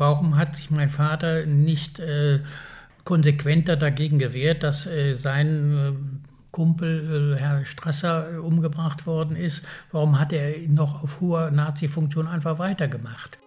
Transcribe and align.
warum 0.00 0.36
hat 0.36 0.56
sich 0.56 0.70
mein 0.70 0.88
Vater 0.88 1.46
nicht 1.46 2.00
äh, 2.00 2.40
konsequenter 3.04 3.76
dagegen 3.76 4.18
gewehrt, 4.18 4.62
dass 4.62 4.86
äh, 4.86 5.14
sein 5.14 5.76
äh, 5.76 5.92
Kumpel 6.50 7.34
äh, 7.36 7.40
Herr 7.40 7.64
Strasser 7.66 8.32
äh, 8.32 8.36
umgebracht 8.38 9.06
worden 9.06 9.36
ist? 9.36 9.64
Warum 9.92 10.18
hat 10.18 10.32
er 10.32 10.56
noch 10.68 11.04
auf 11.04 11.20
hoher 11.20 11.50
Nazi-Funktion 11.50 12.26
einfach 12.26 12.58
weitergemacht? 12.58 13.38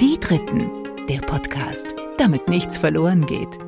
Die 0.00 0.18
Dritten, 0.20 0.70
der 1.08 1.18
Podcast, 1.18 1.96
damit 2.18 2.48
nichts 2.48 2.78
verloren 2.78 3.26
geht. 3.26 3.58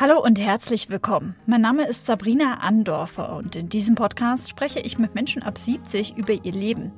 Hallo 0.00 0.22
und 0.22 0.38
herzlich 0.38 0.90
willkommen. 0.90 1.34
Mein 1.44 1.60
Name 1.60 1.84
ist 1.84 2.06
Sabrina 2.06 2.58
Andorfer 2.60 3.34
und 3.34 3.56
in 3.56 3.68
diesem 3.68 3.96
Podcast 3.96 4.48
spreche 4.48 4.78
ich 4.78 4.96
mit 4.96 5.16
Menschen 5.16 5.42
ab 5.42 5.58
70 5.58 6.16
über 6.16 6.34
ihr 6.34 6.52
Leben. 6.52 6.92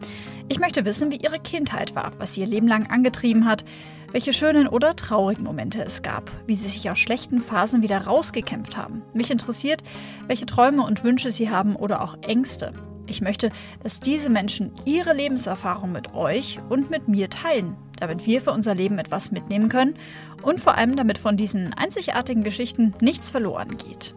Ich 0.51 0.59
möchte 0.59 0.85
wissen, 0.85 1.11
wie 1.11 1.17
ihre 1.17 1.39
Kindheit 1.39 1.95
war, 1.95 2.13
was 2.19 2.35
sie 2.35 2.43
ihr 2.43 2.47
Leben 2.47 2.69
lang 2.69 2.91
angetrieben 2.91 3.47
hat, 3.47 3.65
welche 4.13 4.35
schönen 4.35 4.69
oder 4.69 4.97
traurigen 4.97 5.45
Momente 5.45 5.83
es 5.83 6.03
gab, 6.03 6.31
wie 6.47 6.57
sie 6.57 6.69
sich 6.69 6.91
aus 6.91 6.99
schlechten 6.99 7.41
Phasen 7.41 7.81
wieder 7.83 8.03
rausgekämpft 8.03 8.77
haben. 8.77 9.01
Mich 9.15 9.31
interessiert, 9.31 9.83
welche 10.27 10.45
Träume 10.45 10.83
und 10.83 11.03
Wünsche 11.03 11.31
sie 11.31 11.49
haben 11.49 11.77
oder 11.77 12.03
auch 12.03 12.19
Ängste. 12.21 12.75
Ich 13.11 13.21
möchte, 13.21 13.51
dass 13.83 14.01
diese 14.01 14.31
Menschen 14.31 14.73
ihre 14.87 15.13
Lebenserfahrung 15.13 15.93
mit 15.93 16.15
euch 16.15 16.59
und 16.69 16.91
mit 16.91 17.09
mir 17.09 17.29
teilen 17.29 17.77
damit 18.01 18.27
wir 18.27 18.41
für 18.41 18.53
unser 18.53 18.75
Leben 18.75 18.99
etwas 18.99 19.31
mitnehmen 19.31 19.69
können 19.69 19.95
und 20.43 20.61
vor 20.61 20.75
allem 20.77 20.97
damit 20.97 21.19
von 21.19 21.37
diesen 21.37 21.75
einzigartigen 21.75 22.43
Geschichten 22.43 22.95
nichts 23.01 23.31
verloren 23.31 23.77
geht. 23.77 24.15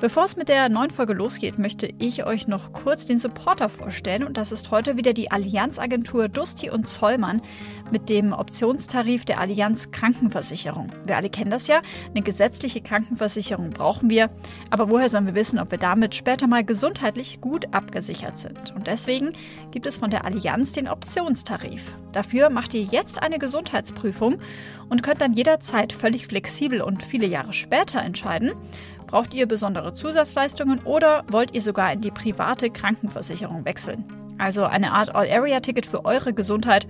Bevor 0.00 0.24
es 0.24 0.34
mit 0.34 0.48
der 0.48 0.70
neuen 0.70 0.90
Folge 0.90 1.12
losgeht, 1.12 1.58
möchte 1.58 1.92
ich 1.98 2.24
euch 2.24 2.48
noch 2.48 2.72
kurz 2.72 3.04
den 3.04 3.18
Supporter 3.18 3.68
vorstellen 3.68 4.24
und 4.24 4.38
das 4.38 4.50
ist 4.50 4.70
heute 4.70 4.96
wieder 4.96 5.12
die 5.12 5.30
Allianzagentur 5.30 6.28
Dusti 6.28 6.70
und 6.70 6.88
Zollmann 6.88 7.42
mit 7.90 8.08
dem 8.08 8.32
Optionstarif 8.32 9.26
der 9.26 9.40
Allianz 9.40 9.90
Krankenversicherung. 9.90 10.90
Wir 11.04 11.18
alle 11.18 11.28
kennen 11.28 11.50
das 11.50 11.66
ja, 11.66 11.82
eine 12.08 12.22
gesetzliche 12.22 12.80
Krankenversicherung 12.80 13.70
brauchen 13.70 14.08
wir, 14.08 14.30
aber 14.70 14.90
woher 14.90 15.10
sollen 15.10 15.26
wir 15.26 15.34
wissen, 15.34 15.58
ob 15.58 15.70
wir 15.70 15.76
damit 15.76 16.14
später 16.14 16.46
mal 16.46 16.64
gesundheitlich 16.64 17.42
gut 17.42 17.66
abgesichert 17.74 18.38
sind? 18.38 18.74
Und 18.74 18.86
deswegen 18.86 19.32
gibt 19.70 19.84
es 19.84 19.98
von 19.98 20.08
der 20.08 20.24
Allianz 20.24 20.72
den 20.72 20.88
Optionstarif. 20.88 21.94
Dafür 22.12 22.48
macht 22.48 22.72
ihr 22.72 22.84
jetzt 22.84 23.22
eine 23.22 23.38
Gesundheitsprüfung 23.38 24.38
und 24.88 25.02
könnt 25.02 25.20
dann 25.20 25.34
jederzeit 25.34 25.92
völlig 25.92 26.26
flexibel 26.26 26.80
und 26.80 27.02
viele 27.02 27.26
Jahre 27.26 27.52
später 27.52 28.00
entscheiden, 28.00 28.52
Braucht 29.10 29.34
ihr 29.34 29.46
besondere 29.46 29.92
Zusatzleistungen 29.92 30.78
oder 30.84 31.24
wollt 31.28 31.52
ihr 31.52 31.62
sogar 31.62 31.92
in 31.92 32.00
die 32.00 32.12
private 32.12 32.70
Krankenversicherung 32.70 33.64
wechseln? 33.64 34.04
Also 34.38 34.64
eine 34.64 34.92
Art 34.92 35.12
All-Area-Ticket 35.12 35.84
für 35.84 36.04
eure 36.04 36.32
Gesundheit 36.32 36.86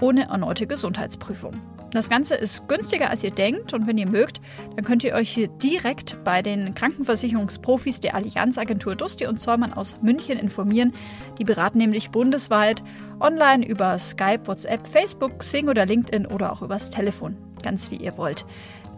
ohne 0.00 0.24
erneute 0.24 0.66
Gesundheitsprüfung. 0.66 1.54
Das 1.92 2.08
Ganze 2.08 2.34
ist 2.34 2.66
günstiger, 2.66 3.10
als 3.10 3.22
ihr 3.22 3.30
denkt 3.30 3.72
und 3.72 3.86
wenn 3.86 3.98
ihr 3.98 4.08
mögt, 4.08 4.40
dann 4.74 4.84
könnt 4.84 5.04
ihr 5.04 5.14
euch 5.14 5.30
hier 5.30 5.46
direkt 5.46 6.22
bei 6.24 6.42
den 6.42 6.74
Krankenversicherungsprofis 6.74 8.00
der 8.00 8.16
Allianzagentur 8.16 8.96
Dusti 8.96 9.26
und 9.26 9.38
Zollmann 9.38 9.72
aus 9.72 9.96
München 10.02 10.38
informieren. 10.38 10.92
Die 11.38 11.44
beraten 11.44 11.78
nämlich 11.78 12.10
bundesweit 12.10 12.82
online 13.20 13.64
über 13.64 13.96
Skype, 14.00 14.46
WhatsApp, 14.46 14.88
Facebook, 14.88 15.38
Xing 15.38 15.68
oder 15.68 15.86
LinkedIn 15.86 16.26
oder 16.26 16.52
auch 16.52 16.62
übers 16.62 16.90
Telefon. 16.90 17.36
Ganz 17.62 17.90
wie 17.90 17.96
ihr 17.96 18.16
wollt. 18.16 18.44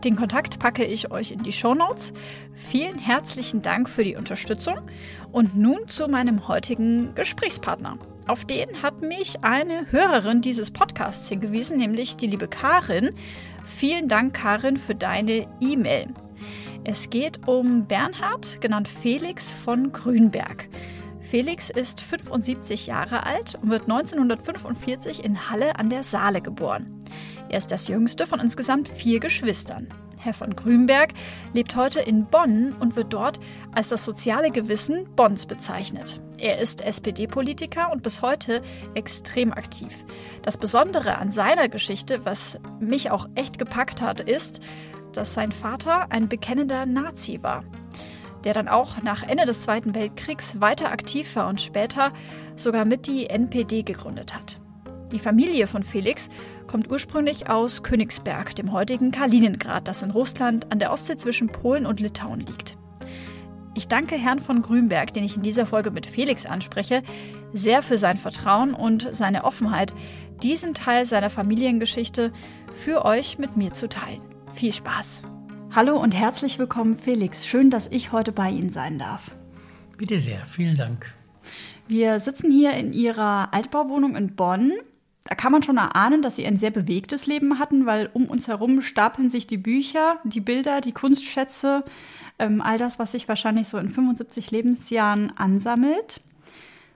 Den 0.05 0.17
Kontakt 0.17 0.59
packe 0.59 0.85
ich 0.85 1.13
euch 1.13 1.31
in 1.31 1.45
die 1.45 1.53
Show 1.53 1.75
Notes. 1.75 2.13
Vielen 2.55 2.99
herzlichen 2.99 3.63
Dank 3.63 3.89
für 3.89 4.03
die 4.03 4.17
Unterstützung. 4.17 4.79
Und 5.31 5.57
nun 5.57 5.87
zu 5.87 6.09
meinem 6.09 6.49
heutigen 6.49 7.15
Gesprächspartner. 7.15 7.99
Auf 8.27 8.45
den 8.45 8.83
hat 8.83 9.01
mich 9.01 9.45
eine 9.45 9.93
Hörerin 9.93 10.41
dieses 10.41 10.73
Podcasts 10.73 11.29
hingewiesen, 11.29 11.77
nämlich 11.77 12.17
die 12.17 12.27
liebe 12.27 12.49
Karin. 12.49 13.11
Vielen 13.65 14.09
Dank, 14.09 14.35
Karin, 14.35 14.77
für 14.77 14.97
deine 14.97 15.47
E-Mail. 15.61 16.09
Es 16.83 17.11
geht 17.11 17.47
um 17.47 17.87
Bernhard, 17.87 18.61
genannt 18.61 18.89
Felix 18.89 19.53
von 19.53 19.93
Grünberg. 19.93 20.69
Felix 21.21 21.71
ist 21.71 22.01
75 22.01 22.89
Jahre 22.89 23.25
alt 23.25 23.57
und 23.63 23.71
wird 23.71 23.83
1945 23.83 25.25
in 25.25 25.49
Halle 25.49 25.77
an 25.79 25.91
der 25.91 26.03
Saale 26.03 26.43
geboren. 26.43 27.05
Er 27.53 27.59
ist 27.59 27.71
das 27.71 27.87
jüngste 27.87 28.27
von 28.27 28.41
insgesamt 28.41 28.89
vier 28.89 29.21
Geschwistern. 29.21 29.87
Herr 30.17 30.33
von 30.33 30.55
Grünberg 30.55 31.13
lebt 31.53 31.77
heute 31.77 32.01
in 32.01 32.25
Bonn 32.25 32.73
und 32.81 32.97
wird 32.97 33.13
dort 33.13 33.41
als 33.73 33.91
das 33.91 34.05
soziale 34.05 34.51
Gewissen 34.51 35.05
Bonns 35.17 35.45
bezeichnet. 35.45 36.19
Er 36.39 36.59
ist 36.59 36.81
SPD-Politiker 36.81 37.93
und 37.93 38.03
bis 38.03 38.23
heute 38.23 38.63
extrem 38.95 39.53
aktiv. 39.53 39.93
Das 40.41 40.57
Besondere 40.57 41.19
an 41.19 41.31
seiner 41.31 41.69
Geschichte, 41.69 42.25
was 42.25 42.59
mich 42.81 43.11
auch 43.11 43.29
echt 43.35 43.59
gepackt 43.59 44.01
hat, 44.01 44.21
ist, 44.21 44.61
dass 45.13 45.35
sein 45.35 45.53
Vater 45.53 46.11
ein 46.11 46.31
bekennender 46.31 46.87
Nazi 46.87 47.43
war, 47.43 47.65
der 48.45 48.55
dann 48.55 48.69
auch 48.69 49.03
nach 49.03 49.25
Ende 49.25 49.45
des 49.45 49.63
Zweiten 49.63 49.95
Weltkriegs 49.95 50.59
weiter 50.59 50.91
aktiv 50.91 51.37
war 51.37 51.49
und 51.49 51.61
später 51.61 52.15
sogar 52.57 52.87
mit 52.87 53.07
die 53.07 53.29
NPD 53.29 53.83
gegründet 53.83 54.35
hat. 54.35 54.59
Die 55.13 55.19
Familie 55.19 55.67
von 55.67 55.83
Felix 55.83 56.31
kommt 56.67 56.91
ursprünglich 56.91 57.51
aus 57.51 57.83
Königsberg, 57.83 58.55
dem 58.55 58.73
heutigen 58.73 59.11
Kaliningrad, 59.11 59.87
das 59.87 60.03
in 60.03 60.11
Russland 60.11 60.73
an 60.73 60.79
der 60.79 60.91
Ostsee 60.91 61.17
zwischen 61.17 61.49
Polen 61.49 61.85
und 61.85 62.01
Litauen 62.01 62.41
liegt. 62.41 62.79
Ich 63.75 63.89
danke 63.89 64.17
Herrn 64.17 64.41
von 64.41 64.63
Grünberg, 64.63 65.13
den 65.13 65.25
ich 65.25 65.37
in 65.37 65.43
dieser 65.43 65.67
Folge 65.67 65.91
mit 65.91 66.07
Felix 66.07 66.47
anspreche, 66.47 67.03
sehr 67.53 67.83
für 67.83 67.99
sein 67.99 68.17
Vertrauen 68.17 68.73
und 68.73 69.09
seine 69.13 69.45
Offenheit, 69.45 69.93
diesen 70.43 70.73
Teil 70.73 71.05
seiner 71.05 71.31
Familiengeschichte 71.31 72.33
für 72.73 73.05
euch 73.05 73.39
mit 73.39 73.57
mir 73.57 73.75
zu 73.75 73.91
teilen. 73.91 74.23
Viel 74.55 74.73
Spaß! 74.73 75.25
Hallo 75.75 75.99
und 75.99 76.15
herzlich 76.15 76.59
willkommen, 76.59 76.97
Felix. 76.97 77.47
Schön, 77.47 77.69
dass 77.69 77.87
ich 77.87 78.13
heute 78.13 78.33
bei 78.33 78.51
Ihnen 78.51 78.71
sein 78.71 78.99
darf. 78.99 79.31
Bitte 79.99 80.19
sehr, 80.19 80.41
vielen 80.47 80.77
Dank. 80.77 81.15
Wir 81.87 82.19
sitzen 82.21 82.51
hier 82.51 82.73
in 82.75 82.93
Ihrer 82.93 83.53
Altbauwohnung 83.53 84.17
in 84.17 84.35
Bonn 84.37 84.73
da 85.25 85.35
kann 85.35 85.53
man 85.53 85.63
schon 85.63 85.77
erahnen, 85.77 86.21
dass 86.21 86.37
sie 86.37 86.47
ein 86.47 86.59
sehr 86.59 86.71
bewegtes 86.71 87.27
Leben 87.27 87.59
hatten, 87.59 87.87
weil 87.87 88.11
um 88.13 88.27
uns 88.27 88.49
herum 88.49 88.83
stapeln 88.83 89.31
sich 89.31 89.47
die 89.47 89.57
Bücher, 89.57 90.19
die 90.25 90.41
Bilder, 90.41 90.81
die 90.81 90.93
Kunstschätze, 90.93 91.85
ähm, 92.39 92.61
all 92.61 92.77
das, 92.79 92.99
was 92.99 93.13
sich 93.13 93.29
wahrscheinlich 93.29 93.69
so 93.69 93.79
in 93.79 93.89
75 93.89 94.51
Lebensjahren 94.51 95.33
ansammelt. 95.37 96.23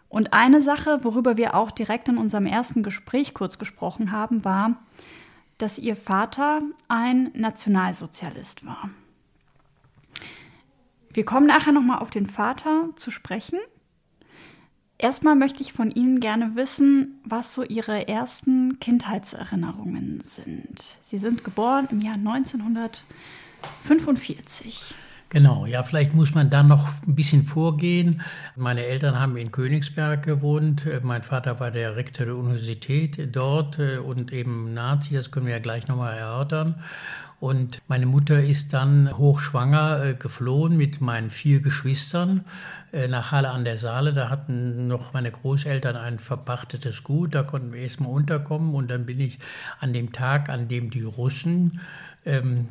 Und 0.08 0.32
eine 0.32 0.60
Sache, 0.60 1.04
worüber 1.04 1.36
wir 1.36 1.54
auch 1.54 1.70
direkt 1.70 2.08
in 2.08 2.18
unserem 2.18 2.46
ersten 2.46 2.82
Gespräch 2.82 3.34
kurz 3.34 3.58
gesprochen 3.58 4.12
haben, 4.12 4.44
war, 4.44 4.76
dass 5.58 5.78
ihr 5.78 5.96
Vater 5.96 6.62
ein 6.88 7.30
Nationalsozialist 7.34 8.66
war. 8.66 8.90
Wir 11.12 11.24
kommen 11.24 11.46
nachher 11.46 11.72
nochmal 11.72 12.00
auf 12.00 12.10
den 12.10 12.26
Vater 12.26 12.90
zu 12.96 13.10
sprechen. 13.10 13.58
Erstmal 14.98 15.34
möchte 15.34 15.60
ich 15.62 15.74
von 15.74 15.90
Ihnen 15.90 16.20
gerne 16.20 16.52
wissen, 16.54 17.20
was 17.22 17.52
so 17.52 17.62
Ihre 17.62 18.08
ersten 18.08 18.80
Kindheitserinnerungen 18.80 20.22
sind. 20.24 20.96
Sie 21.02 21.18
sind 21.18 21.44
geboren 21.44 21.86
im 21.90 22.00
Jahr 22.00 22.14
1945. 22.14 24.94
Genau, 25.28 25.66
ja, 25.66 25.82
vielleicht 25.82 26.14
muss 26.14 26.34
man 26.34 26.48
da 26.50 26.62
noch 26.62 26.86
ein 27.06 27.14
bisschen 27.14 27.42
vorgehen. 27.42 28.22
Meine 28.54 28.86
Eltern 28.86 29.18
haben 29.18 29.36
in 29.36 29.50
Königsberg 29.50 30.22
gewohnt. 30.22 30.86
Mein 31.02 31.24
Vater 31.24 31.60
war 31.60 31.70
der 31.70 31.96
Rektor 31.96 32.24
der 32.26 32.36
Universität 32.36 33.36
dort 33.36 33.78
äh, 33.78 33.98
und 33.98 34.32
eben 34.32 34.72
Nazi, 34.72 35.14
das 35.14 35.32
können 35.32 35.46
wir 35.46 35.54
ja 35.54 35.58
gleich 35.58 35.88
nochmal 35.88 36.16
erörtern. 36.16 36.76
Und 37.38 37.82
meine 37.86 38.06
Mutter 38.06 38.42
ist 38.42 38.72
dann 38.72 39.16
hochschwanger 39.16 40.04
äh, 40.04 40.14
geflohen 40.14 40.76
mit 40.76 41.00
meinen 41.02 41.28
vier 41.28 41.60
Geschwistern 41.60 42.44
äh, 42.92 43.08
nach 43.08 43.30
Halle 43.30 43.50
an 43.50 43.64
der 43.64 43.76
Saale. 43.76 44.14
Da 44.14 44.30
hatten 44.30 44.88
noch 44.88 45.12
meine 45.12 45.30
Großeltern 45.30 45.96
ein 45.96 46.18
verpachtetes 46.18 47.04
Gut, 47.04 47.34
da 47.34 47.42
konnten 47.42 47.72
wir 47.72 47.82
erstmal 47.82 48.10
unterkommen. 48.10 48.74
Und 48.74 48.88
dann 48.88 49.04
bin 49.04 49.20
ich 49.20 49.38
an 49.80 49.92
dem 49.92 50.12
Tag, 50.12 50.48
an 50.48 50.68
dem 50.68 50.90
die 50.90 51.02
Russen 51.02 51.80
ähm, 52.24 52.68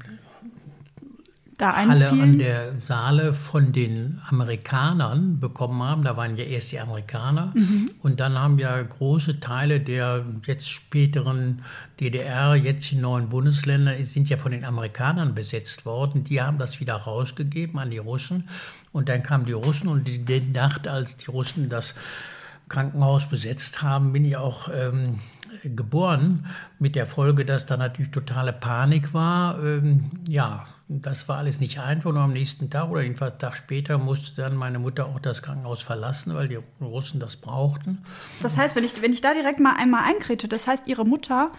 da 1.57 1.71
alle 1.71 2.09
an 2.09 2.37
der 2.37 2.73
Saale 2.81 3.33
von 3.33 3.71
den 3.71 4.19
Amerikanern 4.29 5.39
bekommen 5.39 5.81
haben. 5.81 6.03
Da 6.03 6.17
waren 6.17 6.35
ja 6.35 6.43
erst 6.43 6.73
die 6.73 6.79
Amerikaner 6.79 7.53
mhm. 7.55 7.91
und 8.01 8.19
dann 8.19 8.37
haben 8.37 8.59
ja 8.59 8.81
große 8.81 9.39
Teile 9.39 9.79
der 9.79 10.25
jetzt 10.45 10.69
späteren 10.69 11.61
DDR, 11.99 12.55
jetzt 12.55 12.91
die 12.91 12.97
neuen 12.97 13.29
Bundesländer, 13.29 13.93
sind 14.03 14.27
ja 14.27 14.35
von 14.35 14.51
den 14.51 14.65
Amerikanern 14.65 15.33
besetzt 15.33 15.85
worden. 15.85 16.25
Die 16.25 16.41
haben 16.41 16.57
das 16.57 16.81
wieder 16.81 16.95
rausgegeben 16.95 17.79
an 17.79 17.89
die 17.89 17.99
Russen 17.99 18.49
und 18.91 19.07
dann 19.07 19.23
kamen 19.23 19.45
die 19.45 19.53
Russen 19.53 19.87
und 19.87 20.07
die, 20.07 20.25
die 20.25 20.41
Nacht, 20.41 20.89
als 20.89 21.15
die 21.15 21.31
Russen 21.31 21.69
das 21.69 21.95
Krankenhaus 22.67 23.27
besetzt 23.27 23.81
haben, 23.81 24.11
bin 24.11 24.25
ich 24.25 24.35
auch 24.35 24.69
ähm, 24.73 25.19
geboren, 25.63 26.47
mit 26.79 26.95
der 26.95 27.05
Folge, 27.07 27.45
dass 27.45 27.65
da 27.65 27.77
natürlich 27.77 28.11
totale 28.11 28.51
Panik 28.51 29.13
war. 29.13 29.63
Ähm, 29.63 30.11
ja, 30.27 30.65
das 30.87 31.27
war 31.27 31.37
alles 31.37 31.59
nicht 31.59 31.79
einfach. 31.79 32.11
Und 32.11 32.17
am 32.17 32.33
nächsten 32.33 32.69
Tag 32.69 32.89
oder 32.89 33.01
jedenfalls 33.01 33.33
einen 33.33 33.39
Tag 33.39 33.55
später 33.55 33.97
musste 33.97 34.41
dann 34.41 34.55
meine 34.55 34.79
Mutter 34.79 35.07
auch 35.07 35.19
das 35.19 35.41
Krankenhaus 35.41 35.81
verlassen, 35.81 36.33
weil 36.35 36.47
die 36.47 36.59
Russen 36.79 37.19
das 37.19 37.35
brauchten. 37.37 38.03
Das 38.41 38.57
heißt, 38.57 38.75
wenn 38.75 38.83
ich, 38.83 39.01
wenn 39.01 39.13
ich 39.13 39.21
da 39.21 39.33
direkt 39.33 39.59
mal 39.59 39.75
einmal 39.77 40.03
einkrete, 40.03 40.47
das 40.47 40.67
heißt, 40.67 40.87
ihre 40.87 41.05
Mutter 41.05 41.51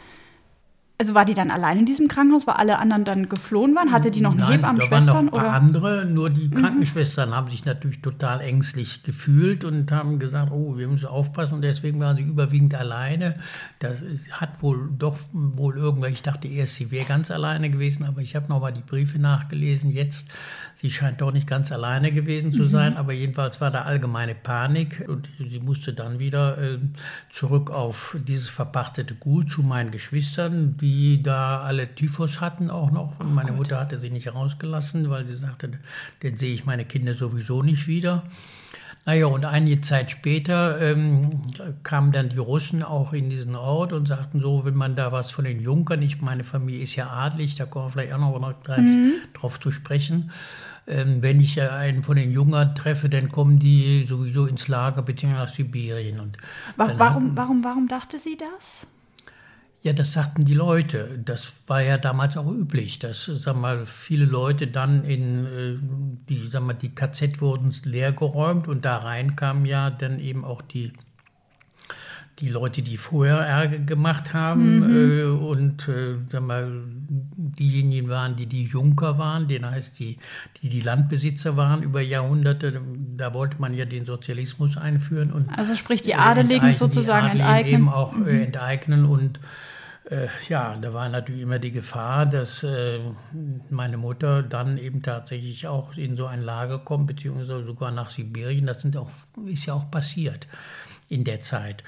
also 0.98 1.12
war 1.12 1.26
die 1.26 1.34
dann 1.34 1.50
allein 1.50 1.80
in 1.80 1.84
diesem 1.84 2.08
Krankenhaus, 2.08 2.46
weil 2.46 2.54
alle 2.54 2.78
anderen 2.78 3.04
dann 3.04 3.28
geflohen 3.28 3.74
waren? 3.74 3.92
Hatte 3.92 4.10
die 4.10 4.22
noch 4.22 4.32
eine 4.32 4.40
Nein, 4.40 4.52
Hebammen, 4.52 4.80
da 4.80 4.90
waren 4.90 5.26
noch 5.26 5.32
Oder? 5.32 5.52
andere, 5.52 6.06
nur 6.06 6.30
die 6.30 6.48
Krankenschwestern 6.48 7.34
haben 7.34 7.50
sich 7.50 7.66
natürlich 7.66 8.00
total 8.00 8.40
ängstlich 8.40 9.02
gefühlt 9.02 9.62
und 9.64 9.92
haben 9.92 10.18
gesagt, 10.18 10.52
oh, 10.52 10.78
wir 10.78 10.88
müssen 10.88 11.08
aufpassen 11.08 11.56
und 11.56 11.62
deswegen 11.62 12.00
waren 12.00 12.16
sie 12.16 12.22
überwiegend 12.22 12.74
alleine. 12.74 13.34
Das 13.78 13.98
hat 14.30 14.62
wohl 14.62 14.88
doch 14.96 15.18
wohl 15.32 15.76
irgendwann, 15.76 16.12
ich 16.12 16.22
dachte 16.22 16.48
erst, 16.48 16.76
sie 16.76 16.90
wäre 16.90 17.04
ganz 17.04 17.30
alleine 17.30 17.68
gewesen, 17.68 18.04
aber 18.04 18.22
ich 18.22 18.34
habe 18.34 18.48
nochmal 18.48 18.72
die 18.72 18.80
Briefe 18.80 19.18
nachgelesen 19.18 19.90
jetzt. 19.90 20.28
Sie 20.72 20.90
scheint 20.90 21.20
doch 21.20 21.32
nicht 21.32 21.46
ganz 21.46 21.72
alleine 21.72 22.10
gewesen 22.10 22.54
zu 22.54 22.64
sein, 22.64 22.96
aber 22.96 23.12
jedenfalls 23.12 23.60
war 23.60 23.70
da 23.70 23.82
allgemeine 23.82 24.34
Panik 24.34 25.04
und 25.08 25.28
sie 25.38 25.60
musste 25.60 25.92
dann 25.92 26.18
wieder 26.18 26.56
äh, 26.56 26.78
zurück 27.30 27.70
auf 27.70 28.16
dieses 28.26 28.48
verpachtete 28.48 29.14
Gut 29.14 29.50
zu 29.50 29.62
meinen 29.62 29.90
Geschwistern, 29.90 30.76
die 30.78 30.85
da 31.22 31.62
alle 31.62 31.94
Typhus 31.94 32.40
hatten 32.40 32.70
auch 32.70 32.90
noch. 32.90 33.20
Und 33.20 33.34
meine 33.34 33.52
Mutter 33.52 33.80
hatte 33.80 33.98
sich 33.98 34.12
nicht 34.12 34.34
rausgelassen, 34.34 35.10
weil 35.10 35.26
sie 35.26 35.36
sagte, 35.36 35.70
dann 36.20 36.36
sehe 36.36 36.54
ich 36.54 36.66
meine 36.66 36.84
Kinder 36.84 37.14
sowieso 37.14 37.62
nicht 37.62 37.86
wieder. 37.86 38.24
Naja, 39.06 39.26
und 39.26 39.44
einige 39.44 39.80
Zeit 39.82 40.10
später 40.10 40.80
ähm, 40.80 41.40
kamen 41.84 42.10
dann 42.10 42.28
die 42.28 42.38
Russen 42.38 42.82
auch 42.82 43.12
in 43.12 43.30
diesen 43.30 43.54
Ort 43.54 43.92
und 43.92 44.08
sagten 44.08 44.40
so, 44.40 44.64
wenn 44.64 44.74
man 44.74 44.96
da 44.96 45.12
was 45.12 45.30
von 45.30 45.44
den 45.44 45.60
Junkern, 45.60 46.02
ich 46.02 46.20
meine 46.20 46.42
Familie 46.42 46.82
ist 46.82 46.96
ja 46.96 47.08
adlig, 47.08 47.54
da 47.54 47.66
kommen 47.66 47.86
wir 47.86 47.90
vielleicht 47.90 48.12
auch 48.12 48.18
noch 48.18 48.62
gleich 48.64 48.80
drauf 49.32 49.60
zu 49.60 49.70
sprechen. 49.70 50.32
Ähm, 50.88 51.22
wenn 51.22 51.40
ich 51.40 51.60
einen 51.62 52.02
von 52.02 52.16
den 52.16 52.32
Jungern 52.32 52.74
treffe, 52.74 53.08
dann 53.08 53.30
kommen 53.30 53.60
die 53.60 54.04
sowieso 54.08 54.46
ins 54.46 54.66
Lager 54.66 55.02
bzw. 55.02 55.32
nach 55.32 55.54
Sibirien. 55.54 56.18
Und 56.18 56.36
Warum, 56.76 57.36
warum, 57.36 57.64
warum 57.64 57.88
dachte 57.88 58.18
sie 58.18 58.36
das? 58.36 58.88
Ja, 59.86 59.92
das 59.92 60.12
sagten 60.12 60.44
die 60.44 60.54
Leute. 60.54 61.20
Das 61.24 61.54
war 61.68 61.80
ja 61.80 61.96
damals 61.96 62.36
auch 62.36 62.50
üblich, 62.50 62.98
dass 62.98 63.26
sag 63.26 63.54
mal, 63.54 63.86
viele 63.86 64.24
Leute 64.24 64.66
dann 64.66 65.04
in 65.04 65.46
äh, 65.46 65.78
die, 66.28 66.48
sag 66.50 66.64
mal, 66.64 66.74
die 66.74 66.92
KZ 66.92 67.40
wurden 67.40 67.72
leer 67.84 68.10
geräumt 68.10 68.66
und 68.66 68.84
da 68.84 68.96
rein 68.96 69.36
kamen 69.36 69.64
ja 69.64 69.90
dann 69.90 70.18
eben 70.18 70.44
auch 70.44 70.60
die, 70.60 70.92
die 72.40 72.48
Leute, 72.48 72.82
die 72.82 72.96
vorher 72.96 73.36
Ärger 73.36 73.78
gemacht 73.78 74.34
haben 74.34 74.82
äh, 74.82 75.22
und 75.22 75.86
äh, 75.86 76.16
sag 76.32 76.42
mal, 76.42 76.68
diejenigen 76.98 78.08
waren, 78.08 78.34
die 78.34 78.46
die 78.46 78.64
Junker 78.64 79.18
waren, 79.18 79.46
den 79.46 79.70
heißt 79.70 80.00
die, 80.00 80.18
die 80.62 80.68
die 80.68 80.80
Landbesitzer 80.80 81.56
waren 81.56 81.84
über 81.84 82.00
Jahrhunderte. 82.00 82.82
Da 83.16 83.34
wollte 83.34 83.60
man 83.60 83.72
ja 83.72 83.84
den 83.84 84.04
Sozialismus 84.04 84.76
einführen 84.76 85.30
und 85.30 85.48
Also 85.56 85.76
sprich 85.76 86.02
die 86.02 86.16
Adeligen 86.16 86.72
sozusagen 86.72 87.36
die 87.36 87.42
Adligen 87.44 87.82
enteignen. 87.82 87.82
Eben 87.82 87.88
auch 87.88 88.26
äh, 88.26 88.42
enteignen 88.42 89.04
und 89.04 89.38
äh, 90.08 90.28
ja, 90.48 90.76
da 90.80 90.94
war 90.94 91.08
natürlich 91.08 91.42
immer 91.42 91.58
die 91.58 91.72
Gefahr, 91.72 92.26
dass 92.26 92.62
äh, 92.62 93.00
meine 93.70 93.96
Mutter 93.96 94.42
dann 94.42 94.78
eben 94.78 95.02
tatsächlich 95.02 95.66
auch 95.66 95.96
in 95.96 96.16
so 96.16 96.26
ein 96.26 96.42
Lager 96.42 96.78
kommt, 96.78 97.08
beziehungsweise 97.08 97.64
sogar 97.64 97.90
nach 97.90 98.10
Sibirien. 98.10 98.66
Das 98.66 98.82
sind 98.82 98.96
auch, 98.96 99.10
ist 99.46 99.66
ja 99.66 99.74
auch 99.74 99.90
passiert 99.90 100.46
in 101.08 101.24
der 101.24 101.40
Zeit. 101.40 101.82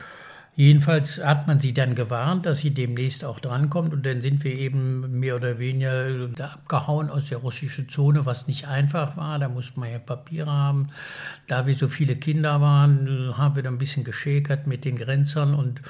Jedenfalls 0.56 1.24
hat 1.24 1.46
man 1.46 1.60
sie 1.60 1.72
dann 1.72 1.94
gewarnt, 1.94 2.44
dass 2.44 2.58
sie 2.58 2.72
demnächst 2.72 3.24
auch 3.24 3.38
drankommt 3.38 3.92
und 3.92 4.04
dann 4.04 4.20
sind 4.22 4.42
wir 4.42 4.58
eben 4.58 5.20
mehr 5.20 5.36
oder 5.36 5.60
weniger 5.60 6.08
abgehauen 6.40 7.10
aus 7.10 7.26
der 7.26 7.38
russischen 7.38 7.88
Zone, 7.88 8.26
was 8.26 8.48
nicht 8.48 8.66
einfach 8.66 9.16
war. 9.16 9.38
Da 9.38 9.48
musste 9.48 9.78
man 9.78 9.92
ja 9.92 10.00
Papiere 10.00 10.50
haben. 10.50 10.88
Da 11.46 11.68
wir 11.68 11.76
so 11.76 11.86
viele 11.86 12.16
Kinder 12.16 12.60
waren, 12.60 13.38
haben 13.38 13.54
wir 13.54 13.62
dann 13.62 13.74
ein 13.74 13.78
bisschen 13.78 14.02
geschäkert 14.02 14.66
mit 14.66 14.84
den 14.84 14.96
Grenzern 14.96 15.54
und 15.54 15.80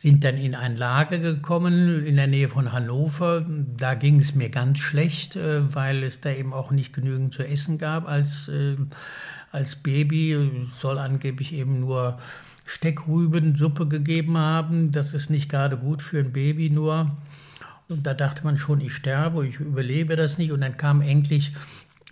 sind 0.00 0.24
dann 0.24 0.38
in 0.38 0.54
ein 0.54 0.76
Lager 0.76 1.18
gekommen 1.18 2.06
in 2.06 2.16
der 2.16 2.26
Nähe 2.26 2.48
von 2.48 2.72
Hannover. 2.72 3.44
Da 3.76 3.92
ging 3.92 4.18
es 4.18 4.34
mir 4.34 4.48
ganz 4.48 4.78
schlecht, 4.78 5.36
äh, 5.36 5.74
weil 5.74 6.02
es 6.04 6.22
da 6.22 6.30
eben 6.30 6.54
auch 6.54 6.70
nicht 6.70 6.94
genügend 6.94 7.34
zu 7.34 7.46
essen 7.46 7.76
gab 7.76 8.08
als, 8.08 8.48
äh, 8.48 8.76
als 9.52 9.76
Baby. 9.76 10.68
Soll 10.72 10.96
angeblich 10.96 11.52
eben 11.52 11.80
nur 11.80 12.18
Steckrübensuppe 12.64 13.88
gegeben 13.88 14.38
haben. 14.38 14.90
Das 14.90 15.12
ist 15.12 15.28
nicht 15.28 15.50
gerade 15.50 15.76
gut 15.76 16.00
für 16.00 16.20
ein 16.20 16.32
Baby 16.32 16.70
nur. 16.70 17.18
Und 17.88 18.06
da 18.06 18.14
dachte 18.14 18.42
man 18.42 18.56
schon, 18.56 18.80
ich 18.80 18.94
sterbe, 18.94 19.46
ich 19.46 19.60
überlebe 19.60 20.16
das 20.16 20.38
nicht. 20.38 20.50
Und 20.50 20.62
dann 20.62 20.78
kam 20.78 21.02
endlich 21.02 21.52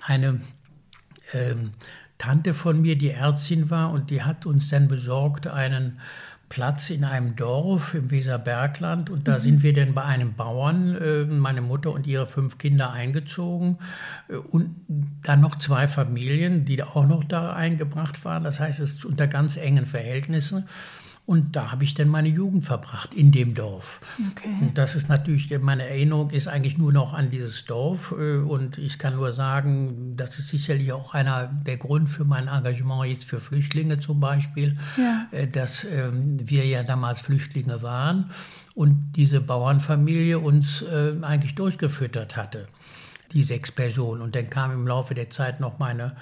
eine 0.02 0.42
ähm, 1.32 1.70
Tante 2.18 2.52
von 2.52 2.82
mir, 2.82 2.98
die 2.98 3.12
Ärztin 3.12 3.70
war, 3.70 3.92
und 3.92 4.10
die 4.10 4.24
hat 4.24 4.44
uns 4.44 4.68
dann 4.68 4.88
besorgt 4.88 5.46
einen 5.46 6.00
Platz 6.48 6.90
in 6.90 7.04
einem 7.04 7.36
Dorf 7.36 7.94
im 7.94 8.10
Weserbergland. 8.10 9.10
Und 9.10 9.28
da 9.28 9.38
sind 9.38 9.62
wir 9.62 9.72
dann 9.72 9.94
bei 9.94 10.04
einem 10.04 10.34
Bauern, 10.34 10.96
äh, 10.96 11.24
meine 11.24 11.60
Mutter 11.60 11.92
und 11.92 12.06
ihre 12.06 12.26
fünf 12.26 12.58
Kinder 12.58 12.90
eingezogen. 12.92 13.78
Äh, 14.28 14.36
und 14.36 14.74
dann 15.22 15.40
noch 15.40 15.58
zwei 15.58 15.86
Familien, 15.88 16.64
die 16.64 16.82
auch 16.82 17.06
noch 17.06 17.24
da 17.24 17.52
eingebracht 17.52 18.24
waren. 18.24 18.44
Das 18.44 18.60
heißt, 18.60 18.80
es 18.80 18.94
ist 18.94 19.04
unter 19.04 19.26
ganz 19.26 19.56
engen 19.56 19.86
Verhältnissen. 19.86 20.64
Und 21.28 21.56
da 21.56 21.72
habe 21.72 21.84
ich 21.84 21.92
dann 21.92 22.08
meine 22.08 22.30
Jugend 22.30 22.64
verbracht, 22.64 23.12
in 23.12 23.32
dem 23.32 23.52
Dorf. 23.54 24.00
Okay. 24.30 24.48
Und 24.62 24.78
das 24.78 24.96
ist 24.96 25.10
natürlich, 25.10 25.50
meine 25.60 25.86
Erinnerung 25.86 26.30
ist 26.30 26.48
eigentlich 26.48 26.78
nur 26.78 26.90
noch 26.90 27.12
an 27.12 27.28
dieses 27.30 27.66
Dorf. 27.66 28.14
äh, 28.18 28.38
Und 28.38 28.78
ich 28.78 28.98
kann 28.98 29.14
nur 29.14 29.34
sagen, 29.34 30.14
das 30.16 30.38
ist 30.38 30.48
sicherlich 30.48 30.90
auch 30.90 31.12
einer 31.12 31.48
der 31.66 31.76
Grund 31.76 32.08
für 32.08 32.24
mein 32.24 32.48
Engagement 32.48 33.04
jetzt 33.10 33.26
für 33.26 33.40
Flüchtlinge 33.40 34.00
zum 34.00 34.20
Beispiel, 34.20 34.78
Ja. 34.96 35.26
äh, 35.30 35.46
dass 35.46 35.84
ähm, 35.84 36.38
wir 36.48 36.64
ja 36.64 36.82
damals 36.82 37.20
Flüchtlinge 37.20 37.82
waren 37.82 38.30
und 38.74 39.12
diese 39.16 39.42
Bauernfamilie 39.42 40.38
uns 40.38 40.80
äh, 40.80 41.12
eigentlich 41.20 41.54
durchgefüttert 41.54 42.38
hatte, 42.38 42.68
die 43.34 43.42
sechs 43.42 43.70
Personen. 43.70 44.22
Und 44.22 44.34
dann 44.34 44.48
kam 44.48 44.72
im 44.72 44.86
Laufe 44.86 45.12
der 45.12 45.28
Zeit 45.28 45.60
noch 45.60 45.78
meine 45.78 46.16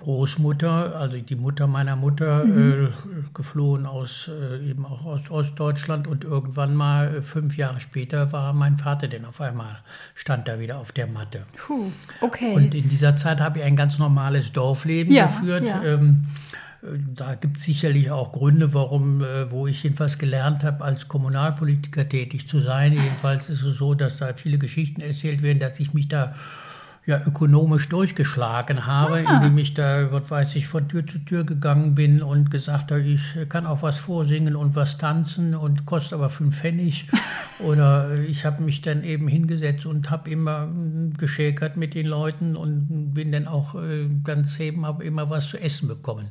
Großmutter, 0.00 0.96
also 0.96 1.18
die 1.18 1.36
Mutter 1.36 1.66
meiner 1.66 1.94
Mutter, 1.94 2.44
äh, 2.44 2.88
geflohen 3.34 3.84
aus 3.86 4.28
äh, 4.28 4.70
eben 4.70 4.86
auch 4.86 5.04
aus 5.04 5.30
Ostdeutschland 5.30 6.06
und 6.06 6.24
irgendwann 6.24 6.74
mal 6.74 7.16
äh, 7.16 7.22
fünf 7.22 7.56
Jahre 7.56 7.80
später 7.80 8.32
war 8.32 8.52
mein 8.54 8.78
Vater 8.78 9.08
denn 9.08 9.24
auf 9.26 9.40
einmal 9.40 9.78
stand 10.14 10.48
da 10.48 10.58
wieder 10.58 10.78
auf 10.78 10.92
der 10.92 11.06
Matte. 11.06 11.42
Puh, 11.56 11.90
okay. 12.22 12.54
Und 12.54 12.74
in 12.74 12.88
dieser 12.88 13.14
Zeit 13.16 13.40
habe 13.40 13.58
ich 13.58 13.64
ein 13.64 13.76
ganz 13.76 13.98
normales 13.98 14.52
Dorfleben 14.52 15.12
Ja, 15.14 15.26
geführt. 15.26 15.64
ja. 15.66 15.82
Ähm, 15.82 16.24
äh, 16.82 16.86
da 17.14 17.34
gibt 17.34 17.58
es 17.58 17.64
sicherlich 17.64 18.10
auch 18.10 18.32
Gründe, 18.32 18.72
warum, 18.72 19.22
äh, 19.22 19.50
wo 19.50 19.66
ich 19.66 19.82
jedenfalls 19.82 20.16
gelernt 20.18 20.64
habe, 20.64 20.82
als 20.82 21.08
Kommunalpolitiker 21.08 22.08
tätig 22.08 22.48
zu 22.48 22.60
sein. 22.60 22.94
Jedenfalls 22.94 23.50
ist 23.50 23.62
es 23.62 23.76
so, 23.76 23.94
dass 23.94 24.16
da 24.16 24.32
viele 24.32 24.56
Geschichten 24.56 25.02
erzählt 25.02 25.42
werden, 25.42 25.58
dass 25.60 25.78
ich 25.78 25.92
mich 25.92 26.08
da 26.08 26.34
ja, 27.06 27.20
ökonomisch 27.26 27.88
durchgeschlagen 27.88 28.86
habe, 28.86 29.20
indem 29.20 29.56
ich 29.58 29.72
da, 29.72 30.12
was 30.12 30.30
weiß 30.30 30.54
ich, 30.54 30.68
von 30.68 30.86
Tür 30.86 31.06
zu 31.06 31.18
Tür 31.18 31.44
gegangen 31.44 31.94
bin 31.94 32.22
und 32.22 32.50
gesagt 32.50 32.92
habe, 32.92 33.00
ich 33.00 33.22
kann 33.48 33.66
auch 33.66 33.82
was 33.82 33.98
vorsingen 33.98 34.54
und 34.54 34.76
was 34.76 34.98
tanzen 34.98 35.54
und 35.54 35.86
kostet 35.86 36.12
aber 36.12 36.28
fünf 36.28 36.58
Pfennig. 36.60 37.06
Oder 37.58 38.18
ich 38.20 38.44
habe 38.44 38.62
mich 38.62 38.80
dann 38.80 39.02
eben 39.04 39.28
hingesetzt 39.28 39.86
und 39.86 40.10
habe 40.10 40.30
immer 40.30 40.66
mm, 40.66 41.14
geschäkert 41.18 41.76
mit 41.76 41.94
den 41.94 42.06
Leuten 42.06 42.56
und 42.56 43.12
bin 43.14 43.32
dann 43.32 43.46
auch 43.46 43.74
äh, 43.74 44.06
ganz 44.22 44.58
eben, 44.60 44.86
habe 44.86 45.04
immer 45.04 45.30
was 45.30 45.48
zu 45.48 45.58
essen 45.58 45.88
bekommen. 45.88 46.28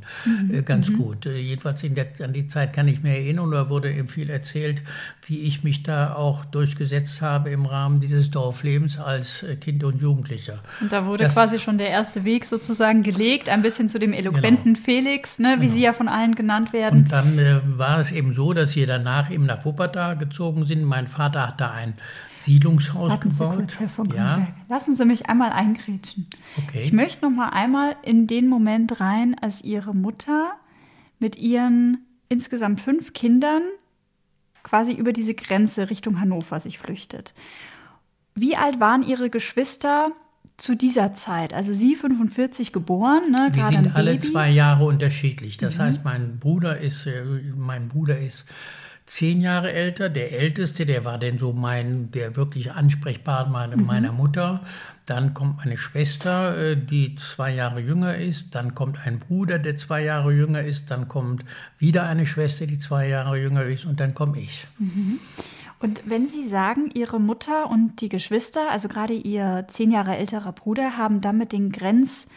Äh, 0.51 0.61
ganz 0.61 0.93
gut. 0.93 1.25
Äh, 1.25 1.37
jedenfalls 1.37 1.83
in 1.83 1.95
der, 1.95 2.07
an 2.23 2.33
die 2.33 2.47
Zeit 2.47 2.73
kann 2.73 2.87
ich 2.87 3.03
mich 3.03 3.13
erinnern, 3.13 3.51
da 3.51 3.69
wurde 3.69 3.91
eben 3.93 4.07
viel 4.07 4.29
erzählt, 4.29 4.81
wie 5.25 5.39
ich 5.39 5.63
mich 5.63 5.83
da 5.83 6.13
auch 6.13 6.45
durchgesetzt 6.45 7.21
habe 7.21 7.49
im 7.49 7.65
Rahmen 7.65 8.01
dieses 8.01 8.31
Dorflebens 8.31 8.97
als 8.97 9.45
Kind 9.61 9.83
und 9.83 10.01
Jugendlicher. 10.01 10.58
Und 10.81 10.91
da 10.91 11.05
wurde 11.05 11.25
Das- 11.25 11.33
quasi 11.33 11.59
schon 11.59 11.77
der 11.77 11.89
erste 11.89 12.23
Weg 12.23 12.45
sozusagen 12.45 13.03
gelegt, 13.03 13.49
ein 13.49 13.61
bisschen 13.61 13.89
zu 13.89 13.99
dem 13.99 14.13
eloquenten 14.13 14.75
Felix, 14.75 15.39
ne, 15.39 15.57
wie 15.59 15.67
sie 15.67 15.81
ja 15.81 15.93
von 15.93 16.07
allen 16.07 16.35
genannt 16.35 16.73
werden. 16.73 17.03
Und 17.03 17.11
dann 17.11 17.37
äh, 17.39 17.59
war 17.77 17.99
es 17.99 18.11
eben 18.11 18.33
so, 18.33 18.53
dass 18.53 18.75
wir 18.75 18.87
danach 18.87 19.29
eben 19.31 19.45
nach 19.45 19.65
Wuppertal 19.65 20.17
gezogen 20.17 20.65
sind. 20.65 20.83
Mein 20.83 21.07
Vater 21.07 21.47
hat 21.47 21.61
da 21.61 21.71
ein 21.71 21.93
Siedlungshaus 22.35 23.11
Warten 23.11 23.31
Sie 23.31 23.39
gebaut. 23.39 23.55
kurz, 23.57 23.79
Herr 23.79 23.89
von 23.89 24.09
ja. 24.15 24.47
Lassen 24.69 24.95
Sie 24.95 25.05
mich 25.05 25.27
einmal 25.29 25.51
eingrätschen. 25.51 26.27
Okay. 26.57 26.81
Ich 26.83 26.93
möchte 26.93 27.25
noch 27.25 27.35
mal 27.35 27.49
einmal 27.49 27.95
in 28.03 28.27
den 28.27 28.47
Moment 28.47 28.99
rein, 29.01 29.35
als 29.41 29.61
Ihre 29.63 29.93
Mutter 29.93 30.51
mit 31.19 31.35
ihren 31.35 32.05
insgesamt 32.29 32.79
fünf 32.79 33.11
Kindern 33.11 33.61
quasi 34.63 34.93
über 34.93 35.11
diese 35.13 35.33
Grenze 35.33 35.89
Richtung 35.89 36.21
Hannover 36.21 36.59
sich 36.59 36.79
flüchtet. 36.79 37.33
Wie 38.35 38.55
alt 38.55 38.79
waren 38.79 39.03
Ihre 39.03 39.29
Geschwister 39.29 40.11
zu 40.59 40.75
dieser 40.75 41.13
Zeit? 41.13 41.53
Also 41.53 41.73
Sie 41.73 41.95
45 41.95 42.71
geboren, 42.71 43.31
ne, 43.31 43.49
wir 43.51 43.67
sind 43.67 43.95
alle 43.95 44.11
Baby. 44.11 44.27
Mhm. 44.27 44.31
zwei 44.31 44.49
Jahre 44.49 44.85
unterschiedlich. 44.85 45.57
Das 45.57 45.79
heißt, 45.79 46.03
mein 46.03 46.39
Bruder 46.39 46.79
ist, 46.79 47.05
äh, 47.07 47.23
mein 47.55 47.89
Bruder 47.89 48.19
ist 48.19 48.45
zehn 49.09 49.41
Jahre 49.41 49.73
älter. 49.73 50.07
Der 50.09 50.31
älteste, 50.39 50.85
der 50.85 51.03
war 51.03 51.17
denn 51.17 51.39
so 51.39 51.51
mein, 51.51 52.11
der 52.11 52.35
wirklich 52.35 52.71
ansprechbar 52.71 53.49
meine, 53.49 53.75
mhm. 53.75 53.85
meiner 53.85 54.11
Mutter. 54.11 54.61
Dann 55.05 55.33
kommt 55.33 55.57
meine 55.57 55.77
Schwester, 55.77 56.55
äh, 56.55 56.77
die 56.77 57.15
zwei 57.15 57.51
Jahre 57.51 57.79
jünger 57.79 58.15
ist. 58.15 58.53
Dann 58.53 58.75
kommt 58.75 58.99
ein 59.05 59.17
Bruder, 59.19 59.57
der 59.57 59.77
zwei 59.77 60.03
Jahre 60.03 60.31
jünger 60.31 60.61
ist. 60.61 60.91
Dann 60.91 61.07
kommt 61.07 61.43
wieder 61.79 62.03
eine 62.03 62.27
Schwester, 62.27 62.67
die 62.67 62.77
zwei 62.77 63.07
Jahre 63.07 63.39
jünger 63.39 63.63
ist. 63.63 63.85
Und 63.85 63.99
dann 63.99 64.13
komme 64.13 64.39
ich. 64.39 64.67
Mhm. 64.77 65.19
Und 65.79 66.01
wenn 66.05 66.27
Sie 66.27 66.47
sagen, 66.47 66.89
Ihre 66.93 67.19
Mutter 67.19 67.69
und 67.69 68.01
die 68.01 68.09
Geschwister, 68.09 68.69
also 68.69 68.87
gerade 68.87 69.13
Ihr 69.13 69.65
zehn 69.69 69.91
Jahre 69.91 70.17
älterer 70.17 70.51
Bruder, 70.51 70.97
haben 70.97 71.21
dann 71.21 71.37
mit 71.37 71.53
den 71.53 71.71
Grenz 71.71 72.27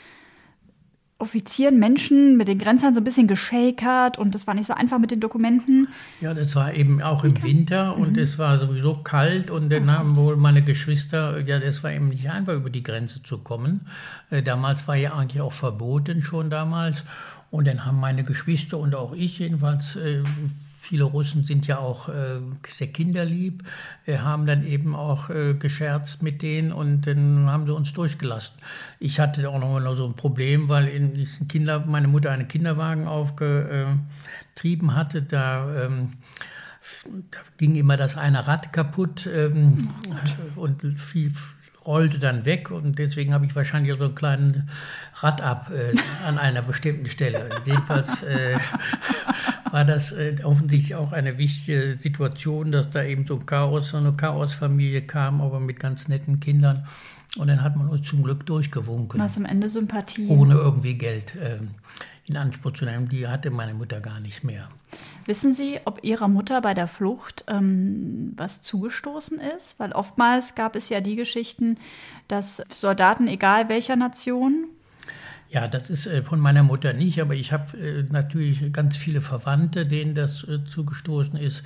Offizieren 1.23 1.79
Menschen 1.79 2.37
mit 2.37 2.49
den 2.49 2.59
Grenzern 2.59 2.95
so 2.95 3.01
ein 3.01 3.05
bisschen 3.05 3.29
geschakert 3.29 4.19
und 4.19 4.35
das 4.35 4.49
war 4.49 4.55
nicht 4.55 4.67
so 4.67 4.75
einfach 4.75 4.99
mit 4.99 5.13
den 5.13 5.21
Dokumenten. 5.21 5.87
Ja, 6.21 6.35
das 6.35 6.57
war 6.57 6.75
eben 6.75 7.01
auch 7.01 7.23
im 7.23 7.41
Winter 7.45 7.97
und 7.97 8.15
mhm. 8.15 8.19
es 8.19 8.41
war 8.41 8.59
sowieso 8.59 8.97
kalt 9.05 9.49
und 9.49 9.71
dann 9.71 9.89
haben 9.89 10.17
wohl 10.17 10.35
meine 10.35 10.63
Geschwister, 10.63 11.39
ja, 11.43 11.61
das 11.61 11.85
war 11.85 11.93
eben 11.93 12.09
nicht 12.09 12.29
einfach 12.29 12.55
über 12.55 12.71
die 12.71 12.83
Grenze 12.83 13.23
zu 13.23 13.39
kommen. 13.39 13.83
Äh, 14.31 14.43
damals 14.43 14.89
war 14.89 14.97
ja 14.97 15.13
eigentlich 15.13 15.41
auch 15.41 15.53
verboten 15.53 16.23
schon 16.23 16.51
damals 16.51 17.05
und 17.53 17.69
dann 17.69 17.87
haben 17.87 18.01
meine 18.01 18.25
Geschwister 18.25 18.79
und 18.79 18.97
auch 18.97 19.13
ich 19.13 19.39
jedenfalls 19.39 19.95
äh, 19.95 20.25
Viele 20.85 21.05
Russen 21.05 21.45
sind 21.45 21.69
ja 21.69 21.79
auch 21.79 22.09
äh, 22.09 22.41
sehr 22.67 22.89
kinderlieb, 22.89 23.63
äh, 24.05 24.19
haben 24.19 24.47
dann 24.47 24.67
eben 24.67 24.97
auch 24.97 25.31
äh, 25.31 25.55
gescherzt 25.55 26.25
mit 26.25 26.43
denen 26.43 26.73
und 26.73 27.07
dann 27.07 27.49
haben 27.49 27.67
sie 27.67 27.73
uns 27.73 27.93
durchgelassen. 27.93 28.57
Ich 28.99 29.21
hatte 29.21 29.49
auch 29.49 29.61
noch 29.61 29.69
mal 29.73 29.95
so 29.95 30.05
ein 30.05 30.15
Problem, 30.15 30.69
weil 30.69 30.89
in 30.89 31.29
Kinder, 31.47 31.85
meine 31.87 32.09
Mutter 32.09 32.33
einen 32.33 32.49
Kinderwagen 32.49 33.07
aufgetrieben 33.07 34.97
hatte. 34.97 35.23
Da, 35.23 35.85
ähm, 35.85 36.15
da 37.31 37.39
ging 37.59 37.77
immer 37.77 37.97
das 37.97 38.17
eine 38.17 38.49
Rad 38.49 38.73
kaputt 38.73 39.29
ähm, 39.33 39.91
und 40.57 40.83
viel, 40.99 41.33
rollte 41.87 42.19
dann 42.19 42.45
weg 42.45 42.73
und 42.73 42.99
deswegen 42.99 43.33
habe 43.33 43.47
ich 43.47 43.55
wahrscheinlich 43.55 43.97
so 43.97 44.05
einen 44.05 44.17
kleinen 44.17 44.69
Rad 45.15 45.43
ab 45.43 45.71
äh, 45.71 45.97
an 46.27 46.39
einer 46.39 46.63
bestimmten 46.63 47.07
Stelle. 47.07 47.51
Jedenfalls 47.65 48.25
äh, 48.25 48.59
war 49.73 49.87
das 49.87 50.13
äh, 50.13 50.37
offensichtlich 50.45 50.95
auch 50.95 51.13
eine 51.13 51.39
wichtige 51.39 51.95
Situation, 51.95 52.73
dass 52.73 52.91
da 52.91 53.03
eben 53.03 53.27
so 53.27 53.37
ein 53.37 53.47
Chaos, 53.47 53.89
so 53.89 53.97
eine 53.97 54.13
Chaosfamilie 54.13 55.03
kam, 55.03 55.41
aber 55.41 55.61
mit 55.61 55.81
ganz 55.81 56.09
netten 56.09 56.41
Kindern. 56.41 56.87
Und 57.39 57.49
dann 57.49 57.63
hat 57.63 57.77
man 57.77 57.89
uns 57.89 58.07
zum 58.07 58.23
Glück 58.23 58.45
durchgewunken. 58.45 59.19
Was 59.19 59.39
am 59.39 59.47
Ende 59.47 59.71
Sympathie. 59.71 60.29
Ohne 60.29 60.55
irgendwie 60.55 60.95
Geld 60.95 61.35
äh, 61.37 61.59
in 62.27 62.37
Anspruch 62.37 62.73
zu 62.75 62.85
nehmen. 62.85 63.09
Die 63.09 63.27
hatte 63.27 63.51
meine 63.51 63.73
Mutter 63.73 64.03
gar 64.03 64.21
nicht 64.21 64.45
mehr. 64.45 64.69
Wissen 65.25 65.55
Sie, 65.55 65.81
ob 65.87 66.05
Ihrer 66.05 66.29
Mutter 66.29 66.61
bei 66.61 66.75
der 66.75 66.87
Flucht 66.87 67.47
ähm, 67.49 68.35
was 68.37 68.61
zugestoßen 68.61 69.41
ist? 69.57 69.81
Weil 69.81 69.93
oftmals 69.93 70.55
gab 70.55 70.77
es 70.77 70.91
ja 70.91 71.01
die 71.01 71.17
Geschichten, 71.17 71.79
dass 72.29 72.63
Soldaten, 72.69 73.27
egal 73.27 73.71
welcher 73.71 73.97
Nation, 73.97 74.67
ja, 75.53 75.69
das 75.69 75.91
ist 75.91 76.07
äh, 76.07 76.23
von 76.23 76.41
meiner 76.41 76.63
Mutter 76.63 76.95
nicht, 76.95 77.21
aber 77.21 77.35
ich 77.35 77.53
habe 77.53 77.77
äh, 77.77 78.05
natürlich 78.11 78.73
ganz 78.73 78.97
viele 78.97 79.21
Verwandte, 79.21 79.87
denen 79.87 80.15
das 80.15 80.45
äh, 80.49 80.65
zugestoßen 80.65 81.39
ist. 81.39 81.63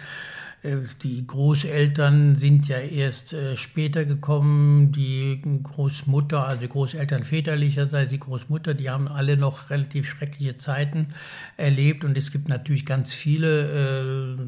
Die 1.02 1.24
Großeltern 1.24 2.34
sind 2.34 2.66
ja 2.66 2.78
erst 2.78 3.36
später 3.54 4.04
gekommen. 4.04 4.90
Die 4.90 5.40
Großmutter, 5.62 6.44
also 6.44 6.62
die 6.62 6.68
Großeltern 6.68 7.22
väterlicherseits, 7.22 8.10
die 8.10 8.18
Großmutter, 8.18 8.74
die 8.74 8.90
haben 8.90 9.06
alle 9.06 9.36
noch 9.36 9.70
relativ 9.70 10.08
schreckliche 10.08 10.56
Zeiten 10.56 11.08
erlebt. 11.56 12.02
Und 12.02 12.18
es 12.18 12.32
gibt 12.32 12.48
natürlich 12.48 12.84
ganz 12.84 13.14
viele 13.14 14.38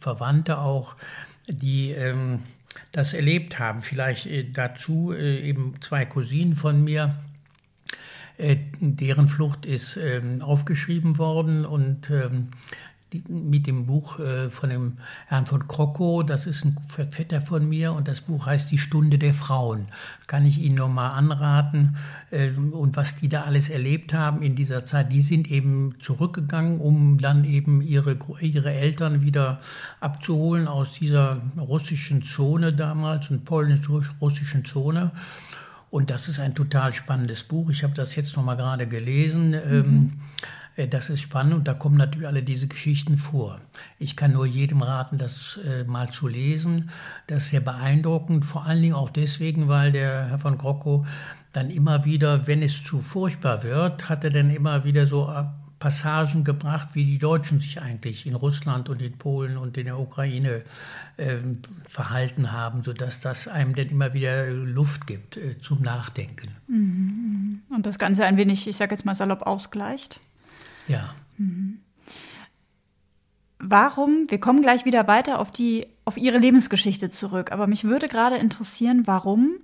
Verwandte 0.00 0.58
auch, 0.58 0.96
die 1.46 1.90
ähm, 1.90 2.40
das 2.90 3.14
erlebt 3.14 3.60
haben. 3.60 3.82
Vielleicht 3.82 4.28
dazu 4.54 5.14
eben 5.14 5.74
zwei 5.80 6.04
Cousinen 6.04 6.54
von 6.54 6.82
mir, 6.82 7.14
deren 8.80 9.28
Flucht 9.28 9.66
ist 9.66 9.96
ähm, 9.96 10.42
aufgeschrieben 10.42 11.18
worden 11.18 11.64
und 11.64 12.10
ähm, 12.10 12.48
mit 13.28 13.66
dem 13.66 13.86
Buch 13.86 14.18
äh, 14.18 14.50
von 14.50 14.70
dem 14.70 14.98
Herrn 15.26 15.46
von 15.46 15.66
Krockow, 15.66 16.24
das 16.24 16.46
ist 16.46 16.64
ein 16.64 16.76
Vetter 16.88 17.40
von 17.40 17.68
mir 17.68 17.92
und 17.92 18.06
das 18.06 18.20
Buch 18.20 18.46
heißt 18.46 18.70
Die 18.70 18.78
Stunde 18.78 19.18
der 19.18 19.34
Frauen. 19.34 19.88
Kann 20.26 20.46
ich 20.46 20.58
Ihnen 20.58 20.76
nur 20.76 20.88
mal 20.88 21.10
anraten. 21.10 21.96
Ähm, 22.30 22.72
und 22.72 22.96
was 22.96 23.16
die 23.16 23.28
da 23.28 23.42
alles 23.42 23.68
erlebt 23.68 24.14
haben 24.14 24.42
in 24.42 24.54
dieser 24.54 24.86
Zeit, 24.86 25.12
die 25.12 25.22
sind 25.22 25.50
eben 25.50 25.96
zurückgegangen, 26.00 26.80
um 26.80 27.18
dann 27.18 27.44
eben 27.44 27.82
ihre, 27.82 28.16
ihre 28.40 28.72
Eltern 28.72 29.22
wieder 29.22 29.60
abzuholen 29.98 30.68
aus 30.68 30.92
dieser 30.92 31.40
russischen 31.58 32.22
Zone 32.22 32.72
damals 32.72 33.30
und 33.30 33.44
polnisch-russischen 33.44 34.64
Zone. 34.64 35.10
Und 35.90 36.10
das 36.10 36.28
ist 36.28 36.38
ein 36.38 36.54
total 36.54 36.92
spannendes 36.92 37.42
Buch. 37.42 37.70
Ich 37.70 37.82
habe 37.82 37.94
das 37.94 38.14
jetzt 38.14 38.36
noch 38.36 38.44
mal 38.44 38.54
gerade 38.56 38.86
gelesen. 38.86 39.54
Ähm, 39.54 39.80
mhm. 39.80 40.12
Das 40.88 41.10
ist 41.10 41.20
spannend 41.20 41.52
und 41.52 41.68
da 41.68 41.74
kommen 41.74 41.96
natürlich 41.96 42.26
alle 42.26 42.42
diese 42.42 42.66
Geschichten 42.68 43.16
vor. 43.16 43.60
Ich 43.98 44.16
kann 44.16 44.32
nur 44.32 44.46
jedem 44.46 44.82
raten, 44.82 45.18
das 45.18 45.58
äh, 45.66 45.84
mal 45.84 46.10
zu 46.10 46.26
lesen. 46.26 46.90
Das 47.26 47.44
ist 47.44 47.50
sehr 47.50 47.60
beeindruckend, 47.60 48.44
vor 48.44 48.64
allen 48.64 48.80
Dingen 48.80 48.94
auch 48.94 49.10
deswegen, 49.10 49.68
weil 49.68 49.92
der 49.92 50.28
Herr 50.28 50.38
von 50.38 50.56
Grocko 50.56 51.04
dann 51.52 51.70
immer 51.70 52.04
wieder, 52.04 52.46
wenn 52.46 52.62
es 52.62 52.82
zu 52.82 53.02
furchtbar 53.02 53.62
wird, 53.62 54.08
hat 54.08 54.24
er 54.24 54.30
dann 54.30 54.48
immer 54.48 54.84
wieder 54.84 55.06
so 55.06 55.28
Passagen 55.80 56.44
gebracht, 56.44 56.90
wie 56.92 57.06
die 57.06 57.18
Deutschen 57.18 57.58
sich 57.58 57.80
eigentlich 57.80 58.26
in 58.26 58.34
Russland 58.34 58.90
und 58.90 59.00
in 59.00 59.16
Polen 59.16 59.56
und 59.56 59.78
in 59.78 59.86
der 59.86 59.98
Ukraine 59.98 60.62
äh, 61.16 61.38
verhalten 61.88 62.52
haben, 62.52 62.84
sodass 62.84 63.20
das 63.20 63.48
einem 63.48 63.74
dann 63.74 63.88
immer 63.88 64.12
wieder 64.12 64.50
Luft 64.50 65.06
gibt 65.06 65.38
äh, 65.38 65.58
zum 65.58 65.80
Nachdenken. 65.80 66.50
Mhm. 66.68 67.62
Und 67.70 67.86
das 67.86 67.98
Ganze 67.98 68.26
ein 68.26 68.36
wenig, 68.36 68.68
ich 68.68 68.76
sage 68.76 68.94
jetzt 68.94 69.06
mal 69.06 69.14
salopp, 69.14 69.42
ausgleicht. 69.46 70.20
Ja. 70.86 71.14
Mhm. 71.38 71.80
Warum, 73.58 74.26
wir 74.28 74.38
kommen 74.38 74.60
gleich 74.60 74.84
wieder 74.84 75.08
weiter 75.08 75.38
auf, 75.38 75.50
die, 75.50 75.86
auf 76.04 76.18
Ihre 76.18 76.38
Lebensgeschichte 76.38 77.08
zurück, 77.08 77.52
aber 77.52 77.66
mich 77.66 77.84
würde 77.84 78.08
gerade 78.08 78.36
interessieren, 78.36 79.06
warum 79.06 79.60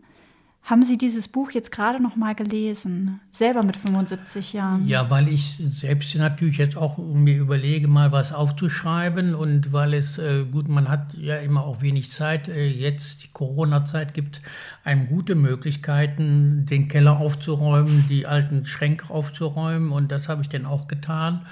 haben 0.67 0.83
Sie 0.83 0.99
dieses 0.99 1.29
Buch 1.29 1.53
jetzt 1.53 1.71
gerade 1.71 2.03
noch 2.03 2.17
mal 2.17 2.35
gelesen, 2.35 3.21
selber 3.31 3.63
mit 3.63 3.77
75 3.77 4.53
Jahren? 4.53 4.85
Ja, 4.85 5.09
weil 5.11 5.29
ich 5.29 5.63
selbst 5.71 6.13
natürlich 6.17 6.59
jetzt 6.59 6.77
auch 6.77 6.99
mir 6.99 7.37
überlege, 7.37 7.87
mal 7.87 8.11
was 8.11 8.33
aufzuschreiben 8.33 9.37
und 9.37 9.73
weil 9.73 9.95
es, 9.95 10.19
äh, 10.19 10.45
gut, 10.45 10.69
man 10.69 10.89
hat 10.89 11.15
ja 11.15 11.37
immer 11.37 11.63
auch 11.63 11.83
wenig 11.83 12.11
Zeit. 12.11 12.49
Äh, 12.49 12.67
jetzt, 12.67 13.23
die 13.23 13.29
Corona-Zeit 13.29 14.13
gibt 14.13 14.43
einem 14.83 15.07
gute 15.07 15.37
Möglichkeiten, 15.37 16.67
den 16.67 16.89
Keller 16.89 17.21
aufzuräumen, 17.21 18.07
die 18.09 18.27
alten 18.27 18.67
Schränke 18.67 19.09
aufzuräumen 19.11 19.93
und 19.93 20.11
das 20.11 20.29
habe 20.29 20.43
ich 20.43 20.49
dann 20.49 20.67
auch 20.67 20.89
getan 20.89 21.47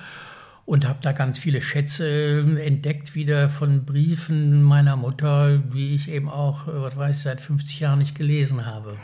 und 0.67 0.89
habe 0.89 0.99
da 1.03 1.13
ganz 1.13 1.39
viele 1.39 1.61
Schätze 1.61 2.07
äh, 2.07 2.67
entdeckt, 2.67 3.15
wieder 3.15 3.49
von 3.49 3.85
Briefen 3.85 4.63
meiner 4.63 4.97
Mutter, 4.97 5.59
die 5.59 5.95
ich 5.95 6.11
eben 6.11 6.29
auch, 6.29 6.69
äh, 6.69 6.83
was 6.83 6.97
weiß 6.97 7.17
ich, 7.17 7.23
seit 7.23 7.41
50 7.41 7.81
Jahren 7.81 7.99
nicht 7.99 8.15
gelesen 8.15 8.65
habe. 8.67 8.97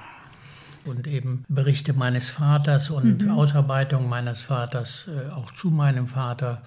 Und 0.86 1.06
eben 1.06 1.44
Berichte 1.48 1.92
meines 1.92 2.30
Vaters 2.30 2.88
und 2.88 3.24
mhm. 3.24 3.30
Ausarbeitung 3.30 4.08
meines 4.08 4.40
Vaters, 4.40 5.06
äh, 5.08 5.30
auch 5.32 5.52
zu 5.52 5.70
meinem 5.70 6.06
Vater. 6.06 6.62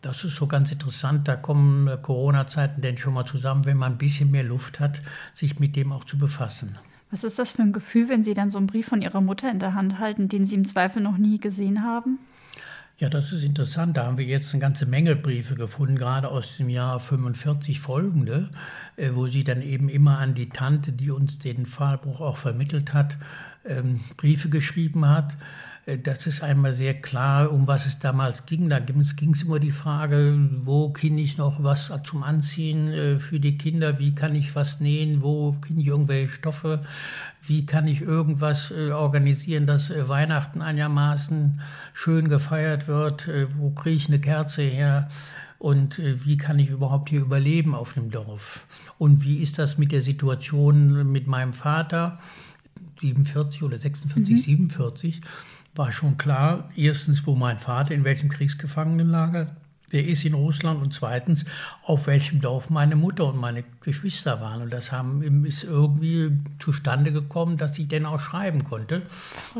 Das 0.00 0.24
ist 0.24 0.36
so 0.36 0.46
ganz 0.46 0.72
interessant. 0.72 1.28
Da 1.28 1.36
kommen 1.36 1.90
Corona-Zeiten 2.00 2.80
denn 2.80 2.96
schon 2.96 3.12
mal 3.12 3.26
zusammen, 3.26 3.66
wenn 3.66 3.76
man 3.76 3.92
ein 3.92 3.98
bisschen 3.98 4.30
mehr 4.30 4.42
Luft 4.42 4.80
hat, 4.80 5.02
sich 5.34 5.60
mit 5.60 5.76
dem 5.76 5.92
auch 5.92 6.04
zu 6.04 6.16
befassen. 6.16 6.78
Was 7.10 7.24
ist 7.24 7.38
das 7.38 7.52
für 7.52 7.62
ein 7.62 7.72
Gefühl, 7.72 8.08
wenn 8.08 8.24
Sie 8.24 8.32
dann 8.32 8.48
so 8.48 8.56
einen 8.56 8.66
Brief 8.66 8.88
von 8.88 9.02
Ihrer 9.02 9.20
Mutter 9.20 9.50
in 9.50 9.58
der 9.58 9.74
Hand 9.74 9.98
halten, 9.98 10.28
den 10.28 10.46
Sie 10.46 10.54
im 10.54 10.64
Zweifel 10.64 11.02
noch 11.02 11.18
nie 11.18 11.38
gesehen 11.38 11.82
haben? 11.82 12.18
Ja, 13.00 13.08
das 13.08 13.32
ist 13.32 13.44
interessant. 13.44 13.96
Da 13.96 14.04
haben 14.04 14.18
wir 14.18 14.26
jetzt 14.26 14.52
eine 14.52 14.60
ganze 14.60 14.84
Menge 14.84 15.16
Briefe 15.16 15.54
gefunden, 15.54 15.96
gerade 15.96 16.28
aus 16.28 16.58
dem 16.58 16.68
Jahr 16.68 17.00
45 17.00 17.80
folgende, 17.80 18.50
äh, 18.96 19.12
wo 19.14 19.26
sie 19.26 19.42
dann 19.42 19.62
eben 19.62 19.88
immer 19.88 20.18
an 20.18 20.34
die 20.34 20.50
Tante, 20.50 20.92
die 20.92 21.10
uns 21.10 21.38
den 21.38 21.64
Fallbruch 21.64 22.20
auch 22.20 22.36
vermittelt 22.36 22.92
hat, 22.92 23.16
ähm, 23.64 24.00
Briefe 24.18 24.50
geschrieben 24.50 25.08
hat. 25.08 25.34
Äh, 25.90 25.98
das 25.98 26.26
ist 26.26 26.42
einmal 26.42 26.74
sehr 26.74 26.94
klar, 26.94 27.52
um 27.52 27.66
was 27.66 27.86
es 27.86 27.98
damals 27.98 28.46
ging. 28.46 28.68
Da 28.68 28.78
ging 28.78 29.00
es 29.00 29.42
immer 29.42 29.58
die 29.58 29.70
Frage, 29.70 30.38
wo 30.64 30.90
kann 30.90 31.18
ich 31.18 31.38
noch 31.38 31.62
was 31.62 31.92
zum 32.04 32.22
Anziehen 32.22 32.92
äh, 32.92 33.18
für 33.18 33.40
die 33.40 33.58
Kinder, 33.58 33.98
wie 33.98 34.14
kann 34.14 34.34
ich 34.34 34.54
was 34.54 34.80
nähen, 34.80 35.22
wo 35.22 35.52
finde 35.52 35.82
ich 35.82 35.88
irgendwelche 35.88 36.32
Stoffe? 36.32 36.82
Wie 37.42 37.66
kann 37.66 37.88
ich 37.88 38.02
irgendwas 38.02 38.70
äh, 38.70 38.90
organisieren, 38.90 39.66
dass 39.66 39.90
Weihnachten 40.08 40.62
einigermaßen 40.62 41.60
schön 41.92 42.28
gefeiert 42.28 42.86
wird, 42.86 43.28
wo 43.56 43.70
kriege 43.70 43.96
ich 43.96 44.08
eine 44.08 44.20
Kerze 44.20 44.62
her? 44.62 45.08
Und 45.58 45.98
wie 45.98 46.38
kann 46.38 46.58
ich 46.58 46.70
überhaupt 46.70 47.10
hier 47.10 47.20
überleben 47.20 47.74
auf 47.74 47.92
dem 47.92 48.10
Dorf. 48.10 48.64
Und 48.96 49.24
wie 49.24 49.42
ist 49.42 49.58
das 49.58 49.76
mit 49.76 49.92
der 49.92 50.00
Situation 50.00 51.12
mit 51.12 51.26
meinem 51.26 51.52
Vater, 51.52 52.18
47 53.00 53.62
oder 53.62 53.78
46, 53.78 54.34
mhm. 54.34 54.38
47, 54.38 55.20
war 55.74 55.92
schon 55.92 56.18
klar, 56.18 56.70
erstens, 56.76 57.26
wo 57.26 57.34
mein 57.34 57.58
Vater, 57.58 57.94
in 57.94 58.04
welchem 58.04 58.28
Kriegsgefangenenlager 58.28 59.56
wer 59.90 60.06
ist 60.06 60.24
in 60.24 60.34
Russland 60.34 60.80
und 60.80 60.94
zweitens, 60.94 61.44
auf 61.84 62.06
welchem 62.06 62.40
Dorf 62.40 62.70
meine 62.70 62.96
Mutter 62.96 63.26
und 63.26 63.36
meine 63.36 63.64
Geschwister 63.80 64.40
waren. 64.40 64.62
Und 64.62 64.72
das 64.72 64.92
haben, 64.92 65.44
ist 65.44 65.64
irgendwie 65.64 66.30
zustande 66.60 67.12
gekommen, 67.12 67.56
dass 67.56 67.76
ich 67.78 67.88
denn 67.88 68.06
auch 68.06 68.20
schreiben 68.20 68.64
konnte. 68.64 69.02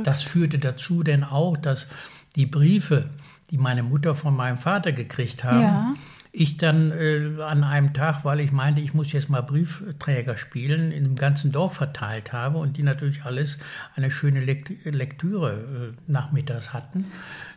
Das 0.05 0.23
führte 0.23 0.59
dazu 0.59 1.03
denn 1.03 1.25
auch, 1.25 1.57
dass 1.57 1.89
die 2.37 2.47
Briefe, 2.47 3.11
die 3.51 3.59
meine 3.59 3.83
Mutter 3.83 4.15
von 4.15 4.37
meinem 4.37 4.57
Vater 4.57 4.93
gekriegt 4.93 5.43
haben, 5.43 5.63
ja 5.63 5.95
ich 6.33 6.57
dann 6.57 6.93
äh, 6.93 7.43
an 7.43 7.65
einem 7.65 7.93
Tag, 7.93 8.25
weil 8.25 8.39
ich 8.41 8.53
meinte, 8.53 8.81
ich 8.81 8.95
muss 8.95 9.13
jetzt 9.13 9.31
mal 9.31 9.43
Briefträger 9.43 10.37
spielen, 10.37 10.93
in 10.93 11.03
dem 11.03 11.17
ganzen 11.17 11.51
Dorf 11.51 11.75
verteilt 11.75 12.33
habe 12.33 12.59
und 12.59 12.77
die 12.77 12.85
natürlich 12.85 13.25
alles 13.25 13.59
eine 13.97 14.11
schöne 14.11 14.41
Lekt 14.41 14.71
Lektüre 14.85 15.95
äh, 15.97 16.11
nachmittags 16.11 16.73
hatten 16.73 17.07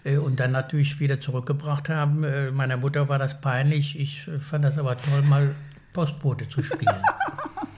äh, 0.04 0.18
und 0.18 0.40
dann 0.40 0.52
natürlich 0.52 1.00
wieder 1.00 1.20
zurückgebracht 1.20 1.90
haben. 1.90 2.24
Äh, 2.24 2.52
meiner 2.52 2.78
Mutter 2.78 3.10
war 3.10 3.20
das 3.20 3.40
peinlich, 3.42 4.00
ich 4.00 4.28
äh, 4.28 4.40
fand 4.40 4.66
das 4.66 4.80
aber 4.80 4.98
toll, 4.98 5.22
mal 5.22 5.54
Postbote 5.94 6.50
zu 6.50 6.64
spielen. 6.64 7.04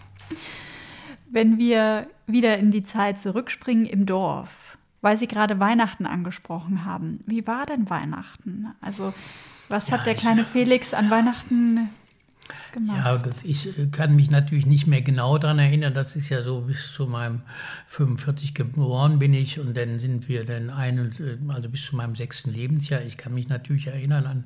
Wenn 1.30 1.58
wir 1.58 2.08
wieder 2.26 2.58
in 2.58 2.72
die 2.72 2.84
Zeit 2.84 3.20
zurückspringen 3.20 3.86
im 3.86 4.06
Dorf, 4.06 4.78
weil 5.02 5.18
Sie 5.18 5.28
gerade 5.28 5.60
Weihnachten 5.60 6.06
angesprochen 6.06 6.86
haben, 6.86 7.20
wie 7.28 7.46
war 7.46 7.66
denn 7.66 7.90
Weihnachten? 7.90 8.68
Also 8.80 9.14
was 9.70 9.88
ja, 9.88 9.98
hat 9.98 10.06
der 10.06 10.16
kleine 10.16 10.44
Felix 10.54 10.94
an 10.94 11.10
Weihnachten 11.10 11.90
gemacht? 12.76 13.26
Ja, 13.26 13.32
ich 13.44 13.70
kann 13.92 14.16
mich 14.16 14.30
natürlich 14.30 14.66
nicht 14.66 14.86
mehr 14.86 15.02
genau 15.02 15.38
daran 15.38 15.60
erinnern. 15.60 15.94
Das 15.94 16.16
ist 16.16 16.30
ja 16.30 16.44
so 16.44 16.62
bis 16.62 16.94
zu 16.94 17.08
meinem 17.08 17.42
45 17.88 18.54
geboren 18.54 19.18
bin 19.18 19.34
ich 19.34 19.60
und 19.60 19.76
dann 19.76 20.00
sind 20.00 20.28
wir 20.28 20.46
dann 20.46 20.70
ein, 20.70 21.12
also 21.48 21.70
bis 21.70 21.86
zu 21.86 21.96
meinem 21.96 22.16
sechsten 22.16 22.52
Lebensjahr. 22.52 23.02
Ich 23.02 23.18
kann 23.18 23.34
mich 23.34 23.48
natürlich 23.48 23.88
erinnern 23.88 24.28
an 24.28 24.44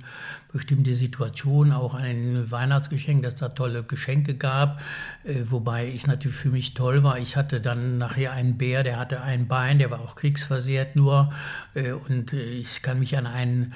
bestimmte 0.54 0.96
Situationen, 0.96 1.74
auch 1.74 1.94
an 1.94 2.04
ein 2.04 2.52
Weihnachtsgeschenk, 2.52 3.24
dass 3.24 3.36
da 3.36 3.50
tolle 3.50 3.84
Geschenke 3.84 4.36
gab, 4.36 4.80
äh, 5.24 5.42
wobei 5.50 5.88
ich 5.88 6.08
natürlich 6.08 6.38
für 6.38 6.50
mich 6.50 6.74
toll 6.74 7.04
war. 7.04 7.20
Ich 7.20 7.36
hatte 7.36 7.60
dann 7.60 7.98
nachher 7.98 8.32
einen 8.32 8.58
Bär, 8.58 8.84
der 8.84 8.98
hatte 8.98 9.22
ein 9.22 9.48
Bein, 9.48 9.80
der 9.80 9.92
war 9.92 10.00
auch 10.02 10.16
kriegsversehrt 10.16 10.96
nur 10.96 11.34
äh, 11.74 11.92
und 11.92 12.34
äh, 12.34 12.42
ich 12.42 12.82
kann 12.82 13.00
mich 13.00 13.18
an 13.18 13.28
einen 13.28 13.74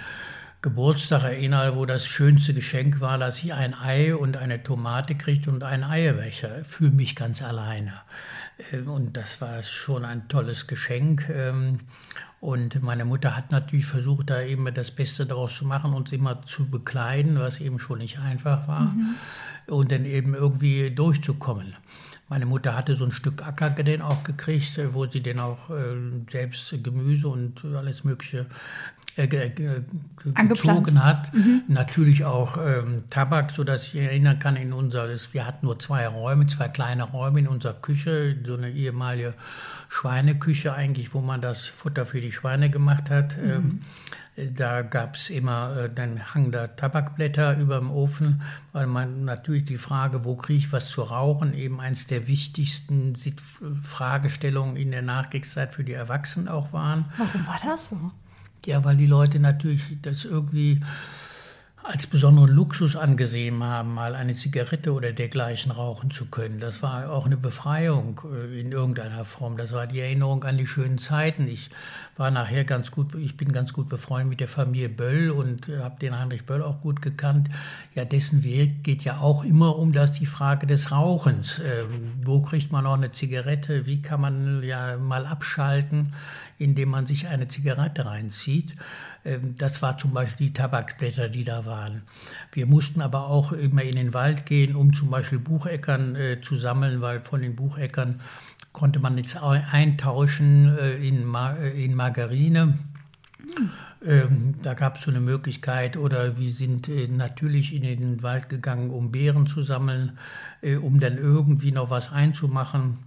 Geburtstag 0.63 1.23
erinnere, 1.23 1.75
wo 1.75 1.85
das 1.85 2.07
schönste 2.07 2.53
Geschenk 2.53 3.01
war, 3.01 3.17
dass 3.17 3.43
ich 3.43 3.53
ein 3.53 3.73
Ei 3.73 4.15
und 4.15 4.37
eine 4.37 4.63
Tomate 4.63 5.13
kriegte 5.13 5.51
und 5.51 5.61
einen 5.61 5.83
Eierbecher 5.83 6.63
für 6.63 6.89
mich 6.89 7.17
ganz 7.17 7.41
alleine. 7.41 7.91
Ähm, 8.71 8.89
und 8.89 9.17
das 9.17 9.41
war 9.41 9.61
schon 9.61 10.05
ein 10.05 10.29
tolles 10.29 10.65
Geschenk. 10.65 11.27
Ähm, 11.29 11.81
und 12.39 12.81
meine 12.81 13.03
Mutter 13.03 13.35
hat 13.35 13.51
natürlich 13.51 13.85
versucht, 13.85 14.29
da 14.29 14.41
eben 14.41 14.73
das 14.73 14.91
Beste 14.91 15.25
daraus 15.25 15.53
zu 15.57 15.65
machen, 15.65 15.93
uns 15.93 16.13
immer 16.13 16.41
zu 16.43 16.69
bekleiden, 16.69 17.37
was 17.37 17.59
eben 17.59 17.77
schon 17.77 17.99
nicht 17.99 18.19
einfach 18.19 18.65
war. 18.65 18.93
Mhm. 18.93 19.15
Und 19.67 19.91
dann 19.91 20.05
eben 20.05 20.33
irgendwie 20.33 20.91
durchzukommen. 20.91 21.75
Meine 22.33 22.47
Mutter 22.47 22.75
hatte 22.75 22.95
so 22.95 23.05
ein 23.05 23.11
Stück 23.11 23.45
Acker 23.45 23.69
den 23.69 24.01
auch 24.01 24.23
gekriegt, 24.23 24.79
wo 24.93 25.05
sie 25.05 25.21
den 25.21 25.39
auch 25.39 25.69
äh, 25.69 25.93
selbst 26.31 26.73
Gemüse 26.81 27.27
und 27.27 27.63
alles 27.63 28.03
Mögliche 28.03 28.47
äh, 29.17 29.27
gezogen 29.27 31.03
hat. 31.03 31.31
Mhm. 31.31 31.61
Natürlich 31.67 32.25
auch 32.25 32.57
ähm, 32.57 33.03
Tabak, 33.11 33.51
sodass 33.51 33.83
ich 33.83 33.97
erinnern 33.97 34.39
kann, 34.39 34.55
in 34.55 34.73
unser, 34.73 35.09
wir 35.31 35.45
hatten 35.45 35.67
nur 35.67 35.77
zwei 35.77 36.07
Räume, 36.07 36.47
zwei 36.47 36.69
kleine 36.69 37.03
Räume 37.03 37.37
in 37.37 37.47
unserer 37.47 37.75
Küche, 37.75 38.35
so 38.43 38.55
eine 38.55 38.71
ehemalige 38.71 39.35
Schweineküche 39.93 40.73
eigentlich, 40.73 41.13
wo 41.13 41.21
man 41.21 41.39
das 41.39 41.67
Futter 41.67 42.07
für 42.07 42.19
die 42.19 42.31
Schweine 42.31 42.71
gemacht 42.71 43.11
hat. 43.11 43.37
Mhm. 43.37 43.81
Ähm, 44.35 44.55
da 44.55 44.81
gab 44.81 45.15
es 45.15 45.29
immer, 45.29 45.77
äh, 45.77 45.89
dann 45.93 46.33
hang 46.33 46.49
da 46.49 46.65
Tabakblätter 46.65 47.59
über 47.59 47.77
dem 47.77 47.91
Ofen, 47.91 48.41
weil 48.71 48.87
man 48.87 49.23
natürlich 49.23 49.65
die 49.65 49.77
Frage, 49.77 50.25
wo 50.25 50.35
kriege 50.35 50.57
ich 50.57 50.71
was 50.71 50.89
zu 50.89 51.03
rauchen, 51.03 51.53
eben 51.53 51.79
eins 51.79 52.07
der 52.07 52.27
wichtigsten 52.27 53.13
Fragestellungen 53.83 54.77
in 54.77 54.89
der 54.89 55.03
Nachkriegszeit 55.03 55.75
für 55.75 55.83
die 55.83 55.93
Erwachsenen 55.93 56.47
auch 56.47 56.73
waren. 56.73 57.05
Warum 57.15 57.45
war 57.45 57.59
das 57.63 57.89
so? 57.89 58.11
Ja, 58.65 58.83
weil 58.83 58.97
die 58.97 59.05
Leute 59.05 59.39
natürlich 59.39 59.83
das 60.01 60.25
irgendwie 60.25 60.81
als 61.83 62.07
besonderen 62.07 62.49
Luxus 62.49 62.95
angesehen 62.95 63.61
haben, 63.61 63.93
mal 63.93 64.15
eine 64.15 64.35
Zigarette 64.35 64.93
oder 64.93 65.11
dergleichen 65.11 65.69
rauchen 65.69 66.11
zu 66.11 66.25
können. 66.25 66.59
Das 66.59 66.81
war 66.81 67.11
auch 67.11 67.25
eine 67.25 67.35
Befreiung 67.35 68.21
äh, 68.33 68.59
in 68.59 68.71
irgendeiner 68.71 69.25
Form. 69.25 69.57
Das 69.57 69.73
war 69.73 69.85
die 69.85 69.99
Erinnerung 69.99 70.45
an 70.45 70.57
die 70.57 70.65
schönen 70.65 70.97
Zeiten. 70.97 71.45
Ich 71.45 71.69
war 72.15 72.31
nachher 72.31 72.63
ganz 72.63 72.89
gut, 72.89 73.15
ich 73.15 73.35
bin 73.35 73.51
ganz 73.51 73.73
gut 73.73 73.89
befreundet 73.89 74.29
mit 74.29 74.39
der 74.39 74.47
Familie 74.47 74.87
Böll 74.87 75.29
und 75.31 75.67
äh, 75.67 75.79
habe 75.79 75.99
den 75.99 76.17
Heinrich 76.17 76.45
Böll 76.45 76.63
auch 76.63 76.79
gut 76.79 77.01
gekannt. 77.01 77.49
Ja, 77.95 78.05
dessen 78.05 78.43
Weg 78.43 78.83
geht 78.83 79.03
ja 79.03 79.17
auch 79.17 79.43
immer 79.43 79.77
um 79.77 79.91
das 79.91 80.13
die 80.13 80.25
Frage 80.25 80.67
des 80.67 80.91
Rauchens. 80.91 81.59
Ähm, 81.59 82.13
wo 82.23 82.41
kriegt 82.41 82.71
man 82.71 82.85
noch 82.85 82.93
eine 82.93 83.11
Zigarette? 83.11 83.85
Wie 83.85 84.01
kann 84.01 84.21
man 84.21 84.63
ja 84.63 84.95
mal 84.97 85.25
abschalten, 85.25 86.13
indem 86.57 86.89
man 86.89 87.05
sich 87.05 87.27
eine 87.27 87.47
Zigarette 87.47 88.05
reinzieht? 88.05 88.75
Ähm, 89.25 89.55
das 89.57 89.81
war 89.81 89.97
zum 89.97 90.11
Beispiel 90.13 90.47
die 90.47 90.53
Tabaksblätter, 90.53 91.29
die 91.29 91.43
da 91.43 91.65
waren. 91.65 92.03
Wir 92.51 92.65
mussten 92.65 93.01
aber 93.01 93.27
auch 93.27 93.51
immer 93.51 93.83
in 93.83 93.95
den 93.95 94.13
Wald 94.13 94.45
gehen, 94.45 94.75
um 94.75 94.93
zum 94.93 95.09
Beispiel 95.09 95.39
Bucheckern 95.39 96.15
äh, 96.15 96.41
zu 96.41 96.55
sammeln, 96.55 97.01
weil 97.01 97.19
von 97.19 97.41
den 97.41 97.55
Bucheckern 97.55 98.21
konnte 98.71 98.99
man 98.99 99.17
jetzt 99.17 99.37
eintauschen 99.41 100.77
äh, 100.77 100.95
in, 100.95 101.23
Mar 101.25 101.59
äh, 101.59 101.83
in 101.83 101.95
Margarine. 101.95 102.77
Ähm, 104.05 104.55
da 104.61 104.73
gab 104.73 104.97
es 104.97 105.03
so 105.03 105.11
eine 105.11 105.21
Möglichkeit, 105.21 105.95
oder 105.95 106.37
wir 106.37 106.51
sind 106.51 106.89
äh, 106.89 107.07
natürlich 107.07 107.73
in 107.73 107.83
den 107.83 108.23
Wald 108.23 108.49
gegangen, 108.49 108.89
um 108.89 109.11
Beeren 109.11 109.47
zu 109.47 109.61
sammeln, 109.61 110.17
äh, 110.61 110.75
um 110.75 110.99
dann 110.99 111.17
irgendwie 111.17 111.71
noch 111.71 111.89
was 111.89 112.11
einzumachen. 112.11 112.97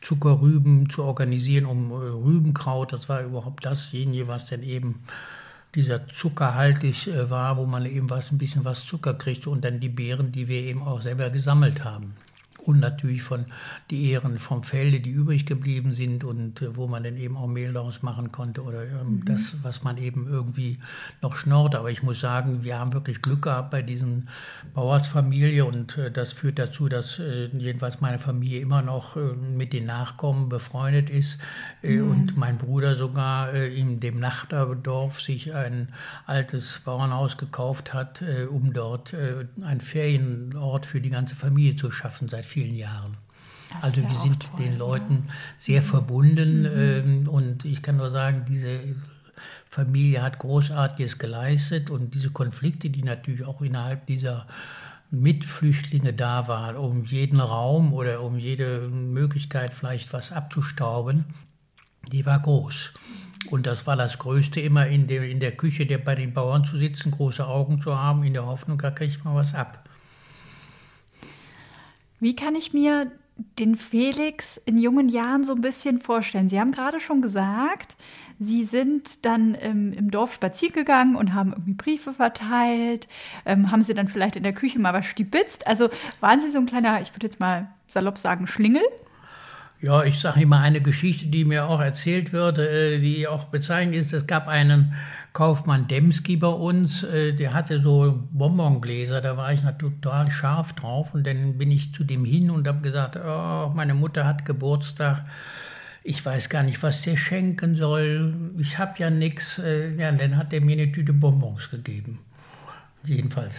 Zuckerrüben 0.00 0.88
zu 0.90 1.04
organisieren, 1.04 1.66
um 1.66 1.90
äh, 1.90 1.94
Rübenkraut, 1.94 2.92
das 2.92 3.08
war 3.08 3.22
überhaupt 3.22 3.64
dasjenige, 3.64 4.28
was 4.28 4.46
dann 4.46 4.62
eben 4.62 5.00
dieser 5.74 6.08
zuckerhaltig 6.08 7.08
äh, 7.08 7.30
war, 7.30 7.56
wo 7.56 7.66
man 7.66 7.86
eben 7.86 8.08
was 8.10 8.32
ein 8.32 8.38
bisschen 8.38 8.64
was 8.64 8.84
Zucker 8.84 9.14
kriegte 9.14 9.50
und 9.50 9.64
dann 9.64 9.80
die 9.80 9.88
Beeren, 9.88 10.32
die 10.32 10.48
wir 10.48 10.62
eben 10.62 10.82
auch 10.82 11.00
selber 11.00 11.30
gesammelt 11.30 11.84
haben 11.84 12.14
und 12.68 12.80
natürlich 12.80 13.22
von 13.22 13.46
die 13.88 14.10
Ehren 14.10 14.38
vom 14.38 14.62
Felde, 14.62 15.00
die 15.00 15.08
übrig 15.08 15.46
geblieben 15.46 15.94
sind 15.94 16.22
und 16.22 16.60
äh, 16.60 16.76
wo 16.76 16.86
man 16.86 17.02
dann 17.02 17.16
eben 17.16 17.34
auch 17.38 17.46
Mehl 17.46 17.72
daraus 17.72 18.02
machen 18.02 18.30
konnte 18.30 18.62
oder 18.62 18.82
ähm, 18.82 19.20
mhm. 19.20 19.24
das, 19.24 19.56
was 19.62 19.82
man 19.82 19.96
eben 19.96 20.26
irgendwie 20.28 20.78
noch 21.22 21.34
schnorrt. 21.34 21.74
Aber 21.74 21.90
ich 21.90 22.02
muss 22.02 22.20
sagen, 22.20 22.64
wir 22.64 22.78
haben 22.78 22.92
wirklich 22.92 23.22
Glück 23.22 23.40
gehabt 23.42 23.70
bei 23.70 23.80
diesen 23.80 24.28
Bauersfamilie 24.74 25.64
und 25.64 25.96
äh, 25.96 26.10
das 26.10 26.34
führt 26.34 26.58
dazu, 26.58 26.90
dass 26.90 27.18
äh, 27.18 27.46
jedenfalls 27.56 28.02
meine 28.02 28.18
Familie 28.18 28.60
immer 28.60 28.82
noch 28.82 29.16
mit 29.16 29.72
den 29.72 29.86
Nachkommen 29.86 30.50
befreundet 30.50 31.08
ist 31.08 31.38
mhm. 31.82 32.10
und 32.10 32.36
mein 32.36 32.58
Bruder 32.58 32.94
sogar 32.94 33.54
in 33.54 33.98
dem 34.00 34.20
Nachbardorf 34.20 35.22
sich 35.22 35.54
ein 35.54 35.88
altes 36.26 36.82
Bauernhaus 36.84 37.38
gekauft 37.38 37.94
hat, 37.94 38.22
um 38.50 38.74
dort 38.74 39.14
einen 39.14 39.80
Ferienort 39.80 40.84
für 40.84 41.00
die 41.00 41.10
ganze 41.10 41.34
Familie 41.34 41.76
zu 41.76 41.90
schaffen 41.90 42.28
seit 42.28 42.44
vielen 42.44 42.57
vielen 42.58 42.74
Jahren. 42.74 43.16
Das 43.72 43.84
also 43.84 44.02
wir 44.02 44.18
sind 44.20 44.40
toll, 44.40 44.64
den 44.64 44.78
Leuten 44.78 45.24
ja. 45.26 45.32
sehr 45.56 45.82
verbunden 45.82 46.62
mhm. 46.62 47.26
ähm, 47.26 47.28
und 47.28 47.64
ich 47.64 47.82
kann 47.82 47.98
nur 47.98 48.10
sagen, 48.10 48.44
diese 48.48 48.80
Familie 49.68 50.22
hat 50.22 50.38
Großartiges 50.38 51.18
geleistet 51.18 51.90
und 51.90 52.14
diese 52.14 52.30
Konflikte, 52.30 52.88
die 52.90 53.02
natürlich 53.02 53.44
auch 53.44 53.60
innerhalb 53.60 54.06
dieser 54.06 54.46
Mitflüchtlinge 55.10 56.12
da 56.12 56.48
waren, 56.48 56.76
um 56.76 57.04
jeden 57.04 57.40
Raum 57.40 57.92
oder 57.92 58.22
um 58.22 58.38
jede 58.38 58.88
Möglichkeit 58.88 59.72
vielleicht 59.72 60.12
was 60.12 60.32
abzustauben, 60.32 61.26
die 62.10 62.26
war 62.26 62.40
groß. 62.40 62.94
Und 63.50 63.66
das 63.66 63.86
war 63.86 63.96
das 63.96 64.18
Größte, 64.18 64.60
immer 64.60 64.86
in 64.86 65.06
der, 65.06 65.28
in 65.28 65.40
der 65.40 65.52
Küche 65.52 65.86
der, 65.86 65.98
bei 65.98 66.14
den 66.14 66.34
Bauern 66.34 66.64
zu 66.64 66.76
sitzen, 66.76 67.10
große 67.10 67.46
Augen 67.46 67.80
zu 67.80 67.96
haben, 67.96 68.24
in 68.24 68.32
der 68.32 68.46
Hoffnung, 68.46 68.78
da 68.78 68.90
kriegt 68.90 69.24
man 69.24 69.34
was 69.34 69.54
ab. 69.54 69.87
Wie 72.20 72.34
kann 72.34 72.54
ich 72.54 72.72
mir 72.72 73.10
den 73.58 73.76
Felix 73.76 74.60
in 74.64 74.78
jungen 74.78 75.08
Jahren 75.08 75.44
so 75.44 75.54
ein 75.54 75.60
bisschen 75.60 76.00
vorstellen? 76.00 76.48
Sie 76.48 76.58
haben 76.58 76.72
gerade 76.72 77.00
schon 77.00 77.22
gesagt, 77.22 77.96
Sie 78.40 78.64
sind 78.64 79.24
dann 79.24 79.56
ähm, 79.60 79.92
im 79.92 80.10
Dorf 80.10 80.32
spazieren 80.32 80.74
gegangen 80.74 81.16
und 81.16 81.34
haben 81.34 81.52
irgendwie 81.52 81.74
Briefe 81.74 82.12
verteilt. 82.12 83.08
Ähm, 83.44 83.70
haben 83.70 83.82
Sie 83.82 83.94
dann 83.94 84.08
vielleicht 84.08 84.36
in 84.36 84.44
der 84.44 84.52
Küche 84.52 84.78
mal 84.78 84.92
was 84.94 85.06
stibitzt? 85.06 85.66
Also 85.66 85.88
waren 86.20 86.40
Sie 86.40 86.50
so 86.50 86.58
ein 86.58 86.66
kleiner, 86.66 87.00
ich 87.00 87.12
würde 87.14 87.26
jetzt 87.26 87.40
mal 87.40 87.68
salopp 87.88 88.18
sagen, 88.18 88.46
Schlingel? 88.46 88.82
Ja, 89.80 90.02
ich 90.02 90.18
sage 90.18 90.42
immer 90.42 90.58
eine 90.58 90.80
Geschichte, 90.80 91.26
die 91.26 91.44
mir 91.44 91.66
auch 91.68 91.80
erzählt 91.80 92.32
wird, 92.32 92.58
äh, 92.58 92.98
die 92.98 93.28
auch 93.28 93.44
bezeichnet 93.44 93.94
ist. 93.94 94.12
Es 94.12 94.26
gab 94.26 94.48
einen 94.48 94.94
Kaufmann 95.32 95.86
Demski 95.86 96.36
bei 96.36 96.48
uns, 96.48 97.04
äh, 97.04 97.32
der 97.32 97.54
hatte 97.54 97.78
so 97.80 98.26
Bonbongläser, 98.32 99.20
da 99.20 99.36
war 99.36 99.52
ich 99.52 99.60
total 99.78 100.32
scharf 100.32 100.72
drauf 100.72 101.14
und 101.14 101.24
dann 101.24 101.58
bin 101.58 101.70
ich 101.70 101.94
zu 101.94 102.02
dem 102.02 102.24
hin 102.24 102.50
und 102.50 102.66
habe 102.66 102.80
gesagt, 102.80 103.16
oh, 103.16 103.70
meine 103.72 103.94
Mutter 103.94 104.26
hat 104.26 104.44
Geburtstag, 104.44 105.24
ich 106.02 106.24
weiß 106.26 106.48
gar 106.48 106.64
nicht, 106.64 106.82
was 106.82 107.02
der 107.02 107.16
schenken 107.16 107.76
soll, 107.76 108.34
ich 108.58 108.78
habe 108.78 108.94
ja 108.98 109.10
nichts. 109.10 109.58
Äh, 109.60 109.94
ja, 109.94 110.08
und 110.08 110.20
dann 110.20 110.36
hat 110.36 110.52
er 110.52 110.60
mir 110.60 110.72
eine 110.72 110.90
Tüte 110.90 111.12
Bonbons 111.12 111.70
gegeben. 111.70 112.18
Jedenfalls. 113.04 113.54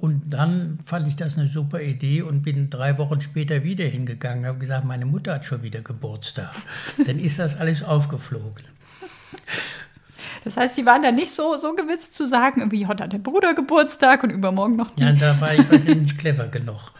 Und 0.00 0.32
dann 0.32 0.78
fand 0.86 1.08
ich 1.08 1.16
das 1.16 1.36
eine 1.38 1.48
super 1.48 1.80
Idee 1.80 2.22
und 2.22 2.42
bin 2.42 2.70
drei 2.70 2.96
Wochen 2.98 3.20
später 3.20 3.64
wieder 3.64 3.84
hingegangen 3.84 4.40
und 4.40 4.46
habe 4.46 4.58
gesagt, 4.58 4.84
meine 4.84 5.06
Mutter 5.06 5.34
hat 5.34 5.44
schon 5.44 5.62
wieder 5.62 5.80
Geburtstag. 5.80 6.52
dann 7.06 7.18
ist 7.18 7.38
das 7.38 7.58
alles 7.58 7.82
aufgeflogen. 7.82 8.64
Das 10.44 10.56
heißt, 10.56 10.74
Sie 10.74 10.86
waren 10.86 11.02
da 11.02 11.12
nicht 11.12 11.32
so, 11.32 11.56
so 11.56 11.74
gewitzt 11.74 12.14
zu 12.14 12.26
sagen, 12.26 12.60
irgendwie 12.60 12.86
heute 12.86 13.04
hat 13.04 13.12
der 13.12 13.18
Bruder 13.18 13.54
Geburtstag 13.54 14.22
und 14.22 14.30
übermorgen 14.30 14.76
noch 14.76 14.94
die. 14.94 15.02
Ja, 15.02 15.12
da 15.12 15.40
war 15.40 15.54
ich 15.54 15.68
nicht 15.84 16.18
clever 16.18 16.46
genug. 16.48 16.92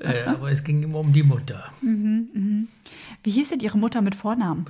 äh, 0.00 0.28
aber 0.28 0.50
es 0.50 0.62
ging 0.64 0.82
immer 0.82 0.98
um 0.98 1.12
die 1.12 1.22
Mutter. 1.22 1.70
Mhm, 1.80 2.28
mh. 2.32 2.66
Wie 3.22 3.30
hieß 3.30 3.50
denn 3.50 3.60
Ihre 3.60 3.78
Mutter 3.78 4.02
mit 4.02 4.14
Vornamen? 4.14 4.66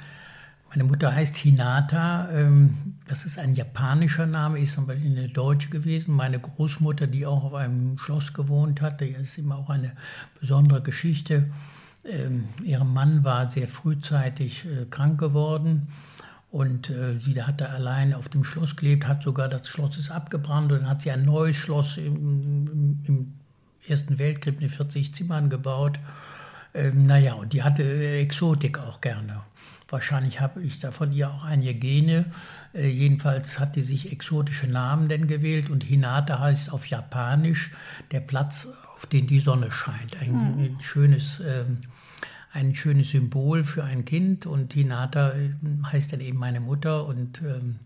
Meine 0.75 0.85
Mutter 0.85 1.15
heißt 1.15 1.37
Hinata. 1.37 2.31
Ähm, 2.33 2.95
das 3.07 3.27
ist 3.27 3.39
ein 3.39 3.53
japanischer 3.53 4.25
Name, 4.25 4.59
ist 4.59 4.79
aber 4.79 4.95
eine 4.95 5.29
deutsche 5.29 5.69
gewesen. 5.69 6.15
Meine 6.15 6.39
Großmutter, 6.39 7.07
die 7.07 7.27
auch 7.27 7.45
auf 7.45 7.55
einem 7.55 7.99
Schloss 7.99 8.33
gewohnt 8.33 8.81
hatte, 8.81 9.05
ist 9.05 9.37
immer 9.37 9.59
auch 9.59 9.69
eine 9.69 9.93
besondere 10.41 10.81
Geschichte. 10.81 11.51
Ähm, 12.07 12.45
ihr 12.65 12.83
Mann 12.85 13.23
war 13.23 13.51
sehr 13.51 13.69
frühzeitig 13.69 14.65
äh, 14.65 14.87
krank 14.87 15.21
geworden 15.21 15.89
und 16.51 16.89
äh, 16.89 17.19
sie 17.19 17.43
hatte 17.43 17.69
allein 17.69 18.15
auf 18.15 18.31
dem 18.31 18.43
Schloss 18.43 18.75
gelebt, 18.75 19.07
hat 19.07 19.23
sogar 19.23 19.51
das 19.51 19.69
Schloss 19.69 19.99
ist 19.99 20.11
abgebrannt 20.11 20.73
und 20.73 20.89
hat 20.89 21.03
sie 21.03 21.11
ein 21.11 21.27
neues 21.27 21.57
Schloss 21.57 21.99
im, 21.99 22.99
im, 23.07 23.35
Ersten 23.89 24.21
Weltkrieg 24.21 24.61
mit 24.61 24.71
40 24.71 25.13
Zimmern 25.13 25.51
gebaut. 25.51 25.99
Ähm, 26.73 27.05
naja, 27.07 27.35
und 27.35 27.53
die 27.53 27.65
hatte 27.65 27.83
Exotik 27.83 28.79
auch 28.79 29.01
gerne. 29.01 29.41
Wahrscheinlich 29.93 30.41
habe 30.41 30.63
ich 30.63 30.81
da 30.81 30.91
von 30.91 31.13
ihr 31.13 31.31
auch 31.31 31.45
einige 31.45 31.75
Gene. 31.75 32.25
Äh, 32.73 32.89
jedenfalls 32.89 33.61
hat 33.61 33.75
sie 33.75 33.83
sich 33.83 34.11
exotische 34.11 34.67
Namen 34.67 35.11
denn 35.11 35.27
gewählt 35.27 35.69
und 35.69 35.85
Hinata 35.85 36.39
heißt 36.39 36.73
auf 36.73 36.87
Japanisch 36.87 37.73
der 38.11 38.21
Platz, 38.21 38.69
auf 38.97 39.05
den 39.05 39.27
die 39.27 39.41
Sonne 39.41 39.71
scheint. 39.71 40.17
Ein, 40.19 40.35
ein 40.35 40.79
schönes, 40.81 41.41
äh, 41.41 41.67
ein 42.55 42.75
schönes 42.75 43.11
Symbol 43.11 43.65
für 43.65 43.85
ein 43.85 44.07
Kind 44.07 44.47
und 44.47 44.73
Hinata 44.73 45.33
äh, 45.33 45.51
heißt 45.85 46.15
dann 46.15 46.21
eben 46.21 46.39
meine 46.39 46.61
Mutter 46.61 47.05
und 47.05 47.43
ähm, 47.43 47.79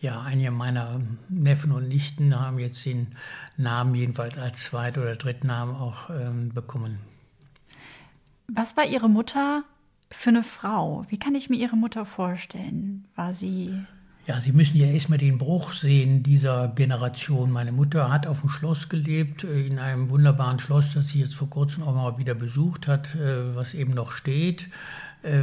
ja, 0.00 0.22
einige 0.22 0.50
meiner 0.52 1.02
Neffen 1.28 1.70
und 1.70 1.86
Nichten 1.86 2.34
haben 2.34 2.58
jetzt 2.58 2.82
den 2.86 3.08
Namen 3.58 3.94
jedenfalls 3.94 4.38
als 4.38 4.64
Zweit- 4.64 4.96
oder 4.96 5.16
Drittnamen 5.16 5.76
auch 5.76 6.08
ähm, 6.08 6.48
bekommen. 6.54 6.98
Was 8.48 8.74
war 8.78 8.86
Ihre 8.86 9.10
Mutter 9.10 9.64
für 10.10 10.30
eine 10.30 10.42
Frau? 10.42 11.04
Wie 11.08 11.18
kann 11.18 11.34
ich 11.34 11.50
mir 11.50 11.56
Ihre 11.56 11.76
Mutter 11.76 12.04
vorstellen? 12.04 13.04
War 13.14 13.34
sie. 13.34 13.74
Ja, 14.26 14.40
Sie 14.40 14.52
müssen 14.52 14.76
ja 14.76 14.86
erstmal 14.86 15.18
den 15.18 15.38
Bruch 15.38 15.72
sehen 15.72 16.24
dieser 16.24 16.68
Generation. 16.68 17.52
Meine 17.52 17.70
Mutter 17.70 18.10
hat 18.10 18.26
auf 18.26 18.40
dem 18.40 18.50
Schloss 18.50 18.88
gelebt, 18.88 19.44
äh, 19.44 19.66
in 19.66 19.78
einem 19.78 20.10
wunderbaren 20.10 20.58
Schloss, 20.58 20.94
das 20.94 21.08
sie 21.08 21.20
jetzt 21.20 21.34
vor 21.34 21.48
kurzem 21.48 21.84
auch 21.84 21.94
mal 21.94 22.18
wieder 22.18 22.34
besucht 22.34 22.88
hat, 22.88 23.14
äh, 23.14 23.54
was 23.54 23.74
eben 23.74 23.94
noch 23.94 24.12
steht. 24.12 24.68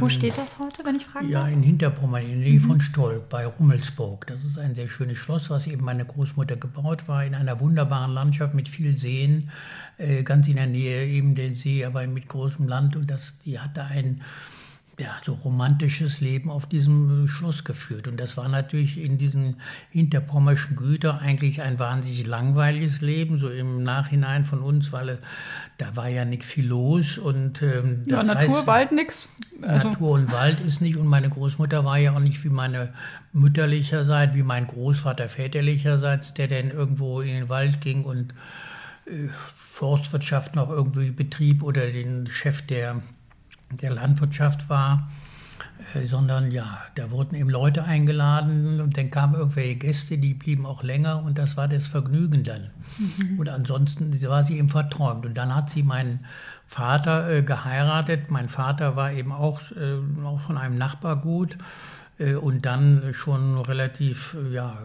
Wo 0.00 0.06
ähm, 0.06 0.10
steht 0.10 0.38
das 0.38 0.58
heute, 0.58 0.82
wenn 0.84 0.96
ich 0.96 1.04
fragen 1.04 1.28
Ja, 1.28 1.46
in 1.46 1.62
Hinterpommern, 1.62 2.22
in 2.22 2.28
der 2.40 2.48
Nähe 2.48 2.60
mhm. 2.60 2.64
von 2.64 2.80
Stolk, 2.80 3.28
bei 3.28 3.46
Rummelsburg. 3.46 4.26
Das 4.26 4.42
ist 4.42 4.58
ein 4.58 4.74
sehr 4.74 4.88
schönes 4.88 5.18
Schloss, 5.18 5.50
was 5.50 5.66
eben 5.66 5.84
meine 5.84 6.06
Großmutter 6.06 6.56
gebaut 6.56 7.06
war, 7.06 7.24
in 7.24 7.34
einer 7.34 7.60
wunderbaren 7.60 8.12
Landschaft 8.12 8.54
mit 8.54 8.68
vielen 8.68 8.96
Seen, 8.96 9.50
äh, 9.98 10.22
ganz 10.22 10.48
in 10.48 10.56
der 10.56 10.66
Nähe 10.66 11.06
eben 11.06 11.34
der 11.34 11.54
See, 11.54 11.84
aber 11.84 12.06
mit 12.06 12.28
großem 12.28 12.66
Land. 12.66 12.96
Und 12.96 13.10
das, 13.10 13.38
die 13.44 13.60
hatte 13.60 13.84
ein 13.84 14.22
ja, 14.98 15.16
so 15.24 15.32
romantisches 15.32 16.20
Leben 16.20 16.50
auf 16.50 16.66
diesem 16.66 17.26
Schloss 17.26 17.64
geführt. 17.64 18.06
Und 18.06 18.18
das 18.18 18.36
war 18.36 18.48
natürlich 18.48 19.02
in 19.02 19.18
diesen 19.18 19.56
hinterpommerschen 19.90 20.76
Gütern 20.76 21.18
eigentlich 21.18 21.62
ein 21.62 21.78
wahnsinnig 21.80 22.26
langweiliges 22.26 23.00
Leben, 23.00 23.38
so 23.38 23.48
im 23.48 23.82
Nachhinein 23.82 24.44
von 24.44 24.60
uns, 24.60 24.92
weil 24.92 25.18
da 25.78 25.96
war 25.96 26.08
ja 26.08 26.24
nicht 26.24 26.44
viel 26.44 26.66
los. 26.66 27.18
Und, 27.18 27.60
ähm, 27.62 28.04
ja, 28.06 28.22
Natur, 28.22 28.56
heißt, 28.56 28.66
Wald, 28.68 28.92
nix. 28.92 29.28
Also. 29.62 29.88
Natur 29.88 30.10
und 30.12 30.30
Wald 30.30 30.60
ist 30.60 30.80
nicht. 30.80 30.96
Und 30.96 31.08
meine 31.08 31.28
Großmutter 31.28 31.84
war 31.84 31.98
ja 31.98 32.14
auch 32.14 32.20
nicht 32.20 32.44
wie 32.44 32.50
meine 32.50 32.92
mütterlicherseits, 33.32 34.34
wie 34.34 34.44
mein 34.44 34.68
Großvater 34.68 35.28
väterlicherseits, 35.28 36.34
der 36.34 36.46
dann 36.46 36.70
irgendwo 36.70 37.20
in 37.20 37.34
den 37.34 37.48
Wald 37.48 37.80
ging 37.80 38.04
und 38.04 38.32
äh, 39.06 39.28
Forstwirtschaft 39.56 40.54
noch 40.54 40.70
irgendwie 40.70 41.10
betrieb 41.10 41.64
oder 41.64 41.88
den 41.88 42.28
Chef 42.28 42.62
der 42.62 43.02
der 43.76 43.92
Landwirtschaft 43.92 44.68
war, 44.68 45.08
äh, 45.94 46.06
sondern 46.06 46.50
ja, 46.50 46.78
da 46.94 47.10
wurden 47.10 47.34
eben 47.34 47.50
Leute 47.50 47.84
eingeladen 47.84 48.80
und 48.80 48.96
dann 48.96 49.10
kamen 49.10 49.34
irgendwelche 49.34 49.76
Gäste, 49.76 50.18
die 50.18 50.34
blieben 50.34 50.66
auch 50.66 50.82
länger 50.82 51.22
und 51.22 51.38
das 51.38 51.56
war 51.56 51.68
das 51.68 51.88
Vergnügen 51.88 52.44
dann. 52.44 52.70
Mhm. 52.98 53.38
Und 53.38 53.48
ansonsten 53.48 54.12
war 54.28 54.44
sie 54.44 54.58
eben 54.58 54.70
verträumt. 54.70 55.26
Und 55.26 55.34
dann 55.34 55.54
hat 55.54 55.70
sie 55.70 55.82
meinen 55.82 56.20
Vater 56.66 57.30
äh, 57.30 57.42
geheiratet. 57.42 58.30
Mein 58.30 58.48
Vater 58.48 58.96
war 58.96 59.12
eben 59.12 59.32
auch, 59.32 59.60
äh, 59.72 60.24
auch 60.24 60.40
von 60.40 60.58
einem 60.58 60.78
Nachbargut 60.78 61.58
äh, 62.18 62.34
und 62.34 62.64
dann 62.66 63.12
schon 63.12 63.58
relativ 63.58 64.36
ja, 64.52 64.78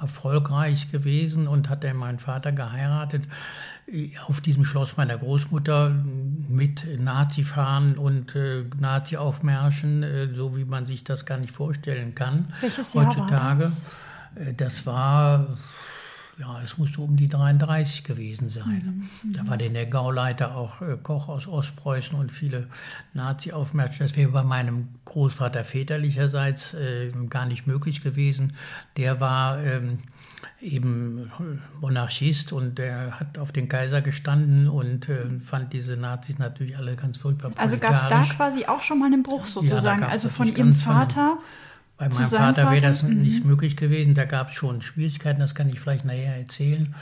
erfolgreich 0.00 0.90
gewesen 0.90 1.48
und 1.48 1.68
hat 1.68 1.84
dann 1.84 1.96
meinen 1.96 2.18
Vater 2.18 2.52
geheiratet 2.52 3.22
auf 4.26 4.40
diesem 4.40 4.64
Schloss 4.64 4.96
meiner 4.96 5.18
Großmutter 5.18 5.90
mit 6.48 6.86
Nazi-Fahnen 7.00 7.98
und 7.98 8.34
äh, 8.34 8.64
Nazi-Aufmärschen, 8.78 10.02
äh, 10.02 10.28
so 10.28 10.56
wie 10.56 10.64
man 10.64 10.86
sich 10.86 11.04
das 11.04 11.26
gar 11.26 11.38
nicht 11.38 11.52
vorstellen 11.52 12.14
kann. 12.14 12.52
Welches 12.60 12.94
Jahr 12.94 13.06
heutzutage. 13.06 13.64
War 13.64 13.70
das? 14.34 14.46
Äh, 14.46 14.54
das 14.54 14.86
war, 14.86 15.58
ja, 16.38 16.62
es 16.62 16.78
musste 16.78 17.00
um 17.00 17.16
die 17.16 17.28
33 17.28 18.04
gewesen 18.04 18.48
sein. 18.48 19.08
Mhm, 19.22 19.30
mhm, 19.30 19.32
da 19.34 19.46
war 19.46 19.56
denn 19.56 19.74
der 19.74 19.86
Gauleiter 19.86 20.56
auch 20.56 20.80
äh, 20.80 20.96
Koch 21.02 21.28
aus 21.28 21.46
Ostpreußen 21.46 22.16
und 22.18 22.30
viele 22.30 22.68
Nazi-Aufmärsche. 23.14 24.04
Das 24.04 24.16
wäre 24.16 24.30
bei 24.30 24.42
meinem 24.42 24.88
Großvater 25.04 25.64
väterlicherseits 25.64 26.74
äh, 26.74 27.10
gar 27.28 27.46
nicht 27.46 27.66
möglich 27.66 28.02
gewesen. 28.02 28.54
Der 28.96 29.20
war 29.20 29.62
ähm, 29.62 29.98
eben 30.60 31.30
Monarchist 31.80 32.52
und 32.52 32.78
der 32.78 33.18
hat 33.18 33.38
auf 33.38 33.52
den 33.52 33.68
Kaiser 33.68 34.00
gestanden 34.00 34.68
und 34.68 35.08
äh, 35.08 35.40
fand 35.40 35.72
diese 35.72 35.96
Nazis 35.96 36.38
natürlich 36.38 36.76
alle 36.76 36.96
ganz 36.96 37.18
furchtbar. 37.18 37.52
Also 37.56 37.78
gab 37.78 37.94
es 37.94 38.06
da 38.08 38.22
quasi 38.22 38.66
auch 38.66 38.82
schon 38.82 38.98
mal 38.98 39.06
einen 39.06 39.22
Bruch 39.22 39.46
sozusagen, 39.46 40.02
ja, 40.02 40.08
also 40.08 40.28
von 40.28 40.48
ihrem 40.48 40.74
Vater. 40.74 41.38
Von, 41.38 41.38
bei 41.98 42.08
meinem 42.08 42.28
Vater 42.28 42.70
wäre 42.70 42.80
das 42.80 43.02
mhm. 43.02 43.22
nicht 43.22 43.44
möglich 43.44 43.76
gewesen, 43.76 44.14
da 44.14 44.24
gab 44.24 44.48
es 44.48 44.54
schon 44.54 44.82
Schwierigkeiten, 44.82 45.40
das 45.40 45.54
kann 45.54 45.68
ich 45.68 45.78
vielleicht 45.78 46.04
nachher 46.04 46.36
erzählen. 46.36 46.94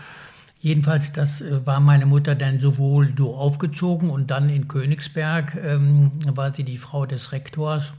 Jedenfalls, 0.61 1.13
das 1.13 1.41
äh, 1.41 1.67
war 1.67 1.81
meine 1.81 2.05
Mutter 2.05 2.35
dann 2.35 2.61
sowohl 2.61 3.15
so 3.17 3.35
aufgezogen 3.35 4.11
und 4.11 4.31
dann 4.31 4.51
in 4.51 4.69
Königsberg 4.69 5.57
ähm, 5.57 6.13
war 6.27 6.55
sie 6.55 6.65
die 6.65 6.77
Frau 6.77 7.07
des 7.07 7.33
Rektors 7.33 7.95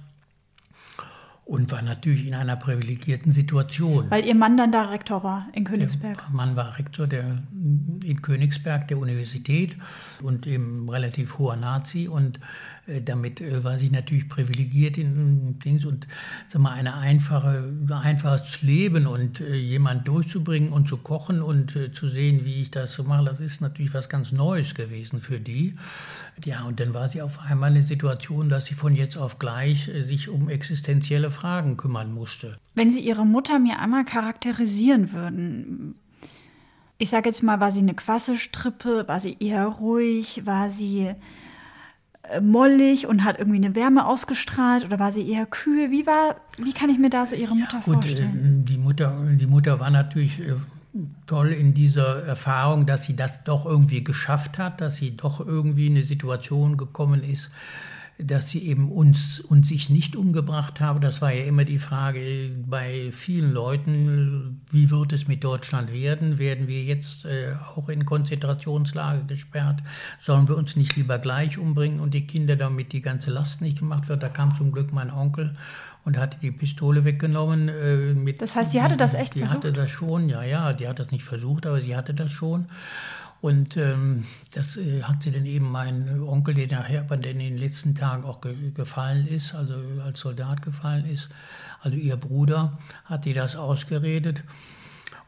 und 1.51 1.69
war 1.69 1.81
natürlich 1.81 2.25
in 2.27 2.33
einer 2.33 2.55
privilegierten 2.55 3.33
Situation. 3.33 4.05
Weil 4.09 4.23
ihr 4.23 4.35
Mann 4.35 4.55
dann 4.55 4.71
da 4.71 4.83
Rektor 4.83 5.21
war 5.21 5.49
in 5.51 5.65
Königsberg? 5.65 6.15
Der 6.15 6.33
Mann 6.33 6.55
war 6.55 6.79
Rektor 6.79 7.07
der, 7.07 7.43
in 7.51 8.21
Königsberg 8.21 8.87
der 8.87 8.97
Universität 8.97 9.75
und 10.23 10.47
eben 10.47 10.87
relativ 10.87 11.39
hoher 11.39 11.57
Nazi 11.57 12.07
und 12.07 12.39
äh, 12.87 13.01
damit 13.01 13.41
äh, 13.41 13.65
war 13.65 13.77
sie 13.77 13.89
natürlich 13.89 14.29
privilegiert 14.29 14.97
in 14.97 15.59
Dings 15.59 15.83
und 15.83 16.07
sag 16.47 16.61
mal, 16.61 16.71
eine 16.71 16.95
einfache, 16.95 17.69
ein 17.85 17.91
einfaches 17.91 18.61
Leben 18.61 19.05
und 19.05 19.41
äh, 19.41 19.53
jemand 19.53 20.07
durchzubringen 20.07 20.71
und 20.71 20.87
zu 20.87 20.95
kochen 20.95 21.41
und 21.41 21.77
zu 21.91 22.07
sehen, 22.07 22.45
wie 22.45 22.61
ich 22.61 22.71
das 22.71 22.93
so 22.93 23.03
mache, 23.03 23.25
das 23.25 23.41
ist 23.41 23.59
natürlich 23.59 23.93
was 23.93 24.07
ganz 24.07 24.31
Neues 24.31 24.73
gewesen 24.73 25.19
für 25.19 25.41
die. 25.41 25.73
Ja, 26.43 26.63
und 26.63 26.79
dann 26.79 26.93
war 26.93 27.07
sie 27.07 27.21
auf 27.21 27.39
einmal 27.39 27.69
in 27.69 27.75
der 27.75 27.83
Situation, 27.83 28.49
dass 28.49 28.65
sie 28.65 28.73
von 28.73 28.95
jetzt 28.95 29.17
auf 29.17 29.37
gleich 29.37 29.91
sich 30.01 30.29
um 30.29 30.49
existenzielle 30.49 31.29
Fragen 31.29 31.77
kümmern 31.77 32.11
musste. 32.13 32.57
Wenn 32.73 32.91
Sie 32.93 33.01
Ihre 33.01 33.25
Mutter 33.25 33.59
mir 33.59 33.79
einmal 33.79 34.05
charakterisieren 34.05 35.11
würden, 35.13 35.95
ich 37.01 37.09
sage 37.09 37.29
jetzt 37.29 37.41
mal, 37.41 37.59
war 37.59 37.71
sie 37.71 37.79
eine 37.79 37.95
Quasselstrippe, 37.95 39.07
war 39.07 39.19
sie 39.19 39.35
eher 39.39 39.65
ruhig, 39.65 40.43
war 40.45 40.69
sie 40.69 41.13
äh, 42.23 42.41
mollig 42.41 43.07
und 43.07 43.23
hat 43.23 43.39
irgendwie 43.39 43.57
eine 43.57 43.73
Wärme 43.73 44.05
ausgestrahlt 44.05 44.85
oder 44.85 44.99
war 44.99 45.11
sie 45.11 45.27
eher 45.27 45.47
kühl? 45.47 45.89
Wie 45.89 46.05
war, 46.05 46.35
wie 46.57 46.73
kann 46.73 46.91
ich 46.91 46.99
mir 46.99 47.09
da 47.09 47.25
so 47.25 47.35
ihre 47.35 47.55
Mutter 47.55 47.77
ja, 47.77 47.83
gut, 47.83 48.03
vorstellen? 48.03 48.63
Äh, 48.63 48.69
die 48.69 48.77
Mutter, 48.77 49.19
die 49.31 49.47
Mutter 49.47 49.79
war 49.79 49.89
natürlich 49.89 50.39
äh, 50.39 50.53
toll 51.25 51.49
in 51.49 51.73
dieser 51.73 52.23
Erfahrung, 52.23 52.85
dass 52.85 53.05
sie 53.05 53.15
das 53.15 53.43
doch 53.43 53.65
irgendwie 53.65 54.03
geschafft 54.03 54.57
hat, 54.57 54.81
dass 54.81 54.97
sie 54.97 55.15
doch 55.15 55.39
irgendwie 55.39 55.87
in 55.87 55.93
eine 55.93 56.03
Situation 56.03 56.77
gekommen 56.77 57.23
ist, 57.23 57.49
dass 58.17 58.49
sie 58.49 58.67
eben 58.67 58.91
uns 58.91 59.39
und 59.39 59.65
sich 59.65 59.89
nicht 59.89 60.15
umgebracht 60.15 60.79
habe. 60.79 60.99
Das 60.99 61.21
war 61.21 61.33
ja 61.33 61.45
immer 61.45 61.65
die 61.65 61.79
Frage 61.79 62.51
bei 62.67 63.11
vielen 63.11 63.51
Leuten, 63.51 64.61
wie 64.69 64.91
wird 64.91 65.13
es 65.13 65.27
mit 65.27 65.43
Deutschland 65.43 65.91
werden? 65.91 66.37
Werden 66.37 66.67
wir 66.67 66.83
jetzt 66.83 67.25
äh, 67.25 67.55
auch 67.75 67.89
in 67.89 68.05
Konzentrationslager 68.05 69.23
gesperrt? 69.23 69.81
Sollen 70.19 70.47
wir 70.47 70.57
uns 70.57 70.75
nicht 70.75 70.95
lieber 70.97 71.17
gleich 71.17 71.57
umbringen 71.57 71.99
und 71.99 72.13
die 72.13 72.27
Kinder, 72.27 72.55
damit 72.55 72.91
die 72.91 73.01
ganze 73.01 73.31
Last 73.31 73.61
nicht 73.61 73.79
gemacht 73.79 74.07
wird? 74.07 74.21
Da 74.21 74.29
kam 74.29 74.55
zum 74.55 74.71
Glück 74.71 74.91
mein 74.93 75.09
Onkel 75.09 75.55
und 76.03 76.17
hatte 76.17 76.39
die 76.39 76.51
Pistole 76.51 77.05
weggenommen. 77.05 77.69
Äh, 77.69 78.13
mit, 78.13 78.41
das 78.41 78.55
heißt, 78.55 78.73
die 78.73 78.81
hatte 78.81 78.97
das 78.97 79.13
echt 79.13 79.35
die 79.35 79.39
versucht? 79.39 79.63
Die 79.63 79.67
hatte 79.67 79.73
das 79.73 79.91
schon, 79.91 80.29
ja, 80.29 80.43
ja, 80.43 80.73
die 80.73 80.87
hat 80.87 80.99
das 80.99 81.11
nicht 81.11 81.23
versucht, 81.23 81.65
aber 81.65 81.81
sie 81.81 81.95
hatte 81.95 82.13
das 82.13 82.31
schon. 82.31 82.67
Und 83.41 83.75
ähm, 83.75 84.23
das 84.53 84.77
äh, 84.77 85.01
hat 85.01 85.23
sie 85.23 85.31
dann 85.31 85.47
eben 85.47 85.69
mein 85.69 86.21
Onkel, 86.21 86.53
der 86.53 86.67
nachher 86.67 87.01
aber 87.01 87.15
in 87.15 87.39
den 87.39 87.57
letzten 87.57 87.95
Tagen 87.95 88.23
auch 88.23 88.39
ge 88.39 88.71
gefallen 88.71 89.27
ist, 89.27 89.55
also 89.55 89.73
als 90.05 90.19
Soldat 90.19 90.61
gefallen 90.61 91.05
ist, 91.05 91.29
also 91.81 91.97
ihr 91.97 92.17
Bruder, 92.17 92.77
hat 93.05 93.25
ihr 93.25 93.33
das 93.33 93.55
ausgeredet. 93.55 94.43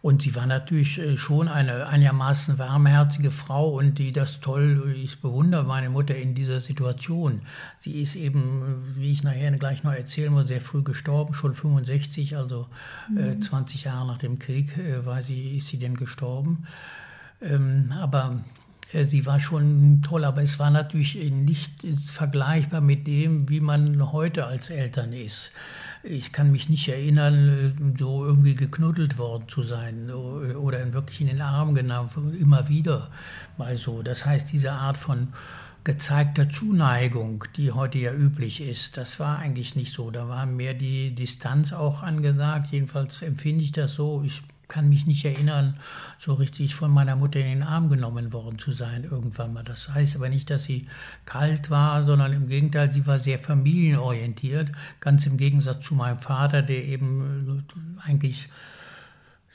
Und 0.04 0.22
sie 0.22 0.36
war 0.36 0.46
natürlich 0.46 1.00
äh, 1.00 1.16
schon 1.16 1.48
eine 1.48 1.88
einigermaßen 1.88 2.60
warmherzige 2.60 3.32
Frau 3.32 3.70
und 3.70 4.00
die 4.00 4.12
das 4.12 4.42
toll, 4.42 4.94
ich 5.02 5.22
bewundere 5.22 5.64
meine 5.64 5.90
Mutter 5.90 6.14
in 6.14 6.36
dieser 6.36 6.60
Situation. 6.60 7.44
Sie 7.78 8.02
ist 8.02 8.16
eben, 8.16 8.84
wie 8.98 9.14
ich 9.14 9.24
nachher 9.24 9.50
gleich 9.52 9.86
noch 9.86 9.94
erzählen 9.94 10.34
muss, 10.34 10.50
sehr 10.50 10.60
früh 10.60 10.84
gestorben, 10.84 11.34
schon 11.34 11.56
65, 11.56 12.36
also 12.36 12.68
äh, 13.16 13.34
mhm. 13.34 13.38
äh, 13.38 13.40
20 13.40 13.86
Jahre 13.86 14.06
nach 14.06 14.18
dem 14.18 14.40
Krieg 14.40 14.78
äh, 14.78 15.06
war 15.06 15.22
sie, 15.22 15.56
ist 15.56 15.68
sie 15.68 15.80
denn 15.80 15.96
gestorben. 15.96 16.68
Ähm, 17.42 17.94
aber 17.98 18.44
äh, 18.92 19.06
sie 19.06 19.26
war 19.26 19.40
schon 19.40 20.02
toll, 20.02 20.26
aber 20.26 20.44
es 20.44 20.60
war 20.60 20.70
natürlich 20.70 21.16
nicht 21.16 21.88
vergleichbar 22.08 22.82
mit 22.82 23.08
dem, 23.08 23.48
wie 23.48 23.62
man 23.62 24.12
heute 24.12 24.48
als 24.48 24.70
Eltern 24.70 25.14
ist. 25.14 25.54
Ich 26.06 26.34
kann 26.34 26.52
mich 26.52 26.68
nicht 26.68 26.90
erinnern, 26.90 27.96
so 27.98 28.26
irgendwie 28.26 28.56
geknuddelt 28.56 29.18
worden 29.18 29.48
zu 29.48 29.64
sein 29.64 30.12
oder 30.12 30.94
wirklich 30.94 31.22
in 31.22 31.28
den 31.28 31.42
Arm 31.42 31.76
genommen, 31.76 32.38
immer 32.38 32.68
wieder 32.68 33.10
mal 33.58 33.78
so. 33.78 34.02
Das 34.02 34.26
heißt, 34.26 34.52
diese 34.52 34.74
Art 34.74 34.98
von 34.98 35.30
gezeigter 35.86 36.50
Zuneigung, 36.50 37.46
die 37.56 37.72
heute 37.72 38.00
ja 38.00 38.14
üblich 38.14 38.60
ist, 38.60 38.98
das 38.98 39.18
war 39.22 39.40
eigentlich 39.40 39.76
nicht 39.78 39.94
so. 39.94 40.12
Da 40.12 40.28
war 40.28 40.46
mehr 40.46 40.74
die 40.74 41.16
Distanz 41.16 41.72
auch 41.72 42.04
angesagt. 42.04 42.72
Jedenfalls 42.72 43.22
empfinde 43.22 43.64
ich 43.64 43.72
das 43.72 43.94
so. 43.94 44.24
Ich 44.26 44.42
kann 44.68 44.90
mich 44.90 45.06
nicht 45.06 45.26
erinnern, 45.26 45.76
so 46.20 46.34
richtig 46.34 46.76
von 46.76 46.92
meiner 46.92 47.16
Mutter 47.16 47.40
in 47.40 47.46
den 47.46 47.64
Arm 47.64 47.90
genommen 47.90 48.34
worden 48.34 48.60
zu 48.60 48.72
sein 48.72 49.04
irgendwann 49.04 49.54
mal. 49.54 49.64
Das 49.64 49.90
heißt 49.90 50.16
aber 50.16 50.30
nicht, 50.30 50.50
dass 50.50 50.64
sie 50.64 50.88
kalt 51.26 51.70
war, 51.70 52.04
sondern 52.04 52.34
im 52.34 52.48
Gegenteil, 52.48 52.92
sie 52.92 53.06
war 53.06 53.20
sehr 53.20 53.40
familienorientiert, 53.40 54.72
ganz 55.00 55.26
im 55.26 55.38
Gegensatz 55.38 55.86
zu 55.86 55.96
meinem 55.96 56.20
Vater, 56.20 56.62
der 56.62 56.86
eben 56.86 57.66
eigentlich 58.04 58.50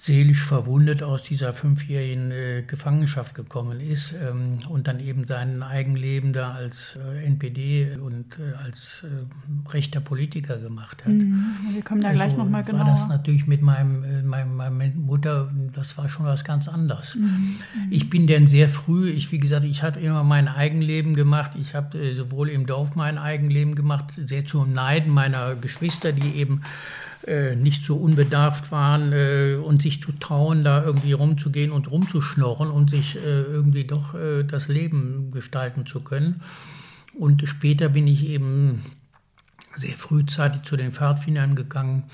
seelisch 0.01 0.45
verwundet 0.45 1.03
aus 1.03 1.25
dieser 1.25 1.53
fünfjährigen 1.53 2.31
äh, 2.31 2.63
Gefangenschaft 2.65 3.35
gekommen 3.35 3.81
ist 3.81 4.15
ähm, 4.15 4.61
und 4.69 4.87
dann 4.87 5.01
eben 5.01 5.27
sein 5.27 5.61
Eigenleben 5.63 6.33
da 6.33 6.53
als 6.53 6.97
äh, 6.97 7.25
NPD 7.27 7.97
und 8.01 8.39
äh, 8.39 8.55
als 8.65 9.05
äh, 9.05 9.71
rechter 9.71 10.01
Politiker 10.01 10.59
gemacht 10.59 11.05
hat. 11.05 11.13
Mhm. 11.13 11.45
Wir 11.73 11.83
kommen 11.83 12.01
da 12.01 12.09
also 12.09 12.17
gleich 12.17 12.37
nochmal 12.37 12.63
genauer. 12.63 12.87
War 12.87 12.93
das 12.93 13.09
natürlich 13.09 13.49
mit 13.49 13.61
meinem, 13.61 14.05
äh, 14.05 14.23
meinem, 14.23 14.55
meiner 14.55 14.95
Mutter, 14.95 15.51
das 15.75 15.99
war 15.99 16.09
schon 16.09 16.27
was 16.27 16.45
ganz 16.45 16.69
anderes. 16.69 17.17
Mhm. 17.17 17.25
mhm. 17.25 17.59
Ich 17.91 18.09
bin 18.09 18.29
denn 18.29 18.47
sehr 18.47 18.69
früh, 18.69 19.11
ich 19.11 19.33
wie 19.33 19.39
gesagt, 19.41 19.65
ich 19.65 19.83
hatte 19.83 19.99
immer 19.99 20.23
mein 20.23 20.47
Eigenleben 20.47 21.15
gemacht. 21.15 21.57
Ich 21.61 21.75
habe 21.75 21.99
äh, 21.99 22.15
sowohl 22.15 22.51
im 22.51 22.67
Dorf 22.67 22.95
mein 22.95 23.19
Eigenleben 23.19 23.75
gemacht, 23.75 24.19
sehr 24.25 24.47
zum 24.47 24.73
Neiden 24.73 25.13
meiner 25.13 25.57
Geschwister, 25.57 26.13
die 26.13 26.37
eben 26.37 26.63
äh, 27.29 27.55
nicht 27.55 27.85
so 27.85 27.97
unbedarft 27.97 28.73
waren 28.73 29.12
äh, 29.12 29.57
und 29.62 29.83
sich 29.83 30.01
zu 30.03 30.12
trauen, 30.12 30.64
da 30.64 30.83
irgendwie 30.83 31.12
rumzugehen 31.12 31.73
und 31.73 31.91
rumzuschnorren 31.91 32.71
und 32.71 32.91
sich 32.91 33.17
äh, 33.17 33.43
irgendwie 33.43 33.85
doch 33.85 34.14
äh, 34.14 34.45
das 34.45 34.69
Leben 34.69 35.31
gestalten 35.31 35.87
zu 35.87 36.01
können. 36.01 36.41
Und 37.14 37.47
später 37.47 37.91
bin 37.91 38.07
ich 38.07 38.27
eben 38.27 38.83
sehr 39.77 39.95
frühzeitig 39.95 40.62
zu 40.62 40.77
den 40.77 40.93
Pfadfindern 40.93 41.55
gegangen, 41.55 42.05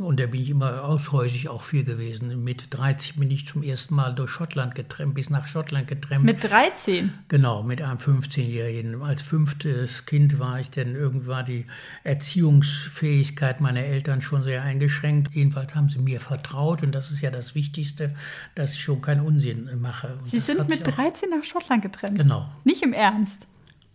und 0.00 0.18
da 0.18 0.26
bin 0.26 0.40
ich 0.40 0.50
immer 0.50 0.84
aushäusig 0.84 1.48
auch 1.48 1.62
viel 1.62 1.84
gewesen. 1.84 2.42
Mit 2.42 2.68
13 2.70 3.18
bin 3.18 3.30
ich 3.30 3.46
zum 3.46 3.62
ersten 3.62 3.94
Mal 3.94 4.14
durch 4.14 4.30
Schottland 4.30 4.74
getrennt, 4.74 5.14
bis 5.14 5.28
nach 5.28 5.46
Schottland 5.46 5.86
getrennt. 5.86 6.24
Mit 6.24 6.42
13? 6.42 7.12
Genau, 7.28 7.62
mit 7.62 7.82
einem 7.82 7.98
15-Jährigen. 7.98 9.02
Als 9.02 9.20
fünftes 9.20 10.06
Kind 10.06 10.38
war 10.38 10.60
ich 10.60 10.70
denn 10.70 10.94
irgendwann 10.94 11.44
die 11.44 11.66
Erziehungsfähigkeit 12.04 13.60
meiner 13.60 13.80
Eltern 13.80 14.22
schon 14.22 14.42
sehr 14.42 14.62
eingeschränkt. 14.62 15.34
Jedenfalls 15.34 15.74
haben 15.74 15.90
sie 15.90 15.98
mir 15.98 16.20
vertraut 16.20 16.82
und 16.82 16.92
das 16.92 17.10
ist 17.10 17.20
ja 17.20 17.30
das 17.30 17.54
Wichtigste, 17.54 18.14
dass 18.54 18.72
ich 18.72 18.80
schon 18.80 19.02
keinen 19.02 19.20
Unsinn 19.20 19.68
mache. 19.78 20.16
Und 20.18 20.28
sie 20.28 20.40
sind 20.40 20.68
mit 20.68 20.86
13 20.86 21.28
nach 21.28 21.44
Schottland 21.44 21.82
getrennt? 21.82 22.18
Genau. 22.18 22.48
Nicht 22.64 22.82
im 22.82 22.94
Ernst? 22.94 23.46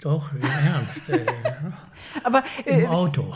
Doch, 0.02 0.32
im 0.32 0.42
Ernst. 0.44 1.10
Äh, 1.10 1.26
aber, 2.24 2.44
Im 2.66 2.82
äh, 2.82 2.88
Auto. 2.88 3.34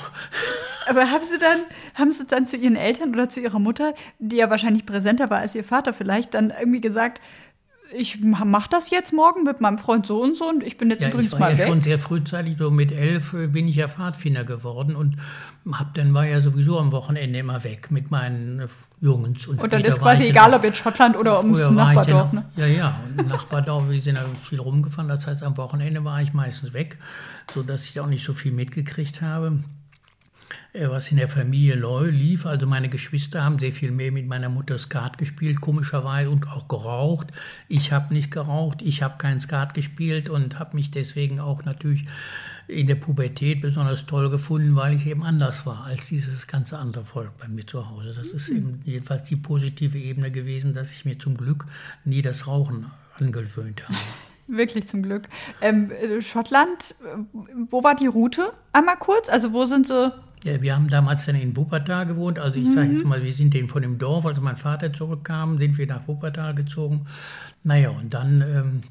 Aber 0.87 1.11
haben 1.11 1.23
Sie 1.23 1.37
dann, 1.37 1.59
haben 1.95 2.11
Sie 2.11 2.25
dann 2.25 2.47
zu 2.47 2.57
Ihren 2.57 2.75
Eltern 2.75 3.13
oder 3.13 3.29
zu 3.29 3.39
Ihrer 3.39 3.59
Mutter, 3.59 3.93
die 4.19 4.37
ja 4.37 4.49
wahrscheinlich 4.49 4.85
präsenter 4.85 5.29
war 5.29 5.39
als 5.39 5.55
Ihr 5.55 5.63
Vater 5.63 5.93
vielleicht, 5.93 6.33
dann 6.33 6.51
irgendwie 6.57 6.81
gesagt, 6.81 7.21
ich 7.93 8.21
mache 8.21 8.69
das 8.69 8.89
jetzt 8.89 9.11
morgen 9.11 9.43
mit 9.43 9.61
meinem 9.61 9.77
Freund 9.77 10.05
so 10.05 10.21
und 10.21 10.37
so 10.37 10.47
und 10.47 10.63
ich 10.63 10.77
bin 10.77 10.89
jetzt 10.89 11.01
ja, 11.01 11.09
übrigens 11.09 11.33
ich 11.33 11.39
war 11.39 11.39
mal 11.39 11.51
ja 11.51 11.59
weg. 11.59 11.67
schon 11.67 11.81
sehr 11.81 11.99
frühzeitig, 11.99 12.57
so 12.57 12.71
mit 12.71 12.91
elf 12.91 13.33
äh, 13.33 13.47
bin 13.47 13.67
ich 13.67 13.75
ja 13.75 13.87
Pfadfinder 13.87 14.43
geworden 14.43 14.95
und 14.95 15.17
hab, 15.71 15.93
dann 15.93 16.13
war 16.13 16.25
ja 16.25 16.41
sowieso 16.41 16.79
am 16.79 16.91
Wochenende 16.91 17.39
immer 17.39 17.63
weg 17.63 17.91
mit 17.91 18.09
meinen 18.11 18.67
Jungs. 18.99 19.47
Und, 19.47 19.61
und 19.61 19.73
dann 19.73 19.83
ist 19.83 19.99
quasi 19.99 20.23
egal, 20.23 20.53
ob 20.53 20.63
jetzt 20.63 20.77
Schottland 20.77 21.17
oder 21.17 21.39
ums 21.39 21.69
Nachbardorf. 21.69 22.33
Ne? 22.33 22.45
Ja, 22.55 22.65
ja, 22.65 22.95
und 23.17 23.27
Nachbardorf, 23.27 23.89
wir 23.89 24.01
sind 24.01 24.15
ja 24.15 24.25
viel 24.41 24.59
rumgefahren, 24.59 25.09
das 25.09 25.27
heißt 25.27 25.43
am 25.43 25.57
Wochenende 25.57 26.03
war 26.03 26.21
ich 26.21 26.33
meistens 26.33 26.73
weg, 26.73 26.97
sodass 27.51 27.83
ich 27.83 27.99
auch 27.99 28.07
nicht 28.07 28.25
so 28.25 28.33
viel 28.33 28.51
mitgekriegt 28.51 29.21
habe. 29.21 29.59
Äh, 30.73 30.89
was 30.89 31.11
in 31.11 31.17
der 31.17 31.27
Familie 31.27 31.75
lief. 32.09 32.45
Also 32.45 32.65
meine 32.65 32.87
Geschwister 32.87 33.43
haben 33.43 33.59
sehr 33.59 33.73
viel 33.73 33.91
mehr 33.91 34.11
mit 34.11 34.27
meiner 34.27 34.47
Mutter 34.47 34.77
Skat 34.77 35.17
gespielt, 35.17 35.59
komischerweise, 35.59 36.29
und 36.29 36.47
auch 36.47 36.67
geraucht. 36.69 37.27
Ich 37.67 37.91
habe 37.91 38.13
nicht 38.13 38.31
geraucht, 38.31 38.81
ich 38.81 39.03
habe 39.03 39.17
keinen 39.17 39.41
Skat 39.41 39.73
gespielt 39.73 40.29
und 40.29 40.59
habe 40.59 40.77
mich 40.77 40.89
deswegen 40.89 41.39
auch 41.41 41.65
natürlich 41.65 42.05
in 42.67 42.87
der 42.87 42.95
Pubertät 42.95 43.59
besonders 43.59 44.05
toll 44.05 44.29
gefunden, 44.29 44.75
weil 44.77 44.95
ich 44.95 45.05
eben 45.07 45.23
anders 45.23 45.65
war 45.65 45.83
als 45.85 46.07
dieses 46.07 46.47
ganze 46.47 46.77
andere 46.77 47.03
Volk 47.03 47.37
bei 47.37 47.49
mir 47.49 47.67
zu 47.67 47.89
Hause. 47.89 48.13
Das 48.15 48.27
ist 48.27 48.47
eben 48.47 48.79
jedenfalls 48.85 49.23
die 49.23 49.35
positive 49.35 49.97
Ebene 49.97 50.31
gewesen, 50.31 50.73
dass 50.73 50.91
ich 50.93 51.03
mir 51.03 51.19
zum 51.19 51.35
Glück 51.35 51.65
nie 52.05 52.21
das 52.21 52.47
Rauchen 52.47 52.85
angewöhnt 53.19 53.89
habe. 53.89 53.97
Wirklich 54.47 54.87
zum 54.87 55.03
Glück. 55.03 55.27
Ähm, 55.61 55.91
äh, 55.91 56.21
Schottland, 56.21 56.95
wo 57.69 57.83
war 57.83 57.95
die 57.95 58.07
Route? 58.07 58.53
Einmal 58.73 58.97
kurz, 58.97 59.29
also 59.29 59.53
wo 59.53 59.65
sind 59.65 59.87
Sie 59.87 60.13
ja, 60.43 60.61
wir 60.61 60.75
haben 60.75 60.87
damals 60.87 61.25
dann 61.25 61.35
in 61.35 61.55
Wuppertal 61.55 62.05
gewohnt. 62.05 62.39
Also 62.39 62.57
ich 62.57 62.67
mhm. 62.67 62.73
sage 62.73 62.91
jetzt 62.91 63.05
mal, 63.05 63.23
wir 63.23 63.33
sind 63.33 63.53
den 63.53 63.67
von 63.67 63.81
dem 63.81 63.97
Dorf, 63.97 64.25
als 64.25 64.39
mein 64.41 64.57
Vater 64.57 64.91
zurückkam, 64.93 65.57
sind 65.57 65.77
wir 65.77 65.87
nach 65.87 66.07
Wuppertal 66.07 66.55
gezogen. 66.55 67.05
Naja, 67.63 67.89
und 67.89 68.13
dann 68.13 68.41
ähm, 68.41 68.81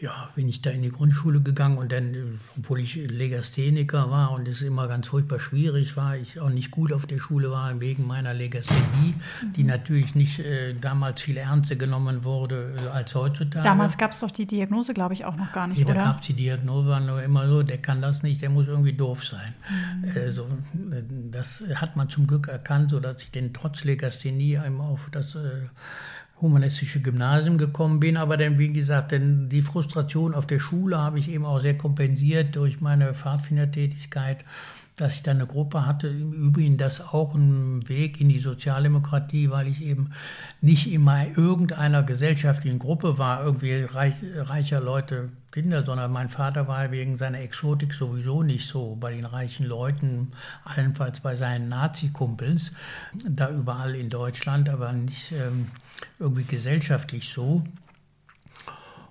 ja, 0.00 0.30
bin 0.34 0.48
ich 0.48 0.62
da 0.62 0.70
in 0.70 0.80
die 0.80 0.90
Grundschule 0.90 1.40
gegangen 1.40 1.76
und 1.76 1.92
dann, 1.92 2.40
obwohl 2.56 2.80
ich 2.80 2.94
Legastheniker 2.94 4.10
war 4.10 4.32
und 4.32 4.48
es 4.48 4.62
immer 4.62 4.88
ganz 4.88 5.08
furchtbar 5.08 5.40
schwierig 5.40 5.94
war, 5.96 6.16
ich 6.16 6.40
auch 6.40 6.48
nicht 6.48 6.70
gut 6.70 6.92
auf 6.92 7.06
der 7.06 7.18
Schule 7.18 7.50
war 7.50 7.78
wegen 7.80 8.06
meiner 8.06 8.32
Legasthenie, 8.32 9.14
mhm. 9.42 9.52
die 9.52 9.64
natürlich 9.64 10.14
nicht 10.14 10.38
äh, 10.38 10.74
damals 10.74 11.20
viel 11.20 11.36
ernster 11.36 11.76
genommen 11.76 12.24
wurde 12.24 12.74
äh, 12.82 12.88
als 12.88 13.14
heutzutage. 13.14 13.62
Damals 13.62 13.98
gab 13.98 14.12
es 14.12 14.20
doch 14.20 14.30
die 14.30 14.46
Diagnose, 14.46 14.94
glaube 14.94 15.12
ich, 15.12 15.26
auch 15.26 15.36
noch 15.36 15.52
gar 15.52 15.66
nicht, 15.66 15.78
nee, 15.78 15.84
oder? 15.84 15.94
Da 15.94 16.04
gab 16.04 16.20
es 16.22 16.28
die 16.28 16.34
Diagnose, 16.34 16.88
war 16.88 17.00
nur 17.00 17.22
immer 17.22 17.46
so, 17.46 17.62
der 17.62 17.78
kann 17.78 18.00
das 18.00 18.22
nicht, 18.22 18.40
der 18.40 18.48
muss 18.48 18.68
irgendwie 18.68 18.94
doof 18.94 19.22
sein. 19.24 19.54
Mhm. 20.00 20.16
Äh, 20.16 20.32
so, 20.32 20.46
das 21.30 21.62
hat 21.74 21.96
man 21.96 22.08
zum 22.08 22.26
Glück 22.26 22.48
erkannt, 22.48 22.90
sodass 22.90 23.22
ich 23.22 23.32
den 23.32 23.52
trotz 23.52 23.84
Legasthenie 23.84 24.56
einmal 24.56 24.90
auf 24.90 25.10
das 25.12 25.34
äh, 25.34 25.68
humanistische 26.40 27.00
Gymnasium 27.00 27.58
gekommen 27.58 28.00
bin, 28.00 28.16
aber 28.16 28.36
dann, 28.36 28.58
wie 28.58 28.72
gesagt, 28.72 29.12
denn 29.12 29.48
die 29.48 29.62
Frustration 29.62 30.34
auf 30.34 30.46
der 30.46 30.60
Schule 30.60 30.98
habe 30.98 31.18
ich 31.18 31.28
eben 31.28 31.44
auch 31.44 31.60
sehr 31.60 31.76
kompensiert 31.76 32.56
durch 32.56 32.80
meine 32.80 33.14
Pfadfindertätigkeit, 33.14 34.44
dass 34.96 35.16
ich 35.16 35.22
dann 35.22 35.38
eine 35.38 35.46
Gruppe 35.46 35.86
hatte. 35.86 36.08
Im 36.08 36.32
Übrigen 36.32 36.76
das 36.76 37.00
auch 37.00 37.34
ein 37.34 37.88
Weg 37.88 38.20
in 38.20 38.28
die 38.28 38.40
Sozialdemokratie, 38.40 39.50
weil 39.50 39.66
ich 39.68 39.82
eben 39.82 40.12
nicht 40.60 40.92
immer 40.92 41.26
irgendeiner 41.36 42.02
gesellschaftlichen 42.02 42.78
Gruppe 42.78 43.18
war, 43.18 43.44
irgendwie 43.44 43.82
reich, 43.82 44.14
reicher 44.36 44.80
Leute 44.80 45.30
Kinder, 45.52 45.82
sondern 45.84 46.12
mein 46.12 46.28
Vater 46.28 46.68
war 46.68 46.92
wegen 46.92 47.18
seiner 47.18 47.40
Exotik 47.40 47.92
sowieso 47.92 48.44
nicht 48.44 48.68
so 48.68 48.96
bei 49.00 49.12
den 49.12 49.24
reichen 49.24 49.66
Leuten, 49.66 50.32
allenfalls 50.64 51.20
bei 51.20 51.34
seinen 51.34 51.68
Nazi-Kumpels, 51.68 52.70
da 53.28 53.50
überall 53.50 53.96
in 53.96 54.10
Deutschland, 54.10 54.68
aber 54.68 54.92
nicht 54.92 55.32
ähm, 55.32 55.66
irgendwie 56.18 56.44
gesellschaftlich 56.44 57.28
so. 57.28 57.64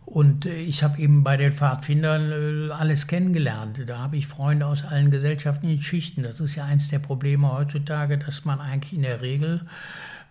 Und 0.09 0.47
äh, 0.47 0.59
ich 0.61 0.81
habe 0.83 0.99
eben 0.99 1.23
bei 1.23 1.37
den 1.37 1.53
Pfadfindern 1.53 2.69
äh, 2.69 2.73
alles 2.73 3.05
kennengelernt. 3.05 3.81
Da 3.85 3.99
habe 3.99 4.17
ich 4.17 4.25
Freunde 4.25 4.65
aus 4.65 4.83
allen 4.83 5.11
gesellschaftlichen 5.11 5.83
Schichten. 5.83 6.23
Das 6.23 6.39
ist 6.39 6.55
ja 6.55 6.65
eins 6.65 6.89
der 6.89 6.99
Probleme 6.99 7.51
heutzutage, 7.51 8.17
dass 8.17 8.43
man 8.43 8.59
eigentlich 8.59 8.93
in 8.93 9.03
der 9.03 9.21
Regel 9.21 9.67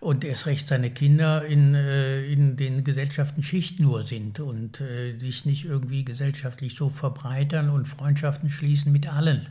und 0.01 0.25
erst 0.25 0.47
recht 0.47 0.67
seine 0.67 0.89
Kinder 0.89 1.45
in, 1.45 1.75
äh, 1.75 2.25
in 2.25 2.57
den 2.57 2.83
Gesellschaften 2.83 3.41
Schicht 3.41 3.79
nur 3.79 4.05
sind 4.05 4.41
und 4.41 4.83
sich 5.19 5.45
nicht 5.45 5.63
irgendwie 5.65 6.03
gesellschaftlich 6.03 6.75
so 6.75 6.89
verbreitern 6.89 7.69
und 7.69 7.87
Freundschaften 7.87 8.49
schließen 8.49 8.91
mit 8.91 9.11
allen. 9.11 9.47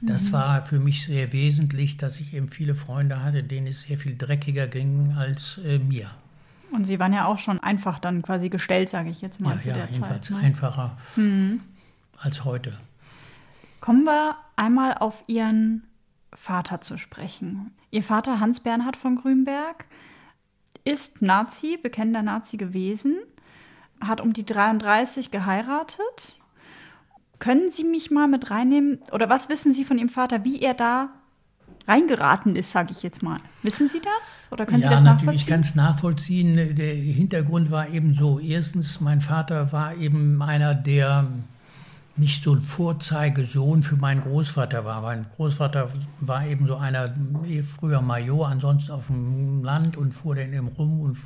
Das 0.00 0.28
mhm. 0.28 0.32
war 0.32 0.64
für 0.64 0.78
mich 0.78 1.04
sehr 1.04 1.32
wesentlich, 1.32 1.96
dass 1.96 2.20
ich 2.20 2.34
eben 2.34 2.50
viele 2.50 2.76
Freunde 2.76 3.22
hatte, 3.22 3.42
denen 3.42 3.66
es 3.66 3.82
sehr 3.82 3.98
viel 3.98 4.16
dreckiger 4.16 4.68
ging 4.68 5.14
als 5.16 5.60
mir. 5.88 6.10
Und 6.72 6.84
Sie 6.84 6.98
waren 6.98 7.12
ja 7.12 7.26
auch 7.26 7.38
schon 7.38 7.60
einfach 7.60 7.98
dann 7.98 8.22
quasi 8.22 8.48
gestellt, 8.48 8.90
sage 8.90 9.10
ich 9.10 9.20
jetzt 9.20 9.40
mal 9.40 9.54
ja, 9.54 9.58
zu 9.58 9.68
ja, 9.68 9.74
der 9.74 9.84
jedenfalls 9.86 10.28
Zeit. 10.28 10.36
Ne? 10.36 10.46
einfacher 10.46 10.96
mhm. 11.16 11.60
als 12.18 12.44
heute. 12.44 12.78
Kommen 13.80 14.04
wir 14.04 14.36
einmal 14.56 14.94
auf 14.94 15.24
Ihren 15.26 15.84
Vater 16.32 16.80
zu 16.80 16.96
sprechen. 16.96 17.72
Ihr 17.90 18.02
Vater 18.02 18.40
Hans 18.40 18.60
Bernhard 18.60 18.96
von 18.96 19.16
Grünberg 19.16 19.84
ist 20.84 21.22
Nazi, 21.22 21.78
bekennender 21.80 22.22
Nazi 22.22 22.56
gewesen, 22.56 23.18
hat 24.00 24.20
um 24.20 24.32
die 24.32 24.44
33 24.44 25.30
geheiratet. 25.30 26.40
Können 27.38 27.70
Sie 27.70 27.84
mich 27.84 28.10
mal 28.10 28.28
mit 28.28 28.50
reinnehmen? 28.50 29.00
Oder 29.12 29.28
was 29.28 29.48
wissen 29.48 29.72
Sie 29.72 29.84
von 29.84 29.98
Ihrem 29.98 30.08
Vater, 30.08 30.44
wie 30.44 30.60
er 30.60 30.74
da 30.74 31.10
reingeraten 31.86 32.56
ist, 32.56 32.70
sage 32.70 32.92
ich 32.92 33.02
jetzt 33.02 33.22
mal. 33.22 33.40
Wissen 33.62 33.88
Sie 33.88 34.00
das? 34.00 34.48
Oder 34.50 34.66
können 34.66 34.82
ja, 34.82 34.88
Sie 34.88 34.94
das 34.94 35.02
nachvollziehen? 35.02 35.40
Ich 35.40 35.46
kann 35.46 35.60
es 35.60 35.74
nachvollziehen. 35.74 36.74
Der 36.74 36.94
Hintergrund 36.94 37.70
war 37.70 37.88
eben 37.88 38.14
so. 38.14 38.38
Erstens, 38.38 39.00
mein 39.00 39.20
Vater 39.20 39.72
war 39.72 39.96
eben 39.96 40.40
einer, 40.42 40.74
der 40.74 41.26
nicht 42.16 42.44
so 42.44 42.54
ein 42.54 42.60
Vorzeigesohn 42.60 43.82
für 43.82 43.96
meinen 43.96 44.20
Großvater 44.20 44.84
war. 44.84 45.00
Mein 45.00 45.24
Großvater 45.34 45.88
war 46.20 46.46
eben 46.46 46.66
so 46.66 46.76
einer, 46.76 47.14
früher 47.78 48.02
Major, 48.02 48.48
ansonsten 48.48 48.92
auf 48.92 49.06
dem 49.06 49.64
Land 49.64 49.96
und 49.96 50.12
fuhr 50.12 50.34
dann 50.34 50.52
eben 50.52 50.68
rum 50.68 51.00
und 51.00 51.16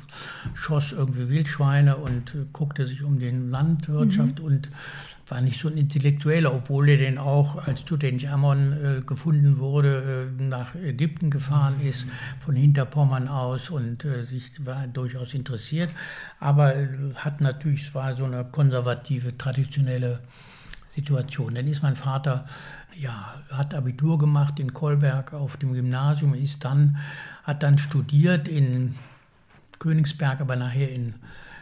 schoss 0.53 0.93
irgendwie 0.93 1.27
Wildschweine 1.29 1.97
und 1.97 2.33
guckte 2.53 2.87
sich 2.87 3.03
um 3.03 3.19
den 3.19 3.51
Landwirtschaft 3.51 4.39
mhm. 4.39 4.45
und 4.45 4.69
war 5.29 5.41
nicht 5.41 5.59
so 5.59 5.67
ein 5.67 5.77
Intellektueller, 5.77 6.53
obwohl 6.53 6.89
er 6.89 6.97
denn 6.97 7.17
auch, 7.17 7.67
als 7.67 7.83
Tutanchamun 7.83 8.73
äh, 8.73 9.01
gefunden 9.01 9.59
wurde, 9.59 10.29
äh, 10.39 10.43
nach 10.43 10.75
Ägypten 10.75 11.29
gefahren 11.29 11.81
ist, 11.81 12.07
von 12.39 12.55
Hinterpommern 12.55 13.27
aus 13.27 13.69
und 13.69 14.05
äh, 14.05 14.23
sich 14.23 14.65
war 14.65 14.87
durchaus 14.87 15.33
interessiert. 15.33 15.89
Aber 16.39 16.73
hat 17.15 17.41
natürlich, 17.41 17.87
es 17.87 17.95
war 17.95 18.15
so 18.15 18.23
eine 18.23 18.45
konservative, 18.45 19.37
traditionelle 19.37 20.19
Situation. 20.89 21.55
Dann 21.55 21.67
ist 21.67 21.83
mein 21.83 21.95
Vater, 21.95 22.47
ja, 22.95 23.35
hat 23.51 23.73
Abitur 23.73 24.17
gemacht 24.17 24.59
in 24.59 24.73
Kolberg 24.73 25.33
auf 25.33 25.57
dem 25.57 25.73
Gymnasium, 25.73 26.33
ist 26.33 26.63
dann, 26.63 26.97
hat 27.43 27.63
dann 27.63 27.77
studiert 27.77 28.47
in 28.47 28.95
Königsberg, 29.79 30.41
aber 30.41 30.55
nachher 30.55 30.91
in 30.91 31.15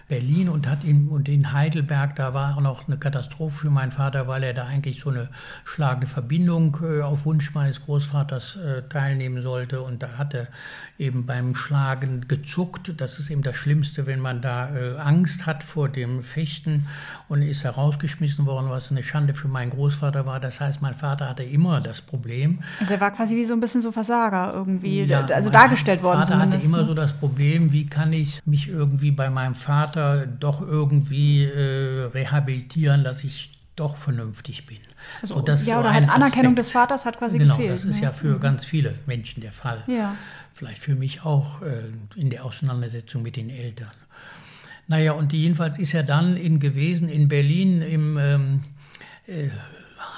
Berlin 0.07 0.49
und 0.49 0.67
hat 0.67 0.83
in, 0.83 1.07
und 1.07 1.27
in 1.27 1.51
Heidelberg, 1.51 2.15
da 2.15 2.33
war 2.33 2.55
auch 2.55 2.61
noch 2.61 2.87
eine 2.87 2.97
Katastrophe 2.97 3.57
für 3.57 3.69
meinen 3.69 3.91
Vater, 3.91 4.27
weil 4.27 4.43
er 4.43 4.53
da 4.53 4.65
eigentlich 4.65 4.99
so 4.99 5.09
eine 5.09 5.29
schlagende 5.63 6.07
Verbindung 6.07 6.77
äh, 6.83 7.01
auf 7.01 7.25
Wunsch 7.25 7.53
meines 7.53 7.83
Großvaters 7.83 8.57
äh, 8.57 8.81
teilnehmen 8.89 9.41
sollte. 9.41 9.81
Und 9.81 10.03
da 10.03 10.17
hat 10.17 10.33
er 10.33 10.47
eben 10.97 11.25
beim 11.25 11.55
Schlagen 11.55 12.27
gezuckt. 12.27 12.93
Das 12.97 13.19
ist 13.19 13.29
eben 13.29 13.43
das 13.43 13.55
Schlimmste, 13.55 14.05
wenn 14.05 14.19
man 14.19 14.41
da 14.41 14.75
äh, 14.75 14.97
Angst 14.97 15.45
hat 15.45 15.63
vor 15.63 15.89
dem 15.89 16.21
Fechten 16.21 16.87
und 17.29 17.41
ist 17.41 17.63
herausgeschmissen 17.63 18.45
worden, 18.45 18.69
was 18.69 18.91
eine 18.91 19.03
Schande 19.03 19.33
für 19.33 19.47
meinen 19.47 19.71
Großvater 19.71 20.25
war. 20.25 20.39
Das 20.39 20.61
heißt, 20.61 20.81
mein 20.81 20.95
Vater 20.95 21.29
hatte 21.29 21.43
immer 21.43 21.81
das 21.81 22.01
Problem. 22.01 22.59
Also 22.79 22.93
er 22.93 23.01
war 23.01 23.11
quasi 23.11 23.35
wie 23.35 23.45
so 23.45 23.53
ein 23.53 23.59
bisschen 23.59 23.81
so 23.81 23.91
Versager 23.91 24.51
irgendwie, 24.53 25.03
ja, 25.03 25.25
also 25.25 25.49
dargestellt 25.49 26.03
worden. 26.03 26.19
Mein 26.19 26.27
Vater 26.27 26.39
hatte 26.39 26.65
immer 26.65 26.79
ne? 26.79 26.85
so 26.85 26.93
das 26.93 27.13
Problem, 27.13 27.71
wie 27.71 27.85
kann 27.85 28.13
ich 28.13 28.41
mich 28.45 28.67
irgendwie 28.67 29.11
bei 29.11 29.29
meinem 29.29 29.55
Vater 29.55 29.75
Vater 29.85 30.25
doch 30.25 30.61
irgendwie 30.61 31.43
äh, 31.43 32.05
rehabilitieren, 32.13 33.03
dass 33.03 33.23
ich 33.23 33.51
doch 33.75 33.97
vernünftig 33.97 34.65
bin. 34.65 34.77
Also, 35.21 35.43
so, 35.45 35.69
ja, 35.69 35.79
oder 35.79 35.93
halt 35.93 36.09
Anerkennung 36.09 36.53
Aspekt. 36.53 36.57
des 36.59 36.71
Vaters 36.71 37.05
hat 37.05 37.17
quasi 37.17 37.37
genau, 37.37 37.55
gefehlt. 37.55 37.75
Genau, 37.75 37.83
das 37.83 37.85
ist 37.85 38.01
ne? 38.01 38.07
ja 38.07 38.11
für 38.11 38.35
mhm. 38.35 38.39
ganz 38.39 38.65
viele 38.65 38.95
Menschen 39.05 39.41
der 39.41 39.51
Fall. 39.51 39.83
Ja. 39.87 40.15
Vielleicht 40.53 40.79
für 40.79 40.95
mich 40.95 41.23
auch 41.23 41.61
äh, 41.61 41.89
in 42.15 42.29
der 42.29 42.45
Auseinandersetzung 42.45 43.21
mit 43.21 43.35
den 43.35 43.49
Eltern. 43.49 43.91
Naja, 44.87 45.13
und 45.13 45.33
jedenfalls 45.33 45.79
ist 45.79 45.93
er 45.93 46.03
dann 46.03 46.37
in, 46.37 46.59
gewesen 46.59 47.09
in 47.09 47.27
Berlin 47.27 47.81
im 47.81 48.17
ähm, 48.17 48.61
äh, 49.27 49.49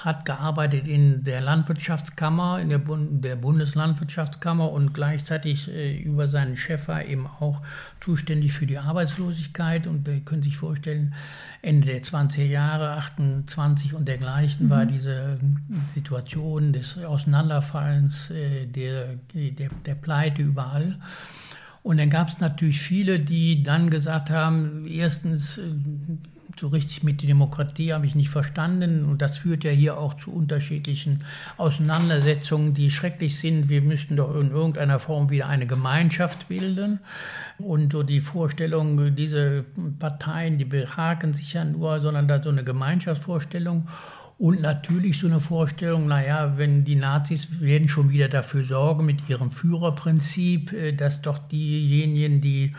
hat 0.03 0.25
gearbeitet 0.25 0.87
in 0.87 1.23
der 1.23 1.41
Landwirtschaftskammer, 1.41 2.59
in 2.59 2.69
der, 2.69 2.77
Bund 2.77 3.23
der 3.23 3.35
Bundeslandwirtschaftskammer 3.35 4.71
und 4.71 4.93
gleichzeitig 4.93 5.69
äh, 5.69 5.97
über 5.97 6.27
seinen 6.27 6.55
Chef 6.55 6.87
war 6.87 7.03
eben 7.03 7.27
auch 7.27 7.61
zuständig 7.99 8.53
für 8.53 8.65
die 8.65 8.77
Arbeitslosigkeit. 8.77 9.87
Und 9.87 10.07
ihr 10.07 10.21
könnt 10.21 10.43
sich 10.43 10.57
vorstellen, 10.57 11.13
Ende 11.61 11.87
der 11.87 12.01
20er 12.01 12.45
Jahre, 12.45 12.91
28 12.91 13.93
und 13.93 14.07
dergleichen, 14.07 14.67
mhm. 14.67 14.69
war 14.69 14.85
diese 14.85 15.39
Situation 15.87 16.73
des 16.73 16.97
Auseinanderfallens, 17.03 18.31
äh, 18.31 18.65
der, 18.65 19.15
der, 19.33 19.69
der 19.85 19.95
Pleite 19.95 20.41
überall. 20.41 20.97
Und 21.83 21.97
dann 21.99 22.09
gab 22.09 22.27
es 22.27 22.39
natürlich 22.39 22.81
viele, 22.81 23.19
die 23.19 23.63
dann 23.63 23.89
gesagt 23.89 24.29
haben, 24.29 24.85
erstens, 24.87 25.57
äh, 25.57 25.61
so 26.59 26.67
richtig 26.67 27.03
mit 27.03 27.21
der 27.21 27.27
Demokratie 27.27 27.93
habe 27.93 28.05
ich 28.05 28.15
nicht 28.15 28.29
verstanden. 28.29 29.05
Und 29.05 29.21
das 29.21 29.37
führt 29.37 29.63
ja 29.63 29.71
hier 29.71 29.97
auch 29.97 30.15
zu 30.15 30.33
unterschiedlichen 30.33 31.23
Auseinandersetzungen, 31.57 32.73
die 32.73 32.91
schrecklich 32.91 33.39
sind. 33.39 33.69
Wir 33.69 33.81
müssten 33.81 34.15
doch 34.15 34.35
in 34.35 34.51
irgendeiner 34.51 34.99
Form 34.99 35.29
wieder 35.29 35.47
eine 35.47 35.67
Gemeinschaft 35.67 36.47
bilden. 36.47 36.99
Und 37.57 37.93
so 37.93 38.03
die 38.03 38.21
Vorstellung, 38.21 39.15
diese 39.15 39.65
Parteien, 39.99 40.57
die 40.57 40.65
behaken 40.65 41.33
sich 41.33 41.53
ja 41.53 41.65
nur, 41.65 41.99
sondern 42.01 42.27
da 42.27 42.41
so 42.41 42.49
eine 42.49 42.63
Gemeinschaftsvorstellung. 42.63 43.87
Und 44.39 44.61
natürlich 44.61 45.19
so 45.19 45.25
eine 45.25 45.39
Vorstellung, 45.39 46.07
naja, 46.07 46.53
wenn 46.57 46.83
die 46.83 46.95
Nazis 46.95 47.59
werden 47.59 47.89
schon 47.89 48.11
wieder 48.11 48.27
dafür 48.27 48.63
sorgen 48.63 49.03
mit 49.03 49.27
ihrem 49.29 49.51
Führerprinzip, 49.51 50.73
äh, 50.73 50.91
dass 50.93 51.21
doch 51.23 51.39
diejenigen, 51.39 52.39
die 52.39 52.75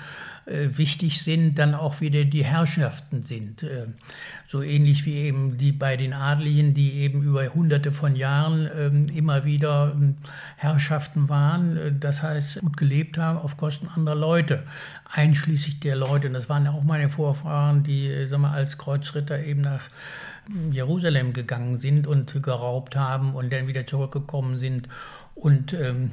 wichtig 0.76 1.22
sind, 1.22 1.58
dann 1.58 1.74
auch 1.74 2.00
wieder 2.00 2.24
die 2.24 2.44
Herrschaften 2.44 3.22
sind. 3.22 3.62
Äh, 3.62 3.86
so 4.46 4.62
ähnlich 4.62 5.04
wie 5.04 5.14
eben 5.14 5.58
die 5.58 5.72
bei 5.72 5.96
den 5.96 6.12
Adligen, 6.12 6.74
die 6.74 6.94
eben 6.94 7.22
über 7.22 7.46
hunderte 7.54 7.92
von 7.92 8.16
Jahren 8.16 8.68
ähm, 8.76 9.06
immer 9.14 9.44
wieder 9.44 9.92
ähm, 9.94 10.16
Herrschaften 10.56 11.28
waren, 11.28 11.76
äh, 11.76 11.92
das 11.98 12.22
heißt 12.22 12.60
gut 12.60 12.76
gelebt 12.76 13.18
haben 13.18 13.38
auf 13.38 13.56
Kosten 13.56 13.88
anderer 13.88 14.16
Leute, 14.16 14.62
einschließlich 15.10 15.80
der 15.80 15.96
Leute, 15.96 16.28
und 16.28 16.34
das 16.34 16.48
waren 16.48 16.64
ja 16.64 16.72
auch 16.72 16.84
meine 16.84 17.08
Vorfahren, 17.08 17.82
die 17.82 18.26
sag 18.28 18.38
mal, 18.38 18.52
als 18.52 18.78
Kreuzritter 18.78 19.42
eben 19.44 19.60
nach 19.60 19.82
Jerusalem 20.70 21.34
gegangen 21.34 21.78
sind 21.78 22.06
und 22.06 22.42
geraubt 22.42 22.96
haben 22.96 23.34
und 23.34 23.52
dann 23.52 23.66
wieder 23.66 23.86
zurückgekommen 23.86 24.58
sind 24.58 24.88
und 25.34 25.72
ähm, 25.74 26.12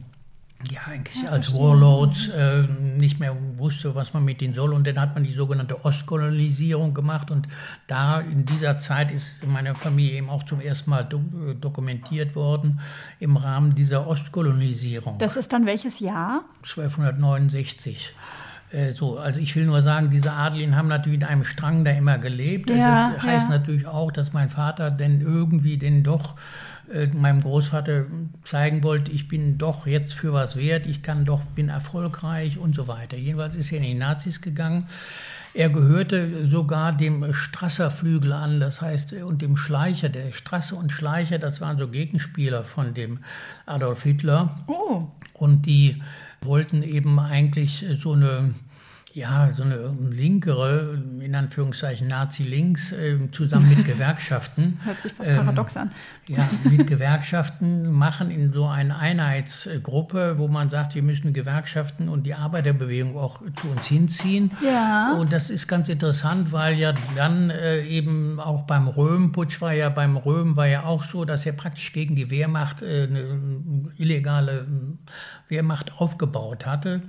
ja, 0.72 0.82
eigentlich 0.86 1.24
ja, 1.24 1.30
als 1.30 1.54
Warlords 1.54 2.30
äh, 2.30 2.64
nicht 2.98 3.20
mehr 3.20 3.36
wusste, 3.58 3.96
was 3.96 4.14
man 4.14 4.24
mit 4.26 4.42
denen 4.42 4.54
soll. 4.54 4.74
Und 4.74 4.86
dann 4.88 5.00
hat 5.00 5.14
man 5.14 5.24
die 5.24 5.34
sogenannte 5.34 5.84
Ostkolonisierung 5.84 6.94
gemacht. 6.94 7.32
Und 7.32 7.48
da 7.88 8.20
in 8.20 8.46
dieser 8.46 8.80
Zeit 8.80 9.12
ist 9.12 9.46
meine 9.46 9.76
Familie 9.76 10.18
eben 10.18 10.30
auch 10.30 10.44
zum 10.44 10.62
ersten 10.62 10.90
Mal 10.90 11.04
do 11.04 11.18
äh, 11.18 11.56
dokumentiert 11.56 12.36
worden 12.36 12.80
im 13.20 13.38
Rahmen 13.38 13.76
dieser 13.76 14.08
Ostkolonisierung. 14.08 15.18
Das 15.20 15.36
ist 15.36 15.54
dann 15.54 15.66
welches 15.66 16.00
Jahr? 16.00 16.44
1269. 16.64 18.14
Äh, 18.72 18.94
so, 18.94 19.18
also 19.18 19.40
ich 19.40 19.56
will 19.56 19.66
nur 19.66 19.82
sagen, 19.82 20.10
diese 20.10 20.32
Adligen 20.32 20.76
haben 20.76 20.88
natürlich 20.88 21.22
in 21.22 21.26
einem 21.26 21.44
Strang 21.44 21.86
da 21.86 21.92
immer 21.92 22.18
gelebt. 22.18 22.70
Ja, 22.70 23.12
das 23.14 23.24
heißt 23.24 23.50
ja. 23.50 23.58
natürlich 23.58 23.88
auch, 23.88 24.12
dass 24.12 24.34
mein 24.34 24.50
Vater 24.50 24.92
denn 24.92 25.22
irgendwie 25.22 25.78
denn 25.78 26.04
doch 26.04 26.36
äh, 26.94 27.08
meinem 27.08 27.42
Großvater 27.42 28.06
zeigen 28.44 28.84
wollte, 28.84 29.12
ich 29.12 29.28
bin 29.28 29.58
doch 29.58 29.88
jetzt 29.88 30.14
für 30.14 30.34
was 30.34 30.56
wert, 30.56 30.86
ich 30.86 31.02
kann 31.02 31.26
doch, 31.26 31.42
bin 31.44 31.70
erfolgreich 31.70 32.58
und 32.58 32.76
so 32.76 32.88
weiter. 32.88 33.18
Jedenfalls 33.18 33.56
ist 33.56 33.72
er 33.72 33.78
in 33.78 33.84
die 33.84 33.94
Nazis 33.94 34.42
gegangen. 34.42 34.88
Er 35.54 35.70
gehörte 35.70 36.50
sogar 36.50 36.92
dem 36.92 37.34
Strasser-Flügel 37.34 38.34
an, 38.34 38.60
das 38.60 38.82
heißt, 38.82 39.14
und 39.14 39.42
dem 39.42 39.56
Schleicher. 39.56 40.10
Der 40.10 40.34
Strasser 40.34 40.78
und 40.78 40.92
Schleicher, 40.92 41.40
das 41.40 41.62
waren 41.62 41.78
so 41.78 41.88
Gegenspieler 41.88 42.66
von 42.66 42.94
dem 42.94 43.20
Adolf 43.66 44.04
Hitler. 44.04 44.60
Oh. 44.68 45.08
Und 45.34 45.66
die 45.66 46.02
wollten 46.42 46.84
eben 46.84 47.20
eigentlich 47.20 47.86
so 48.00 48.14
eine 48.14 48.54
ja, 49.16 49.50
so 49.54 49.64
eine 49.64 49.96
linkere, 50.12 51.02
in 51.22 51.34
Anführungszeichen 51.36 52.06
Nazi-Links, 52.10 52.92
äh, 52.92 53.18
zusammen 53.32 53.70
mit 53.70 53.86
Gewerkschaften. 53.88 54.78
hört 54.84 55.00
sich 55.00 55.14
fast 55.14 55.34
paradox 55.34 55.78
an. 55.78 55.92
Ähm, 56.28 56.36
ja, 56.36 56.50
mit 56.70 56.86
Gewerkschaften 56.86 57.94
machen 57.94 58.30
in 58.30 58.52
so 58.52 58.68
eine 58.68 58.98
Einheitsgruppe, 58.98 60.38
wo 60.38 60.50
man 60.50 60.70
sagt, 60.70 60.96
wir 60.96 61.02
müssen 61.02 61.32
Gewerkschaften 61.32 62.10
und 62.10 62.24
die 62.24 62.34
Arbeiterbewegung 62.34 63.18
auch 63.18 63.40
zu 63.56 63.70
uns 63.70 63.88
hinziehen. 63.88 64.52
Ja. 64.62 65.14
Und 65.14 65.32
das 65.32 65.50
ist 65.50 65.70
ganz 65.70 65.88
interessant, 65.88 66.52
weil 66.52 66.78
ja 66.78 66.94
dann 67.16 67.52
äh, 67.52 67.86
eben 67.86 68.42
auch 68.42 68.64
beim 68.64 68.90
Röhm-Putsch 68.90 69.62
war 69.62 69.72
ja, 69.72 69.88
beim 69.88 70.18
Röhm 70.18 70.58
war 70.58 70.68
ja 70.68 70.84
auch 70.84 71.04
so, 71.04 71.24
dass 71.24 71.46
er 71.46 71.54
praktisch 71.54 71.94
gegen 71.94 72.18
die 72.18 72.30
Wehrmacht 72.30 72.82
äh, 72.82 73.08
eine 73.10 73.40
illegale 73.96 74.68
Wehrmacht 75.48 75.94
aufgebaut 76.02 76.66
hatte. 76.66 77.02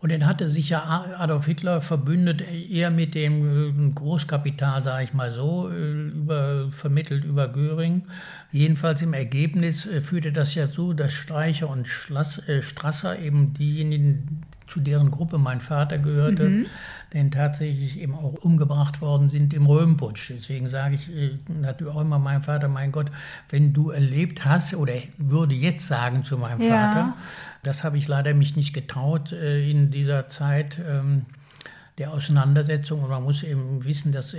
Und 0.00 0.10
dann 0.10 0.26
hatte 0.26 0.48
sich 0.48 0.70
ja 0.70 1.06
Adolf 1.18 1.44
Hitler 1.44 1.82
verbündet, 1.82 2.40
eher 2.40 2.90
mit 2.90 3.14
dem 3.14 3.90
äh, 3.90 3.92
Großkapital, 3.92 4.82
sage 4.82 5.04
ich 5.04 5.12
mal 5.12 5.30
so, 5.30 5.68
äh, 5.68 6.08
über, 6.08 6.70
vermittelt 6.72 7.24
über 7.24 7.48
Göring. 7.48 8.02
Jedenfalls 8.52 9.00
im 9.02 9.14
Ergebnis 9.14 9.86
äh, 9.86 10.00
führte 10.00 10.32
das 10.32 10.54
ja 10.54 10.66
so, 10.66 10.92
dass 10.92 11.12
Streicher 11.12 11.68
und 11.68 11.86
Schlass, 11.86 12.38
äh, 12.48 12.62
Strasser 12.62 13.18
eben 13.18 13.54
diejenigen, 13.54 14.42
zu 14.66 14.80
deren 14.80 15.10
Gruppe 15.10 15.38
mein 15.38 15.60
Vater 15.60 15.98
gehörte, 15.98 16.48
mhm. 16.48 16.66
denn 17.12 17.30
tatsächlich 17.30 17.98
eben 17.98 18.14
auch 18.14 18.34
umgebracht 18.34 19.00
worden 19.00 19.28
sind 19.28 19.52
im 19.52 19.66
Röhmputsch. 19.66 20.30
Deswegen 20.30 20.68
sage 20.68 20.94
ich 20.94 21.14
äh, 21.14 21.38
natürlich 21.48 21.92
auch 21.92 22.00
immer 22.00 22.18
meinem 22.18 22.42
Vater, 22.42 22.68
mein 22.68 22.92
Gott, 22.92 23.10
wenn 23.50 23.72
du 23.72 23.90
erlebt 23.90 24.44
hast 24.44 24.74
oder 24.74 24.94
würde 25.18 25.54
jetzt 25.54 25.86
sagen 25.86 26.24
zu 26.24 26.38
meinem 26.38 26.62
ja. 26.62 26.68
Vater, 26.68 27.16
das 27.62 27.84
habe 27.84 27.98
ich 27.98 28.06
leider 28.06 28.32
mich 28.32 28.56
nicht 28.56 28.72
getraut 28.72 29.32
äh, 29.32 29.68
in 29.68 29.90
dieser 29.90 30.28
Zeit 30.28 30.80
ähm, 30.88 31.26
der 31.98 32.12
Auseinandersetzung. 32.12 33.02
Und 33.02 33.10
man 33.10 33.24
muss 33.24 33.42
eben 33.42 33.84
wissen, 33.84 34.12
dass 34.12 34.36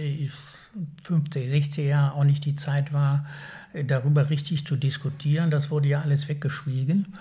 50, 1.03 1.49
60 1.49 1.88
Jahre 1.88 2.16
auch 2.16 2.24
nicht 2.24 2.45
die 2.45 2.55
Zeit 2.55 2.93
war, 2.93 3.24
darüber 3.86 4.30
richtig 4.30 4.65
zu 4.65 4.76
diskutieren. 4.76 5.51
Das 5.51 5.72
wurde 5.72 5.88
ja 5.88 6.01
alles 6.01 6.28
weggeschwiegen. 6.28 7.13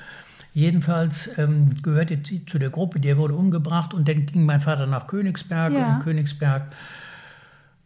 Jedenfalls 0.52 1.30
ähm, 1.38 1.76
gehörte 1.82 2.18
sie 2.24 2.44
zu 2.44 2.58
der 2.58 2.70
Gruppe, 2.70 2.98
der 2.98 3.16
wurde 3.18 3.34
umgebracht 3.34 3.94
und 3.94 4.08
dann 4.08 4.26
ging 4.26 4.44
mein 4.44 4.60
Vater 4.60 4.86
nach 4.86 5.06
Königsberg 5.06 5.72
ja. 5.72 5.86
und 5.86 5.94
in 5.94 6.02
Königsberg 6.02 6.74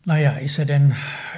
naja, 0.06 0.32
ist 0.32 0.58
er 0.58 0.66
denn 0.66 0.92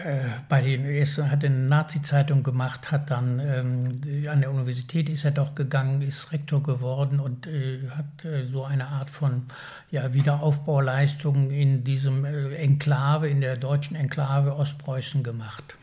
äh, 0.05 0.25
bei 0.49 0.61
den, 0.61 0.85
er 0.85 1.31
hat 1.31 1.45
eine 1.45 1.55
Nazi-Zeitung 1.55 2.43
gemacht, 2.43 2.91
hat 2.91 3.11
dann 3.13 3.39
ähm, 3.39 4.29
an 4.29 4.41
der 4.41 4.51
Universität 4.51 5.09
ist 5.09 5.25
er 5.25 5.31
doch 5.31 5.55
gegangen, 5.55 6.03
ist 6.03 6.33
Rektor 6.33 6.63
geworden 6.65 7.21
und 7.21 7.47
äh, 7.47 7.79
hat 7.91 8.25
äh, 8.25 8.49
so 8.49 8.65
eine 8.65 8.89
Art 8.89 9.09
von 9.09 9.45
ja, 9.93 10.13
Wiederaufbauleistung 10.15 11.53
in 11.53 11.85
diesem 11.85 12.25
äh, 12.25 12.57
Enklave, 12.57 13.29
in 13.29 13.41
der 13.41 13.57
deutschen 13.57 13.95
Enklave 13.95 14.57
Ostpreußen 14.57 15.23
gemacht. 15.23 15.77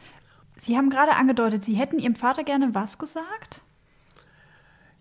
Sie 0.57 0.77
haben 0.77 0.89
gerade 0.89 1.13
angedeutet, 1.13 1.63
Sie 1.63 1.75
hätten 1.75 1.99
Ihrem 1.99 2.15
Vater 2.15 2.43
gerne 2.43 2.73
was 2.73 2.97
gesagt? 2.97 3.61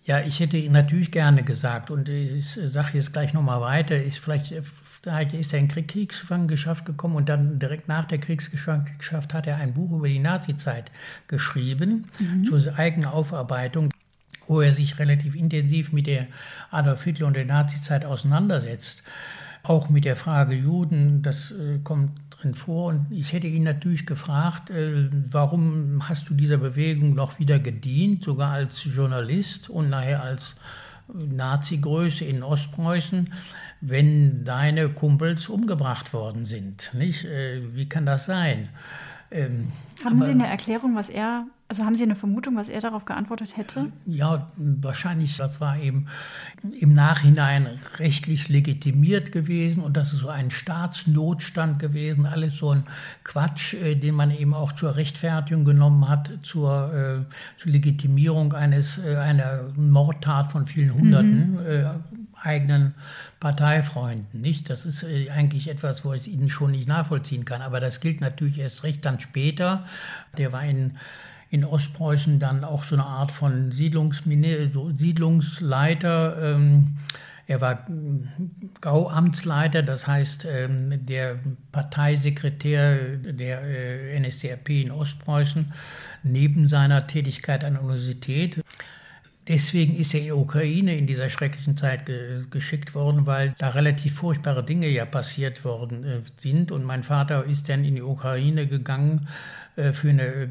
Ja, 0.04 0.20
ich 0.20 0.40
hätte 0.40 0.56
ihn 0.56 0.72
natürlich 0.72 1.12
gerne 1.12 1.44
gesagt 1.44 1.90
und 1.90 2.08
ich 2.08 2.58
sage 2.64 2.90
jetzt 2.94 3.12
gleich 3.12 3.32
nochmal 3.34 3.60
weiter. 3.60 4.02
Ist 4.02 4.18
vielleicht 4.18 4.50
ist 4.50 5.52
er 5.52 5.58
in 5.58 5.68
Kriegsgefangenschaft 5.68 6.84
gekommen 6.84 7.14
und 7.14 7.28
dann 7.28 7.60
direkt 7.60 7.86
nach 7.86 8.04
der 8.06 8.18
Kriegsgefangenschaft 8.18 9.32
hat 9.32 9.46
er 9.46 9.56
ein 9.58 9.74
Buch 9.74 9.92
über 9.92 10.08
die 10.08 10.18
Nazizeit 10.18 10.90
geschrieben, 11.28 12.08
mhm. 12.18 12.44
zur 12.44 12.76
eigenen 12.76 13.08
Aufarbeitung 13.08 13.90
wo 14.46 14.60
er 14.60 14.72
sich 14.72 14.98
relativ 14.98 15.34
intensiv 15.34 15.92
mit 15.92 16.06
der 16.06 16.26
Adolf 16.70 17.04
Hitler 17.04 17.26
und 17.26 17.34
der 17.34 17.44
Nazizeit 17.44 18.04
auseinandersetzt. 18.04 19.02
Auch 19.62 19.88
mit 19.88 20.04
der 20.04 20.16
Frage 20.16 20.54
Juden, 20.54 21.22
das 21.22 21.52
äh, 21.52 21.78
kommt 21.84 22.10
drin 22.42 22.54
vor. 22.54 22.86
Und 22.86 23.06
ich 23.10 23.32
hätte 23.32 23.46
ihn 23.46 23.62
natürlich 23.62 24.06
gefragt, 24.06 24.70
äh, 24.70 25.08
warum 25.30 26.08
hast 26.08 26.28
du 26.28 26.34
dieser 26.34 26.58
Bewegung 26.58 27.14
noch 27.14 27.38
wieder 27.38 27.58
gedient, 27.58 28.24
sogar 28.24 28.52
als 28.52 28.84
Journalist 28.84 29.70
und 29.70 29.90
nachher 29.90 30.22
als 30.22 30.56
Nazi-Größe 31.12 32.24
in 32.24 32.42
Ostpreußen 32.42 33.28
wenn 33.82 34.44
deine 34.44 34.88
Kumpels 34.88 35.48
umgebracht 35.48 36.12
worden 36.14 36.46
sind. 36.46 36.90
Nicht? 36.94 37.24
Äh, 37.24 37.74
wie 37.74 37.88
kann 37.88 38.06
das 38.06 38.24
sein? 38.26 38.68
Ähm, 39.32 39.68
haben 40.04 40.16
aber, 40.16 40.24
Sie 40.24 40.30
eine 40.32 40.46
Erklärung, 40.46 40.94
was 40.94 41.08
er, 41.08 41.46
also 41.68 41.84
haben 41.84 41.94
Sie 41.94 42.02
eine 42.02 42.16
Vermutung, 42.16 42.56
was 42.56 42.68
er 42.68 42.80
darauf 42.80 43.04
geantwortet 43.04 43.56
hätte? 43.56 43.86
Ja, 44.04 44.48
wahrscheinlich, 44.56 45.36
das 45.36 45.60
war 45.60 45.78
eben 45.78 46.06
im 46.78 46.92
Nachhinein 46.92 47.68
rechtlich 47.98 48.48
legitimiert 48.48 49.32
gewesen 49.32 49.82
und 49.82 49.96
das 49.96 50.12
ist 50.12 50.20
so 50.20 50.28
ein 50.28 50.50
Staatsnotstand 50.50 51.78
gewesen, 51.78 52.26
alles 52.26 52.56
so 52.56 52.70
ein 52.70 52.84
Quatsch, 53.24 53.74
äh, 53.74 53.94
den 53.94 54.14
man 54.14 54.30
eben 54.30 54.54
auch 54.54 54.72
zur 54.72 54.96
Rechtfertigung 54.96 55.64
genommen 55.64 56.08
hat, 56.08 56.30
zur, 56.42 56.92
äh, 56.92 57.60
zur 57.60 57.72
Legitimierung 57.72 58.52
eines, 58.52 58.98
äh, 58.98 59.16
einer 59.16 59.64
Mordtat 59.76 60.52
von 60.52 60.66
vielen 60.66 60.94
Hunderten. 60.94 61.52
Mhm. 61.52 61.66
Äh, 61.66 61.84
eigenen 62.44 62.94
Parteifreunden. 63.42 64.40
Nicht? 64.40 64.70
Das 64.70 64.86
ist 64.86 65.02
äh, 65.02 65.28
eigentlich 65.30 65.68
etwas, 65.68 66.04
wo 66.04 66.12
ich 66.12 66.28
Ihnen 66.28 66.48
schon 66.48 66.70
nicht 66.70 66.86
nachvollziehen 66.86 67.44
kann. 67.44 67.60
Aber 67.60 67.80
das 67.80 67.98
gilt 67.98 68.20
natürlich 68.20 68.60
erst 68.60 68.84
recht 68.84 69.04
dann 69.04 69.18
später. 69.18 69.84
Der 70.38 70.52
war 70.52 70.64
in, 70.64 70.96
in 71.50 71.64
Ostpreußen 71.64 72.38
dann 72.38 72.62
auch 72.62 72.84
so 72.84 72.94
eine 72.94 73.04
Art 73.04 73.32
von 73.32 73.72
Siedlungsleiter. 73.72 76.36
Ähm, 76.40 76.94
er 77.48 77.60
war 77.60 77.84
Gauamtsleiter, 78.80 79.82
das 79.82 80.06
heißt 80.06 80.46
ähm, 80.48 81.04
der 81.04 81.40
Parteisekretär 81.72 83.16
der 83.16 83.62
äh, 83.64 84.20
NSDAP 84.20 84.70
in 84.70 84.92
Ostpreußen, 84.92 85.72
neben 86.22 86.68
seiner 86.68 87.08
Tätigkeit 87.08 87.64
an 87.64 87.72
der 87.72 87.82
Universität. 87.82 88.62
Deswegen 89.48 89.96
ist 89.96 90.14
er 90.14 90.20
in 90.20 90.26
die 90.26 90.32
Ukraine 90.32 90.96
in 90.96 91.08
dieser 91.08 91.28
schrecklichen 91.28 91.76
Zeit 91.76 92.06
ge 92.06 92.44
geschickt 92.50 92.94
worden, 92.94 93.26
weil 93.26 93.54
da 93.58 93.70
relativ 93.70 94.14
furchtbare 94.14 94.64
Dinge 94.64 94.88
ja 94.88 95.04
passiert 95.04 95.64
worden 95.64 96.04
äh, 96.04 96.20
sind. 96.36 96.70
Und 96.70 96.84
mein 96.84 97.02
Vater 97.02 97.44
ist 97.44 97.68
dann 97.68 97.84
in 97.84 97.96
die 97.96 98.02
Ukraine 98.02 98.68
gegangen 98.68 99.26
äh, 99.74 99.92
für 99.92 100.10
eine 100.10 100.22
äh, 100.22 100.48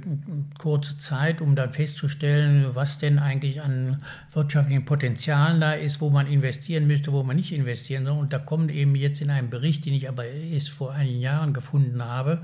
kurze 0.57 0.97
Zeit, 0.97 1.39
um 1.39 1.55
dann 1.55 1.71
festzustellen, 1.71 2.71
was 2.73 2.97
denn 2.97 3.17
eigentlich 3.17 3.61
an 3.61 4.01
wirtschaftlichen 4.33 4.83
Potenzialen 4.83 5.61
da 5.61 5.73
ist, 5.73 6.01
wo 6.01 6.09
man 6.09 6.27
investieren 6.27 6.85
müsste, 6.87 7.13
wo 7.13 7.23
man 7.23 7.37
nicht 7.37 7.53
investieren 7.53 8.05
soll. 8.05 8.17
Und 8.17 8.33
da 8.33 8.39
kommt 8.39 8.71
eben 8.71 8.95
jetzt 8.95 9.21
in 9.21 9.29
einem 9.29 9.49
Bericht, 9.49 9.85
den 9.85 9.93
ich 9.93 10.09
aber 10.09 10.25
erst 10.25 10.71
vor 10.71 10.91
einigen 10.93 11.21
Jahren 11.21 11.53
gefunden 11.53 12.03
habe, 12.03 12.41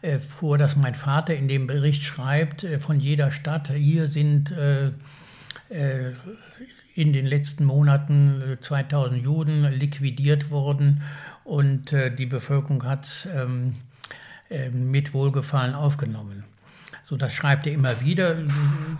äh, 0.00 0.20
vor, 0.20 0.56
dass 0.56 0.76
mein 0.76 0.94
Vater 0.94 1.34
in 1.34 1.48
dem 1.48 1.66
Bericht 1.66 2.04
schreibt, 2.04 2.64
äh, 2.64 2.80
von 2.80 3.00
jeder 3.00 3.30
Stadt, 3.30 3.70
hier 3.70 4.08
sind 4.08 4.52
äh, 4.52 4.92
in 6.94 7.12
den 7.12 7.26
letzten 7.26 7.64
Monaten 7.64 8.58
2000 8.60 9.20
äh, 9.20 9.24
Juden 9.24 9.64
liquidiert 9.72 10.50
wurden 10.50 11.02
und 11.44 11.92
äh, 11.92 12.14
die 12.14 12.26
Bevölkerung 12.26 12.84
hat 12.84 13.04
es 13.04 13.28
ähm, 13.34 13.74
mit 14.72 15.14
Wohlgefallen 15.14 15.74
aufgenommen. 15.74 16.44
So, 17.04 17.16
das 17.16 17.34
schreibt 17.34 17.66
er 17.66 17.72
immer 17.72 18.00
wieder. 18.00 18.36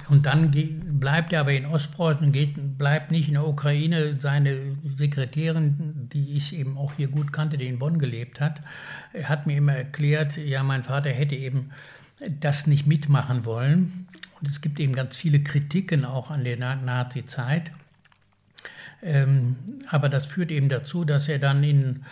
Und 0.09 0.27
dann 0.27 0.51
bleibt 0.99 1.33
er 1.33 1.41
aber 1.41 1.53
in 1.53 1.67
Ostpreußen, 1.67 2.33
geht, 2.33 2.79
bleibt 2.79 3.11
nicht 3.11 3.29
in 3.29 3.35
der 3.35 3.47
Ukraine. 3.47 4.17
Seine 4.19 4.77
Sekretärin, 4.97 6.09
die 6.13 6.37
ich 6.37 6.55
eben 6.55 6.77
auch 6.77 6.93
hier 6.97 7.09
gut 7.09 7.33
kannte, 7.33 7.57
die 7.57 7.67
in 7.67 7.79
Bonn 7.79 7.99
gelebt 7.99 8.41
hat, 8.41 8.61
hat 9.25 9.47
mir 9.47 9.57
immer 9.57 9.75
erklärt, 9.75 10.37
ja, 10.37 10.63
mein 10.63 10.83
Vater 10.83 11.11
hätte 11.11 11.37
eben 11.37 11.71
das 12.41 12.67
nicht 12.67 12.87
mitmachen 12.87 13.45
wollen. 13.45 14.07
Und 14.43 14.49
es 14.49 14.61
gibt 14.61 14.81
eben 14.81 14.93
ganz 14.93 15.17
viele 15.17 15.41
Kritiken 15.41 16.05
auch 16.05 16.33
an 16.33 16.43
der 16.43 16.57
Nazi-Zeit. 16.57 17.71
Ähm, 19.01 19.55
aber 19.89 20.09
das 20.09 20.27
führt 20.27 20.51
eben 20.51 20.69
dazu, 20.69 21.05
dass 21.05 21.29
er 21.29 21.39
dann 21.39 21.63
in, 21.63 22.05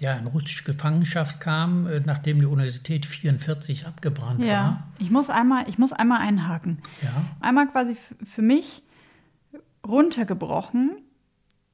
ja, 0.00 0.14
in 0.14 0.26
russische 0.26 0.64
Gefangenschaft 0.64 1.38
kam, 1.38 1.86
äh, 1.86 2.00
nachdem 2.00 2.40
die 2.40 2.46
Universität 2.46 3.04
44 3.04 3.86
abgebrannt 3.86 4.42
ja, 4.42 4.52
war. 4.52 4.88
Ich 4.98 5.10
muss 5.10 5.28
einmal, 5.28 5.68
ich 5.68 5.76
muss 5.76 5.92
einmal 5.92 6.22
einhaken. 6.22 6.78
Ja. 7.02 7.24
Einmal 7.40 7.66
quasi 7.66 7.94
für 8.24 8.42
mich 8.42 8.82
runtergebrochen. 9.86 10.96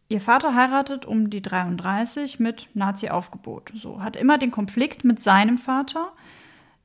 Ihr 0.08 0.20
Vater 0.20 0.56
heiratet 0.56 1.06
um 1.06 1.30
die 1.30 1.42
33 1.42 2.40
mit 2.40 2.68
Nazi-Aufgebot. 2.74 3.72
So 3.76 4.02
hat 4.02 4.16
immer 4.16 4.36
den 4.36 4.50
Konflikt 4.50 5.04
mit 5.04 5.20
seinem 5.20 5.58
Vater 5.58 6.12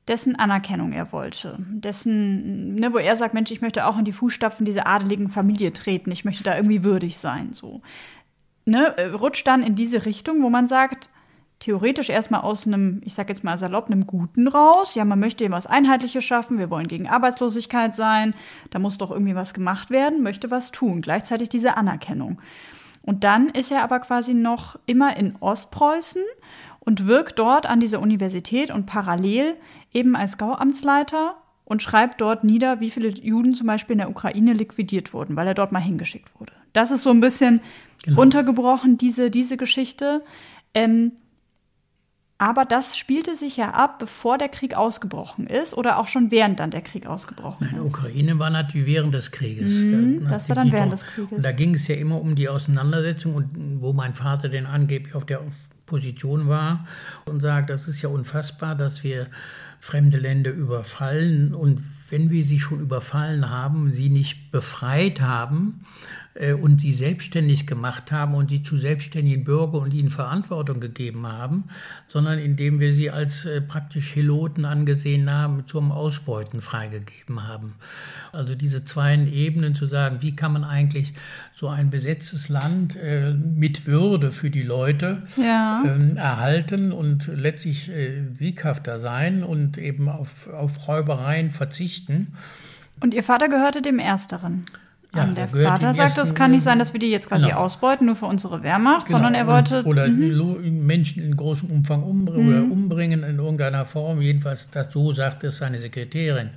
dessen 0.07 0.35
Anerkennung 0.35 0.93
er 0.93 1.11
wollte, 1.11 1.57
dessen, 1.59 2.75
ne, 2.75 2.93
wo 2.93 2.97
er 2.97 3.15
sagt, 3.15 3.33
Mensch, 3.33 3.51
ich 3.51 3.61
möchte 3.61 3.85
auch 3.85 3.97
in 3.97 4.05
die 4.05 4.13
Fußstapfen 4.13 4.65
dieser 4.65 4.87
adeligen 4.87 5.29
Familie 5.29 5.73
treten, 5.73 6.11
ich 6.11 6.25
möchte 6.25 6.43
da 6.43 6.55
irgendwie 6.55 6.83
würdig 6.83 7.17
sein, 7.17 7.53
so. 7.53 7.81
Ne, 8.65 8.95
rutscht 9.19 9.47
dann 9.47 9.63
in 9.63 9.75
diese 9.75 10.05
Richtung, 10.05 10.43
wo 10.43 10.49
man 10.49 10.67
sagt, 10.67 11.09
theoretisch 11.59 12.09
erstmal 12.09 12.41
aus 12.41 12.67
einem, 12.67 13.01
ich 13.03 13.13
sag 13.13 13.29
jetzt 13.29 13.43
mal 13.43 13.57
salopp, 13.57 13.87
einem 13.87 14.05
Guten 14.05 14.47
raus. 14.47 14.95
Ja, 14.95 15.05
man 15.05 15.19
möchte 15.19 15.43
eben 15.43 15.53
was 15.53 15.67
Einheitliches 15.67 16.23
schaffen, 16.23 16.59
wir 16.59 16.69
wollen 16.69 16.87
gegen 16.87 17.07
Arbeitslosigkeit 17.07 17.95
sein, 17.95 18.35
da 18.69 18.79
muss 18.79 18.97
doch 18.97 19.11
irgendwie 19.11 19.35
was 19.35 19.53
gemacht 19.53 19.89
werden, 19.89 20.23
möchte 20.23 20.51
was 20.51 20.71
tun. 20.71 21.01
Gleichzeitig 21.01 21.49
diese 21.49 21.77
Anerkennung. 21.77 22.41
Und 23.01 23.23
dann 23.23 23.47
ist 23.47 23.71
er 23.71 23.83
aber 23.83 23.99
quasi 23.99 24.33
noch 24.33 24.77
immer 24.85 25.15
in 25.15 25.37
Ostpreußen 25.39 26.23
und 26.87 27.05
wirkt 27.05 27.37
dort 27.37 27.65
an 27.65 27.81
dieser 27.81 27.99
Universität 27.99 28.71
und 28.71 28.85
parallel 28.85 29.55
eben 29.91 30.15
als 30.15 30.37
Gauamtsleiter 30.37 31.35
und 31.65 31.83
schreibt 31.83 32.21
dort 32.21 32.45
nieder, 32.45 32.79
wie 32.79 32.89
viele 32.89 33.09
Juden 33.09 33.55
zum 33.55 33.67
Beispiel 33.67 33.95
in 33.95 33.97
der 33.97 34.09
Ukraine 34.09 34.53
liquidiert 34.53 35.13
wurden, 35.13 35.35
weil 35.35 35.47
er 35.47 35.53
dort 35.53 35.73
mal 35.73 35.81
hingeschickt 35.81 36.39
wurde. 36.39 36.53
Das 36.71 36.91
ist 36.91 37.01
so 37.01 37.09
ein 37.09 37.19
bisschen 37.19 37.59
genau. 38.03 38.21
runtergebrochen, 38.21 38.95
diese, 38.95 39.29
diese 39.29 39.57
Geschichte. 39.57 40.23
Ähm, 40.73 41.11
aber 42.37 42.63
das 42.63 42.97
spielte 42.97 43.35
sich 43.35 43.57
ja 43.57 43.71
ab, 43.71 43.99
bevor 43.99 44.37
der 44.37 44.47
Krieg 44.47 44.73
ausgebrochen 44.73 45.45
ist 45.45 45.73
oder 45.73 45.99
auch 45.99 46.07
schon 46.07 46.31
während 46.31 46.61
dann 46.61 46.71
der 46.71 46.83
Krieg 46.83 47.05
ausgebrochen 47.05 47.67
Nein, 47.69 47.85
ist. 47.85 47.95
Ukraine 47.97 48.39
war 48.39 48.49
natürlich 48.49 48.87
während 48.87 49.13
des 49.13 49.31
Krieges. 49.31 49.73
Mhm, 49.73 50.23
da, 50.23 50.29
das 50.29 50.47
war 50.47 50.55
dann 50.55 50.71
während 50.71 50.93
des 50.93 51.03
Krieges. 51.03 51.33
Und 51.33 51.43
da 51.43 51.51
ging 51.51 51.73
es 51.73 51.85
ja 51.89 51.95
immer 51.95 52.21
um 52.21 52.35
die 52.35 52.47
Auseinandersetzung 52.47 53.35
und 53.35 53.81
wo 53.81 53.91
mein 53.91 54.13
Vater 54.13 54.47
denn 54.47 54.65
angeblich 54.65 55.15
auf 55.15 55.25
der 55.25 55.41
Position 55.87 56.47
war 56.47 56.85
und 57.25 57.41
sagt, 57.41 57.71
das 57.71 57.87
ist 57.87 58.03
ja 58.03 58.09
unfassbar, 58.09 58.75
dass 58.75 59.03
wir 59.03 59.27
fremde 59.79 60.19
Länder 60.19 60.51
überfallen. 60.51 61.55
Und 61.55 61.83
wenn 62.09 62.29
wir 62.29 62.43
sie 62.43 62.59
schon 62.59 62.79
überfallen 62.79 63.49
haben, 63.49 63.91
sie 63.91 64.09
nicht 64.09 64.51
befreit 64.51 65.21
haben 65.21 65.81
und 66.53 66.81
sie 66.81 66.93
selbstständig 66.93 67.65
gemacht 67.65 68.11
haben 68.11 68.35
und 68.35 68.49
sie 68.49 68.61
zu 68.61 68.77
selbstständigen 68.77 69.43
Bürger 69.43 69.79
und 69.79 69.93
ihnen 69.93 70.09
Verantwortung 70.09 70.79
gegeben 70.79 71.25
haben, 71.25 71.65
sondern 72.07 72.39
indem 72.39 72.79
wir 72.79 72.93
sie 72.93 73.09
als 73.09 73.45
äh, 73.45 73.61
praktisch 73.61 74.15
Heloten 74.15 74.65
angesehen 74.65 75.31
haben, 75.31 75.65
zum 75.67 75.91
Ausbeuten 75.91 76.61
freigegeben 76.61 77.47
haben. 77.47 77.75
Also 78.31 78.55
diese 78.55 78.85
zwei 78.85 79.07
Ebenen 79.07 79.73
zu 79.73 79.87
sagen, 79.87 80.17
wie 80.21 80.35
kann 80.35 80.53
man 80.53 80.63
eigentlich 80.63 81.13
so 81.55 81.69
ein 81.69 81.89
besetztes 81.89 82.49
Land 82.49 82.95
äh, 82.95 83.33
mit 83.33 83.87
Würde 83.87 84.31
für 84.31 84.49
die 84.49 84.63
Leute 84.63 85.23
ja. 85.37 85.83
ähm, 85.85 86.17
erhalten 86.17 86.91
und 86.91 87.27
letztlich 87.33 87.89
äh, 87.89 88.25
sieghafter 88.33 88.99
sein 88.99 89.43
und 89.43 89.77
eben 89.77 90.09
auf, 90.09 90.47
auf 90.49 90.87
Räubereien 90.87 91.51
verzichten. 91.51 92.33
Und 92.99 93.13
Ihr 93.13 93.23
Vater 93.23 93.47
gehörte 93.47 93.81
dem 93.81 93.99
Ersteren? 93.99 94.63
Ja, 95.17 95.33
der 95.33 95.47
Vater 95.47 95.93
sagt, 95.93 96.17
es 96.17 96.35
kann 96.35 96.51
nicht 96.51 96.63
sein, 96.63 96.79
dass 96.79 96.93
wir 96.93 96.99
die 96.99 97.09
jetzt 97.09 97.27
quasi 97.27 97.47
genau. 97.47 97.59
ausbeuten, 97.59 98.05
nur 98.05 98.15
für 98.15 98.25
unsere 98.25 98.63
Wehrmacht, 98.63 99.07
genau. 99.07 99.17
sondern 99.17 99.35
er 99.35 99.47
wollte. 99.47 99.79
Und, 99.79 99.87
oder 99.87 100.07
mhm. 100.07 100.85
Menschen 100.85 101.23
in 101.23 101.35
großem 101.35 101.69
Umfang 101.69 102.03
umbringen, 102.03 102.65
mhm. 102.65 102.71
umbringen 102.71 103.23
in 103.23 103.37
irgendeiner 103.39 103.85
Form. 103.85 104.21
Jedenfalls, 104.21 104.69
das 104.71 104.91
so 104.91 105.11
sagt 105.11 105.43
es 105.43 105.57
seine 105.57 105.79
Sekretärin. 105.79 106.51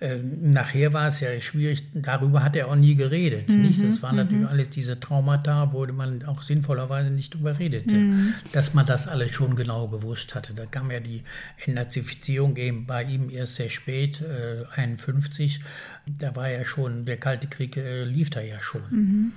Ähm, 0.00 0.52
nachher 0.52 0.92
war 0.92 1.08
es 1.08 1.18
ja 1.18 1.40
schwierig, 1.40 1.82
darüber 1.92 2.44
hat 2.44 2.54
er 2.54 2.68
auch 2.68 2.76
nie 2.76 2.94
geredet. 2.94 3.48
Mhm, 3.48 3.62
nicht? 3.62 3.82
Das 3.82 4.00
waren 4.00 4.16
natürlich 4.16 4.42
mhm. 4.42 4.48
alles 4.48 4.70
diese 4.70 5.00
Traumata, 5.00 5.72
wo 5.72 5.84
man 5.86 6.24
auch 6.24 6.42
sinnvollerweise 6.42 7.10
nicht 7.10 7.34
drüber 7.34 7.58
redete. 7.58 7.96
Mhm. 7.96 8.34
Dass 8.52 8.74
man 8.74 8.86
das 8.86 9.08
alles 9.08 9.32
schon 9.32 9.56
genau 9.56 9.88
gewusst 9.88 10.36
hatte. 10.36 10.54
Da 10.54 10.66
kam 10.66 10.92
ja 10.92 11.00
die 11.00 11.24
Entnazifizierung 11.64 12.56
eben 12.56 12.86
bei 12.86 13.02
ihm 13.02 13.28
erst 13.28 13.56
sehr 13.56 13.70
spät, 13.70 14.20
äh, 14.20 14.64
51. 14.76 15.60
Da 16.06 16.36
war 16.36 16.48
ja 16.48 16.64
schon, 16.64 17.04
der 17.04 17.16
Kalte 17.16 17.48
Krieg 17.48 17.76
äh, 17.76 18.04
lief 18.04 18.30
da 18.30 18.40
ja 18.40 18.60
schon. 18.60 18.82
Mhm. 18.90 19.32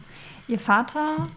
Ihr 0.48 0.60
Vater 0.60 1.28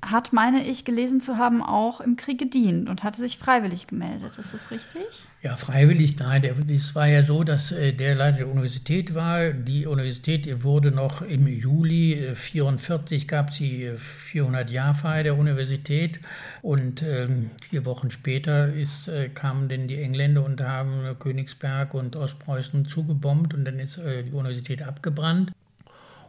hat, 0.00 0.32
meine 0.32 0.64
ich, 0.64 0.84
gelesen 0.84 1.20
zu 1.20 1.38
haben, 1.38 1.62
auch 1.62 2.00
im 2.00 2.16
Krieg 2.16 2.38
gedient 2.38 2.88
und 2.88 3.02
hatte 3.02 3.20
sich 3.20 3.36
freiwillig 3.36 3.88
gemeldet. 3.88 4.38
Ist 4.38 4.54
das 4.54 4.70
richtig? 4.70 5.02
Ja, 5.42 5.56
freiwillig, 5.56 6.16
nein. 6.18 6.44
Es 6.44 6.94
war 6.94 7.08
ja 7.08 7.24
so, 7.24 7.42
dass 7.42 7.72
äh, 7.72 7.92
der 7.92 8.14
Leiter 8.14 8.38
der 8.38 8.48
Universität 8.48 9.14
war. 9.14 9.50
Die 9.50 9.86
Universität 9.86 10.62
wurde 10.62 10.92
noch 10.92 11.22
im 11.22 11.48
Juli 11.48 12.14
1944, 12.14 13.22
äh, 13.22 13.26
gab 13.26 13.52
sie 13.52 13.90
400-Jahr-Feier 14.32 15.24
der 15.24 15.36
Universität. 15.36 16.20
Und 16.62 17.02
ähm, 17.02 17.50
vier 17.60 17.84
Wochen 17.84 18.12
später 18.12 18.72
ist, 18.72 19.08
äh, 19.08 19.28
kamen 19.28 19.68
denn 19.68 19.88
die 19.88 20.00
Engländer 20.00 20.44
und 20.44 20.60
haben 20.60 21.16
Königsberg 21.18 21.94
und 21.94 22.14
Ostpreußen 22.14 22.86
zugebombt 22.86 23.52
und 23.52 23.64
dann 23.64 23.78
ist 23.78 23.98
die 23.98 24.32
Universität 24.32 24.82
abgebrannt. 24.82 25.52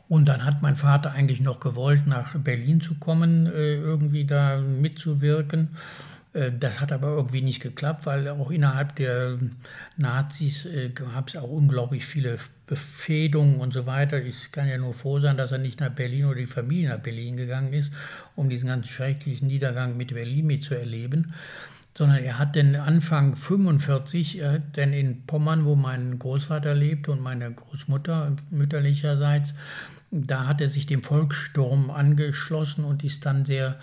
Und 0.09 0.25
dann 0.25 0.43
hat 0.43 0.63
mein 0.63 0.75
Vater 0.75 1.11
eigentlich 1.11 1.39
noch 1.39 1.59
gewollt, 1.59 2.07
nach 2.07 2.35
Berlin 2.35 2.81
zu 2.81 2.95
kommen, 2.95 3.45
äh, 3.45 3.75
irgendwie 3.75 4.25
da 4.25 4.57
mitzuwirken. 4.57 5.69
Äh, 6.33 6.51
das 6.59 6.81
hat 6.81 6.91
aber 6.91 7.09
irgendwie 7.09 7.43
nicht 7.43 7.61
geklappt, 7.61 8.07
weil 8.07 8.27
auch 8.27 8.49
innerhalb 8.49 8.95
der 8.95 9.37
Nazis 9.97 10.65
äh, 10.65 10.89
gab 10.89 11.29
es 11.29 11.35
auch 11.35 11.49
unglaublich 11.49 12.05
viele 12.05 12.37
Befehdungen 12.65 13.59
und 13.59 13.71
so 13.71 13.85
weiter. 13.85 14.19
Ich 14.19 14.51
kann 14.51 14.67
ja 14.67 14.79
nur 14.79 14.95
froh 14.95 15.19
sein, 15.19 15.37
dass 15.37 15.51
er 15.51 15.59
nicht 15.59 15.79
nach 15.79 15.91
Berlin 15.91 16.25
oder 16.25 16.39
die 16.39 16.47
Familie 16.47 16.89
nach 16.89 16.99
Berlin 16.99 17.37
gegangen 17.37 17.73
ist, 17.73 17.93
um 18.35 18.49
diesen 18.49 18.67
ganz 18.67 18.87
schrecklichen 18.87 19.47
Niedergang 19.47 19.95
mit 19.95 20.13
Berlin 20.13 20.47
mitzuerleben 20.47 21.33
sondern 21.97 22.23
er 22.23 22.39
hat 22.39 22.55
den 22.55 22.77
Anfang 22.77 23.35
45, 23.35 24.39
er 24.39 24.53
hat 24.53 24.77
dann 24.77 24.93
in 24.93 25.25
Pommern, 25.25 25.65
wo 25.65 25.75
mein 25.75 26.17
Großvater 26.17 26.73
lebt 26.73 27.09
und 27.09 27.19
meine 27.19 27.51
Großmutter 27.51 28.37
mütterlicherseits, 28.51 29.53
da 30.11 30.47
hat 30.47 30.61
er 30.61 30.69
sich 30.69 30.85
dem 30.85 31.03
Volkssturm 31.03 31.91
angeschlossen 31.91 32.83
und 32.83 33.03
ist 33.03 33.25
dann 33.25 33.45
sehr 33.45 33.79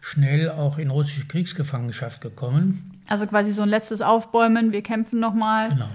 schnell 0.00 0.50
auch 0.50 0.78
in 0.78 0.90
russische 0.90 1.26
Kriegsgefangenschaft 1.26 2.20
gekommen. 2.20 3.00
Also 3.06 3.26
quasi 3.26 3.52
so 3.52 3.62
ein 3.62 3.68
letztes 3.68 4.02
Aufbäumen, 4.02 4.72
wir 4.72 4.82
kämpfen 4.82 5.20
nochmal. 5.20 5.68
Genau. 5.68 5.88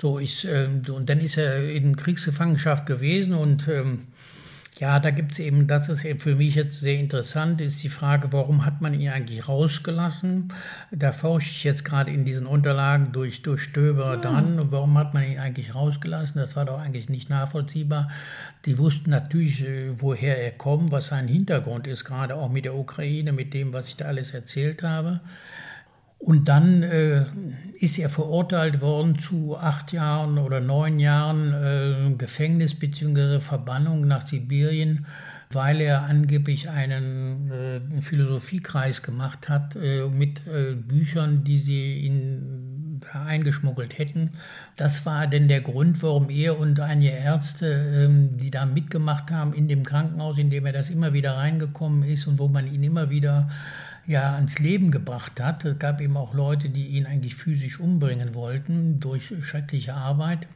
So, 0.00 0.18
ich, 0.18 0.46
äh, 0.46 0.66
und 0.88 1.08
dann 1.10 1.20
ist 1.20 1.36
er 1.36 1.70
in 1.70 1.96
Kriegsgefangenschaft 1.96 2.86
gewesen 2.86 3.34
und 3.34 3.68
ähm, 3.68 4.06
ja, 4.80 4.98
da 4.98 5.10
gibt 5.10 5.32
es 5.32 5.38
eben, 5.38 5.66
das 5.66 5.90
ist 5.90 6.06
für 6.22 6.36
mich 6.36 6.54
jetzt 6.54 6.80
sehr 6.80 6.98
interessant, 6.98 7.60
ist 7.60 7.82
die 7.82 7.90
Frage, 7.90 8.32
warum 8.32 8.64
hat 8.64 8.80
man 8.80 8.98
ihn 8.98 9.10
eigentlich 9.10 9.46
rausgelassen? 9.46 10.54
Da 10.90 11.12
forsche 11.12 11.50
ich 11.50 11.64
jetzt 11.64 11.84
gerade 11.84 12.10
in 12.10 12.24
diesen 12.24 12.46
Unterlagen 12.46 13.12
durch, 13.12 13.42
durch 13.42 13.62
Stöber 13.62 14.16
mhm. 14.16 14.22
dran. 14.22 14.60
Warum 14.70 14.96
hat 14.96 15.12
man 15.12 15.24
ihn 15.24 15.38
eigentlich 15.38 15.74
rausgelassen? 15.74 16.40
Das 16.40 16.56
war 16.56 16.64
doch 16.64 16.78
eigentlich 16.78 17.10
nicht 17.10 17.28
nachvollziehbar. 17.28 18.10
Die 18.64 18.78
wussten 18.78 19.10
natürlich, 19.10 19.60
äh, 19.60 20.00
woher 20.00 20.42
er 20.42 20.52
kommt, 20.52 20.90
was 20.90 21.08
sein 21.08 21.28
Hintergrund 21.28 21.86
ist, 21.86 22.06
gerade 22.06 22.34
auch 22.34 22.48
mit 22.48 22.64
der 22.64 22.74
Ukraine, 22.74 23.32
mit 23.32 23.52
dem, 23.52 23.74
was 23.74 23.88
ich 23.88 23.96
da 23.96 24.06
alles 24.06 24.32
erzählt 24.32 24.82
habe. 24.82 25.20
Und 26.20 26.48
dann 26.48 26.82
äh, 26.82 27.24
ist 27.80 27.98
er 27.98 28.10
verurteilt 28.10 28.82
worden 28.82 29.18
zu 29.18 29.56
acht 29.56 29.92
Jahren 29.92 30.36
oder 30.36 30.60
neun 30.60 31.00
Jahren 31.00 31.54
äh, 31.54 32.14
Gefängnis 32.16 32.74
bzw. 32.74 33.40
Verbannung 33.40 34.06
nach 34.06 34.26
Sibirien, 34.26 35.06
weil 35.50 35.80
er 35.80 36.02
angeblich 36.02 36.68
einen 36.68 37.50
äh, 37.50 38.02
Philosophiekreis 38.02 39.02
gemacht 39.02 39.48
hat 39.48 39.76
äh, 39.76 40.08
mit 40.08 40.46
äh, 40.46 40.74
Büchern, 40.74 41.42
die 41.42 41.58
sie 41.58 42.00
ihn 42.00 43.00
eingeschmuggelt 43.12 43.96
hätten. 43.96 44.32
Das 44.76 45.06
war 45.06 45.26
denn 45.26 45.48
der 45.48 45.62
Grund, 45.62 46.02
warum 46.02 46.28
er 46.28 46.58
und 46.58 46.80
einige 46.80 47.12
Ärzte, 47.12 47.66
ähm, 47.66 48.36
die 48.36 48.50
da 48.50 48.66
mitgemacht 48.66 49.30
haben 49.30 49.54
in 49.54 49.68
dem 49.68 49.84
Krankenhaus, 49.84 50.36
in 50.36 50.50
dem 50.50 50.66
er 50.66 50.72
das 50.72 50.90
immer 50.90 51.14
wieder 51.14 51.36
reingekommen 51.36 52.02
ist 52.02 52.26
und 52.26 52.38
wo 52.38 52.48
man 52.48 52.66
ihn 52.72 52.82
immer 52.82 53.08
wieder 53.08 53.48
ja 54.06 54.34
ans 54.34 54.58
Leben 54.58 54.90
gebracht 54.90 55.40
hat. 55.40 55.64
Es 55.64 55.78
gab 55.78 56.00
eben 56.00 56.16
auch 56.16 56.34
Leute, 56.34 56.68
die 56.68 56.88
ihn 56.88 57.06
eigentlich 57.06 57.34
physisch 57.34 57.80
umbringen 57.80 58.34
wollten 58.34 59.00
durch 59.00 59.32
schreckliche 59.42 59.94
Arbeit. 59.94 60.46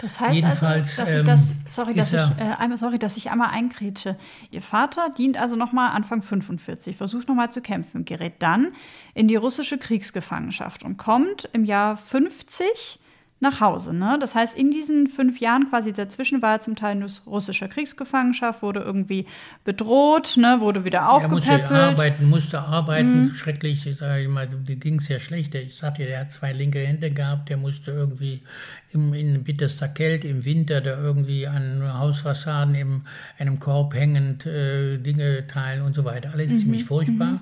Das 0.00 0.20
heißt 0.20 0.36
Jedenfalls, 0.36 0.98
also, 0.98 1.12
dass 1.12 1.14
ich 1.14 1.22
das, 1.22 1.50
ähm, 1.50 1.56
sorry, 1.68 1.94
dass 1.94 2.12
ich, 2.12 2.20
äh, 2.20 2.54
einmal, 2.58 2.78
sorry, 2.78 2.98
dass 2.98 3.16
ich 3.16 3.30
einmal 3.30 3.50
eingrätsche. 3.50 4.16
Ihr 4.50 4.62
Vater 4.62 5.10
dient 5.16 5.36
also 5.36 5.56
nochmal 5.56 5.92
Anfang 5.92 6.22
45, 6.22 6.96
versucht 6.96 7.28
nochmal 7.28 7.50
zu 7.50 7.60
kämpfen, 7.60 8.04
gerät 8.04 8.34
dann 8.40 8.72
in 9.14 9.28
die 9.28 9.36
russische 9.36 9.78
Kriegsgefangenschaft 9.78 10.82
und 10.82 10.96
kommt 10.96 11.48
im 11.52 11.64
Jahr 11.64 11.96
50 11.96 12.98
nach 13.40 13.60
Hause. 13.60 13.94
Ne? 13.94 14.18
Das 14.20 14.34
heißt, 14.34 14.56
in 14.56 14.70
diesen 14.70 15.08
fünf 15.08 15.38
Jahren 15.38 15.68
quasi 15.68 15.92
dazwischen 15.92 16.42
war 16.42 16.54
er 16.54 16.60
zum 16.60 16.74
Teil 16.74 16.96
nur 16.96 17.08
russischer 17.26 17.68
Kriegsgefangenschaft, 17.68 18.62
wurde 18.62 18.80
irgendwie 18.80 19.26
bedroht, 19.64 20.36
ne? 20.36 20.56
wurde 20.60 20.84
wieder 20.84 21.10
aufgepäppelt. 21.10 21.46
Er 21.46 21.58
musste 21.58 21.70
arbeiten, 21.70 22.28
musste 22.28 22.60
arbeiten, 22.60 23.22
mhm. 23.22 23.34
schrecklich, 23.34 23.86
ich 23.86 23.98
sage 23.98 24.28
mal, 24.28 24.48
die 24.48 24.78
ging 24.78 24.98
es 24.98 25.08
ja 25.08 25.20
schlecht. 25.20 25.54
Ich 25.54 25.76
sagte, 25.76 26.02
er 26.02 26.20
hat 26.20 26.32
zwei 26.32 26.52
linke 26.52 26.80
Hände 26.80 27.10
gehabt, 27.12 27.48
der 27.48 27.58
musste 27.58 27.92
irgendwie 27.92 28.42
im, 28.90 29.14
in 29.14 29.44
bitterster 29.44 29.88
Kälte 29.88 30.26
im 30.28 30.44
Winter 30.44 30.80
da 30.80 31.00
irgendwie 31.00 31.46
an 31.46 31.82
Hausfassaden 31.92 32.74
in 32.74 33.02
einem 33.38 33.60
Korb 33.60 33.94
hängend 33.94 34.46
äh, 34.46 34.98
Dinge 34.98 35.46
teilen 35.46 35.82
und 35.82 35.94
so 35.94 36.04
weiter. 36.04 36.30
Alles 36.32 36.52
mhm. 36.52 36.58
ziemlich 36.58 36.84
furchtbar. 36.84 37.32
Mhm. 37.32 37.40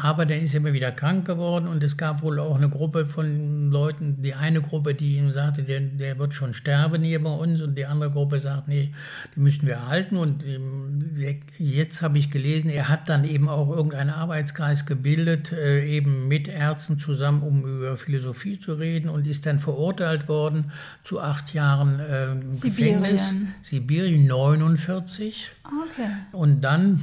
Aber 0.00 0.26
dann 0.26 0.38
ist 0.38 0.54
er 0.54 0.58
immer 0.58 0.72
wieder 0.72 0.92
krank 0.92 1.26
geworden 1.26 1.66
und 1.66 1.82
es 1.82 1.96
gab 1.96 2.22
wohl 2.22 2.38
auch 2.38 2.56
eine 2.56 2.68
Gruppe 2.68 3.06
von 3.06 3.70
Leuten, 3.72 4.22
die 4.22 4.32
eine 4.32 4.60
Gruppe, 4.62 4.94
die 4.94 5.16
ihm 5.16 5.32
sagte, 5.32 5.64
der, 5.64 5.80
der 5.80 6.18
wird 6.20 6.34
schon 6.34 6.54
sterben 6.54 7.02
hier 7.02 7.20
bei 7.20 7.32
uns 7.32 7.60
und 7.60 7.74
die 7.76 7.84
andere 7.84 8.12
Gruppe 8.12 8.38
sagt, 8.38 8.68
nee, 8.68 8.92
die 9.34 9.40
müssten 9.40 9.66
wir 9.66 9.74
erhalten. 9.74 10.16
Und 10.16 10.44
ähm, 10.44 11.10
jetzt 11.58 12.00
habe 12.00 12.16
ich 12.16 12.30
gelesen, 12.30 12.70
er 12.70 12.88
hat 12.88 13.08
dann 13.08 13.24
eben 13.24 13.48
auch 13.48 13.74
irgendeinen 13.74 14.10
Arbeitskreis 14.10 14.86
gebildet, 14.86 15.50
äh, 15.50 15.84
eben 15.84 16.28
mit 16.28 16.46
Ärzten 16.46 17.00
zusammen, 17.00 17.42
um 17.42 17.64
über 17.64 17.96
Philosophie 17.96 18.60
zu 18.60 18.74
reden 18.74 19.08
und 19.08 19.26
ist 19.26 19.46
dann 19.46 19.58
verurteilt 19.58 20.28
worden 20.28 20.70
zu 21.02 21.20
acht 21.20 21.54
Jahren 21.54 21.98
äh, 21.98 22.36
Gefängnis. 22.62 23.34
Sibirien 23.62 24.26
49. 24.28 25.50
Okay. 25.64 26.10
Und 26.30 26.60
dann 26.60 27.00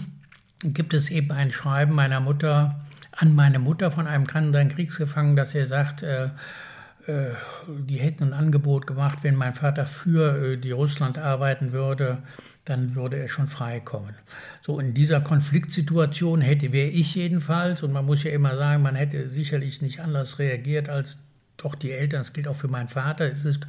gibt 0.64 0.94
es 0.94 1.10
eben 1.10 1.32
ein 1.32 1.52
Schreiben 1.52 1.94
meiner 1.94 2.22
Mutter 2.22 2.85
an 3.18 3.36
meine 3.36 3.60
Mutter 3.60 3.92
von 3.92 4.08
einem 4.08 4.26
anderen 4.34 4.70
Kriegsgefangenen, 4.70 5.36
dass 5.36 5.56
er 5.56 5.68
sagt, 5.68 6.04
äh, 6.04 6.30
äh, 7.08 7.34
die 7.68 7.98
hätten 7.98 8.24
ein 8.24 8.34
Angebot 8.34 8.88
gemacht, 8.88 9.20
wenn 9.22 9.36
mein 9.36 9.54
Vater 9.54 9.86
für 9.86 10.54
äh, 10.54 10.58
die 10.58 10.72
Russland 10.72 11.18
arbeiten 11.18 11.72
würde, 11.72 12.20
dann 12.66 12.96
würde 12.96 13.18
er 13.18 13.30
schon 13.30 13.48
freikommen. 13.48 14.16
So 14.62 14.80
in 14.80 14.94
dieser 14.94 15.22
Konfliktsituation 15.22 16.42
hätte, 16.42 16.74
wäre 16.74 16.90
ich 16.90 17.14
jedenfalls, 17.14 17.84
und 17.84 17.94
man 17.94 18.06
muss 18.06 18.24
ja 18.24 18.32
immer 18.32 18.58
sagen, 18.58 18.82
man 18.82 18.96
hätte 18.96 19.30
sicherlich 19.30 19.82
nicht 19.82 20.00
anders 20.00 20.40
reagiert 20.40 20.90
als 20.90 21.20
doch 21.58 21.76
die 21.76 21.92
Eltern, 21.92 22.22
das 22.22 22.34
gilt 22.34 22.48
auch 22.48 22.56
für 22.56 22.68
meinen 22.68 22.90
Vater, 22.90 23.32
es 23.32 23.46
ist 23.46 23.62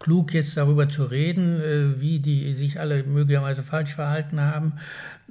klug, 0.00 0.34
jetzt 0.34 0.56
darüber 0.56 0.88
zu 0.88 1.04
reden, 1.04 1.60
äh, 1.60 2.00
wie 2.00 2.18
die 2.18 2.54
sich 2.54 2.80
alle 2.80 3.04
möglicherweise 3.04 3.62
falsch 3.62 3.94
verhalten 3.94 4.40
haben. 4.40 4.72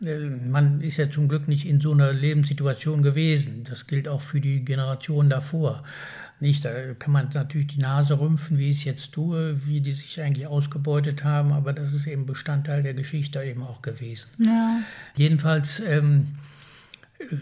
Äh, 0.02 0.30
man 0.50 0.80
ist 0.80 0.98
ja 0.98 1.10
zum 1.10 1.28
Glück 1.28 1.50
nicht 1.50 1.66
in 1.66 1.82
so 1.82 1.92
einer 1.92 2.14
Lebenssituation 2.14 3.02
gewesen. 3.02 3.66
Das 3.68 3.88
gilt 3.88 4.08
auch 4.08 4.22
für 4.22 4.40
die 4.40 4.64
Generation 4.64 5.30
davor. 5.30 5.84
Nicht, 6.40 6.64
da 6.64 6.70
kann 6.98 7.12
man 7.12 7.28
natürlich 7.34 7.68
die 7.68 7.82
Nase 7.82 8.18
rümpfen, 8.18 8.58
wie 8.58 8.70
ich 8.70 8.78
es 8.78 8.84
jetzt 8.86 9.12
tue, 9.12 9.60
wie 9.66 9.82
die 9.82 9.92
sich 9.92 10.22
eigentlich 10.22 10.48
ausgebeutet 10.48 11.26
haben, 11.26 11.52
aber 11.52 11.74
das 11.74 11.92
ist 11.92 12.08
eben 12.08 12.26
Bestandteil 12.26 12.82
der 12.82 12.94
Geschichte 12.94 13.44
eben 13.44 13.62
auch 13.62 13.82
gewesen. 13.82 14.30
Ja. 14.38 14.80
Jedenfalls 15.18 15.82
ähm, 15.86 16.28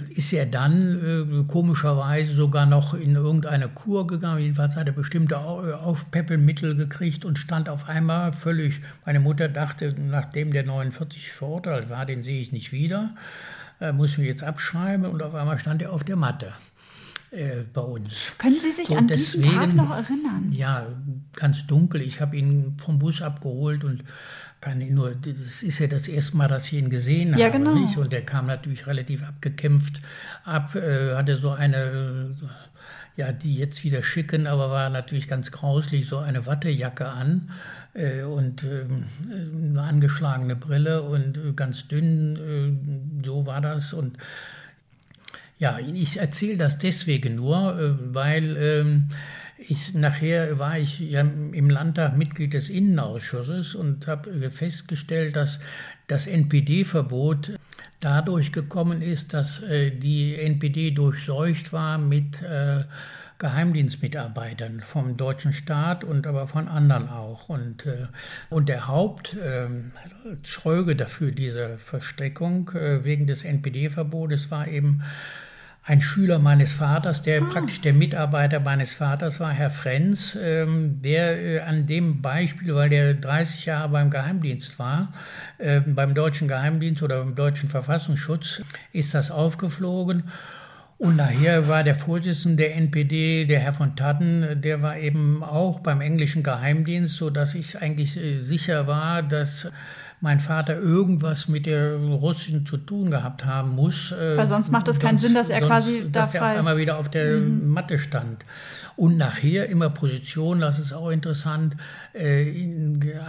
ist 0.10 0.34
er 0.34 0.46
dann 0.46 1.44
äh, 1.46 1.52
komischerweise 1.52 2.34
sogar 2.34 2.66
noch 2.66 2.94
in 2.94 3.16
irgendeine 3.16 3.70
Kur 3.70 4.08
gegangen. 4.08 4.40
Jedenfalls 4.40 4.76
hat 4.76 4.88
er 4.88 4.94
bestimmte 4.94 5.38
Aufpäppelmittel 5.38 6.76
gekriegt 6.76 7.26
und 7.26 7.38
stand 7.38 7.70
auf 7.70 7.88
einmal 7.88 8.34
völlig. 8.34 8.82
Meine 9.06 9.20
Mutter 9.20 9.48
dachte, 9.48 9.94
nachdem 9.98 10.52
der 10.52 10.66
49 10.66 11.32
verurteilt 11.32 11.90
war, 11.90 12.06
den 12.06 12.24
sehe 12.24 12.42
ich 12.42 12.52
nicht 12.52 12.72
wieder, 12.72 13.16
äh, 13.80 13.92
muss 13.92 14.18
mich 14.18 14.28
jetzt 14.28 14.44
abschreiben. 14.44 15.06
Und 15.06 15.22
auf 15.22 15.36
einmal 15.36 15.60
stand 15.60 15.82
er 15.82 15.94
auf 15.94 16.04
der 16.04 16.16
Matte. 16.16 16.54
Äh, 17.30 17.64
bei 17.74 17.82
uns. 17.82 18.32
Können 18.38 18.60
Sie 18.62 18.72
sich 18.72 18.88
so, 18.88 18.96
an 18.96 19.08
deswegen, 19.08 19.44
diesen 19.44 19.58
Tag 19.58 19.76
noch 19.76 19.92
erinnern? 19.92 20.50
Ja, 20.52 20.88
ganz 21.34 21.68
dunkel. 21.68 22.02
Ich 22.02 22.22
habe 22.22 22.38
ihn 22.38 22.78
vom 22.80 23.00
Bus 23.00 23.22
abgeholt 23.22 23.84
und 23.84 24.06
kann 24.60 24.82
ich 24.82 24.90
nur, 24.90 25.14
das 25.14 25.62
ist 25.64 25.80
ja 25.80 25.88
das 25.88 26.08
erste 26.08 26.36
Mal, 26.36 26.48
dass 26.48 26.66
ich 26.66 26.74
ihn 26.74 26.90
gesehen 26.90 27.38
ja, 27.38 27.48
habe. 27.48 27.60
Genau. 27.60 27.76
Nicht? 27.76 27.98
Und 27.98 28.12
der 28.12 28.24
kam 28.24 28.48
natürlich 28.48 28.88
relativ 28.88 29.24
abgekämpft 29.24 30.02
ab, 30.44 30.76
äh, 30.76 31.14
hatte 31.16 31.38
so 31.38 31.52
eine, 31.52 32.36
ja, 33.16 33.32
die 33.32 33.56
jetzt 33.56 33.84
wieder 33.84 34.04
schicken, 34.04 34.48
aber 34.48 34.72
war 34.72 34.90
natürlich 34.90 35.28
ganz 35.28 35.52
grauslich, 35.52 36.08
so 36.08 36.18
eine 36.18 36.46
Wattejacke 36.46 37.08
an 37.08 37.52
äh, 37.94 38.24
und 38.24 38.64
äh, 38.64 38.86
eine 39.32 39.82
angeschlagene 39.82 40.56
Brille 40.56 41.04
und 41.04 41.38
äh, 41.38 41.54
ganz 41.54 41.88
dünn, 41.88 43.22
äh, 43.22 43.26
so 43.26 43.46
war 43.46 43.62
das. 43.62 43.94
Und 43.94 44.18
ja, 45.60 45.80
ich 45.80 46.18
erzähle 46.18 46.58
das 46.58 46.78
deswegen 46.78 47.36
nur, 47.36 47.80
äh, 47.80 48.14
weil 48.14 48.58
ähm, 48.58 49.08
ich, 49.58 49.94
nachher 49.94 50.60
war 50.60 50.78
ich 50.78 51.00
ja 51.00 51.22
im 51.22 51.70
Landtag 51.70 52.18
Mitglied 52.18 52.54
des 52.54 52.70
Innenausschusses 52.70 53.76
und 53.76 54.08
habe 54.08 54.52
festgestellt, 54.52 55.36
dass 55.36 55.60
das 56.08 56.28
NPD-Verbot 56.28 57.58
dadurch 58.00 58.52
gekommen 58.52 59.02
ist, 59.02 59.34
dass 59.34 59.64
äh, 59.64 59.92
die 59.92 60.36
NPD 60.36 60.92
durchseucht 60.92 61.74
war 61.74 61.98
mit 61.98 62.42
äh, 62.42 62.84
Geheimdienstmitarbeitern 63.40 64.82
vom 64.82 65.16
deutschen 65.16 65.54
Staat 65.54 66.04
und 66.04 66.26
aber 66.26 66.48
von 66.48 66.68
anderen 66.68 67.08
auch. 67.10 67.50
Und, 67.50 67.86
äh, 67.86 68.08
und 68.50 68.70
der 68.70 68.88
Hauptzeuge 68.88 70.92
ähm, 70.92 70.98
dafür, 70.98 71.32
diese 71.32 71.78
Versteckung 71.78 72.72
äh, 72.72 73.04
wegen 73.04 73.28
des 73.28 73.44
NPD-Verbotes, 73.44 74.50
war 74.50 74.68
eben 74.68 75.04
ein 75.88 76.02
Schüler 76.02 76.38
meines 76.38 76.74
Vaters, 76.74 77.22
der 77.22 77.42
ah. 77.42 77.46
praktisch 77.46 77.80
der 77.80 77.94
Mitarbeiter 77.94 78.60
meines 78.60 78.94
Vaters 78.94 79.40
war, 79.40 79.52
Herr 79.52 79.70
Frenz, 79.70 80.38
ähm, 80.40 81.02
der 81.02 81.42
äh, 81.42 81.60
an 81.62 81.88
dem 81.88 82.22
Beispiel, 82.22 82.76
weil 82.76 82.90
der 82.90 83.14
30 83.14 83.66
Jahre 83.66 83.88
beim 83.88 84.10
Geheimdienst 84.10 84.80
war, 84.80 85.14
äh, 85.58 85.80
beim 85.80 86.14
deutschen 86.14 86.50
Geheimdienst 86.50 87.02
oder 87.04 87.20
beim 87.20 87.36
deutschen 87.36 87.70
Verfassungsschutz, 87.70 88.64
ist 88.92 89.14
das 89.14 89.32
aufgeflogen. 89.32 90.26
Und 90.98 91.16
nachher 91.16 91.70
war 91.70 91.84
der 91.86 91.96
Vorsitzende 91.96 92.64
der 92.64 92.76
NPD, 92.76 93.46
der 93.46 93.60
Herr 93.60 93.74
von 93.74 93.96
Tatten, 93.96 94.60
der 94.62 94.82
war 94.82 94.98
eben 94.98 95.42
auch 95.42 95.80
beim 95.80 96.02
englischen 96.02 96.44
Geheimdienst, 96.44 97.16
sodass 97.16 97.56
ich 97.56 97.82
eigentlich 97.82 98.18
äh, 98.18 98.42
sicher 98.42 98.88
war, 98.88 99.24
dass 99.24 99.70
mein 100.20 100.40
Vater 100.40 100.76
irgendwas 100.76 101.48
mit 101.48 101.68
der 101.68 101.96
Russischen 101.96 102.66
zu 102.66 102.78
tun 102.78 103.12
gehabt 103.12 103.46
haben 103.46 103.76
muss. 103.76 104.12
Äh, 104.12 104.36
Weil 104.36 104.48
sonst 104.48 104.72
macht 104.72 104.88
es 104.88 105.00
keinen 105.00 105.20
Sinn, 105.20 105.36
dass 105.36 105.50
er 105.50 105.60
sonst, 105.60 105.70
quasi 105.70 106.12
dass 106.12 106.34
er 106.34 106.44
auf 106.44 106.58
einmal 106.58 106.78
wieder 106.78 106.98
auf 106.98 107.10
der 107.10 107.38
mhm. 107.38 107.70
Matte 107.70 108.00
stand. 108.00 108.44
Und 108.96 109.18
nachher 109.18 109.70
immer 109.70 109.92
Position, 109.92 110.60
das 110.60 110.80
ist 110.80 110.92
auch 110.92 111.12
interessant, 111.12 111.78
äh, 112.14 112.52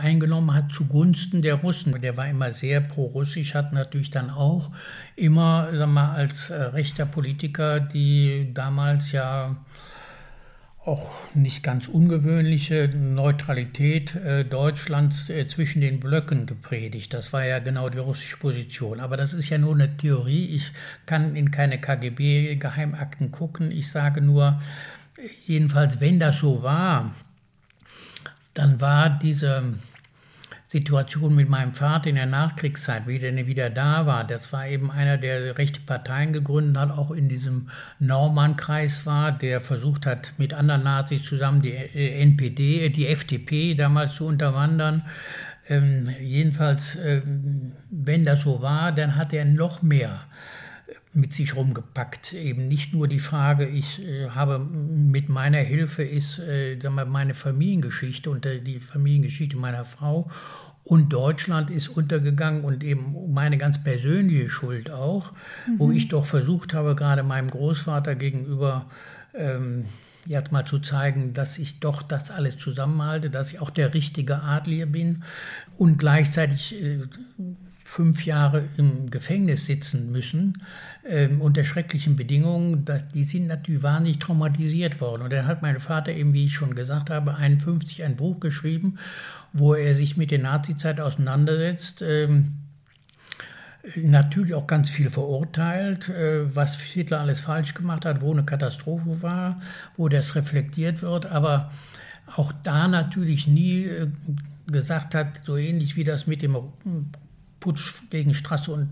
eingenommen 0.00 0.54
hat 0.54 0.72
zugunsten 0.72 1.42
der 1.42 1.56
Russen. 1.56 2.00
Der 2.00 2.16
war 2.16 2.26
immer 2.26 2.52
sehr 2.52 2.80
pro-russisch, 2.80 3.54
hat 3.54 3.74
natürlich 3.74 4.10
dann 4.10 4.30
auch 4.30 4.70
immer, 5.14 5.68
sag 5.74 5.88
mal, 5.90 6.14
als 6.14 6.48
äh, 6.48 6.54
rechter 6.54 7.04
Politiker, 7.04 7.80
die 7.80 8.50
damals 8.54 9.12
ja 9.12 9.56
auch 10.88 11.10
nicht 11.34 11.62
ganz 11.62 11.86
ungewöhnliche 11.86 12.88
Neutralität 12.88 14.14
äh, 14.14 14.44
Deutschlands 14.44 15.28
äh, 15.28 15.46
zwischen 15.46 15.82
den 15.82 16.00
Blöcken 16.00 16.46
gepredigt. 16.46 17.12
Das 17.12 17.32
war 17.34 17.44
ja 17.44 17.58
genau 17.58 17.90
die 17.90 17.98
russische 17.98 18.38
Position. 18.38 19.00
Aber 19.00 19.18
das 19.18 19.34
ist 19.34 19.50
ja 19.50 19.58
nur 19.58 19.74
eine 19.74 19.96
Theorie. 19.98 20.46
Ich 20.46 20.72
kann 21.04 21.36
in 21.36 21.50
keine 21.50 21.78
KGB-Geheimakten 21.78 23.30
gucken. 23.30 23.70
Ich 23.70 23.90
sage 23.90 24.22
nur, 24.22 24.62
jedenfalls, 25.46 26.00
wenn 26.00 26.18
das 26.18 26.38
so 26.38 26.62
war, 26.62 27.14
dann 28.54 28.80
war 28.80 29.10
diese 29.10 29.62
Situation 30.68 31.34
mit 31.34 31.48
meinem 31.48 31.72
Vater 31.72 32.10
in 32.10 32.16
der 32.16 32.26
Nachkriegszeit, 32.26 33.06
wie 33.06 33.18
der 33.18 33.34
wieder 33.46 33.70
da 33.70 34.04
war, 34.04 34.24
das 34.24 34.52
war 34.52 34.68
eben 34.68 34.90
einer, 34.90 35.16
der 35.16 35.56
rechte 35.56 35.80
Parteien 35.80 36.34
gegründet 36.34 36.76
hat, 36.76 36.90
auch 36.90 37.10
in 37.10 37.30
diesem 37.30 37.70
Naumann-Kreis 38.00 39.06
war, 39.06 39.32
der 39.32 39.62
versucht 39.62 40.04
hat, 40.04 40.34
mit 40.36 40.52
anderen 40.52 40.82
Nazis 40.82 41.22
zusammen 41.22 41.62
die 41.62 41.72
äh, 41.72 42.20
NPD, 42.20 42.84
äh, 42.84 42.90
die 42.90 43.06
FDP 43.06 43.74
damals 43.74 44.16
zu 44.16 44.26
unterwandern. 44.26 45.06
Ähm, 45.70 46.10
jedenfalls, 46.20 46.98
ähm, 47.02 47.72
wenn 47.90 48.24
das 48.24 48.42
so 48.42 48.60
war, 48.60 48.92
dann 48.92 49.16
hat 49.16 49.32
er 49.32 49.46
noch 49.46 49.80
mehr 49.80 50.20
mit 51.18 51.34
sich 51.34 51.56
rumgepackt. 51.56 52.32
Eben 52.32 52.68
nicht 52.68 52.94
nur 52.94 53.08
die 53.08 53.18
Frage, 53.18 53.66
ich 53.66 54.02
äh, 54.02 54.30
habe 54.30 54.58
mit 54.58 55.28
meiner 55.28 55.58
Hilfe 55.58 56.02
ist 56.02 56.38
äh, 56.38 56.78
meine 57.06 57.34
Familiengeschichte 57.34 58.30
und 58.30 58.46
äh, 58.46 58.60
die 58.60 58.80
Familiengeschichte 58.80 59.56
meiner 59.56 59.84
Frau 59.84 60.30
und 60.84 61.12
Deutschland 61.12 61.70
ist 61.70 61.88
untergegangen 61.88 62.64
und 62.64 62.82
eben 62.82 63.32
meine 63.34 63.58
ganz 63.58 63.82
persönliche 63.82 64.48
Schuld 64.48 64.90
auch, 64.90 65.32
mhm. 65.66 65.78
wo 65.78 65.90
ich 65.90 66.08
doch 66.08 66.24
versucht 66.24 66.72
habe, 66.72 66.94
gerade 66.94 67.22
meinem 67.22 67.50
Großvater 67.50 68.14
gegenüber 68.14 68.86
ähm, 69.34 69.84
jetzt 70.24 70.50
mal 70.50 70.64
zu 70.64 70.78
zeigen, 70.78 71.34
dass 71.34 71.58
ich 71.58 71.80
doch 71.80 72.02
das 72.02 72.30
alles 72.30 72.56
zusammenhalte, 72.56 73.28
dass 73.28 73.52
ich 73.52 73.60
auch 73.60 73.70
der 73.70 73.92
richtige 73.92 74.42
Adlier 74.42 74.86
bin 74.86 75.24
und 75.76 75.98
gleichzeitig 75.98 76.82
äh, 76.82 77.00
fünf 77.88 78.26
Jahre 78.26 78.64
im 78.76 79.08
Gefängnis 79.08 79.64
sitzen 79.64 80.12
müssen 80.12 80.62
ähm, 81.06 81.40
unter 81.40 81.64
schrecklichen 81.64 82.16
Bedingungen, 82.16 82.84
das, 82.84 83.08
die 83.08 83.24
sind 83.24 83.46
natürlich 83.46 83.82
wahnsinnig 83.82 84.18
traumatisiert 84.18 85.00
worden. 85.00 85.22
Und 85.22 85.32
dann 85.32 85.46
hat 85.46 85.62
mein 85.62 85.80
Vater 85.80 86.12
eben, 86.12 86.34
wie 86.34 86.44
ich 86.44 86.54
schon 86.54 86.74
gesagt 86.74 87.08
habe, 87.08 87.34
51 87.34 88.04
ein 88.04 88.16
Buch 88.16 88.40
geschrieben, 88.40 88.98
wo 89.54 89.72
er 89.72 89.94
sich 89.94 90.18
mit 90.18 90.30
der 90.30 90.40
Nazizeit 90.40 91.00
auseinandersetzt. 91.00 92.02
Ähm, 92.02 92.56
natürlich 93.96 94.52
auch 94.52 94.66
ganz 94.66 94.90
viel 94.90 95.08
verurteilt, 95.08 96.10
äh, 96.10 96.54
was 96.54 96.78
Hitler 96.78 97.20
alles 97.20 97.40
falsch 97.40 97.72
gemacht 97.72 98.04
hat, 98.04 98.20
wo 98.20 98.32
eine 98.32 98.44
Katastrophe 98.44 99.22
war, 99.22 99.56
wo 99.96 100.10
das 100.10 100.34
reflektiert 100.34 101.00
wird, 101.00 101.24
aber 101.24 101.72
auch 102.36 102.52
da 102.52 102.86
natürlich 102.86 103.46
nie 103.46 103.84
äh, 103.84 104.08
gesagt 104.66 105.14
hat, 105.14 105.40
so 105.46 105.56
ähnlich 105.56 105.96
wie 105.96 106.04
das 106.04 106.26
mit 106.26 106.42
dem 106.42 106.54
Putsch 107.60 107.94
gegen 108.10 108.34
Strasser 108.34 108.72
und 108.74 108.88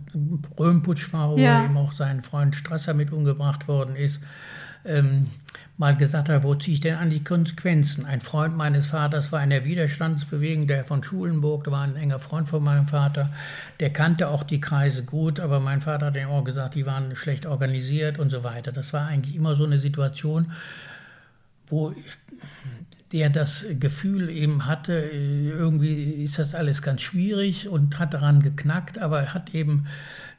Röhmputsch 0.59 1.13
war, 1.13 1.31
wo 1.31 1.39
ja. 1.39 1.65
eben 1.65 1.77
auch 1.77 1.93
sein 1.93 2.23
Freund 2.23 2.57
Strasser 2.57 2.95
mit 2.95 3.13
umgebracht 3.13 3.69
worden 3.69 3.97
ist, 3.97 4.21
ähm, 4.85 5.27
mal 5.79 5.97
gesagt 5.97 6.29
hat, 6.29 6.43
wo 6.43 6.55
ziehe 6.55 6.75
ich 6.75 6.81
denn 6.81 6.97
an 6.97 7.11
die 7.11 7.23
Konsequenzen? 7.23 8.07
Ein 8.07 8.21
Freund 8.21 8.57
meines 8.57 8.87
Vaters 8.87 9.31
war 9.31 9.43
in 9.43 9.51
der 9.51 9.65
Widerstandsbewegung, 9.65 10.67
der 10.67 10.85
von 10.85 11.03
Schulenburg, 11.03 11.65
der 11.65 11.73
war 11.73 11.83
ein 11.83 11.97
enger 11.97 12.19
Freund 12.19 12.49
von 12.49 12.63
meinem 12.63 12.87
Vater, 12.87 13.33
der 13.81 13.91
kannte 13.91 14.29
auch 14.29 14.43
die 14.43 14.61
Kreise 14.61 15.05
gut, 15.05 15.39
aber 15.39 15.61
mein 15.61 15.81
Vater 15.81 16.07
hat 16.07 16.17
ihm 16.17 16.29
auch 16.29 16.45
gesagt, 16.45 16.75
die 16.77 16.87
waren 16.87 17.15
schlecht 17.15 17.47
organisiert 17.47 18.19
und 18.19 18.31
so 18.31 18.43
weiter. 18.43 18.73
Das 18.73 18.93
war 18.93 19.07
eigentlich 19.07 19.37
immer 19.37 19.55
so 19.55 19.65
eine 19.65 19.79
Situation, 19.79 20.53
wo 21.69 21.95
der 23.17 23.31
das 23.31 23.65
Gefühl 23.81 24.29
eben 24.29 24.67
hatte, 24.67 24.93
irgendwie 24.93 26.23
ist 26.23 26.39
das 26.39 26.55
alles 26.55 26.83
ganz 26.83 27.01
schwierig 27.01 27.67
und 27.67 27.99
hat 27.99 28.13
daran 28.13 28.43
geknackt, 28.43 28.99
aber 28.99 29.33
hat 29.33 29.55
eben 29.55 29.87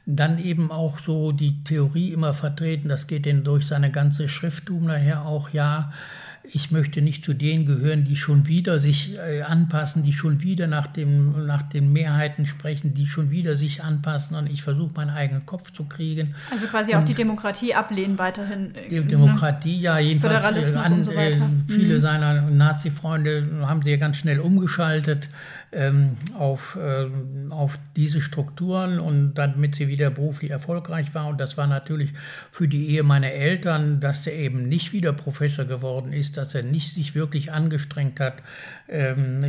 dann 0.06 0.38
eben 0.38 0.70
auch 0.70 1.00
so 1.00 1.32
die 1.32 1.64
Theorie 1.64 2.12
immer 2.12 2.34
vertreten, 2.34 2.88
das 2.88 3.08
geht 3.08 3.26
denn 3.26 3.42
durch 3.42 3.66
seine 3.66 3.90
ganze 3.90 4.28
Schrifttum 4.28 4.84
nachher 4.84 5.26
auch, 5.26 5.50
ja, 5.50 5.92
ich 6.44 6.70
möchte 6.70 7.02
nicht 7.02 7.24
zu 7.24 7.34
denen 7.34 7.66
gehören, 7.66 8.04
die 8.04 8.16
schon 8.16 8.46
wieder 8.46 8.80
sich 8.80 9.16
äh, 9.16 9.42
anpassen, 9.42 10.02
die 10.02 10.12
schon 10.12 10.42
wieder 10.42 10.66
nach, 10.66 10.86
dem, 10.86 11.46
nach 11.46 11.62
den 11.62 11.92
Mehrheiten 11.92 12.46
sprechen, 12.46 12.94
die 12.94 13.06
schon 13.06 13.30
wieder 13.30 13.56
sich 13.56 13.82
anpassen 13.82 14.36
und 14.36 14.48
ich 14.48 14.62
versuche 14.62 14.90
meinen 14.94 15.10
eigenen 15.10 15.44
Kopf 15.46 15.72
zu 15.72 15.84
kriegen. 15.84 16.34
Also 16.50 16.66
quasi 16.66 16.92
und 16.92 17.00
auch 17.00 17.04
die 17.04 17.14
Demokratie 17.14 17.74
ablehnen 17.74 18.18
weiterhin. 18.18 18.74
Äh, 18.74 18.88
die 18.88 19.00
ne? 19.00 19.06
Demokratie, 19.06 19.80
ja, 19.80 19.98
jedenfalls. 19.98 20.34
Äh, 20.34 20.40
Föderalismus 20.40 20.82
an, 20.84 20.92
und 20.92 21.04
so 21.04 21.14
weiter. 21.14 21.50
viele 21.66 21.96
mhm. 21.96 22.00
seiner 22.00 22.42
Nazi-Freunde 22.42 23.46
haben 23.62 23.82
sie 23.82 23.90
ja 23.90 23.96
ganz 23.96 24.16
schnell 24.16 24.40
umgeschaltet 24.40 25.28
ähm, 25.70 26.16
auf, 26.34 26.78
ähm, 26.80 27.52
auf 27.52 27.78
diese 27.94 28.20
Strukturen 28.20 28.98
und 28.98 29.34
damit 29.34 29.74
sie 29.74 29.88
wieder 29.88 30.10
beruflich 30.10 30.50
erfolgreich 30.50 31.14
war. 31.14 31.26
Und 31.26 31.38
das 31.38 31.56
war 31.56 31.66
natürlich 31.66 32.12
für 32.50 32.68
die 32.68 32.88
Ehe 32.88 33.02
meiner 33.02 33.30
Eltern, 33.32 34.00
dass 34.00 34.26
er 34.26 34.34
eben 34.34 34.68
nicht 34.68 34.92
wieder 34.92 35.12
Professor 35.12 35.66
geworden 35.66 36.12
ist, 36.12 36.36
dass 36.36 36.54
er 36.54 36.62
nicht 36.62 36.94
sich 36.94 37.14
wirklich 37.14 37.52
angestrengt 37.52 38.18
hat, 38.18 38.42
ähm, 38.88 39.44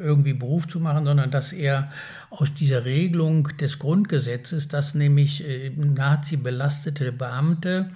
irgendwie 0.00 0.32
Beruf 0.32 0.68
zu 0.68 0.80
machen, 0.80 1.04
sondern 1.04 1.30
dass 1.30 1.52
er 1.52 1.90
aus 2.30 2.54
dieser 2.54 2.84
Regelung 2.86 3.48
des 3.60 3.78
Grundgesetzes, 3.78 4.68
dass 4.68 4.94
nämlich 4.94 5.46
äh, 5.46 5.70
Nazi-belastete 5.70 7.12
Beamte 7.12 7.90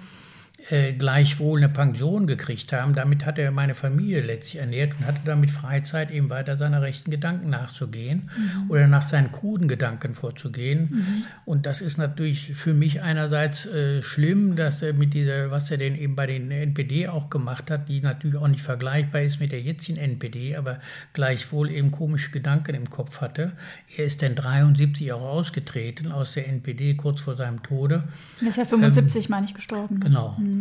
äh, 0.68 0.94
gleichwohl 0.94 1.60
eine 1.60 1.68
Pension 1.68 2.26
gekriegt 2.26 2.72
haben. 2.72 2.94
Damit 2.94 3.24
hat 3.24 3.38
er 3.38 3.52
meine 3.52 3.74
Familie 3.74 4.20
letztlich 4.20 4.60
ernährt 4.60 4.94
und 4.98 5.06
hatte 5.06 5.20
damit 5.24 5.50
Freizeit, 5.52 6.10
eben 6.10 6.28
weiter 6.28 6.56
seiner 6.56 6.82
rechten 6.82 7.10
Gedanken 7.10 7.50
nachzugehen 7.50 8.30
mhm. 8.36 8.70
oder 8.70 8.88
nach 8.88 9.04
seinen 9.04 9.30
kruden 9.30 9.68
Gedanken 9.68 10.14
vorzugehen. 10.14 10.88
Mhm. 10.90 11.24
Und 11.44 11.66
das 11.66 11.82
ist 11.82 11.98
natürlich 11.98 12.54
für 12.54 12.74
mich 12.74 13.00
einerseits 13.00 13.66
äh, 13.66 14.02
schlimm, 14.02 14.56
dass 14.56 14.82
er 14.82 14.92
mit 14.92 15.14
dieser, 15.14 15.52
was 15.52 15.70
er 15.70 15.78
denn 15.78 15.94
eben 15.94 16.16
bei 16.16 16.26
den 16.26 16.50
NPD 16.50 17.06
auch 17.06 17.30
gemacht 17.30 17.70
hat, 17.70 17.88
die 17.88 18.00
natürlich 18.00 18.36
auch 18.36 18.48
nicht 18.48 18.62
vergleichbar 18.62 19.22
ist 19.22 19.38
mit 19.38 19.52
der 19.52 19.60
jetzigen 19.60 19.98
NPD, 19.98 20.56
aber 20.56 20.80
gleichwohl 21.12 21.70
eben 21.70 21.92
komische 21.92 22.32
Gedanken 22.32 22.74
im 22.74 22.90
Kopf 22.90 23.20
hatte. 23.20 23.52
Er 23.96 24.04
ist 24.04 24.20
dann 24.20 24.34
73 24.34 25.12
auch 25.12 25.22
ausgetreten 25.22 26.10
aus 26.10 26.34
der 26.34 26.48
NPD 26.48 26.94
kurz 26.94 27.20
vor 27.20 27.36
seinem 27.36 27.62
Tode. 27.62 28.02
Er 28.40 28.48
ist 28.48 28.56
ja 28.56 28.64
75, 28.64 29.26
ähm, 29.26 29.30
meine 29.30 29.46
ich, 29.46 29.54
gestorben. 29.54 30.00
Genau. 30.00 30.36
Mhm. 30.38 30.55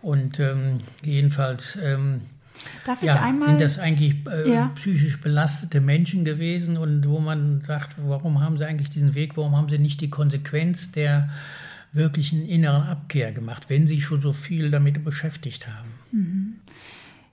Und 0.00 0.40
ähm, 0.40 0.80
jedenfalls 1.04 1.78
ähm, 1.82 2.22
ja, 3.00 3.20
einmal, 3.22 3.48
sind 3.48 3.60
das 3.60 3.78
eigentlich 3.78 4.16
äh, 4.26 4.52
ja. 4.52 4.70
psychisch 4.74 5.20
belastete 5.20 5.80
Menschen 5.80 6.24
gewesen 6.24 6.76
und 6.76 7.08
wo 7.08 7.20
man 7.20 7.60
sagt, 7.60 7.96
warum 8.04 8.40
haben 8.40 8.58
sie 8.58 8.66
eigentlich 8.66 8.90
diesen 8.90 9.14
Weg, 9.14 9.36
warum 9.36 9.56
haben 9.56 9.68
sie 9.68 9.78
nicht 9.78 10.00
die 10.00 10.10
Konsequenz 10.10 10.92
der 10.92 11.30
wirklichen 11.92 12.46
inneren 12.46 12.84
Abkehr 12.84 13.32
gemacht, 13.32 13.64
wenn 13.68 13.86
sie 13.86 14.00
schon 14.00 14.20
so 14.20 14.32
viel 14.32 14.70
damit 14.70 15.04
beschäftigt 15.04 15.68
haben. 15.68 15.90
Mhm. 16.10 16.54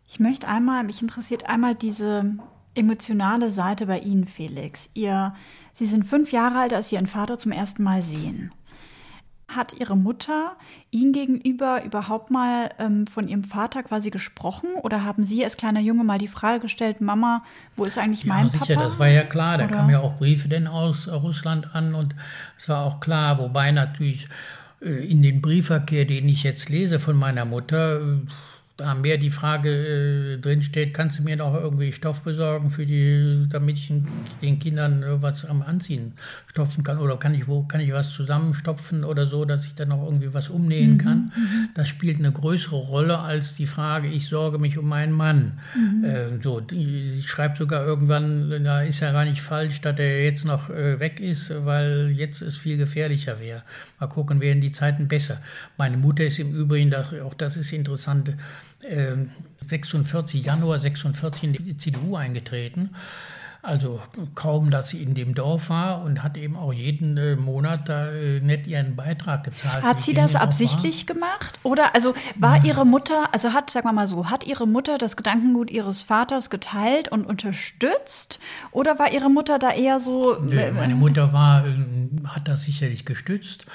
Ich 0.07 0.19
möchte 0.19 0.47
einmal, 0.47 0.83
mich 0.83 1.01
interessiert 1.01 1.47
einmal 1.47 1.75
diese 1.75 2.25
emotionale 2.75 3.51
Seite 3.51 3.85
bei 3.85 3.99
Ihnen, 3.99 4.25
Felix. 4.25 4.89
Ihr, 4.93 5.33
Sie 5.71 5.85
sind 5.85 6.05
fünf 6.05 6.31
Jahre 6.31 6.59
alt, 6.59 6.73
als 6.73 6.89
Sie 6.89 6.95
Ihren 6.95 7.07
Vater 7.07 7.37
zum 7.37 7.51
ersten 7.51 7.83
Mal 7.83 8.01
sehen. 8.01 8.51
Hat 9.49 9.73
Ihre 9.79 9.97
Mutter 9.97 10.55
Ihnen 10.91 11.11
gegenüber 11.11 11.83
überhaupt 11.83 12.31
mal 12.31 12.69
ähm, 12.79 13.07
von 13.07 13.27
Ihrem 13.27 13.43
Vater 13.43 13.83
quasi 13.83 14.11
gesprochen? 14.11 14.69
Oder 14.81 15.03
haben 15.03 15.23
Sie 15.23 15.43
als 15.43 15.57
kleiner 15.57 15.79
Junge 15.79 16.03
mal 16.03 16.19
die 16.19 16.27
Frage 16.27 16.61
gestellt, 16.61 17.01
Mama, 17.01 17.43
wo 17.75 17.85
ist 17.85 17.97
eigentlich 17.97 18.23
ja, 18.23 18.33
mein 18.33 18.49
sicher, 18.49 18.75
Papa? 18.75 18.83
das 18.83 18.99
war 18.99 19.07
ja 19.07 19.23
klar. 19.23 19.57
Da 19.57 19.67
kamen 19.67 19.89
ja 19.89 19.99
auch 19.99 20.17
Briefe 20.17 20.47
denn 20.47 20.67
aus 20.67 21.07
Russland 21.07 21.75
an 21.75 21.95
und 21.95 22.15
es 22.57 22.69
war 22.69 22.85
auch 22.85 22.99
klar, 22.99 23.39
wobei 23.39 23.71
natürlich 23.71 24.27
äh, 24.81 25.09
in 25.09 25.21
den 25.21 25.41
Briefverkehr, 25.41 26.05
den 26.05 26.29
ich 26.29 26.43
jetzt 26.43 26.69
lese 26.69 26.99
von 26.99 27.15
meiner 27.15 27.45
Mutter, 27.45 27.99
äh, 28.01 28.17
da 28.79 28.95
mehr 28.95 29.17
die 29.17 29.29
Frage 29.29 29.69
äh, 29.69 30.37
drin 30.37 30.61
steht, 30.61 30.93
kannst 30.93 31.19
du 31.19 31.23
mir 31.23 31.35
noch 31.35 31.53
irgendwie 31.53 31.91
Stoff 31.91 32.21
besorgen 32.21 32.69
für 32.69 32.85
die, 32.85 33.45
damit 33.49 33.77
ich 33.77 33.93
den 34.41 34.59
Kindern 34.59 35.03
was 35.21 35.45
am 35.45 35.61
Anziehen 35.61 36.13
stopfen 36.47 36.83
kann 36.83 36.97
oder 36.97 37.17
kann 37.17 37.33
ich 37.33 37.47
wo 37.47 37.63
kann 37.63 37.81
ich 37.81 37.91
was 37.91 38.11
zusammenstopfen 38.11 39.03
oder 39.03 39.27
so, 39.27 39.43
dass 39.45 39.65
ich 39.65 39.75
dann 39.75 39.89
noch 39.89 40.03
irgendwie 40.03 40.33
was 40.33 40.49
umnähen 40.49 40.93
mhm, 40.93 40.97
kann. 40.97 41.17
Mhm. 41.35 41.69
Das 41.73 41.89
spielt 41.89 42.19
eine 42.19 42.31
größere 42.31 42.75
Rolle 42.75 43.19
als 43.19 43.55
die 43.55 43.65
Frage, 43.65 44.07
ich 44.07 44.27
sorge 44.27 44.59
mich 44.59 44.77
um 44.77 44.87
meinen 44.87 45.13
Mann. 45.13 45.59
Mhm. 45.75 46.03
Äh, 46.03 46.41
so, 46.41 46.61
die, 46.61 47.21
schreibt 47.25 47.57
sogar 47.57 47.85
irgendwann, 47.85 48.63
da 48.63 48.81
ist 48.81 49.01
ja 49.01 49.11
gar 49.11 49.25
nicht 49.25 49.41
falsch, 49.41 49.81
dass 49.81 49.99
er 49.99 50.23
jetzt 50.23 50.45
noch 50.45 50.69
äh, 50.69 50.99
weg 50.99 51.19
ist, 51.19 51.53
weil 51.65 52.11
jetzt 52.15 52.41
es 52.41 52.55
viel 52.55 52.77
gefährlicher 52.77 53.39
wäre. 53.39 53.63
Mal 53.99 54.07
gucken, 54.07 54.39
werden 54.39 54.61
die 54.61 54.71
Zeiten 54.71 55.07
besser. 55.07 55.41
Meine 55.77 55.97
Mutter 55.97 56.25
ist 56.25 56.39
im 56.39 56.53
Übrigen, 56.55 56.93
auch 56.95 57.33
das 57.33 57.57
ist 57.57 57.73
interessant, 57.73 58.33
46, 58.81 60.41
ähm, 60.41 60.45
Januar 60.45 60.79
46 60.79 61.43
in 61.43 61.53
die 61.53 61.77
CDU 61.77 62.15
eingetreten. 62.15 62.91
Also 63.61 63.99
kaum, 64.35 64.71
dass 64.71 64.89
sie 64.89 65.03
in 65.03 65.15
dem 65.15 65.35
Dorf 65.35 65.69
war 65.69 66.01
und 66.03 66.23
hat 66.23 66.37
eben 66.37 66.55
auch 66.55 66.71
jeden 66.71 67.17
äh, 67.17 67.35
Monat 67.35 67.89
da 67.89 68.09
äh, 68.09 68.39
nett 68.39 68.67
ihren 68.67 68.95
Beitrag 68.95 69.43
gezahlt. 69.43 69.83
Hat 69.83 70.01
sie 70.01 70.13
das 70.13 70.35
absichtlich 70.35 71.05
gemacht? 71.05 71.59
Oder 71.63 71.93
also 71.93 72.15
war 72.35 72.59
ja. 72.59 72.63
ihre 72.63 72.85
Mutter, 72.85 73.27
also 73.33 73.51
hat, 73.51 73.69
sagen 73.69 73.85
wir 73.85 73.91
mal 73.91 74.07
so, 74.07 74.29
hat 74.29 74.47
ihre 74.47 74.65
Mutter 74.65 74.97
das 74.97 75.17
Gedankengut 75.17 75.69
ihres 75.71 76.01
Vaters 76.01 76.49
geteilt 76.49 77.09
und 77.09 77.25
unterstützt? 77.25 78.39
Oder 78.71 78.97
war 78.97 79.11
ihre 79.11 79.29
Mutter 79.29 79.59
da 79.59 79.71
eher 79.71 79.99
so. 79.99 80.35
Äh, 80.49 80.71
meine 80.71 80.95
Mutter 80.95 81.33
war, 81.33 81.67
äh, 81.67 81.73
hat 82.27 82.47
das 82.47 82.63
sicherlich 82.63 83.03
gestützt 83.03 83.65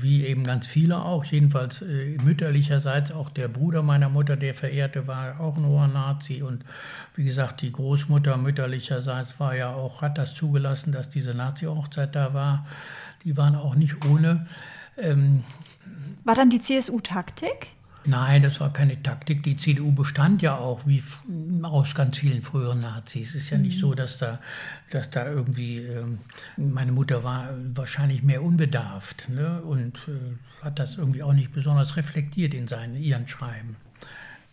wie 0.00 0.24
eben 0.24 0.44
ganz 0.44 0.66
viele 0.66 1.02
auch, 1.02 1.24
jedenfalls 1.24 1.82
äh, 1.82 2.16
mütterlicherseits 2.22 3.12
auch 3.12 3.30
der 3.30 3.48
Bruder 3.48 3.82
meiner 3.82 4.08
Mutter, 4.08 4.36
der 4.36 4.54
Verehrte, 4.54 5.06
war 5.06 5.40
auch 5.40 5.56
ein 5.56 5.92
Nazi 5.92 6.42
und 6.42 6.64
wie 7.14 7.24
gesagt, 7.24 7.62
die 7.62 7.72
Großmutter 7.72 8.36
mütterlicherseits 8.36 9.38
war 9.40 9.54
ja 9.54 9.72
auch, 9.72 10.02
hat 10.02 10.18
das 10.18 10.34
zugelassen, 10.34 10.92
dass 10.92 11.10
diese 11.10 11.34
Nazi-Hochzeit 11.34 12.14
da 12.14 12.34
war. 12.34 12.66
Die 13.24 13.36
waren 13.36 13.54
auch 13.54 13.74
nicht 13.74 14.04
ohne. 14.06 14.46
Ähm, 14.96 15.44
war 16.24 16.34
dann 16.34 16.50
die 16.50 16.60
CSU-Taktik? 16.60 17.68
Nein, 18.08 18.42
das 18.42 18.58
war 18.60 18.72
keine 18.72 19.02
Taktik. 19.02 19.42
Die 19.42 19.58
CDU 19.58 19.92
bestand 19.92 20.40
ja 20.40 20.56
auch 20.56 20.86
wie 20.86 21.02
aus 21.62 21.94
ganz 21.94 22.16
vielen 22.16 22.40
früheren 22.40 22.80
Nazis. 22.80 23.34
Es 23.34 23.42
ist 23.42 23.50
ja 23.50 23.58
nicht 23.58 23.78
so, 23.78 23.94
dass 23.94 24.16
da, 24.16 24.38
dass 24.90 25.10
da 25.10 25.26
irgendwie, 25.26 25.80
ähm, 25.80 26.18
meine 26.56 26.92
Mutter 26.92 27.22
war 27.22 27.50
wahrscheinlich 27.74 28.22
mehr 28.22 28.42
unbedarft 28.42 29.28
ne? 29.28 29.60
und 29.60 29.98
äh, 30.08 30.64
hat 30.64 30.78
das 30.78 30.96
irgendwie 30.96 31.22
auch 31.22 31.34
nicht 31.34 31.52
besonders 31.52 31.96
reflektiert 31.98 32.54
in 32.54 32.66
seinen, 32.66 32.96
ihren 32.96 33.28
Schreiben 33.28 33.76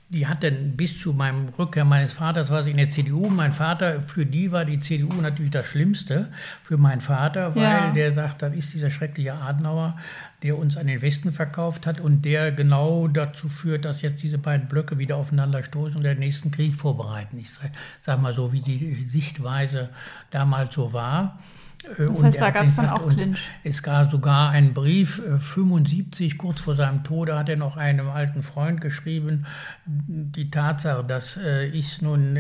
die 0.10 0.28
hat 0.28 0.44
dann 0.44 0.78
bis 0.78 1.00
zu 1.02 1.14
meinem 1.14 1.50
Rückkehr 1.50 1.84
meines 1.84 2.14
Vaters 2.14 2.52
war 2.52 2.62
sie 2.62 2.72
in 2.72 2.78
der 2.78 2.90
CDU. 2.90 3.28
Mein 3.30 3.52
Vater, 3.52 4.02
für 4.04 4.26
die 4.26 4.52
war 4.52 4.64
die 4.64 4.80
CDU 4.80 5.20
natürlich 5.20 5.52
das 5.52 5.66
Schlimmste 5.66 6.32
für 6.64 6.78
meinen 6.78 7.02
Vater, 7.02 7.56
weil 7.56 7.64
ja. 7.64 7.92
der 7.92 8.14
sagt, 8.14 8.44
das 8.44 8.54
ist 8.54 8.74
dieser 8.74 8.92
schreckliche 8.92 9.34
Adenauer, 9.34 9.98
der 10.44 10.58
uns 10.58 10.78
an 10.78 10.88
den 10.88 11.02
Westen 11.02 11.32
verkauft 11.32 11.88
hat 11.88 12.00
und 12.00 12.24
der 12.24 12.52
genau 12.52 13.08
dazu 13.08 13.50
führt, 13.50 13.86
dass 13.86 14.02
jetzt 14.02 14.22
diese 14.24 14.38
beiden 14.38 14.68
Blöcke 14.68 14.98
wieder 14.98 15.18
aufeinander 15.18 15.64
stoßen 15.64 15.98
und 15.98 16.04
den 16.04 16.20
nächsten 16.20 16.52
Krieg 16.52 16.76
vorbereiten. 16.76 17.38
Ich 17.40 17.52
sage 18.02 18.22
mal 18.22 18.34
so, 18.34 18.52
wie 18.54 18.62
die 18.62 19.06
Sichtweise 19.06 19.90
damals 20.32 20.76
so 20.76 20.94
war. 20.94 21.40
Äh, 21.98 22.06
das 22.08 22.24
heißt, 22.24 22.42
da 22.42 22.52
gab 22.52 22.66
es 22.66 22.76
dann 22.76 22.90
auch 22.90 23.08
Clinch. 23.08 23.40
Es 23.64 23.84
gab 23.84 24.12
sogar 24.12 24.50
einen 24.50 24.74
Brief, 24.74 25.22
75, 25.40 26.34
äh, 26.34 26.38
kurz 26.38 26.62
vor 26.62 26.76
seinem 26.76 27.04
Tode, 27.04 27.38
hat 27.38 27.50
er 27.50 27.58
noch 27.58 27.78
einem 27.78 28.10
alten 28.10 28.44
Freund 28.44 28.82
geschrieben, 28.82 29.46
die 29.86 30.50
Tatsache, 30.50 31.04
dass 31.04 31.38
äh, 31.38 31.68
ich 31.68 32.02
nun 32.02 32.38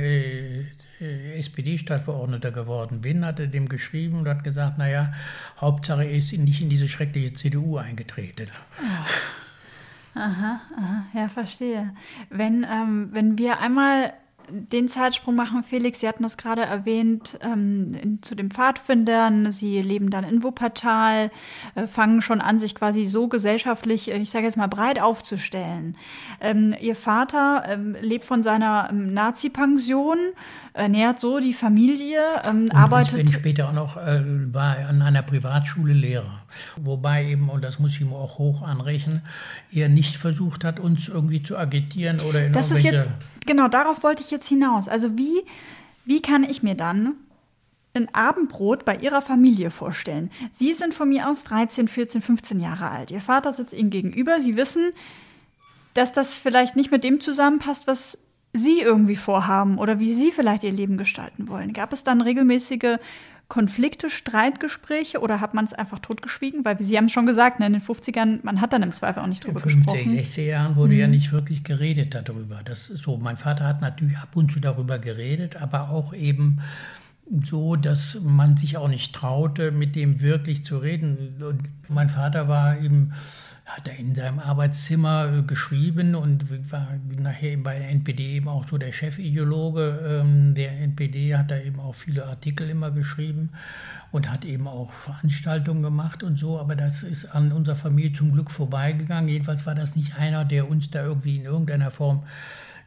SPD-Stadtverordneter 0.99 2.51
geworden 2.51 3.01
bin, 3.01 3.25
hat 3.25 3.39
er 3.39 3.47
dem 3.47 3.67
geschrieben 3.67 4.19
und 4.19 4.27
hat 4.27 4.43
gesagt, 4.43 4.77
naja, 4.77 5.13
Hauptsache 5.59 6.03
er 6.03 6.11
ist 6.11 6.31
nicht 6.33 6.61
in 6.61 6.69
diese 6.69 6.87
schreckliche 6.87 7.33
CDU 7.33 7.77
eingetreten. 7.77 8.49
Oh. 8.79 10.19
Aha, 10.19 10.61
aha, 10.77 11.05
ja, 11.13 11.27
verstehe. 11.27 11.87
Wenn, 12.29 12.65
ähm, 12.69 13.09
wenn 13.11 13.37
wir 13.37 13.59
einmal 13.59 14.13
den 14.49 14.87
Zeitsprung 14.89 15.35
machen, 15.35 15.63
Felix. 15.63 15.99
Sie 15.99 16.07
hatten 16.07 16.23
das 16.23 16.37
gerade 16.37 16.61
erwähnt, 16.61 17.39
ähm, 17.41 17.93
in, 18.01 18.21
zu 18.21 18.35
den 18.35 18.51
Pfadfindern. 18.51 19.51
Sie 19.51 19.81
leben 19.81 20.09
dann 20.09 20.23
in 20.23 20.43
Wuppertal, 20.43 21.31
äh, 21.75 21.87
fangen 21.87 22.21
schon 22.21 22.41
an, 22.41 22.59
sich 22.59 22.75
quasi 22.75 23.07
so 23.07 23.27
gesellschaftlich, 23.27 24.11
äh, 24.11 24.17
ich 24.17 24.29
sage 24.29 24.45
jetzt 24.45 24.57
mal, 24.57 24.67
breit 24.67 25.01
aufzustellen. 25.01 25.97
Ähm, 26.41 26.75
ihr 26.79 26.95
Vater 26.95 27.63
ähm, 27.67 27.95
lebt 27.99 28.25
von 28.25 28.43
seiner 28.43 28.89
ähm, 28.91 29.13
Nazi-Pension, 29.13 30.17
ernährt 30.75 31.19
so 31.19 31.39
die 31.39 31.53
Familie, 31.53 32.19
ähm, 32.45 32.69
arbeitet. 32.71 33.13
Ich 33.13 33.25
bin 33.25 33.27
später 33.29 33.69
auch 33.69 33.73
noch, 33.73 33.97
äh, 33.97 34.21
war 34.53 34.77
an 34.89 35.01
einer 35.01 35.21
Privatschule 35.21 35.93
Lehrer. 35.93 36.41
Wobei 36.75 37.25
eben, 37.25 37.49
und 37.49 37.63
das 37.63 37.79
muss 37.79 37.93
ich 37.93 38.01
ihm 38.01 38.13
auch 38.13 38.37
hoch 38.37 38.61
anrechnen, 38.61 39.21
er 39.71 39.89
nicht 39.89 40.17
versucht 40.17 40.63
hat, 40.63 40.79
uns 40.79 41.07
irgendwie 41.07 41.41
zu 41.41 41.57
agitieren 41.57 42.19
oder 42.19 42.45
in 42.45 42.53
Das 42.53 42.71
ist 42.71 42.83
jetzt, 42.83 43.09
genau, 43.45 43.67
darauf 43.69 44.03
wollte 44.03 44.21
ich 44.21 44.31
jetzt 44.31 44.49
hinaus. 44.49 44.89
Also 44.89 45.17
wie, 45.17 45.43
wie 46.03 46.21
kann 46.21 46.43
ich 46.43 46.61
mir 46.61 46.75
dann 46.75 47.13
ein 47.93 48.13
Abendbrot 48.13 48.83
bei 48.83 48.97
Ihrer 48.97 49.21
Familie 49.21 49.71
vorstellen? 49.71 50.29
Sie 50.51 50.73
sind 50.73 50.93
von 50.93 51.07
mir 51.07 51.29
aus 51.29 51.45
13, 51.45 51.87
14, 51.87 52.21
15 52.21 52.59
Jahre 52.59 52.89
alt. 52.89 53.11
Ihr 53.11 53.21
Vater 53.21 53.53
sitzt 53.53 53.73
Ihnen 53.73 53.89
gegenüber. 53.89 54.41
Sie 54.41 54.57
wissen, 54.57 54.91
dass 55.93 56.11
das 56.11 56.33
vielleicht 56.33 56.75
nicht 56.75 56.91
mit 56.91 57.05
dem 57.05 57.21
zusammenpasst, 57.21 57.87
was 57.87 58.17
Sie 58.55 58.81
irgendwie 58.81 59.15
vorhaben 59.15 59.77
oder 59.77 59.99
wie 59.99 60.13
Sie 60.13 60.31
vielleicht 60.31 60.63
Ihr 60.63 60.71
Leben 60.71 60.97
gestalten 60.97 61.47
wollen. 61.47 61.73
Gab 61.73 61.93
es 61.93 62.03
dann 62.03 62.21
regelmäßige 62.21 62.97
Konflikte, 63.47 64.09
Streitgespräche 64.09 65.19
oder 65.19 65.39
hat 65.39 65.53
man 65.53 65.65
es 65.65 65.73
einfach 65.73 65.99
totgeschwiegen? 65.99 66.65
Weil 66.65 66.81
Sie 66.81 66.97
haben 66.97 67.09
schon 67.09 67.27
gesagt, 67.27 67.59
ne, 67.59 67.67
in 67.67 67.73
den 67.73 67.81
50ern, 67.81 68.39
man 68.41 68.59
hat 68.59 68.73
dann 68.73 68.81
im 68.81 68.91
Zweifel 68.91 69.21
auch 69.21 69.27
nicht 69.27 69.45
drüber 69.45 69.59
in 69.63 69.69
50, 69.69 69.85
gesprochen. 69.85 70.09
60 70.09 70.47
Jahren 70.47 70.75
wurde 70.75 70.93
mhm. 70.93 70.99
ja 70.99 71.07
nicht 71.07 71.31
wirklich 71.31 71.63
geredet 71.63 72.15
darüber. 72.15 72.61
Das 72.65 72.87
so. 72.87 73.17
Mein 73.17 73.37
Vater 73.37 73.65
hat 73.65 73.81
natürlich 73.81 74.17
ab 74.17 74.29
und 74.35 74.51
zu 74.51 74.59
darüber 74.59 74.97
geredet, 74.97 75.57
aber 75.61 75.89
auch 75.89 76.13
eben 76.13 76.61
so, 77.43 77.75
dass 77.75 78.19
man 78.23 78.57
sich 78.57 78.77
auch 78.77 78.87
nicht 78.87 79.13
traute, 79.13 79.71
mit 79.71 79.95
dem 79.95 80.21
wirklich 80.21 80.65
zu 80.65 80.77
reden. 80.77 81.43
Und 81.47 81.69
mein 81.87 82.09
Vater 82.09 82.47
war 82.47 82.79
eben 82.79 83.13
hat 83.65 83.87
er 83.87 83.97
in 83.97 84.13
seinem 84.13 84.37
Arbeitszimmer 84.39 85.39
äh, 85.39 85.41
geschrieben 85.41 86.13
und 86.13 86.71
war 86.71 86.87
nachher 87.17 87.57
bei 87.57 87.79
der 87.79 87.89
NPD 87.89 88.35
eben 88.35 88.47
auch 88.47 88.67
so 88.67 88.77
der 88.77 88.91
Chefideologe 88.91 90.21
ähm, 90.21 90.53
der 90.53 90.79
NPD, 90.81 91.35
hat 91.35 91.49
da 91.49 91.57
eben 91.57 91.79
auch 91.79 91.95
viele 91.95 92.25
Artikel 92.25 92.69
immer 92.69 92.91
geschrieben 92.91 93.49
und 94.11 94.31
hat 94.31 94.45
eben 94.45 94.67
auch 94.67 94.91
Veranstaltungen 94.91 95.81
gemacht 95.81 96.21
und 96.21 96.37
so, 96.37 96.59
aber 96.59 96.75
das 96.75 97.01
ist 97.01 97.25
an 97.25 97.51
unserer 97.51 97.75
Familie 97.75 98.13
zum 98.13 98.31
Glück 98.31 98.51
vorbeigegangen. 98.51 99.29
Jedenfalls 99.29 99.65
war 99.65 99.75
das 99.75 99.95
nicht 99.95 100.15
einer, 100.15 100.45
der 100.45 100.69
uns 100.69 100.91
da 100.91 101.03
irgendwie 101.03 101.37
in 101.37 101.45
irgendeiner 101.45 101.89
Form 101.89 102.23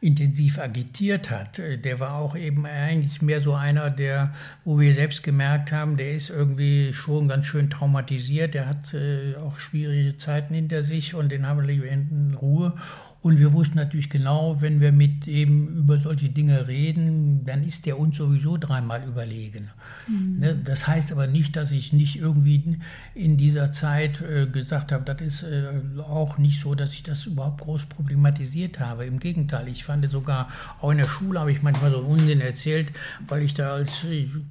intensiv 0.01 0.59
agitiert 0.59 1.29
hat. 1.29 1.59
Äh, 1.59 1.77
der 1.77 1.99
war 1.99 2.15
auch 2.15 2.35
eben 2.35 2.65
eigentlich 2.65 3.21
mehr 3.21 3.41
so 3.41 3.53
einer, 3.53 3.89
der, 3.89 4.33
wo 4.63 4.79
wir 4.79 4.93
selbst 4.93 5.23
gemerkt 5.23 5.71
haben, 5.71 5.97
der 5.97 6.11
ist 6.11 6.29
irgendwie 6.29 6.93
schon 6.93 7.27
ganz 7.27 7.45
schön 7.45 7.69
traumatisiert, 7.69 8.53
der 8.53 8.67
hat 8.67 8.93
äh, 8.93 9.35
auch 9.35 9.59
schwierige 9.59 10.17
Zeiten 10.17 10.53
hinter 10.53 10.83
sich 10.83 11.13
und 11.13 11.31
den 11.31 11.45
haben 11.45 11.61
wir 11.61 11.67
lieber 11.67 11.87
in 11.87 12.35
Ruhe. 12.39 12.73
Und 13.21 13.37
wir 13.37 13.51
wussten 13.51 13.77
natürlich 13.77 14.09
genau, 14.09 14.61
wenn 14.61 14.79
wir 14.79 14.93
mit 14.93 15.27
ihm 15.27 15.67
über 15.79 15.99
solche 15.99 16.29
Dinge 16.29 16.69
reden, 16.69 17.43
dann 17.43 17.63
ist 17.63 17.85
der 17.85 17.99
uns 17.99 18.15
sowieso 18.15 18.55
dreimal 18.55 19.03
überlegen. 19.03 19.71
Mhm. 20.07 20.39
Ne, 20.39 20.55
das 20.55 20.87
heißt 20.87 21.11
aber 21.11 21.27
nicht, 21.27 21.57
dass 21.57 21.71
ich 21.71 21.91
nicht 21.91 22.15
irgendwie 22.15 22.79
in 23.15 23.35
dieser 23.35 23.73
Zeit 23.73 24.21
äh, 24.21 24.47
gesagt 24.47 24.93
habe, 24.93 25.03
das 25.03 25.21
ist 25.21 25.43
äh, 25.43 25.99
auch 25.99 26.37
nicht 26.37 26.61
so, 26.61 26.75
dass 26.75 26.93
ich 26.93 27.03
das 27.03 27.25
überhaupt 27.25 27.59
groß 27.59 27.87
problematisiert 27.87 28.79
habe. 28.79 29.05
Im 29.05 29.19
Gegenteil, 29.19 29.67
ich 29.67 29.83
fand 29.83 30.09
sogar, 30.09 30.47
auch 30.79 30.91
in 30.91 30.99
der 30.99 31.05
Schule 31.05 31.41
habe 31.41 31.51
ich 31.51 31.61
manchmal 31.61 31.91
so 31.91 31.97
einen 31.97 32.07
Unsinn 32.07 32.39
erzählt, 32.39 32.93
weil 33.27 33.41
ich 33.41 33.53
da 33.53 33.73
als 33.73 33.91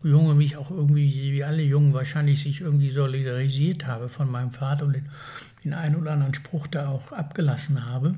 Junge 0.02 0.34
mich 0.34 0.58
auch 0.58 0.70
irgendwie, 0.70 1.32
wie 1.32 1.42
alle 1.42 1.62
Jungen 1.62 1.94
wahrscheinlich, 1.94 2.42
sich 2.42 2.60
irgendwie 2.60 2.90
solidarisiert 2.90 3.86
habe 3.86 4.10
von 4.10 4.30
meinem 4.30 4.50
Vater 4.50 4.84
und 4.84 4.92
den, 4.92 5.06
den 5.64 5.72
einen 5.72 5.96
oder 5.96 6.12
anderen 6.12 6.34
Spruch 6.34 6.66
da 6.66 6.88
auch 6.90 7.12
abgelassen 7.12 7.86
habe. 7.86 8.14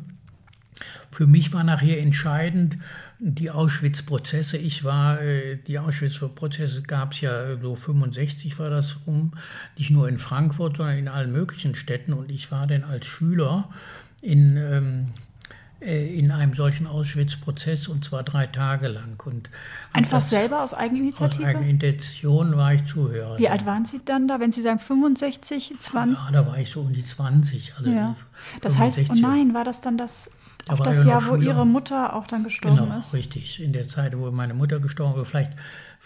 Für 1.11 1.27
mich 1.27 1.53
war 1.53 1.65
nachher 1.65 2.01
entscheidend 2.01 2.77
die 3.19 3.51
Auschwitz-Prozesse. 3.51 4.57
Ich 4.57 4.83
war, 4.83 5.21
äh, 5.21 5.59
die 5.67 5.79
Auschwitz-Prozesse 5.79 6.83
gab 6.83 7.13
es 7.13 7.21
ja 7.21 7.57
so 7.59 7.75
65 7.75 8.59
war 8.59 8.71
das 8.71 8.97
rum, 9.07 9.33
nicht 9.77 9.91
nur 9.91 10.09
in 10.09 10.19
Frankfurt, 10.19 10.79
sondern 10.79 10.97
in 10.97 11.09
allen 11.09 11.31
möglichen 11.31 11.75
Städten. 11.75 12.15
Und 12.15 12.31
ich 12.31 12.51
war 12.51 12.67
dann 12.67 12.83
als 12.83 13.07
Schüler 13.07 13.69
in, 14.23 14.57
ähm, 14.57 15.09
äh, 15.83 16.19
in 16.19 16.31
einem 16.31 16.55
solchen 16.55 16.87
Auschwitz-Prozess 16.87 17.89
und 17.89 18.07
zwar 18.07 18.23
drei 18.23 18.47
Tage 18.47 18.89
lang. 18.89 19.23
Und 19.25 19.51
Einfach 19.93 20.19
das, 20.19 20.31
selber 20.31 20.63
aus 20.63 20.73
Eigeninitiative? 20.73 21.43
Aus 21.43 21.49
Eigenintention 21.49 22.57
war 22.57 22.73
ich 22.73 22.87
Zuhörer. 22.87 23.39
Wie 23.39 23.49
alt 23.51 23.67
waren 23.67 23.85
Sie 23.85 24.01
dann 24.03 24.29
da, 24.29 24.41
wenn 24.41 24.51
Sie 24.51 24.63
sagen 24.63 24.79
65, 24.79 25.75
20? 25.79 26.25
Ja, 26.25 26.31
da 26.31 26.47
war 26.47 26.59
ich 26.59 26.71
so 26.71 26.81
um 26.81 26.93
die 26.95 27.05
20. 27.05 27.75
Also 27.77 27.91
ja. 27.91 28.17
Das 28.63 28.79
heißt, 28.79 29.11
oh 29.11 29.15
nein, 29.15 29.53
war 29.53 29.65
das 29.65 29.83
dann 29.83 29.99
das 29.99 30.31
auch 30.69 30.81
das 30.81 31.05
Jahr, 31.05 31.27
wo 31.29 31.37
Ihre 31.37 31.67
Mutter 31.67 32.15
auch 32.15 32.27
dann 32.27 32.45
gestorben 32.45 32.77
genau, 32.77 32.99
ist? 32.99 33.15
richtig. 33.15 33.61
In 33.61 33.73
der 33.73 33.89
Zeit, 33.89 34.17
wo 34.17 34.31
meine 34.31 34.55
Mutter 34.55 34.81
gestorben 34.81 35.21
ist, 35.21 35.29
vielleicht 35.29 35.53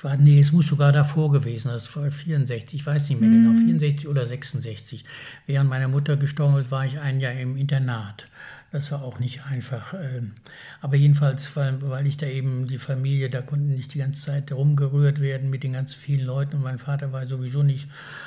war, 0.03 0.17
nee, 0.17 0.41
es 0.41 0.53
muss 0.53 0.67
sogar 0.67 0.93
davor 0.93 1.31
gewesen, 1.31 1.69
das 1.69 1.95
war 1.97 2.11
64, 2.11 2.81
ich 2.81 2.87
weiß 2.87 3.09
nicht 3.09 3.21
mehr 3.21 3.31
mm. 3.31 3.45
genau, 3.45 3.67
64 3.67 4.09
oder 4.09 4.27
66. 4.27 5.05
Während 5.47 5.71
meine 5.71 5.89
Mutter 5.89 6.17
gestorben 6.17 6.59
ist, 6.59 6.71
war 6.71 6.85
ich 6.85 6.99
ein 6.99 7.21
Jahr 7.21 7.33
im 7.33 7.57
Internat. 7.57 8.27
Das 8.73 8.91
war 8.91 9.05
auch 9.05 9.21
nicht 9.21 9.45
einfach. 9.45 9.95
Ähm, 9.95 10.33
aber 10.81 10.97
jedenfalls, 10.97 11.55
weil, 11.55 11.79
weil 11.89 12.09
ich 12.09 12.17
da 12.17 12.27
eben 12.27 12.67
die 12.67 12.79
Familie, 12.79 13.31
da 13.31 13.41
konnten 13.41 13.73
nicht 13.73 13.95
die 13.95 13.99
ganze 13.99 14.25
Zeit 14.25 14.51
rumgerührt 14.51 15.21
werden 15.21 15.49
mit 15.49 15.63
den 15.63 15.75
ganz 15.75 15.95
vielen 15.95 16.27
Leuten. 16.27 16.57
Und 16.57 16.63
mein 16.63 16.79
Vater 16.79 17.13
war 17.13 17.25
sowieso 17.29 17.63
nicht 17.63 17.87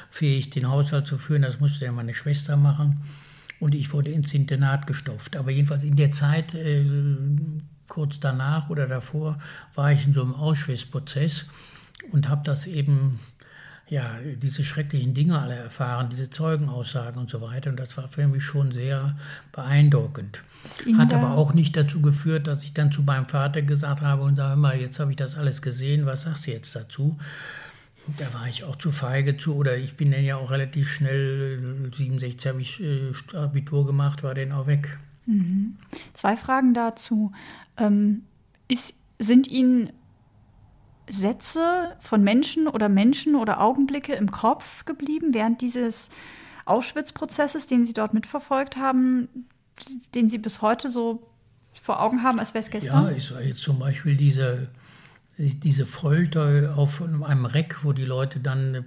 fähig, 0.09 0.49
den 0.49 0.69
Haushalt 0.69 1.05
zu 1.05 1.17
führen. 1.17 1.41
Das 1.41 1.59
musste 1.59 1.83
ja 1.83 1.91
meine 1.91 2.13
Schwester 2.13 2.55
machen 2.55 3.01
und 3.59 3.75
ich 3.75 3.93
wurde 3.93 4.11
ins 4.11 4.33
Internat 4.33 4.87
gestopft. 4.87 5.35
Aber 5.35 5.51
jedenfalls 5.51 5.83
in 5.83 5.95
der 5.95 6.11
Zeit, 6.11 6.53
äh, 6.53 6.85
kurz 7.87 8.19
danach 8.19 8.69
oder 8.69 8.87
davor, 8.87 9.39
war 9.75 9.91
ich 9.91 10.05
in 10.05 10.13
so 10.13 10.21
einem 10.21 10.35
Auschwitz-Prozess 10.35 11.45
und 12.11 12.29
habe 12.29 12.41
das 12.43 12.67
eben, 12.67 13.19
ja, 13.89 14.17
diese 14.41 14.63
schrecklichen 14.63 15.13
Dinge 15.13 15.39
alle 15.39 15.55
erfahren, 15.55 16.09
diese 16.11 16.29
Zeugenaussagen 16.29 17.19
und 17.19 17.29
so 17.29 17.41
weiter. 17.41 17.69
Und 17.69 17.79
das 17.79 17.97
war 17.97 18.07
für 18.09 18.27
mich 18.27 18.43
schon 18.43 18.71
sehr 18.71 19.17
beeindruckend. 19.53 20.43
Hat 20.97 21.13
aber 21.13 21.31
auch 21.31 21.53
nicht 21.53 21.75
dazu 21.77 22.01
geführt, 22.01 22.47
dass 22.47 22.63
ich 22.63 22.73
dann 22.73 22.91
zu 22.91 23.01
meinem 23.01 23.27
Vater 23.27 23.61
gesagt 23.61 24.01
habe 24.01 24.23
und 24.23 24.35
sage 24.35 24.59
mal, 24.59 24.77
jetzt 24.77 24.99
habe 24.99 25.11
ich 25.11 25.17
das 25.17 25.35
alles 25.35 25.61
gesehen, 25.61 26.05
was 26.05 26.23
sagst 26.23 26.47
du 26.47 26.51
jetzt 26.51 26.75
dazu? 26.75 27.17
Da 28.17 28.33
war 28.33 28.47
ich 28.47 28.63
auch 28.63 28.75
zu 28.75 28.91
feige 28.91 29.37
zu, 29.37 29.55
oder 29.55 29.77
ich 29.77 29.95
bin 29.97 30.11
dann 30.11 30.23
ja 30.23 30.37
auch 30.37 30.51
relativ 30.51 30.91
schnell, 30.91 31.91
67 31.93 32.47
habe 32.47 32.61
ich 32.61 32.81
äh, 32.81 33.13
Abitur 33.35 33.85
gemacht, 33.85 34.23
war 34.23 34.33
dann 34.33 34.51
auch 34.51 34.67
weg. 34.67 34.97
Mhm. 35.25 35.77
Zwei 36.13 36.37
Fragen 36.37 36.73
dazu. 36.73 37.31
Ähm, 37.77 38.23
ist, 38.67 38.95
sind 39.19 39.47
Ihnen 39.47 39.91
Sätze 41.09 41.95
von 41.99 42.23
Menschen 42.23 42.67
oder 42.67 42.89
Menschen 42.89 43.35
oder 43.35 43.61
Augenblicke 43.61 44.13
im 44.13 44.31
Kopf 44.31 44.85
geblieben 44.85 45.33
während 45.33 45.61
dieses 45.61 46.09
Auschwitz-Prozesses, 46.65 47.65
den 47.65 47.85
Sie 47.85 47.93
dort 47.93 48.13
mitverfolgt 48.13 48.77
haben, 48.77 49.29
den 50.15 50.27
Sie 50.27 50.37
bis 50.37 50.61
heute 50.61 50.89
so 50.89 51.29
vor 51.81 52.01
Augen 52.01 52.23
haben, 52.23 52.39
als 52.39 52.53
wäre 52.53 52.63
es 52.63 52.69
gestern? 52.69 53.05
Ja, 53.05 53.11
ich 53.11 53.27
sage 53.27 53.45
jetzt 53.45 53.61
zum 53.61 53.79
Beispiel 53.79 54.15
diese 54.15 54.69
diese 55.37 55.85
Folter 55.85 56.73
auf 56.77 57.01
einem 57.01 57.45
Reck, 57.45 57.83
wo 57.83 57.93
die 57.93 58.05
Leute 58.05 58.39
dann 58.39 58.83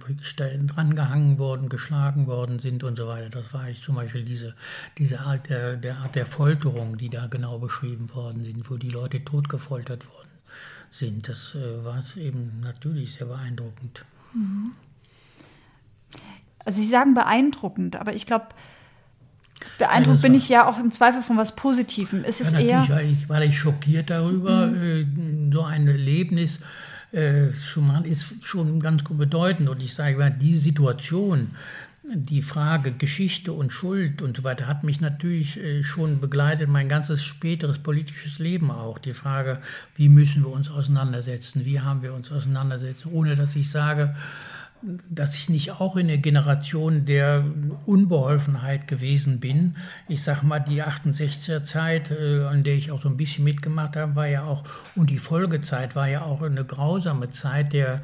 drangehangen 0.67 1.37
wurden, 1.37 1.69
geschlagen 1.69 2.27
worden 2.27 2.59
sind 2.59 2.83
und 2.83 2.97
so 2.97 3.07
weiter. 3.07 3.29
Das 3.29 3.53
war 3.53 3.69
ich 3.69 3.81
zum 3.81 3.95
Beispiel 3.95 4.25
diese, 4.25 4.55
diese 4.97 5.21
Art 5.21 5.49
der, 5.49 5.77
der 5.77 5.97
Art 5.97 6.15
der 6.15 6.25
Folterung, 6.25 6.97
die 6.97 7.09
da 7.09 7.27
genau 7.27 7.57
beschrieben 7.59 8.13
worden 8.13 8.43
sind, 8.43 8.69
wo 8.69 8.75
die 8.75 8.89
Leute 8.89 9.23
totgefoltert 9.23 10.07
worden 10.07 10.29
sind. 10.89 11.29
Das 11.29 11.55
äh, 11.55 11.85
war 11.85 12.03
eben 12.17 12.59
natürlich 12.61 13.13
sehr 13.13 13.27
beeindruckend. 13.27 14.03
Mhm. 14.33 14.73
Also 16.65 16.81
Sie 16.81 16.87
sagen 16.87 17.13
beeindruckend, 17.13 17.95
aber 17.95 18.13
ich 18.13 18.25
glaube, 18.25 18.47
Beeindruckt 19.77 20.19
ja, 20.19 20.21
bin 20.21 20.33
ich 20.33 20.49
ja 20.49 20.67
auch 20.67 20.79
im 20.79 20.91
Zweifel 20.91 21.21
von 21.21 21.37
was 21.37 21.55
Positivem. 21.55 22.23
Ist 22.23 22.41
es 22.41 22.53
eher. 22.53 22.87
War 22.89 23.01
ich, 23.01 23.29
war 23.29 23.41
ich 23.41 23.57
schockiert 23.57 24.09
darüber. 24.09 24.67
Mhm. 24.67 25.51
Äh, 25.51 25.53
so 25.53 25.63
ein 25.63 25.87
Erlebnis 25.87 26.59
äh, 27.11 27.51
schon 27.53 28.05
ist 28.05 28.33
schon 28.41 28.79
ganz 28.79 29.03
bedeutend. 29.03 29.69
Und 29.69 29.81
ich 29.81 29.93
sage, 29.93 30.35
die 30.39 30.57
Situation, 30.57 31.51
die 32.03 32.41
Frage 32.41 32.91
Geschichte 32.91 33.53
und 33.53 33.71
Schuld 33.71 34.21
und 34.21 34.37
so 34.37 34.43
weiter 34.43 34.67
hat 34.67 34.83
mich 34.83 35.01
natürlich 35.01 35.57
äh, 35.57 35.83
schon 35.83 36.19
begleitet, 36.19 36.67
mein 36.67 36.89
ganzes 36.89 37.23
späteres 37.23 37.79
politisches 37.79 38.39
Leben 38.39 38.71
auch. 38.71 38.97
Die 38.97 39.13
Frage, 39.13 39.57
wie 39.95 40.09
müssen 40.09 40.43
wir 40.43 40.51
uns 40.51 40.69
auseinandersetzen, 40.69 41.65
wie 41.65 41.79
haben 41.79 42.01
wir 42.01 42.13
uns 42.13 42.31
auseinandersetzen, 42.31 43.09
ohne 43.11 43.35
dass 43.35 43.55
ich 43.55 43.69
sage, 43.69 44.15
dass 45.09 45.35
ich 45.35 45.49
nicht 45.49 45.71
auch 45.71 45.95
in 45.95 46.07
der 46.07 46.17
Generation 46.17 47.05
der 47.05 47.43
Unbeholfenheit 47.85 48.87
gewesen 48.87 49.39
bin. 49.39 49.75
Ich 50.07 50.23
sag 50.23 50.43
mal, 50.43 50.59
die 50.59 50.83
68er 50.83 51.63
Zeit, 51.63 52.11
äh, 52.11 52.43
an 52.43 52.63
der 52.63 52.75
ich 52.75 52.91
auch 52.91 53.01
so 53.01 53.09
ein 53.09 53.17
bisschen 53.17 53.43
mitgemacht 53.43 53.95
habe, 53.95 54.15
war 54.15 54.27
ja 54.27 54.43
auch, 54.43 54.63
und 54.95 55.09
die 55.09 55.19
Folgezeit 55.19 55.95
war 55.95 56.07
ja 56.07 56.23
auch 56.23 56.41
eine 56.41 56.65
grausame 56.65 57.29
Zeit 57.29 57.73
der 57.73 58.01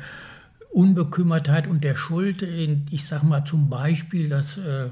Unbekümmertheit 0.70 1.68
und 1.68 1.84
der 1.84 1.96
Schuld. 1.96 2.44
Ich 2.92 3.08
sag 3.08 3.24
mal 3.24 3.46
zum 3.46 3.70
Beispiel, 3.70 4.30
dass 4.30 4.58
äh, 4.58 4.90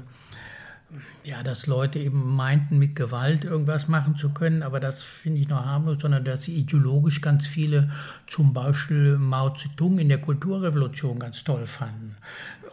ja, 1.24 1.42
dass 1.42 1.66
Leute 1.66 1.98
eben 1.98 2.36
meinten, 2.36 2.78
mit 2.78 2.94
Gewalt 2.94 3.44
irgendwas 3.44 3.88
machen 3.88 4.16
zu 4.16 4.30
können, 4.30 4.62
aber 4.62 4.78
das 4.78 5.02
finde 5.02 5.40
ich 5.40 5.48
noch 5.48 5.64
harmlos, 5.64 5.98
sondern 6.00 6.24
dass 6.24 6.44
sie 6.44 6.54
ideologisch 6.54 7.20
ganz 7.20 7.46
viele, 7.46 7.90
zum 8.26 8.54
Beispiel 8.54 9.18
Mao 9.18 9.50
Zedong 9.50 9.98
in 9.98 10.08
der 10.08 10.20
Kulturrevolution 10.20 11.18
ganz 11.18 11.42
toll 11.42 11.66
fanden 11.66 12.16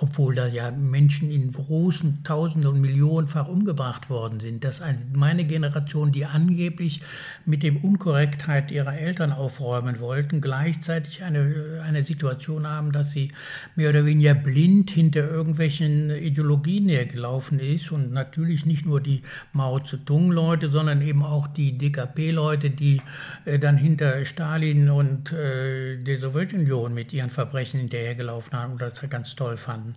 obwohl 0.03 0.35
da 0.35 0.47
ja 0.47 0.69
Menschen 0.69 1.31
in 1.31 1.53
großen 1.53 2.25
Tausenden 2.25 2.69
und 2.69 2.81
Millionenfach 2.81 3.47
umgebracht 3.47 4.09
worden 4.09 4.41
sind, 4.41 4.65
dass 4.65 4.81
meine 5.13 5.45
Generation, 5.45 6.11
die 6.11 6.25
angeblich 6.25 6.99
mit 7.45 7.63
dem 7.63 7.77
Unkorrektheit 7.77 8.69
ihrer 8.69 8.97
Eltern 8.97 9.31
aufräumen 9.31 10.01
wollten, 10.01 10.41
gleichzeitig 10.41 11.23
eine, 11.23 11.81
eine 11.87 12.03
Situation 12.03 12.67
haben, 12.67 12.91
dass 12.91 13.13
sie 13.13 13.31
mehr 13.77 13.91
oder 13.91 14.05
weniger 14.05 14.33
blind 14.33 14.91
hinter 14.91 15.21
irgendwelchen 15.29 16.09
Ideologien 16.09 16.89
hergelaufen 16.89 17.61
ist 17.61 17.89
und 17.93 18.11
natürlich 18.11 18.65
nicht 18.65 18.85
nur 18.85 18.99
die 18.99 19.21
Mao 19.53 19.79
Zedong-Leute, 19.79 20.69
sondern 20.69 21.01
eben 21.01 21.23
auch 21.23 21.47
die 21.47 21.77
DKP-Leute, 21.77 22.71
die 22.71 23.01
äh, 23.45 23.57
dann 23.57 23.77
hinter 23.77 24.25
Stalin 24.25 24.89
und 24.89 25.31
äh, 25.31 25.95
der 25.95 26.19
Sowjetunion 26.19 26.93
mit 26.93 27.13
ihren 27.13 27.29
Verbrechen 27.29 27.79
hinterhergelaufen 27.79 28.51
haben 28.51 28.73
und 28.73 28.81
das 28.81 29.01
ganz 29.09 29.33
toll 29.37 29.55
fanden. 29.55 29.92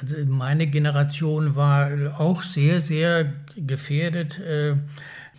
Also 0.00 0.16
meine 0.26 0.66
Generation 0.66 1.56
war 1.56 2.20
auch 2.20 2.42
sehr, 2.42 2.80
sehr 2.80 3.32
gefährdet, 3.56 4.38
äh, 4.38 4.74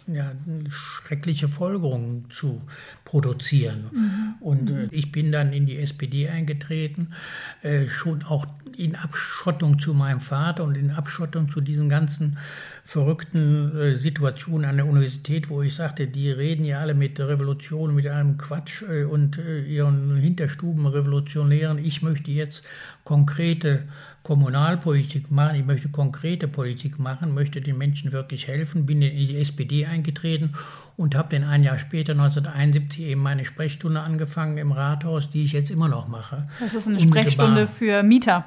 ja, 0.07 0.31
schreckliche 0.69 1.47
Folgerungen 1.47 2.25
zu 2.29 2.61
produzieren. 3.05 3.89
Mhm. 3.91 4.33
Und 4.39 4.69
äh, 4.71 4.87
ich 4.91 5.11
bin 5.11 5.31
dann 5.31 5.53
in 5.53 5.65
die 5.65 5.77
SPD 5.77 6.27
eingetreten, 6.27 7.13
äh, 7.61 7.87
schon 7.87 8.23
auch 8.23 8.45
in 8.81 8.95
Abschottung 8.95 9.77
zu 9.77 9.93
meinem 9.93 10.19
Vater 10.19 10.63
und 10.63 10.75
in 10.75 10.91
Abschottung 10.91 11.49
zu 11.49 11.61
diesen 11.61 11.87
ganzen 11.87 12.37
verrückten 12.83 13.77
äh, 13.77 13.95
Situationen 13.95 14.67
an 14.67 14.77
der 14.77 14.87
Universität, 14.87 15.49
wo 15.49 15.61
ich 15.61 15.75
sagte, 15.75 16.07
die 16.07 16.31
reden 16.31 16.65
ja 16.65 16.79
alle 16.79 16.95
mit 16.95 17.19
Revolution, 17.19 17.93
mit 17.93 18.07
allem 18.07 18.37
Quatsch 18.37 18.81
äh, 18.81 19.03
und 19.03 19.37
äh, 19.37 19.63
ihren 19.63 20.17
Hinterstubenrevolutionären. 20.17 21.77
Ich 21.77 22.01
möchte 22.01 22.31
jetzt 22.31 22.63
konkrete 23.03 23.83
Kommunalpolitik 24.23 25.31
machen, 25.31 25.55
ich 25.55 25.65
möchte 25.65 25.89
konkrete 25.89 26.47
Politik 26.47 26.99
machen, 26.99 27.33
möchte 27.33 27.59
den 27.59 27.77
Menschen 27.77 28.11
wirklich 28.11 28.47
helfen, 28.47 28.85
bin 28.85 29.01
in 29.01 29.27
die 29.27 29.37
SPD 29.37 29.87
eingetreten 29.87 30.53
und 30.95 31.15
habe 31.15 31.35
dann 31.35 31.47
ein 31.47 31.63
Jahr 31.63 31.79
später, 31.79 32.11
1971, 32.11 33.01
eben 33.01 33.21
meine 33.21 33.45
Sprechstunde 33.45 33.99
angefangen 33.99 34.57
im 34.59 34.71
Rathaus, 34.71 35.29
die 35.29 35.43
ich 35.43 35.53
jetzt 35.53 35.71
immer 35.71 35.87
noch 35.87 36.07
mache. 36.07 36.47
Das 36.59 36.75
ist 36.75 36.87
eine 36.87 36.97
Unmittelbar. 36.97 37.23
Sprechstunde 37.23 37.67
für 37.67 38.03
Mieter. 38.03 38.45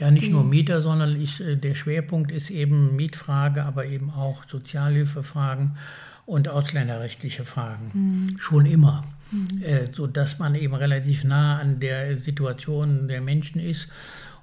Ja, 0.00 0.10
nicht 0.10 0.32
nur 0.32 0.42
Mieter, 0.42 0.82
sondern 0.82 1.20
ich, 1.20 1.40
äh, 1.40 1.54
der 1.54 1.76
Schwerpunkt 1.76 2.32
ist 2.32 2.50
eben 2.50 2.96
Mietfrage, 2.96 3.62
aber 3.62 3.86
eben 3.86 4.10
auch 4.10 4.42
Sozialhilfefragen 4.48 5.76
und 6.26 6.48
ausländerrechtliche 6.48 7.44
Fragen. 7.44 7.90
Mhm. 7.92 8.38
Schon 8.38 8.66
immer. 8.66 9.04
Mhm. 9.30 9.62
Äh, 9.62 9.92
sodass 9.92 10.38
man 10.38 10.54
eben 10.54 10.74
relativ 10.74 11.24
nah 11.24 11.58
an 11.58 11.80
der 11.80 12.18
Situation 12.18 13.08
der 13.08 13.20
Menschen 13.20 13.60
ist. 13.60 13.88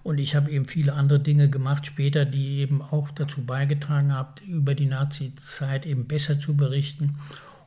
Und 0.03 0.17
ich 0.17 0.35
habe 0.35 0.49
eben 0.51 0.65
viele 0.65 0.93
andere 0.93 1.19
Dinge 1.19 1.49
gemacht 1.49 1.85
später, 1.85 2.25
die 2.25 2.59
eben 2.59 2.81
auch 2.81 3.11
dazu 3.11 3.45
beigetragen 3.45 4.13
haben, 4.13 4.33
über 4.47 4.73
die 4.73 4.85
Nazi-Zeit 4.85 5.85
eben 5.85 6.07
besser 6.07 6.39
zu 6.39 6.55
berichten 6.55 7.17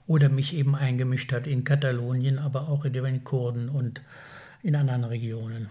oder 0.06 0.28
mich 0.28 0.54
eben 0.54 0.74
eingemischt 0.74 1.32
hat 1.32 1.46
in 1.46 1.64
Katalonien, 1.64 2.38
aber 2.38 2.68
auch 2.68 2.84
in 2.84 2.92
den 2.92 3.24
Kurden 3.24 3.68
und 3.68 4.00
in 4.62 4.76
anderen 4.76 5.04
Regionen. 5.04 5.68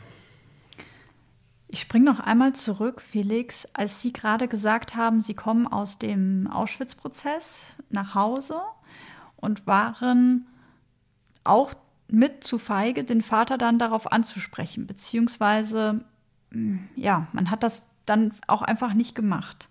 Ich 1.68 1.80
springe 1.80 2.06
noch 2.06 2.20
einmal 2.20 2.54
zurück, 2.54 3.02
Felix, 3.02 3.66
als 3.74 4.02
Sie 4.02 4.12
gerade 4.12 4.50
gesagt 4.50 4.96
haben, 4.96 5.22
Sie 5.22 5.34
kommen 5.34 5.68
aus 5.68 5.98
dem 5.98 6.48
Auschwitz-Prozess 6.48 7.68
nach 7.90 8.14
Hause 8.14 8.60
und 9.38 9.68
waren 9.68 10.48
auch 11.46 11.74
mit 12.10 12.44
zu 12.44 12.60
feige, 12.60 13.06
den 13.06 13.22
Vater 13.22 13.58
dann 13.58 13.80
darauf 13.80 14.12
anzusprechen, 14.12 14.86
beziehungsweise 14.86 16.02
ja, 16.96 17.28
man 17.34 17.50
hat 17.50 17.64
das 17.64 17.82
dann 18.06 18.34
auch 18.48 18.62
einfach 18.62 18.94
nicht 18.94 19.16
gemacht. 19.16 19.70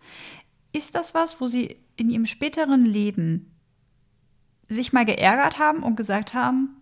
Ist 0.73 0.95
das 0.95 1.15
was, 1.15 1.41
wo 1.41 1.47
Sie 1.47 1.77
in 1.97 2.11
Ihrem 2.11 2.27
späteren 2.27 2.85
Leben 2.85 3.51
sich 4.69 4.93
mal 4.93 5.05
geärgert 5.05 5.59
haben 5.59 5.83
und 5.83 5.97
gesagt 5.97 6.33
haben, 6.33 6.77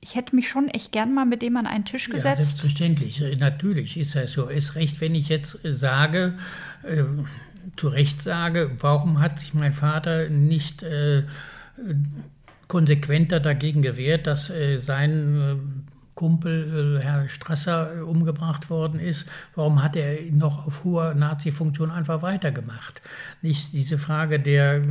ich 0.00 0.14
hätte 0.14 0.36
mich 0.36 0.48
schon 0.48 0.68
echt 0.68 0.92
gern 0.92 1.12
mal 1.12 1.24
mit 1.24 1.42
dem 1.42 1.56
an 1.56 1.66
einen 1.66 1.84
Tisch 1.84 2.08
gesetzt? 2.08 2.38
Ja, 2.38 2.44
selbstverständlich. 2.44 3.22
Natürlich 3.38 3.96
ist 3.96 4.14
das 4.14 4.32
so. 4.32 4.48
Ist 4.48 4.76
recht, 4.76 5.00
wenn 5.00 5.14
ich 5.14 5.28
jetzt 5.28 5.58
sage, 5.64 6.38
äh, 6.84 7.02
zu 7.76 7.88
Recht 7.88 8.22
sage, 8.22 8.70
warum 8.78 9.20
hat 9.20 9.40
sich 9.40 9.54
mein 9.54 9.72
Vater 9.72 10.28
nicht 10.28 10.84
äh, 10.84 11.24
konsequenter 12.68 13.40
dagegen 13.40 13.82
gewehrt, 13.82 14.26
dass 14.26 14.50
äh, 14.50 14.78
sein 14.78 15.40
äh, 15.40 15.95
Kumpel 16.16 16.96
äh, 16.96 17.04
Herr 17.04 17.28
Strasser 17.28 17.98
äh, 17.98 18.00
umgebracht 18.00 18.68
worden 18.68 18.98
ist, 18.98 19.28
warum 19.54 19.82
hat 19.84 19.94
er 19.94 20.18
noch 20.32 20.66
auf 20.66 20.82
hoher 20.82 21.14
Nazi-Funktion 21.14 21.92
einfach 21.92 22.22
weitergemacht? 22.22 23.00
Nicht 23.42 23.72
diese 23.72 23.98
Frage 23.98 24.40
der 24.40 24.82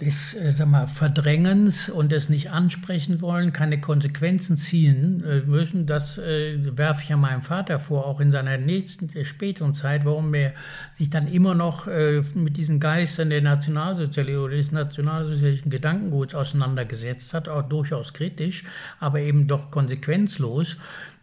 des 0.00 0.34
äh, 0.34 0.52
sag 0.52 0.68
mal, 0.68 0.86
Verdrängens 0.88 1.88
und 1.88 2.12
des 2.12 2.28
nicht 2.28 2.50
ansprechen 2.50 3.22
wollen, 3.22 3.54
keine 3.54 3.80
Konsequenzen 3.80 4.58
ziehen 4.58 5.24
äh, 5.24 5.40
müssen, 5.40 5.86
das 5.86 6.18
äh, 6.18 6.58
werfe 6.76 7.02
ich 7.02 7.08
ja 7.08 7.16
meinem 7.16 7.40
Vater 7.40 7.78
vor, 7.78 8.04
auch 8.04 8.20
in 8.20 8.30
seiner 8.30 8.58
nächsten, 8.58 9.08
der 9.08 9.24
späteren 9.24 9.72
Zeit, 9.72 10.04
warum 10.04 10.34
er 10.34 10.52
sich 10.92 11.08
dann 11.08 11.26
immer 11.28 11.54
noch 11.54 11.86
äh, 11.86 12.22
mit 12.34 12.58
diesen 12.58 12.78
Geistern 12.78 13.30
der 13.30 13.40
Nationalsozialismus 13.40 14.44
oder 14.44 14.56
des 14.56 14.72
nationalsozialistischen 14.72 15.70
Gedankenguts 15.70 16.34
auseinandergesetzt 16.34 17.32
hat, 17.32 17.48
auch 17.48 17.62
durchaus 17.62 18.12
kritisch, 18.12 18.64
aber 19.00 19.20
eben 19.20 19.48
doch 19.48 19.70
konsequenzlos. 19.70 20.76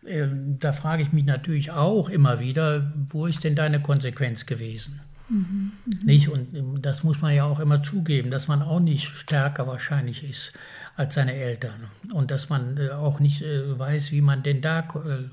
Ähm, 0.07 0.57
da 0.59 0.73
frage 0.73 1.03
ich 1.03 1.13
mich 1.13 1.25
natürlich 1.25 1.69
auch 1.69 2.09
immer 2.09 2.39
wieder, 2.39 2.91
wo 3.09 3.27
ist 3.27 3.43
denn 3.43 3.55
deine 3.55 3.81
Konsequenz 3.81 4.47
gewesen? 4.47 4.99
Mhm, 5.29 5.71
nicht? 6.03 6.29
Und 6.29 6.53
ähm, 6.55 6.81
das 6.81 7.03
muss 7.03 7.21
man 7.21 7.33
ja 7.33 7.45
auch 7.45 7.59
immer 7.59 7.81
zugeben, 7.81 8.31
dass 8.31 8.47
man 8.47 8.61
auch 8.61 8.79
nicht 8.79 9.07
stärker 9.07 9.67
wahrscheinlich 9.67 10.23
ist 10.23 10.53
als 10.95 11.15
seine 11.15 11.33
Eltern. 11.33 11.87
Und 12.13 12.31
dass 12.31 12.49
man 12.49 12.77
äh, 12.77 12.89
auch 12.89 13.19
nicht 13.19 13.41
äh, 13.41 13.77
weiß, 13.77 14.11
wie 14.11 14.21
man 14.21 14.43
denn 14.43 14.61
da 14.61 14.79
äh, 14.79 15.29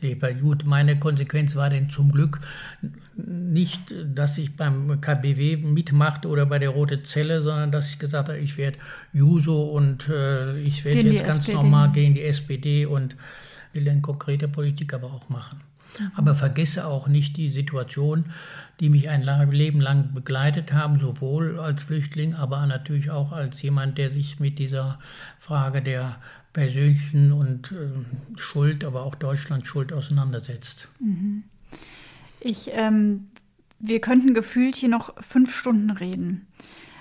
lebt. 0.00 0.40
Gut, 0.40 0.64
meine 0.64 0.98
Konsequenz 0.98 1.54
war 1.54 1.70
denn 1.70 1.90
zum 1.90 2.12
Glück 2.12 2.40
nicht, 3.14 3.94
dass 4.04 4.38
ich 4.38 4.56
beim 4.56 5.00
KBW 5.00 5.56
mitmachte 5.58 6.28
oder 6.28 6.46
bei 6.46 6.58
der 6.58 6.70
Rote 6.70 7.02
Zelle, 7.02 7.42
sondern 7.42 7.72
dass 7.72 7.90
ich 7.90 7.98
gesagt 7.98 8.28
habe, 8.28 8.38
ich 8.38 8.56
werde 8.58 8.78
Juso 9.12 9.64
und 9.70 10.08
äh, 10.08 10.58
ich 10.60 10.84
werde 10.84 11.02
jetzt 11.02 11.24
ganz 11.24 11.40
SPD. 11.40 11.54
normal 11.54 11.92
gegen 11.92 12.14
die 12.14 12.22
SPD 12.22 12.86
und 12.86 13.16
will 13.72 13.84
dann 13.84 14.02
konkrete 14.02 14.48
Politik 14.48 14.94
aber 14.94 15.12
auch 15.12 15.28
machen. 15.28 15.60
Aber 16.14 16.34
vergesse 16.34 16.86
auch 16.86 17.08
nicht 17.08 17.36
die 17.36 17.50
Situation, 17.50 18.26
die 18.80 18.88
mich 18.88 19.08
ein 19.08 19.22
Leben 19.50 19.80
lang 19.80 20.14
begleitet 20.14 20.72
haben, 20.72 20.98
sowohl 20.98 21.58
als 21.58 21.82
Flüchtling, 21.84 22.34
aber 22.34 22.64
natürlich 22.66 23.10
auch 23.10 23.32
als 23.32 23.60
jemand, 23.62 23.98
der 23.98 24.10
sich 24.10 24.38
mit 24.38 24.58
dieser 24.58 24.98
Frage 25.38 25.82
der 25.82 26.16
persönlichen 26.52 27.32
und 27.32 27.72
äh, 27.72 28.38
Schuld, 28.38 28.84
aber 28.84 29.02
auch 29.02 29.14
Deutschlands 29.14 29.68
Schuld 29.68 29.92
auseinandersetzt. 29.92 30.88
Mhm. 31.00 31.44
Ich, 32.40 32.70
ähm, 32.72 33.28
wir 33.78 34.00
könnten 34.00 34.34
gefühlt 34.34 34.76
hier 34.76 34.88
noch 34.88 35.14
fünf 35.22 35.54
Stunden 35.54 35.90
reden. 35.90 36.46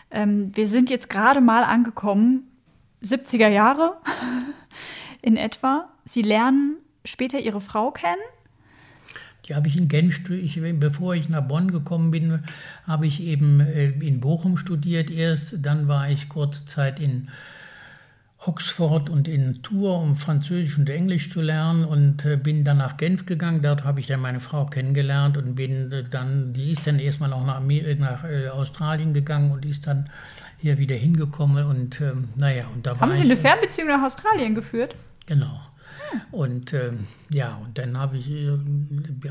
Ähm, 0.09 0.55
wir 0.55 0.67
sind 0.67 0.89
jetzt 0.89 1.09
gerade 1.09 1.41
mal 1.41 1.63
angekommen, 1.63 2.43
70er 3.03 3.49
Jahre 3.49 3.97
in 5.21 5.37
etwa. 5.37 5.89
Sie 6.05 6.21
lernen 6.21 6.77
später 7.05 7.39
Ihre 7.39 7.61
Frau 7.61 7.91
kennen 7.91 8.21
die 9.47 9.55
habe 9.55 9.67
ich 9.67 9.77
in 9.77 9.87
Genf, 9.87 10.29
ich, 10.29 10.59
bevor 10.79 11.15
ich 11.15 11.29
nach 11.29 11.47
Bonn 11.47 11.71
gekommen 11.71 12.11
bin, 12.11 12.39
habe 12.85 13.07
ich 13.07 13.21
eben 13.21 13.61
äh, 13.61 13.89
in 13.89 14.19
Bochum 14.19 14.57
studiert 14.57 15.09
erst. 15.09 15.65
Dann 15.65 15.87
war 15.87 16.09
ich 16.09 16.27
kurze 16.27 16.65
Zeit 16.65 16.99
in 16.99 17.29
Oxford 18.45 19.09
und 19.09 19.27
in 19.27 19.61
Tours, 19.63 20.03
um 20.03 20.15
Französisch 20.15 20.77
und 20.77 20.89
Englisch 20.89 21.31
zu 21.31 21.41
lernen 21.41 21.85
und 21.85 22.25
äh, 22.25 22.35
bin 22.35 22.65
dann 22.65 22.77
nach 22.77 22.97
Genf 22.97 23.25
gegangen. 23.25 23.61
Dort 23.61 23.83
habe 23.85 24.01
ich 24.01 24.07
dann 24.07 24.19
meine 24.19 24.41
Frau 24.41 24.65
kennengelernt 24.65 25.37
und 25.37 25.55
bin 25.55 25.91
äh, 25.93 26.03
dann, 26.03 26.53
die 26.53 26.71
ist 26.71 26.85
dann 26.85 26.99
erstmal 26.99 27.31
auch 27.31 27.45
nach, 27.45 27.61
nach 27.61 28.23
Australien 28.51 29.13
gegangen 29.13 29.51
und 29.51 29.65
ist 29.65 29.87
dann 29.87 30.09
hier 30.59 30.77
wieder 30.77 30.95
hingekommen 30.95 31.65
und 31.65 32.01
ähm, 32.01 32.29
naja. 32.35 32.65
Und 32.73 32.85
da 32.85 32.99
Haben 32.99 33.13
Sie 33.13 33.21
eine 33.21 33.37
Fernbeziehung 33.37 33.87
nach 33.87 34.03
Australien 34.03 34.55
geführt? 34.55 34.95
Genau. 35.25 35.66
Und 36.31 36.73
ähm, 36.73 37.07
ja, 37.29 37.55
und 37.63 37.77
dann 37.77 37.97
habe 37.97 38.17
ich, 38.17 38.29
äh, 38.31 38.57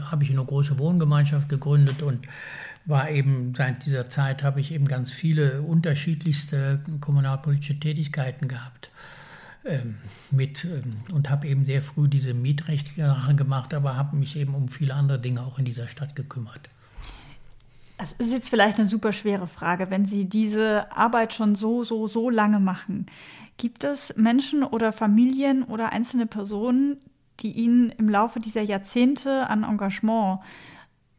hab 0.00 0.22
ich 0.22 0.30
eine 0.30 0.44
große 0.44 0.78
Wohngemeinschaft 0.78 1.48
gegründet 1.48 2.02
und 2.02 2.26
war 2.84 3.10
eben 3.10 3.54
seit 3.56 3.84
dieser 3.84 4.08
Zeit 4.08 4.42
habe 4.42 4.60
ich 4.60 4.72
eben 4.72 4.86
ganz 4.86 5.12
viele 5.12 5.62
unterschiedlichste 5.62 6.80
kommunalpolitische 7.00 7.78
Tätigkeiten 7.80 8.48
gehabt. 8.48 8.90
Ähm, 9.64 9.96
mit 10.30 10.64
ähm, 10.64 10.98
und 11.12 11.28
habe 11.28 11.48
eben 11.48 11.64
sehr 11.64 11.82
früh 11.82 12.06
diese 12.06 12.34
mietrechtliche 12.34 13.16
gemacht, 13.34 13.74
aber 13.74 13.96
habe 13.96 14.16
mich 14.16 14.36
eben 14.36 14.54
um 14.54 14.68
viele 14.68 14.94
andere 14.94 15.18
Dinge 15.18 15.42
auch 15.42 15.58
in 15.58 15.64
dieser 15.64 15.88
Stadt 15.88 16.14
gekümmert. 16.14 16.68
Es 17.98 18.12
ist 18.12 18.30
jetzt 18.30 18.48
vielleicht 18.48 18.78
eine 18.78 18.86
super 18.86 19.12
schwere 19.12 19.48
Frage, 19.48 19.90
wenn 19.90 20.06
Sie 20.06 20.26
diese 20.26 20.92
Arbeit 20.92 21.34
schon 21.34 21.56
so, 21.56 21.82
so, 21.82 22.06
so 22.06 22.30
lange 22.30 22.60
machen. 22.60 23.06
Gibt 23.56 23.84
es 23.84 24.16
Menschen 24.16 24.62
oder 24.62 24.92
Familien 24.92 25.62
oder 25.62 25.92
einzelne 25.92 26.26
Personen, 26.26 27.00
die 27.40 27.52
Ihnen 27.52 27.90
im 27.90 28.08
Laufe 28.08 28.40
dieser 28.40 28.62
Jahrzehnte 28.62 29.48
an 29.48 29.62
Engagement 29.62 30.40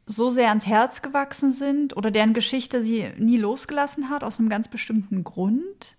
so 0.05 0.29
sehr 0.29 0.49
ans 0.49 0.65
Herz 0.65 1.01
gewachsen 1.01 1.51
sind 1.51 1.97
oder 1.97 2.11
deren 2.11 2.33
Geschichte 2.33 2.81
Sie 2.81 3.05
nie 3.17 3.37
losgelassen 3.37 4.09
hat, 4.09 4.23
aus 4.23 4.39
einem 4.39 4.49
ganz 4.49 4.67
bestimmten 4.67 5.23
Grund? 5.23 5.97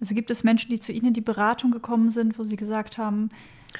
Also 0.00 0.14
gibt 0.14 0.30
es 0.30 0.44
Menschen, 0.44 0.70
die 0.70 0.80
zu 0.80 0.92
Ihnen 0.92 1.08
in 1.08 1.14
die 1.14 1.20
Beratung 1.20 1.70
gekommen 1.70 2.10
sind, 2.10 2.38
wo 2.38 2.44
Sie 2.44 2.56
gesagt 2.56 2.98
haben, 2.98 3.30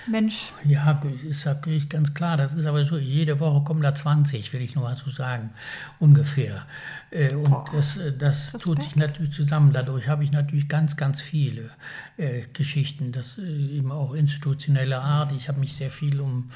Mensch. 0.06 0.52
Ja, 0.64 1.00
ist 1.26 1.46
natürlich 1.46 1.88
ganz 1.88 2.12
klar. 2.14 2.36
Das 2.36 2.52
ist 2.52 2.66
aber 2.66 2.84
so, 2.84 2.96
jede 2.96 3.40
Woche 3.40 3.64
kommen 3.64 3.82
da 3.82 3.94
20, 3.94 4.52
will 4.52 4.60
ich 4.60 4.74
nur 4.74 4.84
mal 4.84 4.96
so 4.96 5.10
sagen, 5.10 5.50
ungefähr. 5.98 6.66
Äh, 7.10 7.34
und 7.34 7.50
Boah, 7.50 7.64
das, 7.72 7.96
äh, 7.96 8.16
das 8.16 8.52
tut 8.52 8.82
sich 8.82 8.96
natürlich 8.96 9.32
zusammen. 9.32 9.72
Dadurch 9.72 10.08
habe 10.08 10.24
ich 10.24 10.32
natürlich 10.32 10.68
ganz, 10.68 10.96
ganz 10.96 11.22
viele 11.22 11.70
äh, 12.16 12.42
Geschichten, 12.52 13.12
das 13.12 13.38
eben 13.38 13.92
auch 13.92 14.14
institutionelle 14.14 15.00
Art. 15.00 15.32
Ich 15.32 15.48
habe 15.48 15.60
mich 15.60 15.74
sehr 15.74 15.90
viel 15.90 16.20
um 16.20 16.50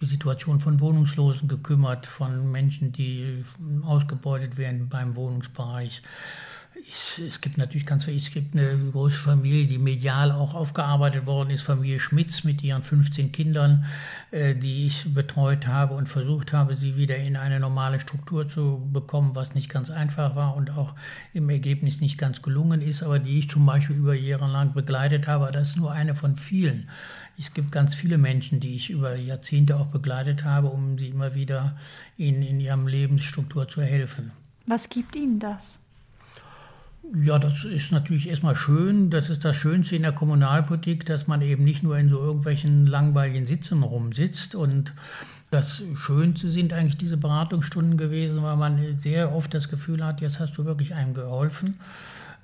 die 0.00 0.06
Situation 0.06 0.60
von 0.60 0.78
Wohnungslosen 0.80 1.48
gekümmert, 1.48 2.06
von 2.06 2.52
Menschen, 2.52 2.92
die 2.92 3.42
ausgebeutet 3.82 4.58
werden 4.58 4.90
beim 4.90 5.16
Wohnungsbereich 5.16 5.86
ich, 5.86 6.02
es 6.88 7.40
gibt 7.40 7.58
natürlich 7.58 7.86
ganz 7.86 8.06
es 8.06 8.30
gibt 8.30 8.54
eine 8.54 8.90
große 8.92 9.16
Familie, 9.16 9.66
die 9.66 9.78
medial 9.78 10.30
auch 10.30 10.54
aufgearbeitet 10.54 11.26
worden 11.26 11.50
ist, 11.50 11.62
Familie 11.62 11.98
Schmitz 11.98 12.44
mit 12.44 12.62
ihren 12.62 12.82
15 12.82 13.32
Kindern, 13.32 13.86
äh, 14.30 14.54
die 14.54 14.86
ich 14.86 15.12
betreut 15.12 15.66
habe 15.66 15.94
und 15.94 16.08
versucht 16.08 16.52
habe, 16.52 16.76
sie 16.76 16.96
wieder 16.96 17.16
in 17.16 17.36
eine 17.36 17.58
normale 17.58 18.00
Struktur 18.00 18.48
zu 18.48 18.88
bekommen, 18.92 19.34
was 19.34 19.54
nicht 19.54 19.68
ganz 19.68 19.90
einfach 19.90 20.36
war 20.36 20.54
und 20.56 20.70
auch 20.70 20.94
im 21.32 21.48
Ergebnis 21.50 22.00
nicht 22.00 22.18
ganz 22.18 22.42
gelungen 22.42 22.80
ist, 22.82 23.02
aber 23.02 23.18
die 23.18 23.38
ich 23.40 23.50
zum 23.50 23.66
Beispiel 23.66 23.96
über 23.96 24.14
Jahre 24.14 24.50
lang 24.50 24.72
begleitet 24.72 25.26
habe. 25.26 25.50
Das 25.52 25.70
ist 25.70 25.76
nur 25.76 25.92
eine 25.92 26.14
von 26.14 26.36
vielen. 26.36 26.88
Es 27.38 27.52
gibt 27.52 27.72
ganz 27.72 27.94
viele 27.94 28.16
Menschen, 28.16 28.60
die 28.60 28.76
ich 28.76 28.90
über 28.90 29.16
Jahrzehnte 29.16 29.76
auch 29.76 29.86
begleitet 29.86 30.44
habe, 30.44 30.68
um 30.68 30.98
sie 30.98 31.08
immer 31.08 31.34
wieder 31.34 31.76
in, 32.16 32.42
in 32.42 32.60
ihrem 32.60 32.86
Lebensstruktur 32.86 33.68
zu 33.68 33.82
helfen. 33.82 34.32
Was 34.66 34.88
gibt 34.88 35.14
Ihnen 35.14 35.38
das? 35.38 35.80
Ja, 37.14 37.38
das 37.38 37.64
ist 37.64 37.92
natürlich 37.92 38.28
erstmal 38.28 38.56
schön. 38.56 39.10
Das 39.10 39.30
ist 39.30 39.44
das 39.44 39.56
Schönste 39.56 39.94
in 39.96 40.02
der 40.02 40.12
Kommunalpolitik, 40.12 41.06
dass 41.06 41.26
man 41.26 41.40
eben 41.40 41.64
nicht 41.64 41.82
nur 41.82 41.96
in 41.98 42.10
so 42.10 42.18
irgendwelchen 42.18 42.86
langweiligen 42.86 43.46
Sitzen 43.46 43.82
rumsitzt. 43.82 44.54
Und 44.54 44.92
das 45.50 45.82
Schönste 45.94 46.50
sind 46.50 46.72
eigentlich 46.72 46.96
diese 46.96 47.16
Beratungsstunden 47.16 47.96
gewesen, 47.96 48.42
weil 48.42 48.56
man 48.56 48.98
sehr 48.98 49.32
oft 49.34 49.54
das 49.54 49.68
Gefühl 49.68 50.04
hat, 50.04 50.20
jetzt 50.20 50.40
hast 50.40 50.58
du 50.58 50.64
wirklich 50.64 50.94
einem 50.94 51.14
geholfen, 51.14 51.78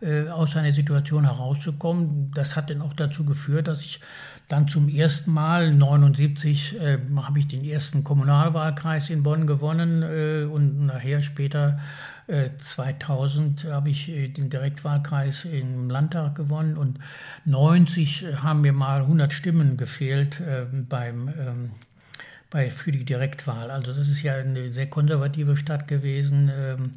äh, 0.00 0.28
aus 0.28 0.54
einer 0.54 0.72
Situation 0.72 1.24
herauszukommen. 1.24 2.30
Das 2.34 2.54
hat 2.54 2.70
dann 2.70 2.82
auch 2.82 2.94
dazu 2.94 3.24
geführt, 3.24 3.66
dass 3.66 3.80
ich 3.80 4.00
dann 4.48 4.68
zum 4.68 4.88
ersten 4.88 5.32
Mal, 5.32 5.70
1979, 5.70 6.80
äh, 6.80 6.98
habe 7.16 7.38
ich 7.40 7.48
den 7.48 7.64
ersten 7.64 8.04
Kommunalwahlkreis 8.04 9.10
in 9.10 9.22
Bonn 9.22 9.46
gewonnen 9.46 10.02
äh, 10.02 10.44
und 10.44 10.86
nachher 10.86 11.20
später 11.20 11.80
2000 12.28 13.64
habe 13.64 13.90
ich 13.90 14.08
äh, 14.08 14.28
den 14.28 14.48
Direktwahlkreis 14.48 15.44
im 15.44 15.90
Landtag 15.90 16.34
gewonnen 16.34 16.76
und 16.76 16.98
90 17.44 18.42
haben 18.42 18.60
mir 18.60 18.72
mal 18.72 19.02
100 19.02 19.32
Stimmen 19.32 19.76
gefehlt 19.76 20.40
äh, 20.40 20.66
beim, 20.70 21.28
ähm, 21.28 21.70
bei, 22.50 22.70
für 22.70 22.92
die 22.92 23.04
Direktwahl. 23.04 23.70
Also 23.70 23.92
das 23.92 24.08
ist 24.08 24.22
ja 24.22 24.34
eine 24.34 24.72
sehr 24.72 24.88
konservative 24.88 25.56
Stadt 25.56 25.88
gewesen. 25.88 26.50
Ähm, 26.54 26.94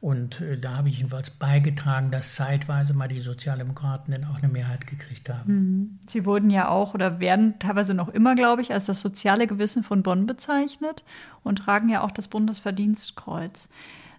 und 0.00 0.40
äh, 0.40 0.58
da 0.58 0.78
habe 0.78 0.88
ich 0.88 0.96
jedenfalls 0.96 1.28
beigetragen, 1.28 2.10
dass 2.10 2.34
zeitweise 2.34 2.94
mal 2.94 3.08
die 3.08 3.20
Sozialdemokraten 3.20 4.12
dann 4.12 4.24
auch 4.24 4.38
eine 4.38 4.48
Mehrheit 4.48 4.86
gekriegt 4.86 5.28
haben. 5.28 5.52
Mhm. 5.52 5.98
Sie 6.06 6.24
wurden 6.24 6.48
ja 6.48 6.68
auch 6.68 6.94
oder 6.94 7.20
werden 7.20 7.58
teilweise 7.58 7.92
noch 7.92 8.08
immer, 8.08 8.34
glaube 8.34 8.62
ich, 8.62 8.72
als 8.72 8.86
das 8.86 9.00
soziale 9.00 9.46
Gewissen 9.46 9.82
von 9.82 10.02
Bonn 10.02 10.26
bezeichnet 10.26 11.04
und 11.42 11.58
tragen 11.60 11.90
ja 11.90 12.02
auch 12.02 12.12
das 12.12 12.28
Bundesverdienstkreuz. 12.28 13.68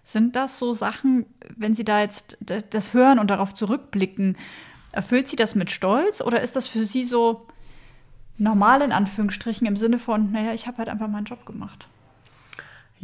Sind 0.04 0.34
das 0.36 0.58
so 0.58 0.72
Sachen, 0.72 1.26
wenn 1.56 1.74
Sie 1.74 1.84
da 1.84 2.00
jetzt 2.00 2.36
das 2.70 2.92
hören 2.92 3.18
und 3.18 3.28
darauf 3.28 3.54
zurückblicken, 3.54 4.36
erfüllt 4.90 5.28
Sie 5.28 5.36
das 5.36 5.54
mit 5.54 5.70
Stolz 5.70 6.20
oder 6.20 6.40
ist 6.40 6.56
das 6.56 6.66
für 6.66 6.84
Sie 6.84 7.04
so 7.04 7.46
normal 8.36 8.82
in 8.82 8.92
Anführungsstrichen 8.92 9.66
im 9.66 9.76
Sinne 9.76 9.98
von, 9.98 10.32
naja, 10.32 10.52
ich 10.52 10.66
habe 10.66 10.78
halt 10.78 10.88
einfach 10.88 11.08
meinen 11.08 11.24
Job 11.24 11.46
gemacht? 11.46 11.86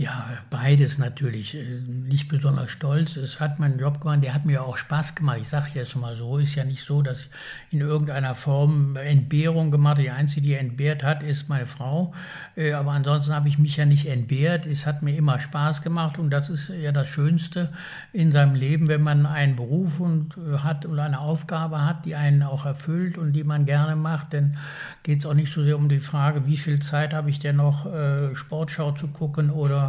Ja, 0.00 0.28
beides 0.48 0.98
natürlich. 0.98 1.56
Äh, 1.56 1.80
nicht 1.80 2.28
besonders 2.28 2.70
stolz. 2.70 3.16
Es 3.16 3.40
hat 3.40 3.58
meinen 3.58 3.80
Job 3.80 4.00
gemacht, 4.00 4.22
der 4.22 4.32
hat 4.32 4.46
mir 4.46 4.62
auch 4.62 4.76
Spaß 4.76 5.16
gemacht. 5.16 5.38
Ich 5.40 5.48
sage 5.48 5.70
jetzt 5.74 5.96
mal 5.96 6.14
so, 6.14 6.38
ist 6.38 6.54
ja 6.54 6.62
nicht 6.62 6.84
so, 6.84 7.02
dass 7.02 7.22
ich 7.22 7.30
in 7.72 7.80
irgendeiner 7.80 8.36
Form 8.36 8.94
Entbehrung 8.94 9.72
gemacht 9.72 9.96
habe. 9.96 10.02
Die 10.02 10.10
Einzige, 10.10 10.42
die 10.42 10.54
entbehrt 10.54 11.02
hat, 11.02 11.24
ist 11.24 11.48
meine 11.48 11.66
Frau. 11.66 12.14
Äh, 12.54 12.74
aber 12.74 12.92
ansonsten 12.92 13.34
habe 13.34 13.48
ich 13.48 13.58
mich 13.58 13.74
ja 13.74 13.86
nicht 13.86 14.06
entbehrt. 14.06 14.66
Es 14.66 14.86
hat 14.86 15.02
mir 15.02 15.16
immer 15.16 15.40
Spaß 15.40 15.82
gemacht 15.82 16.20
und 16.20 16.30
das 16.30 16.48
ist 16.48 16.68
ja 16.68 16.92
das 16.92 17.08
Schönste 17.08 17.72
in 18.12 18.30
seinem 18.30 18.54
Leben, 18.54 18.86
wenn 18.86 19.02
man 19.02 19.26
einen 19.26 19.56
Beruf 19.56 19.98
und, 19.98 20.36
äh, 20.36 20.58
hat 20.58 20.86
und 20.86 21.00
eine 21.00 21.18
Aufgabe 21.18 21.84
hat, 21.84 22.04
die 22.04 22.14
einen 22.14 22.44
auch 22.44 22.66
erfüllt 22.66 23.18
und 23.18 23.32
die 23.32 23.42
man 23.42 23.66
gerne 23.66 23.96
macht. 23.96 24.32
Dann 24.32 24.58
geht 25.02 25.18
es 25.18 25.26
auch 25.26 25.34
nicht 25.34 25.52
so 25.52 25.64
sehr 25.64 25.76
um 25.76 25.88
die 25.88 25.98
Frage, 25.98 26.46
wie 26.46 26.56
viel 26.56 26.78
Zeit 26.78 27.12
habe 27.12 27.30
ich 27.30 27.40
denn 27.40 27.56
noch, 27.56 27.88
Sportschau 28.34 28.92
zu 28.92 29.08
gucken 29.08 29.50
oder 29.50 29.87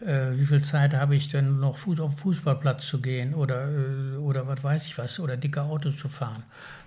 äh, 0.00 0.32
wie 0.32 0.46
viel 0.46 0.62
Zeit 0.62 0.94
habe 0.94 1.16
ich 1.16 1.28
denn 1.28 1.60
noch 1.60 1.76
Fuß 1.76 2.00
auf 2.00 2.14
den 2.14 2.18
Fußballplatz 2.18 2.86
zu 2.86 3.00
gehen 3.00 3.34
oder, 3.34 3.68
äh, 3.68 4.16
oder 4.16 4.46
was 4.46 4.62
weiß 4.62 4.86
ich 4.86 4.98
was, 4.98 5.20
oder 5.20 5.36
dicke 5.36 5.62
Autos 5.62 5.96
zu 5.96 6.08
fahren. 6.08 6.42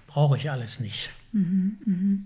Brauche 0.08 0.38
ich 0.38 0.52
alles 0.52 0.80
nicht. 0.80 1.10
Mhm, 1.32 1.78
mhm. 1.86 2.26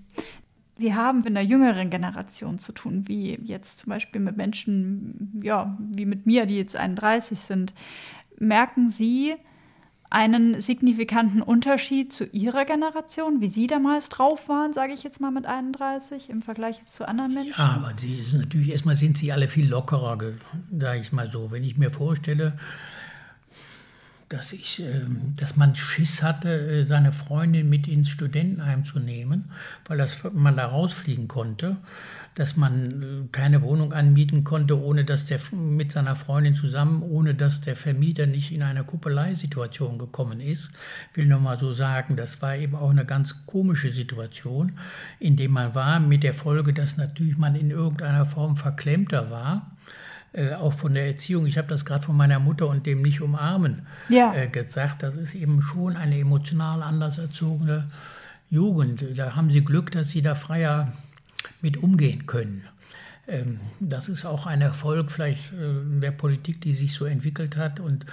Sie 0.78 0.94
haben 0.94 1.20
mit 1.20 1.28
einer 1.28 1.42
jüngeren 1.42 1.90
Generation 1.90 2.60
zu 2.60 2.72
tun, 2.72 3.08
wie 3.08 3.40
jetzt 3.44 3.80
zum 3.80 3.90
Beispiel 3.90 4.22
mit 4.22 4.38
Menschen, 4.38 5.40
ja, 5.44 5.76
wie 5.80 6.06
mit 6.06 6.28
mir, 6.28 6.46
die 6.46 6.58
jetzt 6.58 6.76
31 6.76 7.40
sind. 7.40 7.74
Merken 8.40 8.92
Sie, 8.92 9.36
einen 10.10 10.62
signifikanten 10.62 11.42
Unterschied 11.42 12.14
zu 12.14 12.26
Ihrer 12.26 12.66
Generation, 12.66 13.42
wie 13.42 13.48
Sie 13.50 13.68
damals 13.68 14.10
drauf 14.10 14.48
waren, 14.48 14.74
sage 14.74 14.94
ich 14.94 15.04
jetzt 15.04 15.20
mal 15.20 15.32
mit 15.32 15.46
31 15.46 16.30
im 16.30 16.42
Vergleich 16.42 16.84
zu 16.86 17.08
anderen 17.08 17.34
Menschen? 17.34 17.56
Ja, 17.58 17.76
aber 17.76 17.94
Sie 17.98 18.24
natürlich 18.34 18.72
erstmal 18.72 18.96
sind 18.96 19.18
Sie 19.18 19.32
alle 19.32 19.48
viel 19.48 19.68
lockerer, 19.68 20.18
sage 20.78 21.00
ich 21.00 21.12
mal 21.12 21.32
so. 21.32 21.52
Wenn 21.52 21.64
ich 21.64 21.78
mir 21.78 21.92
vorstelle, 21.92 22.58
dass 24.30 24.52
ich, 24.54 24.80
ähm, 24.82 25.34
dass 25.38 25.56
man 25.56 25.76
Schiss 25.76 26.22
hatte, 26.22 26.50
äh, 26.50 26.86
seine 26.86 27.12
Freundin 27.12 27.70
mit 27.70 27.88
ins 27.88 28.10
Studentenheim 28.10 28.86
zu 28.86 29.00
nehmen, 29.00 29.46
weil 29.88 29.98
das, 29.98 30.24
man 30.34 30.58
da 30.58 30.66
rausfliegen 30.66 31.28
konnte 31.28 31.78
dass 32.38 32.56
man 32.56 32.92
äh, 33.02 33.28
keine 33.32 33.62
Wohnung 33.64 33.94
anmieten 33.94 34.44
konnte, 34.44 34.80
ohne 34.80 35.04
dass 35.06 35.26
der 35.26 35.40
mit 35.52 35.92
seiner 35.92 36.16
Freundin 36.16 36.56
zusammen, 36.56 37.02
ohne 37.02 37.34
dass 37.34 37.62
der 37.62 37.76
Vermieter 37.76 38.28
nicht 38.28 38.52
in 38.52 38.62
eine 38.62 38.84
Kuppeleisituation 38.84 39.98
gekommen 39.98 40.40
ist. 40.40 40.72
Ich 41.12 41.18
will 41.18 41.26
nur 41.26 41.40
mal 41.40 41.58
so 41.58 41.74
sagen, 41.74 42.16
das 42.16 42.42
war 42.42 42.56
eben 42.56 42.76
auch 42.76 42.92
eine 42.92 43.06
ganz 43.06 43.46
komische 43.48 43.92
Situation, 43.92 44.74
in 45.20 45.36
der 45.36 45.50
man 45.50 45.74
war, 45.74 46.00
mit 46.00 46.24
der 46.24 46.36
Folge, 46.36 46.74
dass 46.74 46.98
natürlich 46.98 47.38
man 47.38 47.56
in 47.56 47.72
irgendeiner 47.72 48.26
Form 48.26 48.56
verklemmter 48.56 49.32
war. 49.32 49.72
Äh, 50.38 50.54
auch 50.54 50.74
von 50.74 50.94
der 50.94 51.08
Erziehung, 51.08 51.48
ich 51.48 51.58
habe 51.58 51.68
das 51.68 51.84
gerade 51.84 52.06
von 52.06 52.16
meiner 52.16 52.38
Mutter 52.38 52.68
und 52.68 52.86
dem 52.86 53.02
nicht 53.02 53.22
umarmen 53.22 53.88
ja. 54.08 54.36
äh, 54.36 54.48
gesagt, 54.48 55.02
das 55.02 55.16
ist 55.16 55.34
eben 55.34 55.64
schon 55.64 55.98
eine 55.98 56.20
emotional 56.20 56.84
anders 56.84 57.18
erzogene 57.18 57.88
Jugend. 58.52 59.04
Da 59.16 59.36
haben 59.36 59.50
sie 59.50 59.66
Glück, 59.66 59.90
dass 59.90 60.12
sie 60.12 60.22
da 60.22 60.36
freier 60.36 60.94
mit 61.64 61.78
umgehen 61.78 62.28
können. 62.28 62.66
Ähm, 63.28 63.60
das 63.80 64.10
ist 64.10 64.26
auch 64.26 64.46
ein 64.46 64.62
Erfolg 64.62 65.10
vielleicht 65.10 65.54
äh, 65.54 66.00
der 66.02 66.12
Politik, 66.12 66.62
die 66.62 66.76
sich 66.76 66.94
so 66.94 67.06
entwickelt 67.06 67.58
hat 67.58 67.80
und 67.80 68.06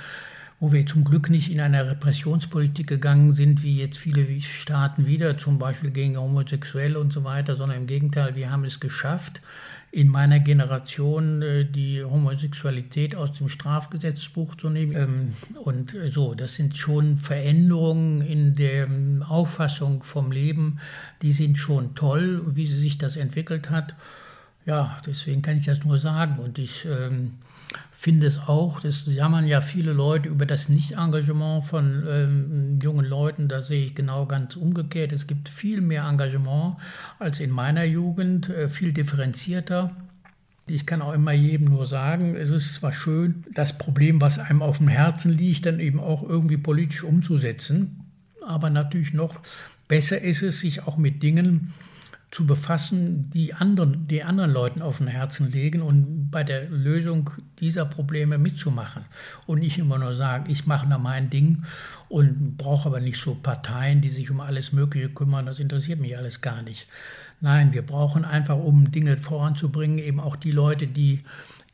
wo 0.61 0.73
wir 0.73 0.87
zum 0.87 1.05
Glück 1.05 1.29
nicht 1.29 1.51
in 1.51 1.61
eine 1.61 1.91
Repressionspolitik 1.91 2.87
gegangen 2.87 3.35
sind, 3.35 3.63
wie 3.63 3.77
jetzt 3.77 3.99
viele 3.99 4.41
Staaten 4.41 5.05
wieder, 5.05 5.37
zum 5.37 5.59
Beispiel 5.59 5.91
gegen 5.91 6.17
Homosexuelle 6.17 6.99
und 6.99 7.13
so 7.13 7.23
weiter, 7.23 7.57
sondern 7.57 7.77
im 7.77 7.87
Gegenteil, 7.87 8.35
wir 8.35 8.51
haben 8.51 8.65
es 8.65 8.81
geschafft, 8.81 9.43
in 9.95 10.09
meiner 10.09 10.41
Generation 10.41 11.41
äh, 11.41 11.65
die 11.65 12.03
Homosexualität 12.03 13.15
aus 13.15 13.33
dem 13.35 13.49
Strafgesetzbuch 13.49 14.57
zu 14.57 14.69
nehmen. 14.69 14.97
Ähm, 14.97 15.35
und 15.63 15.95
so, 16.11 16.35
das 16.35 16.57
sind 16.57 16.77
schon 16.77 17.17
Veränderungen 17.17 18.21
in 18.21 18.57
der 18.57 18.89
Auffassung 19.29 20.03
vom 20.03 20.33
Leben, 20.33 20.81
die 21.23 21.31
sind 21.31 21.59
schon 21.59 21.95
toll, 21.95 22.43
wie 22.57 22.67
sie 22.67 22.81
sich 22.81 22.99
das 22.99 23.15
entwickelt 23.15 23.71
hat. 23.71 23.95
Ja, 24.67 25.01
deswegen 25.07 25.43
kann 25.43 25.59
ich 25.59 25.67
das 25.67 25.85
nur 25.85 25.99
sagen. 25.99 26.41
Und 26.41 26.59
ich 26.59 26.85
ähm, 26.87 27.35
finde 28.05 28.27
es 28.27 28.39
auch, 28.39 28.81
das 28.81 29.07
jammern 29.07 29.47
ja 29.47 29.63
viele 29.63 29.95
Leute 29.95 30.29
über 30.29 30.45
das 30.45 30.69
Nicht-Engagement 30.69 31.65
von 31.65 32.05
ähm, 32.07 32.79
jungen 32.83 33.07
Leuten. 33.07 33.49
Da 33.49 33.63
sehe 33.63 33.87
ich 33.87 33.95
genau 33.95 34.27
ganz 34.27 34.57
umgekehrt. 34.57 35.11
Es 35.11 35.27
gibt 35.27 35.49
viel 35.49 35.81
mehr 35.81 36.07
Engagement 36.07 36.77
als 37.19 37.41
in 37.41 37.49
meiner 37.49 37.85
Jugend, 37.85 38.51
äh, 38.51 38.69
viel 38.69 38.93
differenzierter. 38.93 39.97
Ich 40.67 40.85
kann 40.85 41.01
auch 41.01 41.15
immer 41.15 41.33
jedem 41.33 41.71
nur 41.71 41.87
sagen, 41.87 42.37
es 42.37 42.51
ist 42.51 42.75
zwar 42.75 42.93
schön, 42.93 43.43
das 43.55 43.79
Problem, 43.79 44.21
was 44.21 44.39
einem 44.39 44.61
auf 44.61 44.77
dem 44.77 44.89
Herzen 44.89 45.33
liegt, 45.33 45.65
dann 45.65 45.81
eben 45.81 45.99
auch 45.99 46.23
irgendwie 46.23 46.59
politisch 46.59 47.05
umzusetzen, 47.05 48.05
aber 48.47 48.69
natürlich 48.69 49.15
noch 49.15 49.41
besser 49.89 50.21
ist 50.21 50.43
es, 50.43 50.61
sich 50.61 50.87
auch 50.87 50.99
mit 50.99 51.23
Dingen 51.23 51.73
zu 52.35 52.49
befassen, 52.49 53.31
die 53.31 53.55
anderen, 53.55 54.09
die 54.09 54.25
anderen 54.25 54.53
Leuten 54.53 54.83
auf 54.83 54.99
dem 54.99 55.07
Herzen 55.07 55.53
legen 55.53 55.83
und 55.83 56.33
bei 56.33 56.43
der 56.43 56.69
Lösung 56.69 57.31
dieser 57.61 57.85
Probleme 57.85 58.39
mitzumachen. 58.39 59.05
Und 59.47 59.61
nicht 59.61 59.79
immer 59.79 60.01
nur 60.01 60.15
sagen, 60.15 60.51
ich 60.51 60.67
mache 60.67 60.89
da 60.89 60.99
mein 60.99 61.31
Ding 61.31 61.63
und 62.09 62.57
brauche 62.57 62.89
aber 62.89 62.99
nicht 62.99 63.21
so 63.21 63.37
Parteien, 63.37 64.01
die 64.01 64.11
sich 64.11 64.33
um 64.33 64.41
alles 64.41 64.73
Mögliche 64.73 65.11
kümmern, 65.11 65.47
das 65.47 65.61
interessiert 65.61 66.01
mich 66.01 66.19
alles 66.19 66.41
gar 66.41 66.63
nicht. 66.63 66.89
Nein, 67.41 67.73
wir 67.73 67.83
brauchen 67.83 68.25
einfach, 68.25 68.57
um 68.57 68.91
Dinge 68.91 69.17
voranzubringen, 69.17 70.01
eben 70.01 70.19
auch 70.19 70.35
die 70.35 70.51
Leute, 70.51 70.89
die 70.89 71.21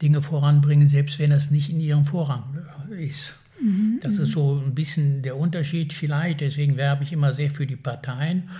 Dinge 0.02 0.20
voranbringen, 0.20 0.90
selbst 0.90 1.18
wenn 1.20 1.30
das 1.30 1.50
nicht 1.50 1.70
in 1.70 1.80
ihrem 1.80 2.04
Vorrang 2.04 2.58
ist. 2.98 3.32
Mhm, 3.62 4.00
das 4.02 4.18
ist 4.18 4.28
mhm. 4.28 4.32
so 4.32 4.62
ein 4.66 4.74
bisschen 4.74 5.22
der 5.22 5.38
Unterschied 5.38 5.94
vielleicht. 5.94 6.42
Deswegen 6.42 6.76
werbe 6.76 7.04
ich 7.04 7.14
immer 7.14 7.32
sehr 7.32 7.48
für 7.48 7.66
die 7.66 7.76
Parteien 7.76 8.50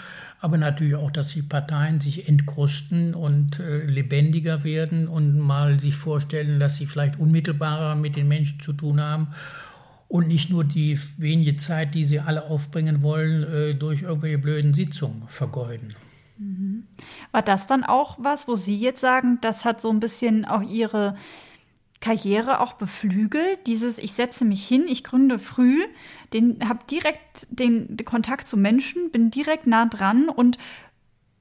aber 0.40 0.56
natürlich 0.56 0.94
auch, 0.94 1.10
dass 1.10 1.28
die 1.28 1.42
Parteien 1.42 2.00
sich 2.00 2.28
entkrusten 2.28 3.14
und 3.14 3.60
äh, 3.60 3.84
lebendiger 3.84 4.64
werden 4.64 5.06
und 5.06 5.38
mal 5.38 5.78
sich 5.80 5.94
vorstellen, 5.94 6.58
dass 6.60 6.78
sie 6.78 6.86
vielleicht 6.86 7.18
unmittelbarer 7.18 7.94
mit 7.94 8.16
den 8.16 8.28
Menschen 8.28 8.60
zu 8.60 8.72
tun 8.72 9.00
haben 9.00 9.28
und 10.08 10.26
nicht 10.26 10.50
nur 10.50 10.64
die 10.64 10.98
wenige 11.18 11.56
Zeit, 11.56 11.94
die 11.94 12.04
sie 12.04 12.20
alle 12.20 12.44
aufbringen 12.44 13.02
wollen, 13.02 13.44
äh, 13.44 13.74
durch 13.74 14.02
irgendwelche 14.02 14.38
blöden 14.38 14.72
Sitzungen 14.72 15.22
vergeuden. 15.28 15.94
Mhm. 16.38 16.84
War 17.32 17.42
das 17.42 17.66
dann 17.66 17.84
auch 17.84 18.16
was, 18.18 18.48
wo 18.48 18.56
Sie 18.56 18.76
jetzt 18.76 19.00
sagen, 19.00 19.38
das 19.42 19.66
hat 19.66 19.82
so 19.82 19.90
ein 19.90 20.00
bisschen 20.00 20.46
auch 20.46 20.62
Ihre 20.62 21.16
Karriere 22.00 22.60
auch 22.60 22.74
beflügelt. 22.74 23.66
Dieses, 23.66 23.98
ich 23.98 24.12
setze 24.12 24.44
mich 24.44 24.66
hin, 24.66 24.86
ich 24.88 25.04
gründe 25.04 25.38
früh, 25.38 25.82
den 26.32 26.68
habe 26.68 26.80
direkt 26.90 27.46
den, 27.50 27.96
den 27.96 28.06
Kontakt 28.06 28.48
zu 28.48 28.56
Menschen, 28.56 29.10
bin 29.10 29.30
direkt 29.30 29.66
nah 29.66 29.86
dran 29.86 30.28
und 30.28 30.58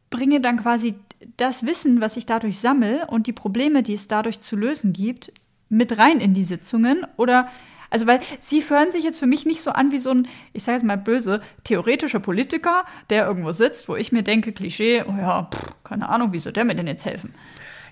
bringe 0.09 0.41
dann 0.41 0.57
quasi 0.57 0.95
das 1.37 1.65
Wissen, 1.65 2.01
was 2.01 2.17
ich 2.17 2.25
dadurch 2.25 2.59
sammle 2.59 3.07
und 3.07 3.27
die 3.27 3.33
Probleme, 3.33 3.83
die 3.83 3.93
es 3.93 4.07
dadurch 4.07 4.41
zu 4.41 4.55
lösen 4.55 4.93
gibt, 4.93 5.31
mit 5.69 5.97
rein 5.97 6.19
in 6.19 6.33
die 6.33 6.43
Sitzungen 6.43 7.05
oder 7.15 7.49
also, 7.91 8.05
weil 8.05 8.19
sie 8.39 8.63
hören 8.69 8.91
sich 8.91 9.03
jetzt 9.03 9.17
für 9.17 9.25
mich 9.25 9.47
nicht 9.47 9.61
so 9.61 9.71
an 9.71 9.91
wie 9.91 9.97
so 9.97 10.11
ein, 10.11 10.27
ich 10.53 10.63
sage 10.63 10.77
jetzt 10.77 10.85
mal 10.85 10.97
böse, 10.97 11.41
theoretischer 11.63 12.19
Politiker, 12.19 12.85
der 13.09 13.25
irgendwo 13.25 13.51
sitzt, 13.51 13.89
wo 13.89 13.95
ich 13.95 14.11
mir 14.11 14.21
denke, 14.21 14.51
Klischee, 14.51 15.03
oh 15.07 15.15
ja, 15.17 15.49
pff, 15.51 15.73
keine 15.83 16.07
Ahnung, 16.09 16.31
wie 16.31 16.39
soll 16.39 16.53
der 16.53 16.65
mir 16.65 16.75
denn 16.75 16.85
jetzt 16.85 17.05
helfen? 17.05 17.33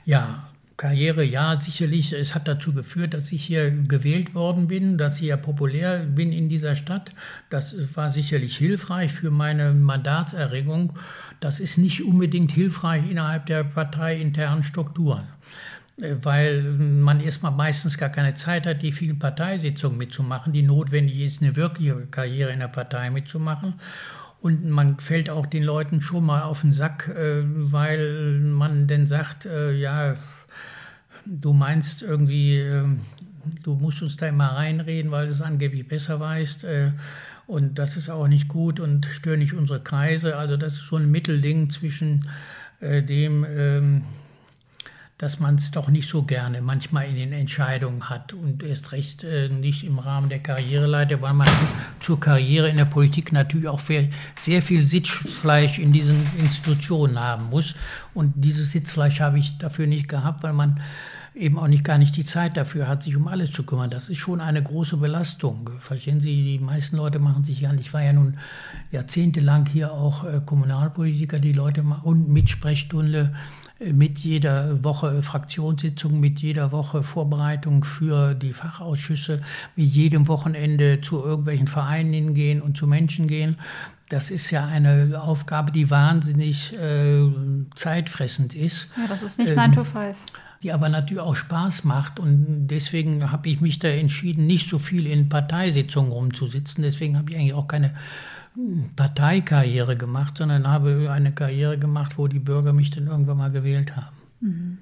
Ja, 0.06 0.50
Karriere, 0.78 1.24
ja, 1.24 1.60
sicherlich. 1.60 2.14
Es 2.14 2.36
hat 2.36 2.48
dazu 2.48 2.72
geführt, 2.72 3.16
dass 3.16 3.32
ich 3.32 3.44
hier 3.44 3.72
gewählt 3.72 4.36
worden 4.36 4.68
bin, 4.68 5.00
dass 5.00 5.16
ich 5.20 5.24
ja 5.24 5.36
populär 5.36 6.02
bin 6.02 6.32
in 6.32 6.50
dieser 6.50 6.76
Stadt. 6.76 7.10
Das 7.50 7.76
war 7.96 8.12
sicherlich 8.12 8.58
hilfreich 8.58 9.12
für 9.12 9.32
meine 9.32 9.74
Mandatserregung. 9.74 10.94
Das 11.40 11.60
ist 11.60 11.80
nicht 11.80 12.04
unbedingt 12.04 12.52
hilfreich 12.52 13.10
innerhalb 13.10 13.48
der 13.48 13.64
parteiinternen 13.64 14.64
Strukturen, 14.64 15.24
äh, 16.00 16.14
weil 16.22 16.62
man 16.62 17.22
erstmal 17.22 17.54
meistens 17.54 17.98
gar 17.98 18.10
keine 18.10 18.36
Zeit 18.36 18.68
hat, 18.68 18.84
die 18.84 18.92
vielen 18.92 19.18
Parteisitzungen 19.18 19.98
mitzumachen, 19.98 20.54
die 20.54 20.62
notwendig 20.62 21.20
ist, 21.22 21.42
eine 21.42 21.56
wirkliche 21.56 22.06
Karriere 22.12 22.52
in 22.52 22.60
der 22.60 22.68
Partei 22.68 23.10
mitzumachen. 23.10 23.74
Und 24.42 24.70
man 24.70 25.00
fällt 25.00 25.32
auch 25.32 25.48
den 25.48 25.64
Leuten 25.64 26.02
schon 26.02 26.24
mal 26.24 26.44
auf 26.44 26.62
den 26.62 26.72
Sack, 26.72 27.08
äh, 27.08 27.42
weil 27.44 28.40
man 28.42 28.86
dann 28.86 29.08
sagt, 29.08 29.48
äh, 29.48 29.74
ja, 29.74 30.18
du 31.28 31.54
meinst 31.54 32.02
irgendwie, 32.02 32.58
ähm, 32.58 33.02
du 33.64 33.76
musst 33.76 34.02
uns 34.02 34.18
da 34.18 34.28
immer 34.28 34.48
reinreden, 34.48 35.12
weil 35.12 35.26
du 35.26 35.32
es 35.32 35.42
angeblich 35.42 35.88
besser 35.88 36.20
weißt. 36.20 36.64
Äh, 36.64 36.92
und 37.46 37.80
das 37.80 37.96
ist 37.96 38.10
auch 38.10 38.28
nicht 38.28 38.48
gut 38.48 38.80
und 38.80 39.06
stört 39.06 39.40
nicht 39.40 39.54
unsere 39.54 39.80
Kreise. 39.80 40.38
Also 40.38 40.58
das 40.58 40.74
ist 40.74 40.88
so 40.88 40.98
ein 40.98 41.10
Mittelding 41.10 41.70
zwischen 41.70 42.28
äh, 42.82 43.02
dem, 43.02 43.46
ähm, 43.48 44.02
dass 45.18 45.40
man 45.40 45.56
es 45.56 45.72
doch 45.72 45.90
nicht 45.90 46.08
so 46.08 46.24
gerne 46.24 46.62
manchmal 46.62 47.06
in 47.06 47.16
den 47.16 47.34
Entscheidungen 47.34 48.08
hat 48.10 48.34
und 48.34 48.62
erst 48.62 48.92
recht 48.92 49.24
äh, 49.24 49.50
nicht 49.50 49.84
im 49.84 49.98
Rahmen 49.98 50.30
der 50.30 50.40
Karriereleiter, 50.40 51.22
weil 51.22 51.34
man 51.34 51.48
zur 52.02 52.20
Karriere 52.20 52.70
in 52.70 52.78
der 52.78 52.86
Politik 52.86 53.32
natürlich 53.32 53.68
auch 53.68 53.80
sehr 53.80 54.62
viel 54.62 54.86
Sitzfleisch 54.86 55.80
in 55.80 55.92
diesen 55.92 56.24
Institutionen 56.38 57.20
haben 57.20 57.50
muss. 57.50 57.76
Und 58.14 58.34
dieses 58.36 58.72
Sitzfleisch 58.72 59.22
habe 59.22 59.40
ich 59.40 59.58
dafür 59.58 59.88
nicht 59.88 60.08
gehabt, 60.08 60.44
weil 60.44 60.54
man 60.54 60.82
eben 61.38 61.58
auch 61.60 61.68
nicht 61.68 61.84
gar 61.84 61.98
nicht 61.98 62.16
die 62.18 62.26
Zeit 62.26 62.58
dafür 62.58 62.88
hat, 62.88 63.04
sich 63.04 63.16
um 63.16 63.28
alles 63.28 63.52
zu 63.52 63.64
kümmern. 63.64 63.90
Das 63.90 64.10
ist 64.10 64.18
schon 64.18 64.42
eine 64.42 64.62
große 64.62 64.98
Belastung. 64.98 65.70
Verstehen 65.80 66.20
Sie, 66.20 66.58
die 66.58 66.60
meisten 66.60 66.98
Leute 66.98 67.20
machen 67.20 67.44
sich 67.44 67.62
ja, 67.62 67.72
ich 67.74 67.94
war 67.94 68.02
ja 68.02 68.14
nun 68.14 68.38
jahrzehntelang 68.92 69.66
hier 69.68 69.94
auch 69.94 70.24
äh, 70.24 70.42
Kommunalpolitiker, 70.46 71.40
die 71.40 71.54
Leute 71.54 71.84
und 72.04 72.30
mit 72.30 72.50
Sprechstunde, 72.50 73.34
äh, 73.80 73.94
mit 73.94 74.20
jeder 74.20 74.84
Woche 74.84 75.22
Fraktionssitzung, 75.22 76.20
mit 76.20 76.40
jeder 76.40 76.72
Woche 76.72 77.04
Vorbereitung 77.04 77.84
für 77.84 78.34
die 78.34 78.54
Fachausschüsse, 78.54 79.42
mit 79.76 79.88
jedem 79.88 80.28
Wochenende 80.28 81.02
zu 81.02 81.24
irgendwelchen 81.24 81.68
Vereinen 81.68 82.14
hingehen 82.14 82.62
und 82.62 82.78
zu 82.78 82.88
Menschen 82.88 83.28
gehen. 83.28 83.58
Das 84.10 84.32
ist 84.32 84.52
ja 84.52 84.66
eine 84.66 85.22
Aufgabe, 85.22 85.72
die 85.72 85.90
wahnsinnig 85.90 86.74
äh, 86.74 87.28
zeitfressend 87.76 88.56
ist. 88.56 88.88
Ja, 88.98 89.08
das 89.08 89.22
ist 89.22 89.38
nicht 89.38 89.52
ähm, 89.52 89.58
9 89.58 89.72
to 89.74 89.84
5 89.84 90.16
die 90.64 90.72
aber 90.72 90.90
natürlich 90.90 91.22
auch 91.22 91.36
Spaß 91.36 91.84
macht. 91.84 92.20
Und 92.20 92.68
deswegen 92.68 93.32
habe 93.32 93.50
ich 93.50 93.62
mich 93.62 93.80
da 93.80 93.88
entschieden, 93.88 94.46
nicht 94.46 94.70
so 94.70 94.80
viel 94.80 95.08
in 95.08 95.30
Parteisitzungen 95.30 96.12
rumzusitzen. 96.12 96.84
Deswegen 96.84 97.18
habe 97.18 97.32
ich 97.32 97.38
eigentlich 97.38 97.54
auch 97.54 97.68
keine 97.68 97.96
hm, 98.56 98.92
Parteikarriere 98.96 99.98
gemacht, 99.98 100.38
sondern 100.38 100.68
habe 100.68 101.10
eine 101.12 101.32
Karriere 101.32 101.78
gemacht, 101.78 102.18
wo 102.18 102.28
die 102.28 102.40
Bürger 102.40 102.74
mich 102.74 102.92
dann 102.92 103.08
irgendwann 103.08 103.38
mal 103.38 103.52
gewählt 103.52 103.96
haben. 103.96 104.16
Mhm. 104.40 104.78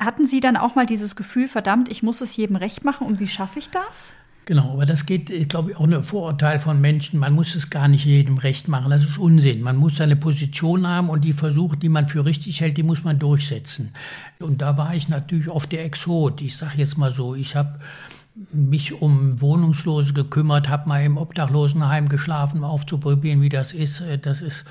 Hatten 0.00 0.26
Sie 0.26 0.40
dann 0.40 0.56
auch 0.56 0.76
mal 0.76 0.86
dieses 0.86 1.16
Gefühl, 1.16 1.48
verdammt, 1.48 1.88
ich 1.88 2.02
muss 2.02 2.20
es 2.20 2.36
jedem 2.36 2.56
recht 2.56 2.84
machen 2.84 3.06
und 3.06 3.18
wie 3.18 3.26
schaffe 3.26 3.58
ich 3.58 3.70
das? 3.70 4.14
Genau, 4.48 4.72
aber 4.72 4.86
das 4.86 5.04
geht, 5.04 5.28
ich 5.28 5.46
glaube, 5.46 5.76
auch 5.76 5.84
ein 5.84 6.02
Vorurteil 6.02 6.58
von 6.58 6.80
Menschen. 6.80 7.20
Man 7.20 7.34
muss 7.34 7.54
es 7.54 7.68
gar 7.68 7.86
nicht 7.86 8.06
jedem 8.06 8.38
recht 8.38 8.66
machen. 8.66 8.90
Das 8.90 9.04
ist 9.04 9.18
Unsinn. 9.18 9.60
Man 9.60 9.76
muss 9.76 9.96
seine 9.96 10.16
Position 10.16 10.86
haben 10.86 11.10
und 11.10 11.22
die 11.22 11.34
Versuche, 11.34 11.76
die 11.76 11.90
man 11.90 12.08
für 12.08 12.24
richtig 12.24 12.62
hält, 12.62 12.78
die 12.78 12.82
muss 12.82 13.04
man 13.04 13.18
durchsetzen. 13.18 13.92
Und 14.38 14.62
da 14.62 14.78
war 14.78 14.94
ich 14.94 15.10
natürlich 15.10 15.50
auf 15.50 15.66
der 15.66 15.84
Exot. 15.84 16.40
Ich 16.40 16.56
sage 16.56 16.78
jetzt 16.78 16.96
mal 16.96 17.12
so, 17.12 17.34
ich 17.34 17.56
habe 17.56 17.76
mich 18.50 18.94
um 18.94 19.38
Wohnungslose 19.38 20.14
gekümmert, 20.14 20.70
habe 20.70 20.88
mal 20.88 21.04
im 21.04 21.18
Obdachlosenheim 21.18 22.08
geschlafen, 22.08 22.60
um 22.60 22.64
aufzuprobieren, 22.64 23.42
wie 23.42 23.50
das 23.50 23.74
ist. 23.74 24.02
Das 24.22 24.40
ist 24.40 24.64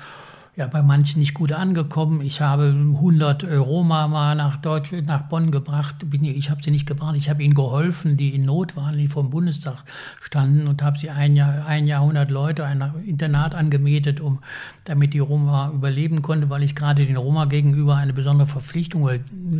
ja 0.58 0.66
bei 0.66 0.82
manchen 0.82 1.20
nicht 1.20 1.34
gut 1.34 1.52
angekommen. 1.52 2.20
Ich 2.20 2.40
habe 2.40 2.64
100 2.64 3.44
Roma 3.44 4.08
mal 4.08 4.34
nach 4.34 4.56
Deutschland, 4.56 5.06
nach 5.06 5.22
Bonn 5.22 5.52
gebracht. 5.52 6.04
Ich 6.20 6.50
habe 6.50 6.62
sie 6.64 6.72
nicht 6.72 6.84
gebracht, 6.84 7.14
ich 7.16 7.30
habe 7.30 7.44
ihnen 7.44 7.54
geholfen, 7.54 8.16
die 8.16 8.34
in 8.34 8.44
Not 8.44 8.76
waren, 8.76 8.98
die 8.98 9.06
vor 9.06 9.22
dem 9.22 9.30
Bundestag 9.30 9.84
standen 10.20 10.66
und 10.66 10.82
habe 10.82 10.98
sie 10.98 11.10
ein 11.10 11.36
Jahr, 11.36 11.64
ein 11.64 11.86
Jahrhundert 11.86 12.32
Leute 12.32 12.64
ein 12.64 12.82
Internat 13.06 13.54
angemietet, 13.54 14.20
um, 14.20 14.40
damit 14.84 15.14
die 15.14 15.20
Roma 15.20 15.70
überleben 15.72 16.22
konnte, 16.22 16.50
weil 16.50 16.64
ich 16.64 16.74
gerade 16.74 17.06
den 17.06 17.16
Roma 17.16 17.44
gegenüber 17.44 17.94
eine 17.94 18.12
besondere 18.12 18.48
Verpflichtung 18.48 19.08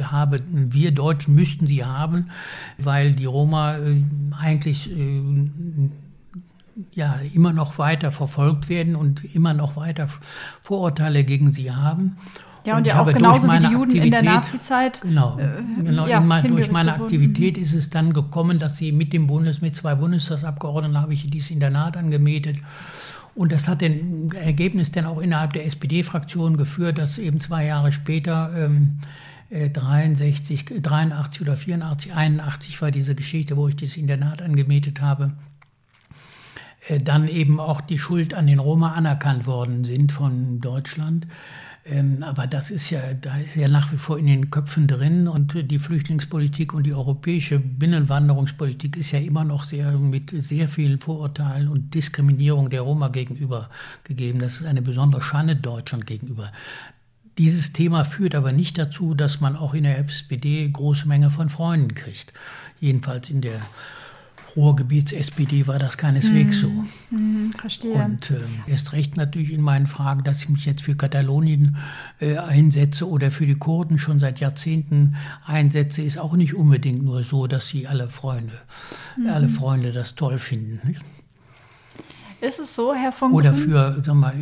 habe. 0.02 0.40
Wir 0.50 0.90
Deutschen 0.90 1.36
müssten 1.36 1.68
sie 1.68 1.84
haben, 1.84 2.30
weil 2.76 3.12
die 3.12 3.26
Roma 3.26 3.76
äh, 3.76 4.02
eigentlich 4.36 4.90
äh, 4.90 5.22
ja 6.92 7.16
immer 7.34 7.52
noch 7.52 7.78
weiter 7.78 8.12
verfolgt 8.12 8.68
werden 8.68 8.96
und 8.96 9.24
immer 9.34 9.55
noch 9.55 9.76
weiter 9.76 10.09
Vorurteile 10.62 11.24
gegen 11.24 11.52
sie 11.52 11.72
haben. 11.72 12.16
Ja, 12.64 12.74
und, 12.74 12.80
und 12.80 12.86
ja 12.86 13.00
auch 13.00 13.12
genauso 13.12 13.48
wie 13.48 13.59
die 13.59 13.72
Juden 13.72 13.96
in 13.96 14.10
der 14.10 14.22
Nazizeit. 14.22 15.00
Genau, 15.02 15.38
äh, 15.38 15.62
genau 15.82 16.06
ja, 16.06 16.20
mein, 16.20 16.48
durch 16.48 16.70
meine 16.70 16.94
Aktivität 16.94 17.56
ist 17.56 17.72
es 17.72 17.90
dann 17.90 18.12
gekommen, 18.12 18.59
dass 18.59 18.76
sie 18.76 18.92
mit 18.92 19.12
dem 19.12 19.26
Bundes, 19.26 19.60
mit 19.60 19.74
zwei 19.76 19.94
Bundestagsabgeordneten 19.94 21.00
habe 21.00 21.14
ich 21.14 21.28
dieses 21.30 21.50
Internat 21.50 21.96
angemietet. 21.96 22.59
Und 23.34 23.52
das 23.52 23.68
hat 23.68 23.80
den 23.80 24.32
Ergebnis 24.32 24.90
dann 24.90 25.06
auch 25.06 25.20
innerhalb 25.20 25.52
der 25.52 25.64
SPD-Fraktion 25.64 26.56
geführt, 26.56 26.98
dass 26.98 27.18
eben 27.18 27.40
zwei 27.40 27.66
Jahre 27.66 27.92
später 27.92 28.50
ähm, 28.56 28.98
63, 29.50 30.82
83 30.82 31.42
oder 31.42 31.56
84, 31.56 32.12
81 32.12 32.82
war 32.82 32.90
diese 32.90 33.14
Geschichte, 33.14 33.56
wo 33.56 33.68
ich 33.68 33.76
das 33.76 33.96
Internat 33.96 34.42
angemietet 34.42 35.00
habe, 35.00 35.24
äh, 35.24 35.57
dann 37.02 37.28
eben 37.28 37.60
auch 37.60 37.81
die 37.81 37.98
Schuld 37.98 38.35
an 38.35 38.47
den 38.47 38.59
Roma 38.59 38.93
anerkannt 38.93 39.47
worden 39.47 39.85
sind 39.85 40.12
von 40.12 40.60
Deutschland. 40.60 41.27
Ähm, 41.90 42.23
aber 42.23 42.47
das 42.47 42.70
ist 42.70 42.90
ja, 42.90 43.15
da 43.15 43.39
ist 43.39 43.56
ja 43.56 43.69
nach 43.69 43.93
wie 43.93 43.97
vor 43.97 44.19
in 44.19 44.27
den 44.27 44.51
Köpfen 44.51 44.86
drin 44.86 45.27
und 45.27 45.70
die 45.70 45.78
Flüchtlingspolitik 45.78 46.74
und 46.74 46.85
die 46.85 46.93
europäische 46.93 47.59
Binnenwanderungspolitik 47.59 48.97
ist 48.97 49.12
ja 49.12 49.20
immer 49.20 49.44
noch 49.44 49.65
sehr 49.65 49.93
mit 49.93 50.31
sehr 50.35 50.69
vielen 50.69 51.01
Vorurteilen 51.01 51.69
und 51.69 51.94
Diskriminierung 51.94 52.69
der 52.69 52.82
Roma 52.82 53.09
gegenüber 53.09 53.70
gegeben. 54.05 54.39
Das 54.39 54.60
ist 54.60 54.66
eine 54.66 54.82
besondere 54.82 55.23
Schande 55.23 55.56
Deutschland 55.56 56.06
gegenüber. 56.06 56.52
Dieses 57.39 57.73
Thema 57.73 58.05
führt 58.05 58.35
aber 58.35 58.52
nicht 58.52 58.77
dazu, 58.77 59.15
dass 59.15 59.40
man 59.40 59.56
auch 59.56 59.73
in 59.73 59.85
der 59.85 59.98
SPD 59.98 60.69
große 60.69 61.06
Menge 61.06 61.31
von 61.31 61.48
Freunden 61.48 61.94
kriegt. 61.94 62.32
Jedenfalls 62.81 63.31
in 63.31 63.40
der 63.40 63.60
Ruhrgebiets-SPD 64.56 65.66
war 65.66 65.78
das 65.78 65.98
keineswegs 65.98 66.60
so. 66.60 66.68
Mm, 67.10 67.52
verstehe. 67.56 67.92
Und 67.92 68.30
äh, 68.30 68.36
erst 68.66 68.92
recht 68.92 69.16
natürlich 69.16 69.52
in 69.52 69.60
meinen 69.60 69.86
Fragen, 69.86 70.24
dass 70.24 70.42
ich 70.42 70.48
mich 70.48 70.64
jetzt 70.64 70.82
für 70.82 70.96
Katalonien 70.96 71.76
äh, 72.20 72.36
einsetze 72.36 73.08
oder 73.08 73.30
für 73.30 73.46
die 73.46 73.56
Kurden 73.56 73.98
schon 73.98 74.20
seit 74.20 74.40
Jahrzehnten 74.40 75.16
einsetze, 75.44 76.02
ist 76.02 76.18
auch 76.18 76.34
nicht 76.34 76.54
unbedingt 76.54 77.02
nur 77.02 77.22
so, 77.22 77.46
dass 77.46 77.68
sie 77.68 77.86
alle 77.86 78.08
Freunde, 78.08 78.54
mhm. 79.16 79.28
alle 79.28 79.48
Freunde 79.48 79.92
das 79.92 80.14
toll 80.14 80.38
finden. 80.38 80.80
Nicht? 80.86 81.02
Ist 82.40 82.60
es 82.60 82.77
so, 82.77 82.94
Herr 82.94 83.10
von 83.10 83.32
Oder 83.32 83.52
für, 83.52 84.01
sag 84.05 84.15
mal, 84.15 84.32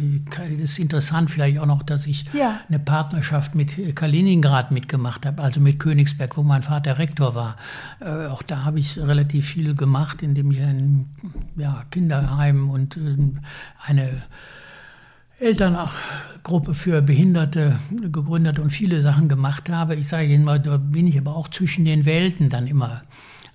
es 0.52 0.72
ist 0.72 0.78
interessant 0.78 1.30
vielleicht 1.30 1.58
auch 1.58 1.66
noch, 1.66 1.82
dass 1.82 2.06
ich 2.06 2.26
ja. 2.34 2.60
eine 2.68 2.78
Partnerschaft 2.78 3.54
mit 3.54 3.96
Kaliningrad 3.96 4.70
mitgemacht 4.70 5.24
habe, 5.24 5.42
also 5.42 5.60
mit 5.60 5.78
Königsberg, 5.78 6.36
wo 6.36 6.42
mein 6.42 6.62
Vater 6.62 6.98
Rektor 6.98 7.34
war. 7.34 7.56
Äh, 8.00 8.26
auch 8.26 8.42
da 8.42 8.64
habe 8.64 8.80
ich 8.80 8.98
relativ 8.98 9.46
viel 9.46 9.74
gemacht, 9.74 10.22
indem 10.22 10.50
ich 10.50 10.60
ein 10.60 11.08
ja, 11.56 11.84
Kinderheim 11.90 12.68
und 12.68 12.98
äh, 12.98 13.16
eine 13.86 14.22
Elterngruppe 15.38 16.74
für 16.74 17.00
Behinderte 17.00 17.78
gegründet 17.90 18.58
und 18.58 18.70
viele 18.70 19.00
Sachen 19.00 19.28
gemacht 19.28 19.70
habe. 19.70 19.94
Ich 19.94 20.08
sage 20.08 20.26
Ihnen 20.26 20.44
mal, 20.44 20.60
da 20.60 20.76
bin 20.76 21.06
ich 21.06 21.18
aber 21.18 21.34
auch 21.34 21.48
zwischen 21.48 21.86
den 21.86 22.04
Welten 22.04 22.50
dann 22.50 22.66
immer 22.66 23.02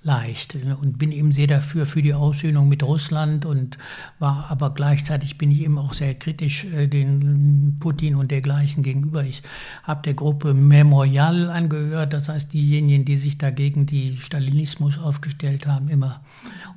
leicht 0.04 0.56
und 0.56 0.98
bin 0.98 1.12
eben 1.12 1.32
sehr 1.32 1.46
dafür 1.46 1.86
für 1.86 2.02
die 2.02 2.16
Aussöhnung 2.16 2.68
mit 2.68 2.82
Russland 2.82 3.46
und 3.46 3.78
war 4.18 4.50
aber 4.50 4.74
gleichzeitig 4.74 5.38
bin 5.38 5.52
ich 5.52 5.62
eben 5.62 5.78
auch 5.78 5.94
sehr 5.94 6.16
kritisch 6.16 6.66
äh, 6.66 6.88
den 6.88 7.78
Putin 7.80 8.16
und 8.16 8.32
dergleichen 8.32 8.82
gegenüber. 8.82 9.24
Ich 9.24 9.44
habe 9.84 10.02
der 10.02 10.16
Gruppe 10.16 10.56
Memorial 10.56 11.52
angehört, 11.52 12.14
das 12.14 12.30
heißt 12.30 12.52
diejenigen, 12.52 13.06
die 13.06 13.18
sich 13.18 13.38
dagegen 13.38 13.86
die 13.86 14.18
Stalinismus 14.18 14.98
aufgestellt 14.98 15.68
haben, 15.68 15.88
immer 15.88 16.22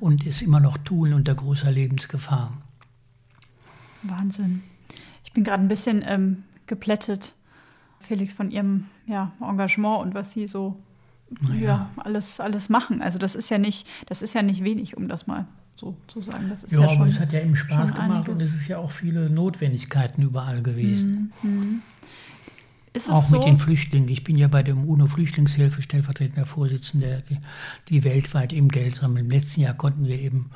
und 0.01 0.27
es 0.27 0.43
immer 0.43 0.61
noch 0.61 0.77
tun 0.77 1.15
unter 1.15 1.35
großer 1.35 1.73
Lebensgefahr. 1.73 2.53
Wahnsinn. 4.03 4.63
Ich 5.25 5.33
bin 5.33 5.45
gerade 5.45 5.63
ein 5.63 5.69
bisschen 5.69 6.05
ähm, 6.07 6.45
geplättet, 6.67 7.35
Felix, 8.01 8.35
von 8.35 8.51
Ihrem 8.51 8.85
ja, 9.07 9.33
Engagement 9.41 10.03
und 10.03 10.15
was 10.15 10.33
Sie 10.33 10.47
so. 10.47 10.77
Ja, 11.59 11.91
alles, 11.97 12.41
alles 12.41 12.69
machen. 12.69 13.03
Also 13.03 13.19
das 13.19 13.35
ist 13.35 13.51
ja 13.51 13.59
nicht, 13.59 13.87
das 14.07 14.23
ist 14.23 14.35
ja 14.35 14.43
nicht 14.43 14.63
wenig, 14.63 14.97
um 14.97 15.09
das 15.09 15.27
mal 15.27 15.47
so 15.75 15.97
zu 16.07 16.21
sagen. 16.21 16.49
Das 16.49 16.65
ist 16.65 16.73
ja, 16.73 16.81
ja 16.81 16.89
schon, 16.89 17.01
aber 17.01 17.09
es 17.09 17.21
hat 17.21 17.33
ja 17.33 17.41
eben 17.41 17.57
Spaß 17.57 17.93
gemacht 17.93 18.01
einiges. 18.01 18.29
und 18.29 18.41
es 18.41 18.55
ist 18.55 18.69
ja 18.69 18.79
auch 18.79 18.91
viele 18.91 19.31
Notwendigkeiten 19.31 20.23
überall 20.23 20.63
gewesen. 20.63 21.33
Mhm. 21.43 21.51
mhm. 21.51 21.83
auch 23.11 23.23
so? 23.23 23.39
mit 23.39 23.47
den 23.47 23.59
Flüchtlingen. 23.59 24.09
Ich 24.09 24.25
bin 24.25 24.37
ja 24.37 24.49
bei 24.49 24.63
der 24.63 24.77
UNO-Flüchtlingshilfe 24.77 25.83
stellvertretender 25.83 26.47
Vorsitzender, 26.47 27.23
die, 27.23 27.39
die 27.89 28.05
weltweit 28.05 28.53
eben 28.53 28.69
Geld 28.69 28.95
sammeln. 28.97 29.27
Im 29.27 29.31
letzten 29.31 29.63
Jahr 29.63 29.75
konnten 29.75 30.07
wir 30.07 30.19
eben 30.19 30.51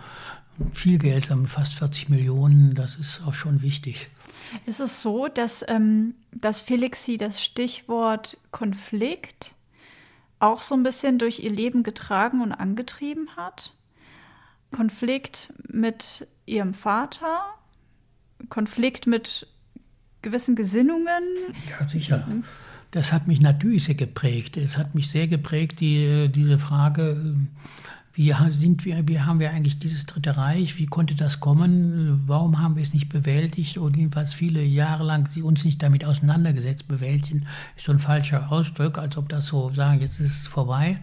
viel 0.75 0.99
Geld 0.99 1.27
sammeln, 1.27 1.47
fast 1.47 1.75
40 1.75 2.09
Millionen. 2.09 2.75
Das 2.75 2.97
ist 2.97 3.23
auch 3.27 3.35
schon 3.35 3.63
wichtig. 3.63 4.09
Ist 4.67 4.81
es 4.81 5.03
so, 5.03 5.29
dass, 5.29 5.65
ähm, 5.69 6.15
dass 6.33 6.61
Felix 6.61 7.05
Sie 7.05 7.17
das 7.17 7.43
Stichwort 7.43 8.37
Konflikt 8.51 9.55
auch 10.41 10.63
so 10.63 10.75
ein 10.75 10.83
bisschen 10.83 11.19
durch 11.19 11.41
ihr 11.41 11.51
Leben 11.51 11.83
getragen 11.83 12.41
und 12.41 12.53
angetrieben 12.53 13.29
hat. 13.37 13.75
Konflikt 14.75 15.53
mit 15.69 16.27
ihrem 16.47 16.75
Vater, 16.75 17.41
Konflikt 18.49 19.07
mit 19.07 19.47
gewissen 20.23 20.57
Gesinnungen. 20.57 21.23
Ja, 21.69 21.89
sicher. 21.89 22.27
Das 22.91 23.13
hat 23.13 23.27
mich 23.27 23.41
natürlich 23.41 23.85
sehr 23.85 23.95
geprägt. 23.95 24.57
Es 24.57 24.79
hat 24.79 24.95
mich 24.95 25.11
sehr 25.11 25.29
geprägt, 25.29 25.81
die, 25.81 26.29
diese 26.35 26.59
Frage, 26.59 27.37
wie, 28.19 28.35
sind 28.51 28.85
wir, 28.85 29.07
wie 29.07 29.21
haben 29.21 29.39
wir 29.39 29.53
eigentlich 29.53 29.79
dieses 29.79 30.05
Dritte 30.05 30.37
Reich? 30.37 30.77
Wie 30.77 30.87
konnte 30.87 31.15
das 31.15 31.39
kommen? 31.39 32.25
Warum 32.27 32.61
haben 32.61 32.75
wir 32.75 32.83
es 32.83 32.93
nicht 32.93 33.09
bewältigt? 33.09 33.79
Und 33.79 33.97
jedenfalls 33.97 34.35
viele 34.35 34.61
Jahre 34.61 35.05
lang 35.05 35.29
sie 35.31 35.41
uns 35.41 35.65
nicht 35.65 35.81
damit 35.81 36.05
auseinandergesetzt. 36.05 36.89
Bewältigen 36.89 37.47
ist 37.77 37.87
so 37.87 37.93
ein 37.93 38.01
falscher 38.01 38.51
Ausdruck, 38.51 38.99
als 38.99 39.17
ob 39.17 39.29
das 39.29 39.47
so 39.47 39.73
sagen, 39.73 40.01
jetzt 40.01 40.19
ist 40.19 40.43
es 40.43 40.49
vorbei. 40.49 40.99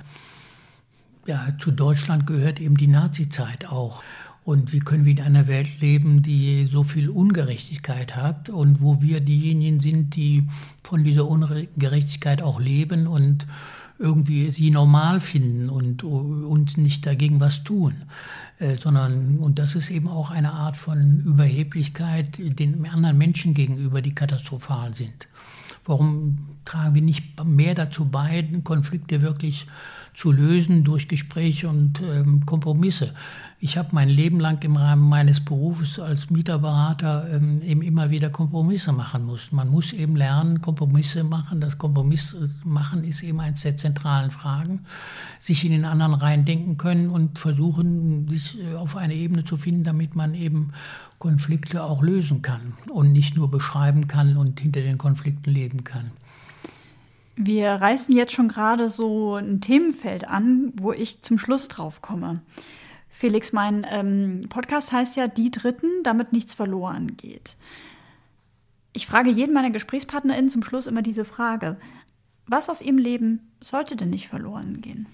Ja, 1.26 1.48
zu 1.58 1.72
Deutschland 1.72 2.28
gehört 2.28 2.60
eben 2.60 2.76
die 2.76 2.88
Nazizeit 2.88 3.66
auch. 3.66 4.04
Und 4.44 4.74
wie 4.74 4.80
können 4.80 5.06
wir 5.06 5.14
in 5.14 5.22
einer 5.22 5.48
Welt 5.48 5.80
leben, 5.80 6.22
die 6.22 6.66
so 6.66 6.84
viel 6.84 7.10
Ungerechtigkeit 7.10 8.18
hat 8.18 8.50
und 8.50 8.82
wo 8.82 9.02
wir 9.02 9.22
diejenigen 9.22 9.80
sind, 9.80 10.18
die 10.18 10.50
von 10.84 11.06
dieser 11.06 11.30
Ungerechtigkeit 11.30 12.42
auch 12.42 12.60
leben 12.60 13.08
und 13.08 13.48
irgendwie 13.98 14.50
sie 14.52 14.72
normal 14.72 15.20
finden 15.20 15.70
und, 15.70 16.04
und 16.04 16.78
nicht 16.78 17.06
dagegen 17.06 17.40
was 17.40 17.64
tun. 17.64 17.94
Äh, 18.60 18.76
sondern, 18.76 19.40
und 19.40 19.60
das 19.60 19.76
ist 19.76 19.90
eben 19.90 20.08
auch 20.08 20.32
eine 20.32 20.54
Art 20.54 20.78
von 20.78 21.22
Überheblichkeit 21.22 22.38
den 22.38 22.86
anderen 22.88 23.18
Menschen 23.18 23.54
gegenüber, 23.54 24.02
die 24.02 24.16
katastrophal 24.16 24.94
sind. 24.94 25.28
Warum 25.86 26.38
tragen 26.66 26.96
wir 26.96 27.02
nicht 27.02 27.44
mehr 27.44 27.76
dazu 27.76 28.06
bei, 28.06 28.48
Konflikte 28.64 29.22
wirklich 29.22 29.68
zu 30.14 30.32
lösen 30.32 30.84
durch 30.84 31.08
Gespräche 31.08 31.70
und 31.70 32.02
ähm, 32.02 32.46
Kompromisse? 32.46 33.14
Ich 33.66 33.80
habe 33.80 33.90
mein 33.94 34.10
Leben 34.10 34.40
lang 34.40 34.64
im 34.64 34.76
Rahmen 34.76 35.10
meines 35.10 35.44
Berufes 35.44 36.00
als 36.00 36.30
Mieterberater 36.30 37.28
ähm, 37.32 37.64
eben 37.64 37.82
immer 37.82 38.12
wieder 38.12 38.30
Kompromisse 38.30 38.92
machen 38.92 39.26
müssen. 39.26 39.56
Man 39.56 39.70
muss 39.70 39.92
eben 39.92 40.16
lernen, 40.16 40.62
Kompromisse 40.62 41.24
machen. 41.24 41.62
Das 41.62 41.80
Kompromiss 41.80 42.38
machen 42.64 43.04
ist 43.04 43.24
eben 43.24 43.40
eines 43.40 43.64
der 43.64 43.76
zentralen 43.76 44.30
Fragen. 44.30 44.86
Sich 45.40 45.66
in 45.66 45.72
den 45.72 45.84
anderen 45.84 46.14
reindenken 46.14 46.78
können 46.78 47.10
und 47.10 47.40
versuchen, 47.40 48.30
sich 48.30 48.60
äh, 48.62 48.76
auf 48.76 48.96
eine 48.96 49.16
Ebene 49.16 49.44
zu 49.44 49.58
finden, 49.58 49.82
damit 49.82 50.16
man 50.16 50.36
eben 50.36 50.72
Konflikte 51.18 51.84
auch 51.84 52.04
lösen 52.04 52.44
kann 52.44 52.74
und 52.92 53.14
nicht 53.14 53.36
nur 53.36 53.50
beschreiben 53.50 54.06
kann 54.06 54.38
und 54.38 54.60
hinter 54.60 54.82
den 54.82 55.00
Konflikten 55.00 55.50
leben 55.50 55.84
kann. 55.84 56.12
Wir 57.36 57.72
reißen 57.72 58.16
jetzt 58.16 58.34
schon 58.34 58.48
gerade 58.48 58.90
so 58.90 59.38
ein 59.38 59.60
Themenfeld 59.60 60.28
an, 60.28 60.72
wo 60.76 60.94
ich 60.94 61.24
zum 61.24 61.40
Schluss 61.40 61.68
drauf 61.68 62.04
komme. 62.04 62.42
Felix, 63.18 63.54
mein 63.54 63.88
ähm, 63.90 64.42
Podcast 64.50 64.92
heißt 64.92 65.16
ja 65.16 65.30
Die 65.30 65.50
Dritten, 65.50 65.88
damit 66.04 66.34
nichts 66.34 66.54
verloren 66.54 67.16
geht. 67.16 67.56
Ich 68.92 69.08
frage 69.08 69.30
jeden 69.30 69.54
meiner 69.54 69.70
GesprächspartnerInnen 69.70 70.50
zum 70.50 70.64
Schluss 70.64 70.86
immer 70.86 71.02
diese 71.02 71.24
Frage: 71.24 71.78
Was 72.46 72.68
aus 72.68 72.82
ihrem 72.82 72.98
Leben 72.98 73.40
sollte 73.62 73.96
denn 73.96 74.10
nicht 74.10 74.28
verloren 74.28 74.82
gehen? 74.82 75.06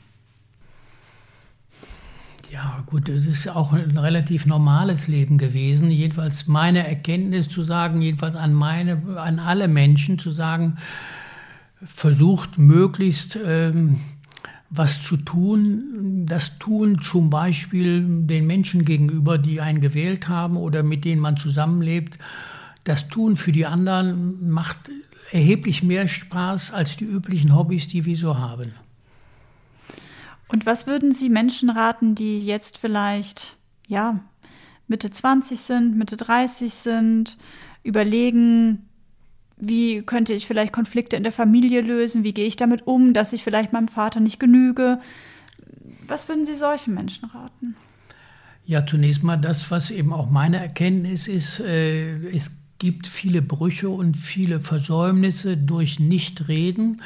Ja, 2.49 2.84
gut, 2.88 3.07
es 3.07 3.28
ist 3.28 3.48
auch 3.48 3.72
ein 3.72 3.95
relativ 3.95 4.48
normales 4.48 5.07
Leben 5.07 5.38
gewesen. 5.38 5.91
Jedenfalls 5.91 6.48
meine 6.48 6.88
Erkenntnis 6.88 7.49
zu 7.49 7.61
sagen, 7.61 8.02
jedenfalls 8.02 8.34
an 8.34 8.56
meine, 8.56 8.99
an 9.19 9.38
alle 9.38 9.68
Menschen 9.68 10.18
zu 10.18 10.32
sagen, 10.32 10.80
versucht 11.86 12.57
möglichst 12.57 13.38
ähm, 13.45 13.99
was 14.72 15.03
zu 15.03 15.18
tun. 15.18 16.26
Das 16.26 16.57
tun 16.57 17.02
zum 17.02 17.30
Beispiel 17.30 18.03
den 18.07 18.48
Menschen 18.48 18.85
gegenüber, 18.85 19.38
die 19.38 19.61
einen 19.61 19.81
gewählt 19.81 20.27
haben 20.30 20.57
oder 20.57 20.81
mit 20.81 21.06
denen 21.06 21.22
man 21.22 21.38
zusammenlebt. 21.38 22.18
Das 22.85 23.10
Tun 23.10 23.35
für 23.35 23.52
die 23.52 23.68
anderen 23.68 24.49
macht 24.49 24.89
erheblich 25.31 25.84
mehr 25.84 26.07
Spaß 26.07 26.72
als 26.72 26.98
die 26.98 27.06
üblichen 27.06 27.56
Hobbys, 27.56 27.88
die 27.88 28.06
wir 28.06 28.18
so 28.18 28.39
haben. 28.39 28.73
Und 30.48 30.65
was 30.65 30.88
würden 30.88 31.14
Sie 31.14 31.30
Menschen 31.30 31.69
raten, 31.69 32.15
die 32.15 32.39
jetzt 32.39 32.77
vielleicht, 32.77 33.56
ja, 33.88 34.19
Mitte 34.88 35.11
20 35.11 35.60
sind, 35.60 35.98
Mitte 35.98 36.18
30 36.18 36.73
sind, 36.73 37.38
überlegen, 37.84 38.89
Wie 39.62 40.02
könnte 40.02 40.34
ich 40.34 40.48
vielleicht 40.48 40.74
Konflikte 40.74 41.16
in 41.16 41.24
der 41.24 41.32
Familie 41.32 41.82
lösen? 41.82 42.24
Wie 42.24 42.34
gehe 42.34 42.48
ich 42.48 42.56
damit 42.56 42.88
um, 42.88 43.14
dass 43.14 43.32
ich 43.32 43.44
vielleicht 43.44 43.72
meinem 43.72 43.88
Vater 43.88 44.20
nicht 44.20 44.40
genüge? 44.40 45.00
Was 46.08 46.28
würden 46.28 46.46
Sie 46.46 46.56
solchen 46.56 46.94
Menschen 46.94 47.30
raten? 47.30 47.76
Ja, 48.66 48.86
zunächst 48.86 49.24
mal 49.24 49.38
das, 49.38 49.70
was 49.72 49.92
eben 49.92 50.14
auch 50.14 50.30
meine 50.30 50.58
Erkenntnis 50.58 51.28
ist, 51.28 51.60
äh, 51.60 52.16
es 52.30 52.52
gibt 52.80 53.08
viele 53.08 53.42
Brüche 53.42 53.90
und 53.90 54.18
viele 54.18 54.62
Versäumnisse 54.62 55.58
durch 55.58 56.00
Nichtreden 56.00 57.02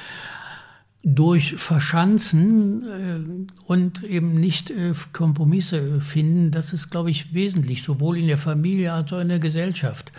durch 1.06 1.54
Verschanzen 1.58 2.84
äh, 2.88 3.64
und 3.68 4.04
eben 4.04 4.34
nicht 4.34 4.72
äh, 4.72 4.94
Kompromisse 5.14 6.02
finden, 6.02 6.50
das 6.50 6.74
ist, 6.74 6.90
glaube 6.90 7.12
ich, 7.12 7.32
wesentlich, 7.34 7.84
sowohl 7.84 8.18
in 8.18 8.26
der 8.26 8.40
Familie 8.40 8.92
als 8.92 9.14
auch 9.14 9.20
in 9.20 9.30
der 9.30 9.38
Gesellschaft 9.38 10.12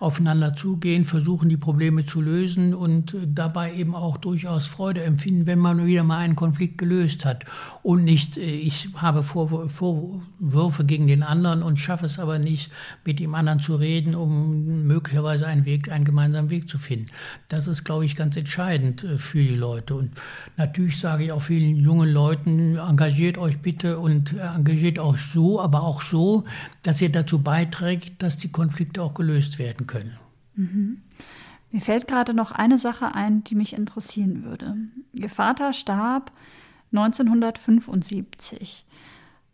aufeinander 0.00 0.54
zugehen, 0.54 1.04
versuchen 1.04 1.50
die 1.50 1.58
Probleme 1.58 2.06
zu 2.06 2.22
lösen 2.22 2.74
und 2.74 3.14
dabei 3.26 3.74
eben 3.74 3.94
auch 3.94 4.16
durchaus 4.16 4.66
Freude 4.66 5.04
empfinden, 5.04 5.46
wenn 5.46 5.58
man 5.58 5.86
wieder 5.86 6.04
mal 6.04 6.18
einen 6.18 6.36
Konflikt 6.36 6.78
gelöst 6.78 7.26
hat 7.26 7.44
und 7.82 8.04
nicht, 8.04 8.38
äh, 8.38 8.40
ich 8.40 8.88
habe 8.94 9.22
Vorwürfe 9.22 10.86
gegen 10.86 11.06
den 11.06 11.22
anderen 11.22 11.62
und 11.62 11.78
schaffe 11.78 12.06
es 12.06 12.18
aber 12.18 12.38
nicht, 12.38 12.72
mit 13.04 13.20
dem 13.20 13.34
anderen 13.34 13.60
zu 13.60 13.74
reden, 13.74 14.14
um 14.14 14.86
möglicherweise 14.86 15.46
einen 15.46 15.66
Weg, 15.66 15.92
einen 15.92 16.06
gemeinsamen 16.06 16.48
Weg 16.48 16.70
zu 16.70 16.78
finden. 16.78 17.10
Das 17.48 17.68
ist, 17.68 17.84
glaube 17.84 18.06
ich, 18.06 18.16
ganz 18.16 18.36
entscheidend 18.38 19.04
äh, 19.04 19.18
für 19.18 19.42
die 19.42 19.54
Leute. 19.54 19.94
Und 19.96 20.12
natürlich 20.56 20.98
sage 20.98 21.24
ich 21.24 21.32
auch 21.32 21.42
vielen 21.42 21.76
jungen 21.76 22.10
Leuten, 22.10 22.78
engagiert 22.78 23.36
euch 23.36 23.58
bitte 23.58 23.98
und 23.98 24.34
engagiert 24.38 24.98
euch 24.98 25.20
so, 25.20 25.60
aber 25.60 25.82
auch 25.82 26.00
so, 26.00 26.44
dass 26.82 27.02
ihr 27.02 27.12
dazu 27.12 27.42
beiträgt, 27.42 28.22
dass 28.22 28.38
die 28.38 28.50
Konflikte 28.50 29.02
auch 29.02 29.12
gelöst 29.12 29.58
werden 29.58 29.86
können. 29.90 30.18
Mhm. 30.54 31.02
Mir 31.72 31.80
fällt 31.80 32.08
gerade 32.08 32.32
noch 32.34 32.52
eine 32.52 32.78
Sache 32.78 33.14
ein, 33.14 33.44
die 33.44 33.54
mich 33.54 33.74
interessieren 33.74 34.44
würde. 34.44 34.76
Ihr 35.12 35.28
Vater 35.28 35.72
starb 35.72 36.32
1975. 36.92 38.86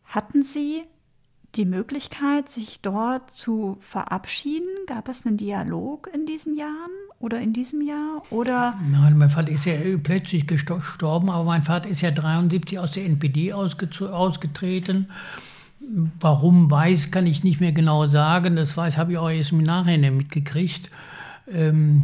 Hatten 0.04 0.42
Sie 0.42 0.82
die 1.54 1.64
Möglichkeit, 1.64 2.48
sich 2.48 2.80
dort 2.80 3.30
zu 3.30 3.76
verabschieden? 3.80 4.68
Gab 4.86 5.08
es 5.08 5.26
einen 5.26 5.36
Dialog 5.36 6.08
in 6.12 6.26
diesen 6.26 6.56
Jahren 6.56 6.90
oder 7.18 7.40
in 7.40 7.52
diesem 7.52 7.82
Jahr? 7.82 8.22
Oder 8.30 8.78
Nein, 8.90 9.18
mein 9.18 9.30
Vater 9.30 9.50
ist 9.50 9.64
ja 9.64 9.74
plötzlich 10.02 10.46
gestorben, 10.46 11.30
aber 11.30 11.44
mein 11.44 11.62
Vater 11.62 11.88
ist 11.88 12.02
ja 12.02 12.10
73 12.10 12.78
aus 12.78 12.92
der 12.92 13.04
NPD 13.04 13.52
ausgetreten. 13.52 15.08
Warum 16.20 16.70
weiß, 16.70 17.10
kann 17.10 17.26
ich 17.26 17.44
nicht 17.44 17.60
mehr 17.60 17.72
genau 17.72 18.06
sagen. 18.06 18.56
Das 18.56 18.76
weiß, 18.76 18.98
habe 18.98 19.12
ich 19.12 19.18
auch 19.18 19.30
erst 19.30 19.52
im 19.52 19.62
Nachhinein 19.62 20.16
mitgekriegt. 20.16 20.90
Ähm, 21.52 22.02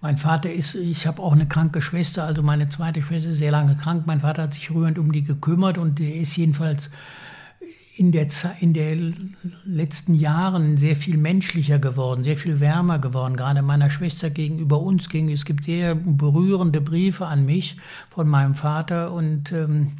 mein 0.00 0.18
Vater 0.18 0.52
ist, 0.52 0.74
ich 0.74 1.06
habe 1.06 1.22
auch 1.22 1.32
eine 1.32 1.46
kranke 1.46 1.80
Schwester, 1.80 2.24
also 2.24 2.42
meine 2.42 2.68
zweite 2.68 3.02
Schwester 3.02 3.30
ist 3.30 3.38
sehr 3.38 3.52
lange 3.52 3.76
krank. 3.76 4.04
Mein 4.06 4.20
Vater 4.20 4.42
hat 4.42 4.54
sich 4.54 4.70
rührend 4.70 4.98
um 4.98 5.12
die 5.12 5.22
gekümmert 5.22 5.78
und 5.78 5.98
der 5.98 6.16
ist 6.16 6.36
jedenfalls 6.36 6.90
in 7.94 8.10
der, 8.10 8.26
in 8.60 8.72
der 8.72 8.96
letzten 9.64 10.14
Jahren 10.14 10.78
sehr 10.78 10.96
viel 10.96 11.18
menschlicher 11.18 11.78
geworden, 11.78 12.24
sehr 12.24 12.36
viel 12.36 12.58
wärmer 12.58 12.98
geworden, 12.98 13.36
gerade 13.36 13.62
meiner 13.62 13.90
Schwester 13.90 14.30
gegenüber 14.30 14.80
uns 14.80 15.08
ging. 15.08 15.30
Es 15.30 15.44
gibt 15.44 15.64
sehr 15.64 15.94
berührende 15.94 16.80
Briefe 16.80 17.26
an 17.26 17.44
mich 17.44 17.76
von 18.08 18.26
meinem 18.28 18.54
Vater 18.54 19.12
und 19.12 19.52
ähm, 19.52 19.92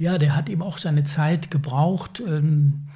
ja, 0.00 0.16
der 0.18 0.34
hat 0.34 0.48
eben 0.48 0.62
auch 0.62 0.78
seine 0.78 1.04
Zeit 1.04 1.50
gebraucht, 1.50 2.22
ähm, 2.26 2.86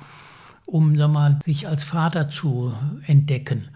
um 0.67 0.97
sag 0.97 1.13
mal, 1.13 1.39
sich 1.45 1.69
als 1.69 1.85
Vater 1.85 2.31
zu 2.31 2.73
entdecken. 3.07 3.69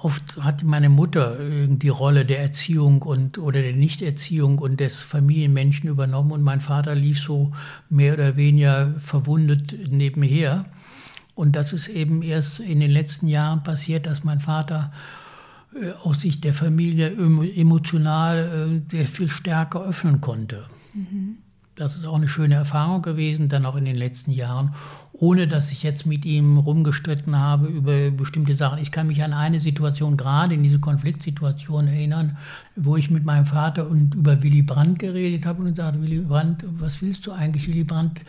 Oft 0.00 0.38
hat 0.42 0.62
meine 0.62 0.88
Mutter 0.88 1.36
die 1.68 1.90
Rolle 1.90 2.24
der 2.24 2.40
Erziehung 2.40 3.02
und 3.02 3.36
oder 3.36 3.60
der 3.60 3.74
Nichterziehung 3.74 4.58
und 4.58 4.80
des 4.80 5.00
Familienmenschen 5.00 5.90
übernommen 5.90 6.32
und 6.32 6.42
mein 6.42 6.62
Vater 6.62 6.94
lief 6.94 7.20
so 7.20 7.52
mehr 7.90 8.14
oder 8.14 8.36
weniger 8.36 8.94
verwundet 8.94 9.76
nebenher. 9.90 10.64
Und 11.34 11.56
das 11.56 11.74
ist 11.74 11.88
eben 11.88 12.22
erst 12.22 12.60
in 12.60 12.80
den 12.80 12.90
letzten 12.90 13.26
Jahren 13.26 13.62
passiert, 13.62 14.06
dass 14.06 14.24
mein 14.24 14.40
Vater 14.40 14.92
äh, 15.74 15.90
aus 16.02 16.22
Sicht 16.22 16.44
der 16.44 16.54
Familie 16.54 17.10
emotional 17.10 18.80
äh, 18.88 18.90
sehr 18.90 19.06
viel 19.06 19.28
stärker 19.28 19.84
öffnen 19.84 20.22
konnte. 20.22 20.64
Mhm. 20.94 21.36
Das 21.74 21.96
ist 21.96 22.04
auch 22.04 22.16
eine 22.16 22.28
schöne 22.28 22.54
Erfahrung 22.54 23.00
gewesen, 23.00 23.48
dann 23.48 23.64
auch 23.64 23.76
in 23.76 23.86
den 23.86 23.96
letzten 23.96 24.30
Jahren, 24.30 24.74
ohne 25.14 25.46
dass 25.46 25.72
ich 25.72 25.82
jetzt 25.82 26.04
mit 26.04 26.26
ihm 26.26 26.58
rumgestritten 26.58 27.38
habe 27.38 27.66
über 27.66 28.10
bestimmte 28.10 28.56
Sachen. 28.56 28.78
Ich 28.78 28.90
kann 28.92 29.06
mich 29.06 29.24
an 29.24 29.32
eine 29.32 29.58
Situation, 29.58 30.18
gerade 30.18 30.52
in 30.52 30.62
diese 30.62 30.80
Konfliktsituation 30.80 31.88
erinnern, 31.88 32.36
wo 32.76 32.96
ich 32.98 33.10
mit 33.10 33.24
meinem 33.24 33.46
Vater 33.46 33.88
und 33.88 34.14
über 34.14 34.42
Willy 34.42 34.60
Brandt 34.60 34.98
geredet 34.98 35.46
habe 35.46 35.62
und 35.62 35.76
sagte, 35.76 36.02
Willy 36.02 36.18
Brandt, 36.18 36.62
was 36.68 37.00
willst 37.00 37.26
du 37.26 37.32
eigentlich, 37.32 37.66
Willy 37.66 37.84
Brandt? 37.84 38.20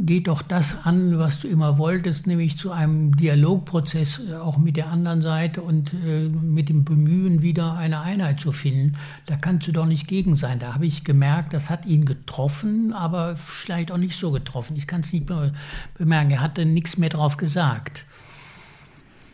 Geht 0.00 0.28
doch 0.28 0.42
das 0.42 0.84
an, 0.84 1.18
was 1.18 1.40
du 1.40 1.48
immer 1.48 1.78
wolltest, 1.78 2.26
nämlich 2.26 2.58
zu 2.58 2.72
einem 2.72 3.16
Dialogprozess 3.16 4.20
äh, 4.28 4.34
auch 4.34 4.58
mit 4.58 4.76
der 4.76 4.88
anderen 4.88 5.22
Seite 5.22 5.62
und 5.62 5.92
äh, 5.94 6.28
mit 6.28 6.68
dem 6.68 6.84
Bemühen, 6.84 7.42
wieder 7.42 7.74
eine 7.74 8.00
Einheit 8.00 8.40
zu 8.40 8.52
finden. 8.52 8.96
Da 9.26 9.36
kannst 9.36 9.66
du 9.66 9.72
doch 9.72 9.86
nicht 9.86 10.08
gegen 10.08 10.36
sein. 10.36 10.58
Da 10.58 10.74
habe 10.74 10.86
ich 10.86 11.04
gemerkt, 11.04 11.52
das 11.52 11.70
hat 11.70 11.86
ihn 11.86 12.04
getroffen, 12.04 12.92
aber 12.92 13.36
vielleicht 13.36 13.92
auch 13.92 13.98
nicht 13.98 14.18
so 14.18 14.30
getroffen. 14.32 14.76
Ich 14.76 14.86
kann 14.86 15.02
es 15.02 15.12
nicht 15.12 15.28
mehr 15.28 15.52
bemerken. 15.96 16.32
Er 16.32 16.40
hatte 16.40 16.64
nichts 16.64 16.98
mehr 16.98 17.10
drauf 17.10 17.36
gesagt. 17.36 18.04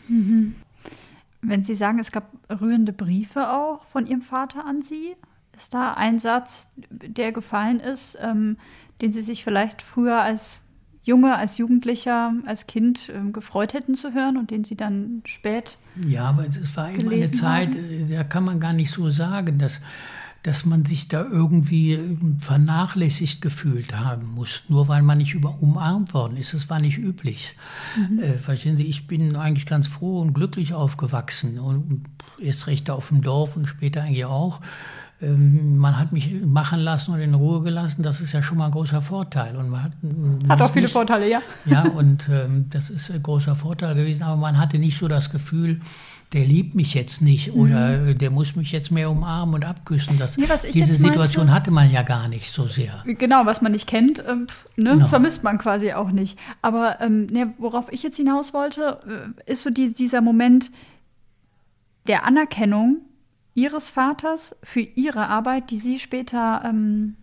Mhm. 0.09 0.55
Wenn 1.41 1.63
Sie 1.63 1.75
sagen, 1.75 1.99
es 1.99 2.11
gab 2.11 2.33
rührende 2.51 2.93
Briefe 2.93 3.51
auch 3.53 3.85
von 3.85 4.07
Ihrem 4.07 4.23
Vater 4.23 4.65
an 4.67 4.83
Sie, 4.83 5.15
ist 5.57 5.75
da 5.75 5.95
ein 5.95 6.19
Satz, 6.19 6.69
der 6.91 7.33
gefallen 7.33 7.81
ist, 7.81 8.17
ähm, 8.21 8.57
den 9.01 9.13
Sie 9.13 9.23
sich 9.23 9.45
vielleicht 9.45 9.83
früher 9.83 10.23
als 10.23 10.61
Junge, 11.09 11.37
als 11.37 11.57
Jugendlicher, 11.57 12.35
als 12.45 12.67
Kind 12.67 13.11
ähm, 13.15 13.33
gefreut 13.33 13.73
hätten 13.73 13.95
zu 13.95 14.13
hören 14.13 14.37
und 14.37 14.51
den 14.51 14.65
Sie 14.65 14.77
dann 14.77 15.23
spät. 15.25 15.79
Ja, 16.07 16.25
aber 16.25 16.47
es 16.47 16.77
war 16.77 16.91
eben 16.91 17.09
eine 17.09 17.33
Zeit, 17.33 17.71
haben? 17.71 18.11
Äh, 18.11 18.15
da 18.15 18.25
kann 18.25 18.45
man 18.45 18.61
gar 18.61 18.75
nicht 18.75 18.93
so 18.93 19.09
sagen, 19.09 19.59
dass, 19.59 19.81
dass 20.43 20.67
man 20.67 20.85
sich 20.85 21.09
da 21.09 21.25
irgendwie 21.25 21.95
ähm, 21.95 22.37
vernachlässigt 22.41 23.41
gefühlt 23.41 23.97
haben 23.97 24.35
muss, 24.35 24.65
nur 24.69 24.89
weil 24.89 25.01
man 25.01 25.17
nicht 25.17 25.33
über 25.33 25.57
umarmt 25.63 26.13
worden 26.13 26.37
ist. 26.37 26.53
Das 26.53 26.69
war 26.69 26.79
nicht 26.79 26.99
üblich. 26.99 27.57
Mhm. 27.97 28.19
Äh, 28.19 28.37
verstehen 28.37 28.77
Sie, 28.77 28.85
ich 28.85 29.07
bin 29.07 29.35
eigentlich 29.35 29.65
ganz 29.65 29.87
froh 29.87 30.21
und 30.21 30.35
glücklich 30.35 30.75
aufgewachsen 30.75 31.59
und 31.59 32.05
erst 32.39 32.67
recht 32.67 32.91
auf 32.91 33.09
dem 33.09 33.23
Dorf 33.23 33.57
und 33.57 33.67
später 33.67 34.03
eigentlich 34.03 34.27
auch. 34.27 34.61
Ähm, 35.21 35.79
man 35.79 35.99
hat 35.99 36.13
mich 36.13 36.33
machen 36.45 36.79
lassen 36.81 37.13
und 37.13 37.21
in 37.21 37.35
Ruhe 37.35 37.63
gelassen, 37.63 38.03
das 38.03 38.21
ist 38.21 38.33
ja 38.33 38.43
schon 38.43 38.59
mal 38.59 38.67
ein 38.67 38.71
großer 38.71 39.03
Vorteil. 39.03 39.57
Und 39.57 39.69
man 39.69 39.83
hat, 39.83 39.93
hat 40.49 40.61
auch 40.61 40.73
viele 40.73 40.85
nicht, 40.85 40.93
Vorteile, 40.93 41.29
ja. 41.29 41.43
Ja, 41.65 41.83
und 41.83 42.29
ähm, 42.31 42.67
das 42.71 42.89
ist 42.89 43.11
ein 43.11 43.23
großer 43.23 43.57
Vorteil 43.57 43.97
gewesen, 43.97 44.23
aber 44.23 44.37
man 44.37 44.59
hatte 44.59 44.79
nicht 44.79 44.97
so 44.97 45.09
das 45.09 45.31
Gefühl, 45.31 45.81
der 46.33 46.45
liebt 46.45 46.75
mich 46.75 46.95
jetzt 46.95 47.23
nicht 47.23 47.55
mhm. 47.55 47.61
oder 47.61 48.15
der 48.15 48.31
muss 48.31 48.55
mich 48.55 48.71
jetzt 48.71 48.91
mehr 48.91 49.11
umarmen 49.11 49.57
und 49.57 49.65
abküssen. 49.65 50.19
Das, 50.19 50.37
nee, 50.37 50.47
diese 50.73 50.95
Situation 50.95 51.47
meinte, 51.47 51.55
hatte 51.55 51.71
man 51.71 51.91
ja 51.91 52.03
gar 52.03 52.29
nicht 52.29 52.53
so 52.53 52.67
sehr. 52.67 53.03
Genau, 53.05 53.47
was 53.47 53.63
man 53.63 53.73
nicht 53.73 53.89
kennt, 53.89 54.23
ähm, 54.25 54.47
ne, 54.77 54.93
genau. 54.93 55.07
vermisst 55.07 55.43
man 55.43 55.59
quasi 55.59 55.95
auch 55.95 56.11
nicht. 56.11 56.39
Aber 56.63 57.01
ähm, 57.01 57.27
ne, 57.27 57.55
worauf 57.59 57.91
ich 57.93 58.03
jetzt 58.03 58.17
hinaus 58.17 58.53
wollte, 58.55 59.35
äh, 59.47 59.51
ist 59.51 59.63
so 59.63 59.71
die, 59.71 59.95
dieser 59.95 60.21
Moment 60.21 60.71
der 62.07 62.25
Anerkennung 62.25 62.99
Ihres 63.59 63.91
Vaters 63.91 64.55
für 64.63 64.81
Ihre 64.81 65.29
Arbeit, 65.29 65.71
die 65.71 65.79
Sie 65.79 65.99
später. 65.99 66.63
Ähm 66.65 67.17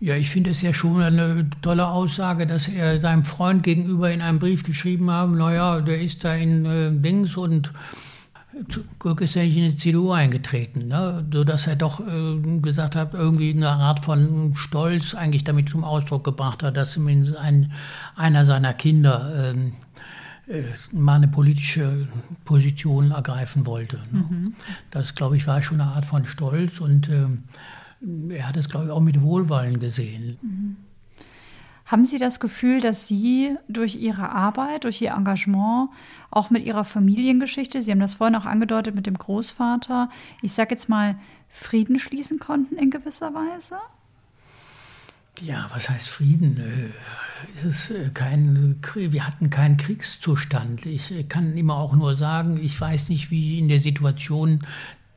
ja, 0.00 0.16
ich 0.16 0.30
finde 0.30 0.50
es 0.50 0.62
ja 0.62 0.72
schon 0.72 1.02
eine 1.02 1.50
tolle 1.60 1.86
Aussage, 1.86 2.46
dass 2.46 2.68
er 2.68 3.00
seinem 3.00 3.24
Freund 3.24 3.62
gegenüber 3.62 4.10
in 4.10 4.22
einem 4.22 4.38
Brief 4.38 4.64
geschrieben 4.64 5.10
hat: 5.10 5.28
naja, 5.30 5.80
der 5.80 6.00
ist 6.00 6.24
da 6.24 6.34
in 6.34 6.64
äh, 6.64 6.90
Dings 6.90 7.36
und 7.36 7.70
Glück 8.98 9.20
ist 9.20 9.36
er 9.36 9.44
nicht 9.44 9.56
in 9.56 9.68
die 9.68 9.76
CDU 9.76 10.10
eingetreten, 10.10 10.88
ne? 10.88 11.24
sodass 11.32 11.66
er 11.66 11.76
doch 11.76 12.00
äh, 12.00 12.60
gesagt 12.60 12.96
hat, 12.96 13.14
irgendwie 13.14 13.50
eine 13.50 13.70
Art 13.70 14.00
von 14.04 14.54
Stolz 14.56 15.14
eigentlich 15.14 15.44
damit 15.44 15.68
zum 15.68 15.84
Ausdruck 15.84 16.24
gebracht 16.24 16.62
hat, 16.62 16.76
dass 16.76 16.92
zumindest 16.92 17.36
ein, 17.36 17.72
einer 18.16 18.44
seiner 18.44 18.74
Kinder 18.74 19.52
äh, 19.52 19.54
mal 20.92 21.14
eine 21.14 21.28
politische 21.28 22.08
Position 22.44 23.12
ergreifen 23.12 23.66
wollte. 23.66 23.98
Ne? 24.10 24.24
Mhm. 24.28 24.54
Das, 24.90 25.14
glaube 25.14 25.36
ich, 25.36 25.46
war 25.46 25.62
schon 25.62 25.80
eine 25.80 25.90
Art 25.90 26.06
von 26.06 26.24
Stolz 26.24 26.80
und 26.80 27.08
äh, 27.08 28.34
er 28.34 28.48
hat 28.48 28.56
es, 28.56 28.68
glaube 28.68 28.86
ich, 28.86 28.90
auch 28.90 29.00
mit 29.00 29.20
Wohlwollen 29.20 29.78
gesehen. 29.78 30.38
Mhm. 30.42 30.76
Haben 31.86 32.06
Sie 32.06 32.18
das 32.18 32.38
Gefühl, 32.38 32.80
dass 32.80 33.08
Sie 33.08 33.56
durch 33.68 33.96
Ihre 33.96 34.30
Arbeit, 34.30 34.84
durch 34.84 35.02
Ihr 35.02 35.10
Engagement, 35.10 35.90
auch 36.30 36.48
mit 36.50 36.64
Ihrer 36.64 36.84
Familiengeschichte, 36.84 37.82
Sie 37.82 37.90
haben 37.90 37.98
das 37.98 38.14
vorhin 38.14 38.36
auch 38.36 38.44
angedeutet 38.44 38.94
mit 38.94 39.06
dem 39.06 39.18
Großvater, 39.18 40.08
ich 40.40 40.52
sage 40.52 40.70
jetzt 40.70 40.88
mal, 40.88 41.16
Frieden 41.48 41.98
schließen 41.98 42.38
konnten 42.38 42.76
in 42.76 42.90
gewisser 42.90 43.34
Weise? 43.34 43.76
Ja, 45.38 45.70
was 45.72 45.88
heißt 45.88 46.08
Frieden? 46.08 46.58
Äh, 46.58 47.66
ist 47.66 47.90
äh, 47.90 48.10
kein, 48.12 48.76
wir 48.94 49.26
hatten 49.26 49.48
keinen 49.48 49.76
Kriegszustand. 49.76 50.84
Ich 50.86 51.12
kann 51.28 51.56
immer 51.56 51.76
auch 51.76 51.94
nur 51.94 52.14
sagen, 52.14 52.58
ich 52.62 52.78
weiß 52.78 53.08
nicht, 53.08 53.30
wie 53.30 53.58
in 53.58 53.68
der 53.68 53.80
Situation 53.80 54.66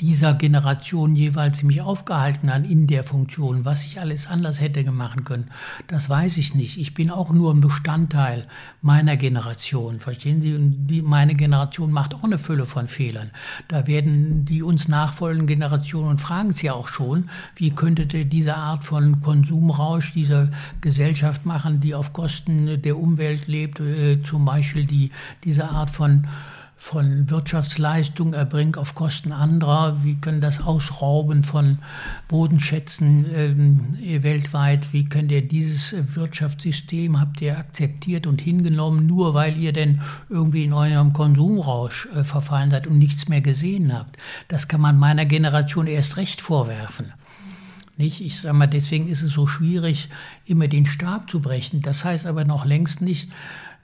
dieser 0.02 0.34
Generation 0.34 1.16
jeweils 1.16 1.64
mich 1.64 1.82
aufgehalten 1.82 2.54
hat 2.54 2.66
in 2.66 2.88
der 2.88 3.04
Funktion. 3.04 3.64
Was 3.64 3.86
ich 3.86 4.00
alles 4.00 4.28
anders 4.28 4.60
hätte 4.60 4.84
machen 4.92 5.24
können, 5.24 5.50
das 5.88 6.10
weiß 6.10 6.38
ich 6.38 6.56
nicht. 6.56 6.78
Ich 6.78 6.94
bin 6.94 7.10
auch 7.10 7.32
nur 7.32 7.54
ein 7.54 7.62
Bestandteil 7.62 8.48
meiner 8.82 9.16
Generation, 9.18 10.00
verstehen 10.00 10.42
Sie? 10.42 10.56
Und 10.56 10.88
die, 10.88 11.02
meine 11.02 11.36
Generation 11.36 11.92
macht 11.92 12.16
auch 12.16 12.24
eine 12.24 12.38
Fülle 12.38 12.66
von 12.66 12.88
Fehlern. 12.88 13.32
Da 13.68 13.88
werden 13.88 14.46
die 14.46 14.64
uns 14.64 14.88
nachfolgenden 14.88 15.48
Generationen 15.48 16.18
fragen 16.18 16.54
ja 16.62 16.74
auch 16.74 16.88
schon, 16.88 17.30
wie 17.56 17.72
könnte 17.72 18.06
diese 18.06 18.56
Art 18.56 18.84
von 18.84 19.22
Konsumrausch 19.22 20.14
dieser 20.14 20.50
Gesellschaft 20.82 21.46
machen, 21.46 21.80
die 21.80 21.96
auf 21.96 22.14
Kosten 22.14 22.82
der 22.82 22.98
Umwelt 22.98 23.48
lebt, 23.48 23.80
äh, 23.80 24.22
zum 24.24 24.46
Beispiel 24.46 24.86
die, 24.86 25.12
diese 25.44 25.70
Art 25.70 25.90
von 25.90 26.28
von 26.84 27.30
Wirtschaftsleistung 27.30 28.34
erbringt 28.34 28.78
auf 28.78 28.94
Kosten 28.94 29.32
anderer? 29.32 30.04
Wie 30.04 30.16
können 30.16 30.42
das 30.42 30.60
Ausrauben 30.60 31.42
von 31.42 31.80
Bodenschätzen 32.28 33.26
äh, 34.04 34.22
weltweit? 34.22 34.92
Wie 34.92 35.06
könnt 35.06 35.32
ihr 35.32 35.48
dieses 35.48 35.96
Wirtschaftssystem, 36.14 37.22
habt 37.22 37.42
ihr 37.42 37.58
akzeptiert 37.58 38.28
und 38.28 38.42
hingenommen, 38.42 39.08
nur 39.08 39.34
weil 39.34 39.58
ihr 39.58 39.72
denn 39.72 40.02
irgendwie 40.28 40.66
in 40.66 40.74
eurem 40.74 41.14
Konsumrausch 41.14 42.10
äh, 42.14 42.26
verfallen 42.26 42.72
seid 42.72 42.86
und 42.86 43.00
nichts 43.00 43.30
mehr 43.30 43.42
gesehen 43.42 43.94
habt? 43.98 44.18
Das 44.50 44.68
kann 44.68 44.82
man 44.82 45.00
meiner 45.00 45.26
Generation 45.26 45.88
erst 45.88 46.18
recht 46.18 46.42
vorwerfen. 46.42 47.14
Nicht? 47.96 48.20
Ich 48.20 48.42
sage 48.42 48.58
mal, 48.58 48.68
deswegen 48.68 49.08
ist 49.08 49.22
es 49.22 49.32
so 49.32 49.48
schwierig, 49.48 50.10
immer 50.46 50.68
den 50.68 50.86
Stab 50.86 51.32
zu 51.32 51.40
brechen. 51.40 51.82
Das 51.82 52.04
heißt 52.04 52.26
aber 52.26 52.44
noch 52.44 52.66
längst 52.66 53.02
nicht, 53.02 53.30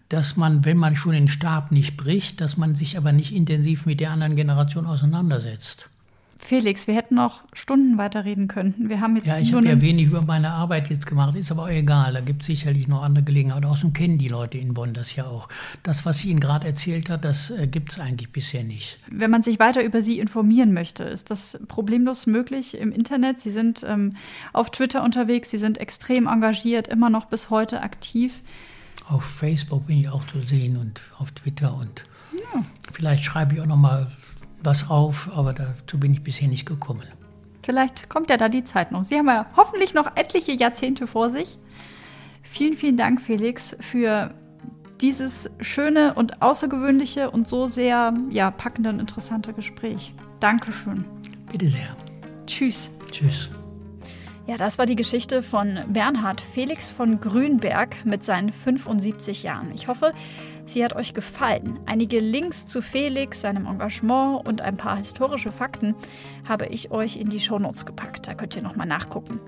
dass 0.09 0.35
man, 0.35 0.65
wenn 0.65 0.77
man 0.77 0.95
schon 0.95 1.13
den 1.13 1.27
Stab 1.27 1.71
nicht 1.71 1.95
bricht, 1.95 2.41
dass 2.41 2.57
man 2.57 2.75
sich 2.75 2.97
aber 2.97 3.11
nicht 3.11 3.33
intensiv 3.33 3.85
mit 3.85 3.99
der 3.99 4.11
anderen 4.11 4.35
Generation 4.35 4.85
auseinandersetzt. 4.85 5.89
Felix, 6.41 6.87
wir 6.87 6.95
hätten 6.95 7.15
noch 7.15 7.43
Stunden 7.53 7.97
weiterreden 7.97 8.47
können. 8.47 8.73
Wir 8.77 9.01
haben 9.01 9.17
jetzt 9.17 9.27
ja, 9.27 9.37
ich 9.37 9.53
habe 9.53 9.67
ja 9.67 9.81
wenig 9.81 10.07
über 10.07 10.21
meine 10.21 10.51
Arbeit 10.51 10.89
jetzt 10.89 11.05
gemacht, 11.05 11.35
ist 11.35 11.51
aber 11.51 11.63
auch 11.63 11.69
egal. 11.69 12.13
Da 12.13 12.21
gibt 12.21 12.41
es 12.41 12.47
sicherlich 12.47 12.87
noch 12.87 13.03
andere 13.03 13.25
Gelegenheiten. 13.25 13.65
Außerdem 13.65 13.91
kennen 13.91 14.17
die 14.17 14.29
Leute 14.29 14.57
in 14.57 14.73
Bonn 14.73 14.93
das 14.93 15.15
ja 15.15 15.25
auch. 15.25 15.49
Das, 15.83 16.05
was 16.05 16.19
sie 16.19 16.29
Ihnen 16.29 16.39
gerade 16.39 16.65
erzählt 16.65 17.09
hat, 17.09 17.25
das 17.25 17.51
äh, 17.51 17.67
gibt 17.67 17.91
es 17.91 17.99
eigentlich 17.99 18.31
bisher 18.31 18.63
nicht. 18.63 18.99
Wenn 19.11 19.29
man 19.29 19.43
sich 19.43 19.59
weiter 19.59 19.83
über 19.83 20.01
Sie 20.01 20.17
informieren 20.17 20.73
möchte, 20.73 21.03
ist 21.03 21.29
das 21.29 21.59
problemlos 21.67 22.25
möglich 22.25 22.77
im 22.77 22.93
Internet. 22.93 23.41
Sie 23.41 23.51
sind 23.51 23.85
ähm, 23.87 24.15
auf 24.53 24.71
Twitter 24.71 25.03
unterwegs, 25.03 25.51
Sie 25.51 25.57
sind 25.57 25.77
extrem 25.77 26.25
engagiert, 26.25 26.87
immer 26.87 27.09
noch 27.09 27.25
bis 27.25 27.49
heute 27.49 27.81
aktiv. 27.81 28.41
Auf 29.09 29.23
Facebook 29.23 29.87
bin 29.87 29.99
ich 29.99 30.09
auch 30.09 30.25
zu 30.27 30.39
sehen 30.39 30.77
und 30.77 31.01
auf 31.17 31.31
Twitter 31.31 31.75
und 31.75 32.05
ja. 32.31 32.63
vielleicht 32.93 33.23
schreibe 33.23 33.55
ich 33.55 33.61
auch 33.61 33.65
noch 33.65 33.75
mal 33.75 34.11
was 34.63 34.89
auf, 34.89 35.29
aber 35.35 35.53
dazu 35.53 35.99
bin 35.99 36.13
ich 36.13 36.23
bisher 36.23 36.47
nicht 36.47 36.65
gekommen. 36.65 37.05
Vielleicht 37.63 38.09
kommt 38.09 38.29
ja 38.29 38.37
da 38.37 38.49
die 38.49 38.63
Zeit 38.63 38.91
noch. 38.91 39.03
Sie 39.03 39.15
haben 39.15 39.27
ja 39.27 39.47
hoffentlich 39.55 39.93
noch 39.93 40.15
etliche 40.15 40.51
Jahrzehnte 40.53 41.07
vor 41.07 41.31
sich. 41.31 41.57
Vielen, 42.43 42.75
vielen 42.75 42.97
Dank, 42.97 43.21
Felix, 43.21 43.75
für 43.79 44.33
dieses 45.01 45.49
schöne 45.59 46.13
und 46.13 46.41
außergewöhnliche 46.41 47.31
und 47.31 47.47
so 47.47 47.67
sehr 47.67 48.13
ja, 48.29 48.51
packende 48.51 48.89
und 48.89 48.99
interessante 48.99 49.53
Gespräch. 49.53 50.13
Dankeschön. 50.39 51.05
Bitte 51.51 51.67
sehr. 51.67 51.95
Tschüss. 52.45 52.91
Tschüss. 53.11 53.49
Ja, 54.49 54.57
das 54.57 54.79
war 54.79 54.87
die 54.87 54.95
Geschichte 54.95 55.43
von 55.43 55.77
Bernhard 55.89 56.41
Felix 56.41 56.89
von 56.89 57.19
Grünberg 57.19 58.03
mit 58.03 58.23
seinen 58.23 58.51
75 58.51 59.43
Jahren. 59.43 59.71
Ich 59.75 59.87
hoffe, 59.87 60.11
sie 60.65 60.83
hat 60.83 60.95
euch 60.95 61.13
gefallen. 61.13 61.77
Einige 61.85 62.19
Links 62.19 62.65
zu 62.65 62.81
Felix, 62.81 63.41
seinem 63.41 63.67
Engagement 63.67 64.47
und 64.47 64.61
ein 64.61 64.75
paar 64.75 64.97
historische 64.97 65.51
Fakten 65.51 65.93
habe 66.47 66.65
ich 66.65 66.89
euch 66.89 67.17
in 67.17 67.29
die 67.29 67.39
Shownotes 67.39 67.85
gepackt. 67.85 68.27
Da 68.27 68.33
könnt 68.33 68.55
ihr 68.55 68.63
nochmal 68.63 68.87
nachgucken. 68.87 69.39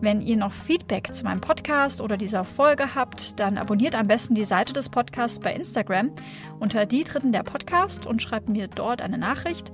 Wenn 0.00 0.20
ihr 0.20 0.36
noch 0.36 0.52
Feedback 0.52 1.14
zu 1.14 1.22
meinem 1.22 1.40
Podcast 1.40 2.00
oder 2.00 2.16
dieser 2.16 2.42
Folge 2.42 2.96
habt, 2.96 3.38
dann 3.38 3.56
abonniert 3.56 3.94
am 3.94 4.08
besten 4.08 4.34
die 4.34 4.44
Seite 4.44 4.72
des 4.72 4.88
Podcasts 4.88 5.38
bei 5.38 5.54
Instagram 5.54 6.10
unter 6.58 6.86
die 6.86 7.04
Dritten 7.04 7.30
der 7.30 7.44
Podcast 7.44 8.04
und 8.04 8.20
schreibt 8.20 8.48
mir 8.48 8.66
dort 8.66 9.00
eine 9.00 9.18
Nachricht 9.18 9.70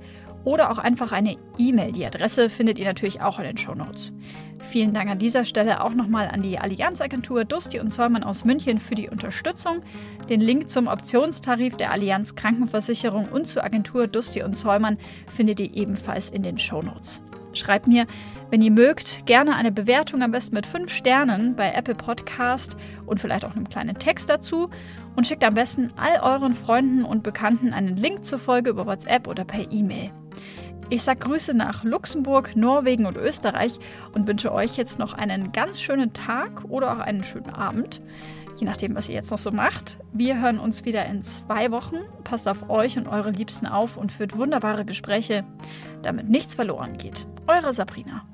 oder 0.47 0.71
auch 0.71 0.77
einfach 0.77 1.11
eine 1.11 1.35
E-Mail. 1.57 1.91
Die 1.91 2.05
Adresse 2.05 2.49
findet 2.49 2.79
ihr 2.79 2.85
natürlich 2.85 3.19
auch 3.19 3.37
in 3.37 3.43
den 3.43 3.57
Show 3.57 3.75
Notes. 3.75 4.13
Vielen 4.59 4.93
Dank 4.93 5.09
an 5.09 5.19
dieser 5.19 5.43
Stelle 5.43 5.83
auch 5.83 5.93
nochmal 5.93 6.29
an 6.29 6.41
die 6.41 6.57
Allianzagentur 6.57 7.43
Dusti 7.43 7.81
und 7.81 7.91
Zollmann 7.91 8.23
aus 8.23 8.45
München 8.45 8.79
für 8.79 8.95
die 8.95 9.09
Unterstützung. 9.09 9.81
Den 10.29 10.39
Link 10.39 10.69
zum 10.69 10.87
Optionstarif 10.87 11.75
der 11.75 11.91
Allianz 11.91 12.35
Krankenversicherung 12.35 13.27
und 13.27 13.49
zur 13.49 13.65
Agentur 13.65 14.07
Dusti 14.07 14.41
und 14.41 14.57
Zollmann 14.57 14.97
findet 15.27 15.59
ihr 15.59 15.75
ebenfalls 15.75 16.29
in 16.29 16.43
den 16.43 16.57
Show 16.57 16.81
Notes. 16.81 17.21
Schreibt 17.51 17.87
mir, 17.87 18.07
wenn 18.49 18.61
ihr 18.61 18.71
mögt, 18.71 19.25
gerne 19.25 19.53
eine 19.53 19.73
Bewertung, 19.73 20.21
am 20.21 20.31
besten 20.31 20.55
mit 20.55 20.65
5 20.65 20.89
Sternen 20.89 21.57
bei 21.57 21.73
Apple 21.73 21.95
Podcast 21.95 22.77
und 23.05 23.19
vielleicht 23.19 23.43
auch 23.43 23.53
einem 23.53 23.67
kleinen 23.67 23.99
Text 23.99 24.29
dazu 24.29 24.69
und 25.17 25.27
schickt 25.27 25.43
am 25.43 25.55
besten 25.55 25.91
all 25.97 26.21
euren 26.21 26.53
Freunden 26.53 27.03
und 27.03 27.23
Bekannten 27.23 27.73
einen 27.73 27.97
Link 27.97 28.23
zur 28.23 28.39
Folge 28.39 28.69
über 28.69 28.85
WhatsApp 28.85 29.27
oder 29.27 29.43
per 29.43 29.69
E-Mail. 29.69 30.11
Ich 30.89 31.03
sage 31.03 31.19
Grüße 31.19 31.53
nach 31.53 31.83
Luxemburg, 31.83 32.55
Norwegen 32.55 33.07
und 33.07 33.17
Österreich 33.17 33.77
und 34.13 34.25
wünsche 34.25 34.53
euch 34.53 34.77
jetzt 34.77 34.99
noch 34.99 35.13
einen 35.13 35.51
ganz 35.51 35.81
schönen 35.81 36.13
Tag 36.13 36.63
oder 36.69 36.93
auch 36.93 36.99
einen 36.99 37.25
schönen 37.25 37.49
Abend. 37.49 38.01
Je 38.57 38.65
nachdem, 38.65 38.95
was 38.95 39.09
ihr 39.09 39.15
jetzt 39.15 39.29
noch 39.29 39.37
so 39.37 39.51
macht. 39.51 39.97
Wir 40.13 40.41
hören 40.41 40.59
uns 40.59 40.85
wieder 40.85 41.05
in 41.05 41.23
zwei 41.23 41.71
Wochen. 41.71 41.97
Passt 42.23 42.47
auf 42.47 42.69
euch 42.69 42.97
und 42.97 43.07
eure 43.07 43.31
Liebsten 43.31 43.67
auf 43.67 43.97
und 43.97 44.13
führt 44.13 44.37
wunderbare 44.37 44.85
Gespräche, 44.85 45.43
damit 46.03 46.29
nichts 46.29 46.55
verloren 46.55 46.97
geht. 46.97 47.27
Eure 47.47 47.73
Sabrina. 47.73 48.25